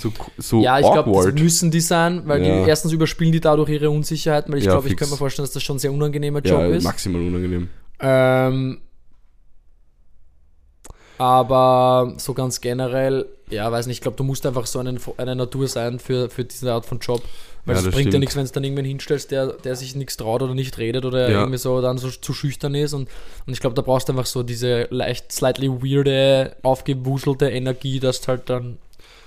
So, 0.00 0.12
so 0.38 0.62
Ja, 0.62 0.80
ich 0.80 0.90
glaube, 0.90 1.12
das 1.12 1.32
müssen 1.40 1.70
die 1.70 1.80
sein, 1.80 2.22
weil 2.26 2.44
Ja. 2.44 2.64
die 2.64 2.68
erstens 2.68 2.90
überspielen 2.92 3.30
die 3.32 3.40
dadurch 3.40 3.68
ihre 3.68 3.88
Unsicherheit, 3.88 4.48
weil 4.50 4.58
ich 4.58 4.64
Ja, 4.64 4.72
glaube, 4.72 4.88
ich 4.88 4.96
könnte 4.96 5.12
mir 5.12 5.18
vorstellen, 5.18 5.44
dass 5.46 5.52
das 5.52 5.62
schon 5.62 5.76
ein 5.76 5.78
sehr 5.78 5.92
unangenehmer 5.92 6.40
Job 6.40 6.58
ja, 6.60 6.66
ist. 6.66 6.82
maximal 6.82 7.20
unangenehm. 7.22 7.68
Ähm, 8.00 8.78
aber 11.18 12.14
so 12.18 12.34
ganz 12.34 12.60
generell, 12.60 13.26
ja, 13.50 13.70
weiß 13.70 13.86
nicht, 13.86 13.98
ich 13.98 14.00
glaube, 14.02 14.16
du 14.16 14.24
musst 14.24 14.44
einfach 14.46 14.66
so 14.66 14.78
einen, 14.78 15.00
eine 15.18 15.36
Natur 15.36 15.68
sein 15.68 15.98
für, 15.98 16.28
für 16.30 16.44
diese 16.44 16.72
Art 16.72 16.86
von 16.86 16.98
Job. 16.98 17.22
Weil 17.64 17.74
Ja, 17.76 17.80
es 17.80 17.88
bringt 17.88 18.06
ja 18.06 18.10
stimmt. 18.10 18.20
nichts, 18.20 18.36
wenn 18.36 18.44
es 18.44 18.52
dann 18.52 18.62
irgendwen 18.64 18.84
hinstellst, 18.84 19.30
der, 19.32 19.48
der 19.54 19.74
sich 19.74 19.96
nichts 19.96 20.16
traut 20.16 20.40
oder 20.42 20.54
nicht 20.54 20.78
redet 20.78 21.04
oder 21.04 21.28
Ja. 21.30 21.40
irgendwie 21.40 21.58
so 21.58 21.80
dann 21.80 21.98
so 21.98 22.10
zu 22.10 22.32
schüchtern 22.32 22.74
ist. 22.76 22.92
Und, 22.92 23.08
und 23.46 23.52
ich 23.52 23.60
glaube, 23.60 23.74
da 23.74 23.82
brauchst 23.82 24.08
du 24.08 24.12
einfach 24.12 24.26
so 24.26 24.42
diese 24.44 24.86
leicht, 24.90 25.32
slightly 25.32 25.68
weirde, 25.68 26.54
aufgewuselte 26.62 27.50
Energie, 27.50 27.98
dass 27.98 28.26
halt 28.28 28.48
dann, 28.50 28.78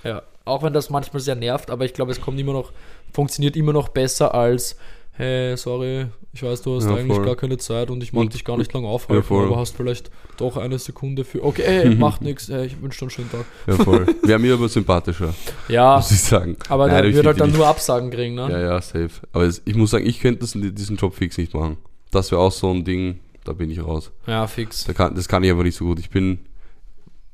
ja, 0.04 0.22
auch 0.46 0.62
wenn 0.62 0.72
das 0.72 0.88
manchmal 0.90 1.20
sehr 1.20 1.34
nervt, 1.34 1.70
aber 1.70 1.84
ich 1.84 1.92
glaube, 1.92 2.12
es 2.12 2.20
kommt 2.20 2.40
immer 2.40 2.54
noch, 2.54 2.72
funktioniert 3.12 3.56
immer 3.56 3.72
noch 3.74 3.88
besser 3.88 4.34
als, 4.34 4.76
hey, 5.20 5.56
sorry, 5.56 6.06
ich 6.32 6.42
weiß, 6.42 6.62
du 6.62 6.76
hast 6.76 6.84
Ja, 6.86 6.94
eigentlich 6.96 7.16
voll. 7.16 7.26
gar 7.26 7.36
keine 7.36 7.58
Zeit 7.58 7.90
und 7.90 8.02
ich 8.02 8.12
mag 8.12 8.22
Und- 8.22 8.34
dich 8.34 8.44
gar 8.44 8.56
nicht 8.56 8.72
lang 8.72 8.84
aufhalten, 8.84 9.24
Ja, 9.34 9.42
aber 9.44 9.56
hast 9.58 9.76
vielleicht 9.76 10.10
doch 10.36 10.56
eine 10.56 10.78
Sekunde 10.78 11.24
für, 11.24 11.44
okay, 11.44 11.62
hey, 11.64 11.94
macht 11.94 12.22
nichts, 12.22 12.48
hey, 12.48 12.66
ich 12.66 12.80
wünsche 12.80 12.98
dir 13.00 13.02
einen 13.02 13.10
schönen 13.10 13.30
Tag. 13.30 13.44
Ja, 13.66 13.74
voll. 13.84 14.06
Wäre 14.22 14.38
mir 14.38 14.54
aber 14.54 14.68
sympathischer, 14.68 15.34
Ja, 15.68 15.96
muss 15.96 16.10
ich 16.10 16.20
sagen. 16.20 16.56
aber 16.68 16.86
Nein, 16.88 17.04
der 17.04 17.14
wird 17.14 17.26
halt 17.26 17.40
dann 17.40 17.52
nur 17.52 17.66
Absagen 17.66 18.10
kriegen, 18.10 18.34
ne? 18.34 18.48
Ja, 18.50 18.60
ja, 18.60 18.80
safe. 18.80 19.10
Aber 19.32 19.44
es, 19.44 19.60
ich 19.64 19.74
muss 19.74 19.90
sagen, 19.90 20.06
ich 20.06 20.20
könnte 20.20 20.40
das, 20.40 20.52
diesen 20.52 20.96
Job 20.96 21.14
fix 21.14 21.36
nicht 21.38 21.52
machen. 21.54 21.76
Das 22.10 22.30
wäre 22.30 22.40
auch 22.40 22.52
so 22.52 22.70
ein 22.70 22.84
Ding, 22.84 23.20
da 23.44 23.52
bin 23.52 23.70
ich 23.70 23.82
raus. 23.84 24.10
Ja, 24.26 24.46
fix. 24.46 24.84
Da 24.84 24.92
kann, 24.92 25.14
das 25.14 25.28
kann 25.28 25.44
ich 25.44 25.50
aber 25.50 25.62
nicht 25.64 25.76
so 25.76 25.84
gut. 25.84 25.98
Ich 26.00 26.10
bin, 26.10 26.38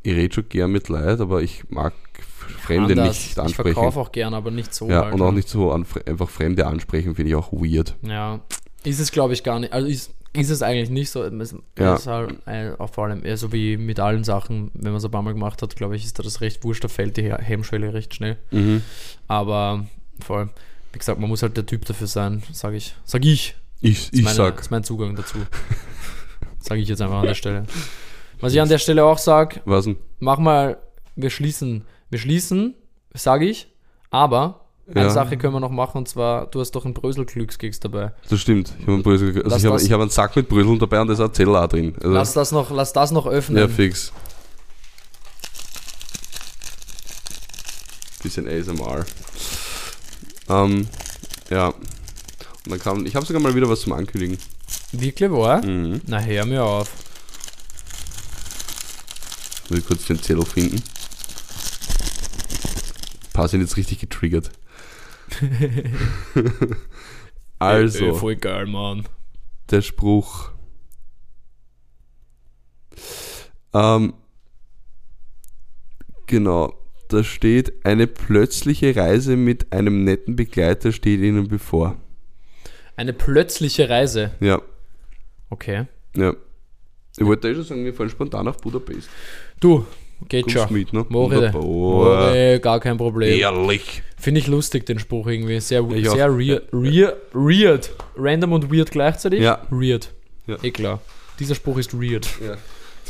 ich 0.02 0.12
rede 0.14 0.34
schon 0.34 0.48
gern 0.48 0.70
mit 0.72 0.88
Leid, 0.88 1.20
aber 1.20 1.42
ich 1.42 1.64
mag 1.70 1.92
Fremde 2.48 2.92
Anders. 2.94 3.08
nicht 3.16 3.32
Ich 3.32 3.38
ansprechen. 3.38 3.74
verkaufe 3.74 4.00
auch 4.00 4.12
gern, 4.12 4.34
aber 4.34 4.50
nicht 4.50 4.74
so. 4.74 4.88
ja, 4.88 5.04
halt, 5.04 5.14
und 5.14 5.22
auch 5.22 5.32
nicht 5.32 5.48
so 5.48 5.72
einfach 5.72 6.28
Fremde 6.28 6.66
ansprechen, 6.66 7.14
finde 7.14 7.30
ich 7.30 7.34
auch 7.34 7.52
weird. 7.52 7.94
Ja, 8.02 8.40
ist 8.84 9.00
es 9.00 9.10
glaube 9.12 9.32
ich 9.34 9.42
gar 9.44 9.58
nicht. 9.60 9.72
Also 9.72 9.86
ist, 9.88 10.12
ist 10.32 10.50
es 10.50 10.62
eigentlich 10.62 10.90
nicht 10.90 11.10
so. 11.10 11.22
Es 11.22 11.54
Ja. 11.78 11.94
ist 11.94 12.06
halt, 12.06 12.36
äh, 12.46 12.72
auch 12.78 12.90
vor 12.92 13.04
allem 13.04 13.24
eher 13.24 13.36
so 13.36 13.52
wie 13.52 13.76
mit 13.76 14.00
allen 14.00 14.22
Sachen, 14.24 14.70
wenn 14.74 14.92
man 14.92 14.96
es 14.98 15.04
ein 15.04 15.10
paar 15.10 15.22
Mal 15.22 15.32
gemacht 15.32 15.62
hat, 15.62 15.76
glaube 15.76 15.96
ich, 15.96 16.04
ist 16.04 16.18
da 16.18 16.22
das 16.22 16.40
recht 16.40 16.62
wurscht, 16.64 16.84
da 16.84 16.88
fällt 16.88 17.16
die 17.16 17.22
He- 17.22 17.36
Hemmschwelle 17.42 17.94
recht 17.94 18.14
schnell. 18.14 18.36
Mhm. 18.50 18.82
Aber 19.28 19.86
voll, 20.24 20.50
wie 20.92 20.98
gesagt, 20.98 21.18
man 21.20 21.28
muss 21.28 21.42
halt 21.42 21.56
der 21.56 21.66
Typ 21.66 21.84
dafür 21.86 22.06
sein, 22.06 22.42
sage 22.52 22.76
ich. 22.76 22.94
Sag 23.04 23.24
ich. 23.24 23.54
Ich, 23.80 24.04
ist 24.06 24.14
ich 24.14 24.22
meine, 24.22 24.36
sag, 24.36 24.60
ist 24.60 24.70
mein 24.70 24.84
Zugang 24.84 25.14
dazu. 25.16 25.38
sage 26.60 26.80
ich 26.80 26.88
jetzt 26.88 27.00
einfach 27.02 27.18
an 27.20 27.26
der 27.26 27.34
Stelle. 27.34 27.64
Was 28.40 28.52
ich 28.52 28.60
an 28.60 28.68
der 28.68 28.78
Stelle 28.78 29.04
auch 29.04 29.18
sage, 29.18 29.60
mach 30.18 30.38
mal, 30.38 30.76
wir 31.14 31.30
schließen, 31.30 31.84
wir 32.10 32.18
schließen, 32.18 32.74
sage 33.14 33.46
ich, 33.46 33.68
aber 34.10 34.60
eine 34.88 35.02
Ja. 35.04 35.10
Sache 35.10 35.36
können 35.36 35.52
wir 35.54 35.60
noch 35.60 35.70
machen 35.70 35.98
und 35.98 36.08
zwar, 36.08 36.46
du 36.46 36.60
hast 36.60 36.70
doch 36.72 36.84
einen 36.84 36.94
Brösel-Glückskeks 36.94 37.80
dabei. 37.80 38.12
Das 38.28 38.40
stimmt. 38.40 38.72
Ich 38.78 38.82
habe 38.82 38.92
einen, 38.92 39.02
Brösel, 39.02 39.42
also 39.42 39.56
ich 39.56 39.64
habe, 39.66 39.82
ich 39.82 39.92
einen 39.92 40.10
Sack 40.10 40.36
mit 40.36 40.48
Bröseln 40.48 40.78
dabei 40.78 41.00
und 41.00 41.08
da 41.08 41.14
ist 41.14 41.20
ein 41.20 41.32
Zettel 41.34 41.56
auch 41.56 41.66
drin. 41.66 41.94
Also, 41.96 42.08
Lass 42.10 42.32
das 42.34 42.52
noch, 42.52 42.70
lass 42.70 42.92
das 42.92 43.10
noch 43.10 43.26
öffnen. 43.26 43.58
ja, 43.58 43.68
fix. 43.68 44.12
Bisschen 48.22 48.48
ASMR. 48.48 49.04
Ähm, 50.48 50.88
ja. 51.50 51.68
Und 51.68 52.70
dann 52.72 52.78
kam, 52.78 53.06
ich 53.06 53.14
habe 53.14 53.26
sogar 53.26 53.42
mal 53.42 53.54
wieder 53.54 53.68
was 53.68 53.80
zum 53.80 53.92
Ankündigen. 53.92 54.38
Wirklich 54.92 55.30
wahr? 55.30 55.64
Mhm. 55.64 56.00
Na, 56.06 56.20
hör 56.20 56.44
mir 56.46 56.62
auf. 56.64 56.90
Will 59.68 59.82
kurz 59.82 60.06
den 60.06 60.20
Zettel 60.22 60.44
finden. 60.44 60.82
Paar 63.36 63.48
sind 63.48 63.60
jetzt 63.60 63.76
richtig 63.76 63.98
getriggert. 63.98 64.50
also, 67.58 68.04
Ey, 68.04 68.10
ey, 68.10 68.14
voll 68.14 68.36
geil, 68.36 68.66
Mann. 68.66 69.06
der 69.70 69.82
Spruch. 69.82 70.50
Ähm, 73.74 74.14
genau, 76.26 76.72
da 77.08 77.22
steht, 77.24 77.84
eine 77.84 78.06
plötzliche 78.06 78.96
Reise 78.96 79.36
mit 79.36 79.72
einem 79.72 80.04
netten 80.04 80.34
Begleiter 80.36 80.92
steht 80.92 81.20
Ihnen 81.20 81.48
bevor. 81.48 81.96
Eine 82.96 83.12
plötzliche 83.12 83.88
Reise. 83.88 84.32
Ja, 84.40 84.62
Okay. 85.50 85.86
ja. 86.16 86.34
Ich 87.18 87.24
wollte 87.24 87.48
eh 87.48 87.54
schon 87.54 87.64
sagen, 87.64 87.84
wir 87.84 87.94
fahren 87.94 88.10
spontan 88.10 88.48
auf 88.48 88.56
Budapest. 88.58 89.08
Du, 89.60 89.86
geht 90.28 90.44
Kommst 90.44 90.58
schon. 90.58 90.72
mit, 90.72 90.92
ne? 90.92 91.04
More. 91.08 91.34
Wunderbar. 91.34 91.62
More, 91.62 92.60
gar 92.60 92.80
kein 92.80 92.96
Problem. 92.96 93.38
Ehrlich. 93.38 94.02
Finde 94.18 94.40
ich 94.40 94.46
lustig, 94.46 94.86
den 94.86 94.98
Spruch 94.98 95.26
irgendwie. 95.26 95.60
Sehr, 95.60 95.88
Ich 95.90 96.08
sehr 96.10 96.32
weird, 96.38 96.64
weird, 96.72 97.16
weird. 97.32 97.90
Random 98.16 98.52
und 98.52 98.72
weird 98.72 98.90
gleichzeitig? 98.90 99.40
Ja. 99.40 99.62
Weird. 99.70 100.12
Ja. 100.46 100.56
Eh 100.62 100.70
klar. 100.70 101.00
Dieser 101.38 101.54
Spruch 101.54 101.78
ist 101.78 101.92
weird. 101.94 102.26
Ja. 102.44 102.56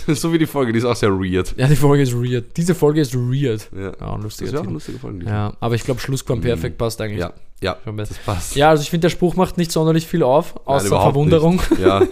so 0.14 0.32
wie 0.32 0.38
die 0.38 0.46
Folge, 0.46 0.72
die 0.72 0.78
ist 0.78 0.84
auch 0.84 0.96
sehr 0.96 1.10
weird. 1.12 1.54
Ja, 1.56 1.68
die 1.68 1.76
Folge 1.76 2.02
ist 2.02 2.12
weird. 2.12 2.56
Diese 2.56 2.74
Folge 2.74 3.00
ist 3.00 3.14
weird. 3.14 3.68
Ja. 3.74 3.92
Ja, 4.00 4.14
ein 4.14 4.22
Das 4.22 4.40
wäre 4.40 4.58
auch 4.58 4.64
eine 4.64 4.72
lustige 4.72 4.98
Folge. 4.98 5.24
Ja, 5.24 5.54
aber 5.60 5.74
ich 5.74 5.84
glaube, 5.84 6.00
Schlussquamperfekt 6.00 6.76
passt 6.76 7.00
eigentlich. 7.00 7.20
ja, 7.20 7.32
ja. 7.62 7.76
Das 7.96 8.10
passt. 8.18 8.56
Ja, 8.56 8.70
also 8.70 8.82
ich 8.82 8.90
finde, 8.90 9.02
der 9.06 9.10
Spruch 9.10 9.36
macht 9.36 9.56
nicht 9.58 9.70
sonderlich 9.72 10.06
viel 10.06 10.22
auf, 10.22 10.54
Nein, 10.54 10.62
außer 10.66 10.86
überhaupt 10.88 11.12
Verwunderung. 11.14 11.56
Nicht. 11.70 11.80
Ja. 11.80 12.02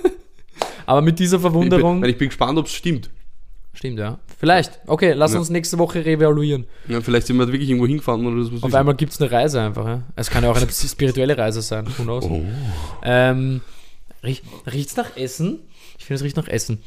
Aber 0.86 1.02
mit 1.02 1.18
dieser 1.18 1.36
Ich 1.38 1.42
bin, 1.42 1.50
Verwunderung. 1.52 2.04
ich 2.04 2.16
bin 2.16 2.28
gespannt, 2.28 2.58
ob 2.58 2.66
es 2.66 2.72
stimmt. 2.72 3.10
Stimmt, 3.72 3.98
ja. 3.98 4.18
Vielleicht. 4.44 4.78
Okay, 4.86 5.12
lass 5.14 5.32
Ja. 5.32 5.38
uns 5.38 5.48
nächste 5.48 5.78
Woche 5.78 6.04
revaluieren. 6.04 6.66
Ja, 6.86 7.00
vielleicht 7.00 7.26
sind 7.26 7.38
wir 7.38 7.46
wirklich 7.50 7.66
irgendwo 7.70 7.86
hingefahren 7.86 8.26
oder 8.26 8.36
muss 8.36 8.62
Auf 8.62 8.74
einmal 8.74 8.94
gibt 8.94 9.12
es 9.12 9.20
eine 9.20 9.30
Reise 9.30 9.58
einfach. 9.62 9.86
Ja? 9.86 10.02
Es 10.16 10.28
kann 10.28 10.44
ja 10.44 10.50
auch 10.50 10.56
eine 10.56 10.68
spirituelle 10.70 11.38
Reise 11.38 11.62
sein. 11.62 11.86
Who 11.96 12.02
knows? 12.02 12.24
Oh. 12.26 12.42
Ähm, 13.02 13.62
riech, 14.22 14.42
riecht's 14.70 14.96
nach 14.96 15.16
Essen? 15.16 15.60
Ich 15.98 16.04
finde, 16.04 16.16
es 16.18 16.24
riecht 16.24 16.36
nach 16.36 16.48
Essen. 16.48 16.82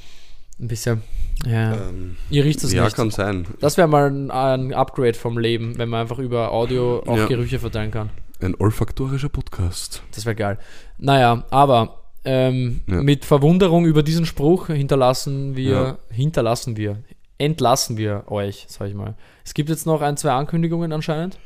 Ein 0.60 0.68
bisschen. 0.68 1.02
Ja. 1.48 1.74
Ähm, 1.74 2.16
Ihr 2.30 2.44
riecht 2.44 2.64
es 2.64 2.72
ja, 2.74 2.84
nicht. 2.84 2.96
kann 2.96 3.10
sein. 3.10 3.48
Das 3.60 3.78
wäre 3.78 3.88
mal 3.88 4.08
ein, 4.12 4.30
ein 4.30 4.74
Upgrade 4.76 5.16
vom 5.16 5.40
Leben, 5.40 5.78
wenn 5.80 5.90
man 5.90 6.02
einfach 6.02 6.20
über 6.20 6.52
Audio 6.52 7.02
auch 7.08 7.18
Ja. 7.18 7.26
Gerüche 7.26 7.58
verteilen 7.58 7.90
kann. 7.90 8.12
Ein 8.40 8.54
olfaktorischer 8.54 9.30
Podcast. 9.30 10.04
Das 10.14 10.26
wäre 10.28 10.36
geil. 10.36 10.60
Naja, 11.00 11.44
aber 11.50 12.04
ähm, 12.24 12.82
Ja. 12.88 13.02
mit 13.02 13.26
Verwunderung 13.26 13.86
über 13.86 14.04
diesen 14.04 14.26
Spruch 14.28 14.68
hinterlassen 14.68 15.56
wir, 15.56 15.72
Ja. 15.72 15.98
hinterlassen 16.12 16.76
wir, 16.78 16.98
entlassen 17.38 17.98
wir 17.98 18.24
euch, 18.28 18.66
sag 18.68 18.88
ich 18.88 18.94
mal. 18.94 19.16
Es 19.46 19.54
gibt 19.54 19.70
jetzt 19.70 19.86
noch 19.86 20.02
ein, 20.02 20.18
zwei 20.18 20.32
Ankündigungen 20.32 20.92
anscheinend. 20.92 21.38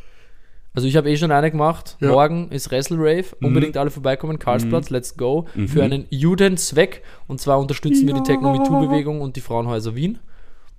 Also 0.73 0.87
ich 0.87 0.95
habe 0.95 1.09
eh 1.09 1.17
schon 1.17 1.31
eine 1.31 1.51
gemacht. 1.51 1.97
Ja. 1.99 2.09
Morgen 2.09 2.49
ist 2.49 2.71
Wrestle 2.71 2.97
Rave. 2.97 3.25
Mhm. 3.39 3.47
Unbedingt 3.47 3.77
alle 3.77 3.91
vorbeikommen. 3.91 4.39
Karlsplatz, 4.39 4.89
let's 4.89 5.17
go. 5.17 5.47
Mhm. 5.53 5.67
Für 5.67 5.83
einen 5.83 6.05
Judenzweck. 6.09 7.03
Und 7.27 7.41
zwar 7.41 7.59
unterstützen 7.59 8.07
wir 8.07 8.13
die 8.13 8.23
Techno-MeToo-Bewegung 8.23 9.19
und 9.19 9.35
die 9.35 9.41
Frauenhäuser 9.41 9.95
Wien. 9.95 10.19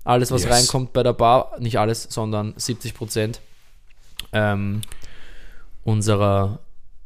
Alles, 0.05 0.31
was 0.33 0.45
Yes. 0.45 0.53
reinkommt 0.53 0.93
bei 0.95 1.03
der 1.03 1.13
Bar, 1.13 1.53
nicht 1.61 1.79
alles, 1.79 2.05
sondern 2.11 2.55
70 2.57 2.95
Prozent 2.95 3.41
ähm, 4.33 4.81
unserer 5.85 6.61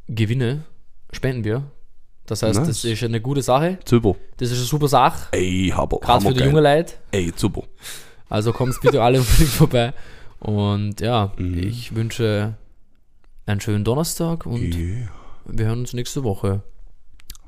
Gewinne 0.09 0.65
spenden 1.13 1.45
wir. 1.45 1.65
Das 2.27 2.43
heißt, 2.43 2.59
Nice. 2.59 2.69
das 2.69 2.85
ist 2.85 3.03
eine 3.05 3.21
gute 3.21 3.43
Sache. 3.43 3.79
Zübo. 3.85 4.17
Das 4.39 4.51
ist 4.51 4.59
eine 4.59 4.67
super 4.67 4.89
Sache, 4.89 5.29
Ey, 5.33 5.73
Habo. 5.75 5.99
gerade 5.99 6.27
für 6.27 6.35
die 6.35 6.43
junge 6.45 6.61
Leute. 6.61 6.95
Ey, 7.13 7.33
Zübo. 7.35 7.65
Also 8.29 8.53
kommt 8.53 8.79
bitte 8.81 9.03
alle 9.03 9.21
unbedingt 9.21 9.49
vorbei. 9.51 9.93
Und 10.41 11.01
ja, 11.01 11.33
Mhm. 11.39 11.59
ich 11.59 11.95
wünsche 11.95 12.55
einen 13.47 13.61
schönen 13.61 13.85
Donnerstag 13.85 14.45
und 14.47 14.61
Yeah. 14.75 15.09
wir 15.47 15.67
hören 15.67 15.81
uns 15.81 15.93
nächste 15.93 16.25
Woche. 16.25 16.63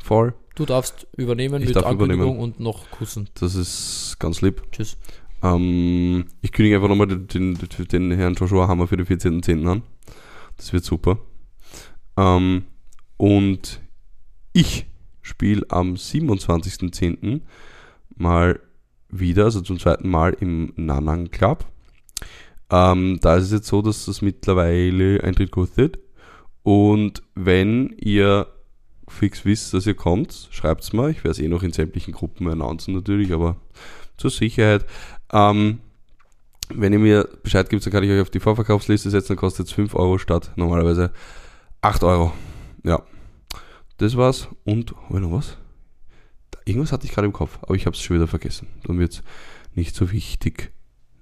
Voll. 0.03 0.35
Du 0.55 0.65
darfst 0.65 1.07
übernehmen 1.17 1.61
Ich 1.61 1.69
mit 1.69 1.77
darf 1.77 1.85
Ankündigung 1.87 2.23
übernehmen. 2.37 2.41
und 2.43 2.61
noch 2.61 2.91
kussen. 2.91 3.29
Das 3.39 3.55
ist 3.57 4.17
ganz 4.19 4.41
lieb. 4.41 4.63
Tschüss. 4.73 4.97
Ähm, 5.43 6.27
ich 6.41 6.51
kündige 6.53 6.77
einfach 6.77 6.89
nochmal 6.89 7.07
den, 7.09 7.27
den, 7.29 7.59
den 7.93 8.11
Herrn 8.13 8.35
Joshua 8.35 8.67
Hammer 8.69 8.87
für 8.89 8.97
den 8.97 9.07
14.10. 9.07 9.69
an. 9.69 9.83
Das 10.57 10.73
wird 10.73 10.85
super. 10.85 11.19
Ähm, 12.17 12.65
und 13.17 13.81
ich 14.59 14.87
spiele 15.23 15.65
am 15.69 15.95
27.10. 15.95 17.43
mal 18.17 18.59
wieder, 19.09 19.45
also 19.45 19.61
zum 19.61 19.79
zweiten 19.79 20.09
Mal 20.09 20.37
im 20.41 20.73
Nanang 20.75 21.31
Club. 21.31 21.65
Ähm, 22.69 23.21
da 23.23 23.37
ist 23.37 23.45
es 23.45 23.53
jetzt 23.53 23.69
so, 23.69 23.83
dass 23.83 24.07
das 24.07 24.21
mittlerweile 24.21 25.23
Eintritt 25.23 25.53
kostet. 25.53 26.01
Und 26.65 27.23
wenn 27.37 27.95
ihr 27.99 28.49
fix 29.07 29.45
wisst, 29.45 29.73
dass 29.75 29.87
ihr 29.87 29.95
kommt, 29.95 30.49
schreibt 30.51 30.83
es 30.83 30.93
mal. 30.93 31.13
Ich 31.13 31.19
werde 31.19 31.31
es 31.31 31.39
eh 31.39 31.49
noch 31.49 31.63
in 31.63 31.73
sämtlichen 31.73 32.13
Gruppen 32.13 32.49
announcen 32.49 32.95
natürlich, 32.95 33.33
aber 33.33 33.57
zur 34.17 34.31
Sicherheit. 34.31 34.85
Ähm, 35.33 35.79
wenn 36.69 36.93
ihr 36.93 36.99
mir 36.99 37.29
Bescheid 37.45 37.71
gibt, 37.71 37.87
dann 37.87 37.93
kann 37.93 38.03
ich 38.03 38.11
euch 38.11 38.21
auf 38.21 38.31
die 38.31 38.41
Vorverkaufsliste 38.41 39.09
setzen, 39.09 39.29
dann 39.29 39.37
kostet 39.37 39.69
es 39.69 39.73
5 39.73 39.95
Euro 39.95 40.19
statt 40.19 40.51
normalerweise 40.57 41.13
8 41.81 42.03
Euro. 42.03 42.33
Ja, 42.83 43.03
das 43.99 44.17
war's. 44.17 44.49
Und, 44.65 44.95
haben 44.97 45.15
wir 45.15 45.21
noch 45.21 45.33
was? 45.33 45.59
Irgendwas 46.65 46.93
hatte 46.93 47.07
ich 47.07 47.13
gerade 47.13 47.27
im 47.27 47.33
Kopf, 47.33 47.59
aber 47.63 47.75
ich 47.75 47.87
habe 47.87 47.95
es 47.95 48.03
schon 48.03 48.17
wieder 48.17 48.27
vergessen. 48.27 48.69
Dann 48.85 48.99
wird 48.99 49.13
es 49.13 49.23
nicht 49.75 49.95
so 49.95 50.11
wichtig 50.13 50.73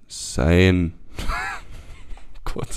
sein. 0.07 0.93
Gott, 2.43 2.69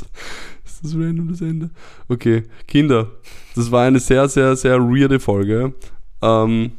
ist 0.64 0.84
das 0.84 0.94
random 0.94 1.28
das 1.28 1.40
Ende? 1.40 1.70
Okay, 2.08 2.44
Kinder, 2.66 3.10
das 3.54 3.70
war 3.70 3.86
eine 3.86 4.00
sehr, 4.00 4.28
sehr, 4.28 4.56
sehr 4.56 4.78
weirde 4.80 5.20
Folge. 5.20 5.74
Ähm, 6.22 6.72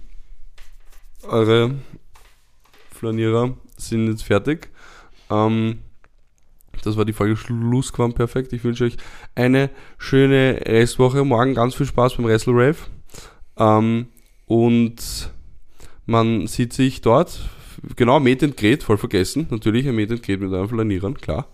eure 1.23 1.75
Flanierer 2.91 3.55
sind 3.77 4.07
jetzt 4.07 4.23
fertig. 4.23 4.69
Ähm, 5.29 5.79
das 6.83 6.97
war 6.97 7.05
die 7.05 7.13
Folge 7.13 7.35
Schlussquam 7.35 8.13
perfekt. 8.13 8.53
Ich 8.53 8.63
wünsche 8.63 8.85
euch 8.85 8.97
eine 9.35 9.69
schöne 9.97 10.61
Restwoche. 10.65 11.23
Morgen 11.23 11.53
ganz 11.53 11.75
viel 11.75 11.85
Spaß 11.85 12.15
beim 12.15 12.25
Wrestle 12.25 12.53
Rave. 12.53 12.77
Ähm, 13.57 14.07
und 14.45 15.31
man 16.05 16.47
sieht 16.47 16.73
sich 16.73 17.01
dort. 17.01 17.39
Genau, 17.95 18.19
Meet 18.19 18.43
and 18.43 18.57
Greet, 18.57 18.83
voll 18.83 18.97
vergessen. 18.97 19.47
Natürlich 19.49 19.87
ein 19.87 19.95
Meet 19.95 20.11
and 20.11 20.23
Greet 20.23 20.41
mit 20.41 20.51
euren 20.51 20.69
Flanierern, 20.69 21.15
klar. 21.15 21.47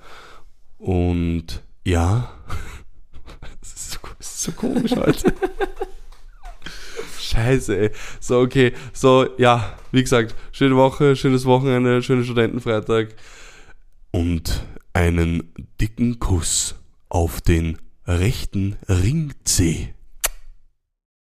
Und 0.77 1.63
ja, 1.85 2.31
das 3.61 3.73
ist 3.73 3.91
so, 3.91 3.99
das 4.17 4.27
ist 4.27 4.43
so 4.43 4.51
komisch 4.51 4.95
heute. 4.95 5.33
Scheiße, 7.19 7.77
ey. 7.77 7.91
So, 8.19 8.39
okay. 8.39 8.73
So, 8.93 9.27
ja, 9.37 9.77
wie 9.91 10.01
gesagt, 10.01 10.35
schöne 10.51 10.75
Woche, 10.75 11.15
schönes 11.15 11.45
Wochenende, 11.45 12.01
schönen 12.01 12.23
Studentenfreitag 12.23 13.09
und 14.11 14.65
einen 14.93 15.53
dicken 15.79 16.19
Kuss 16.19 16.75
auf 17.09 17.41
den 17.41 17.77
rechten 18.05 18.77
Ringzeh. 18.87 19.93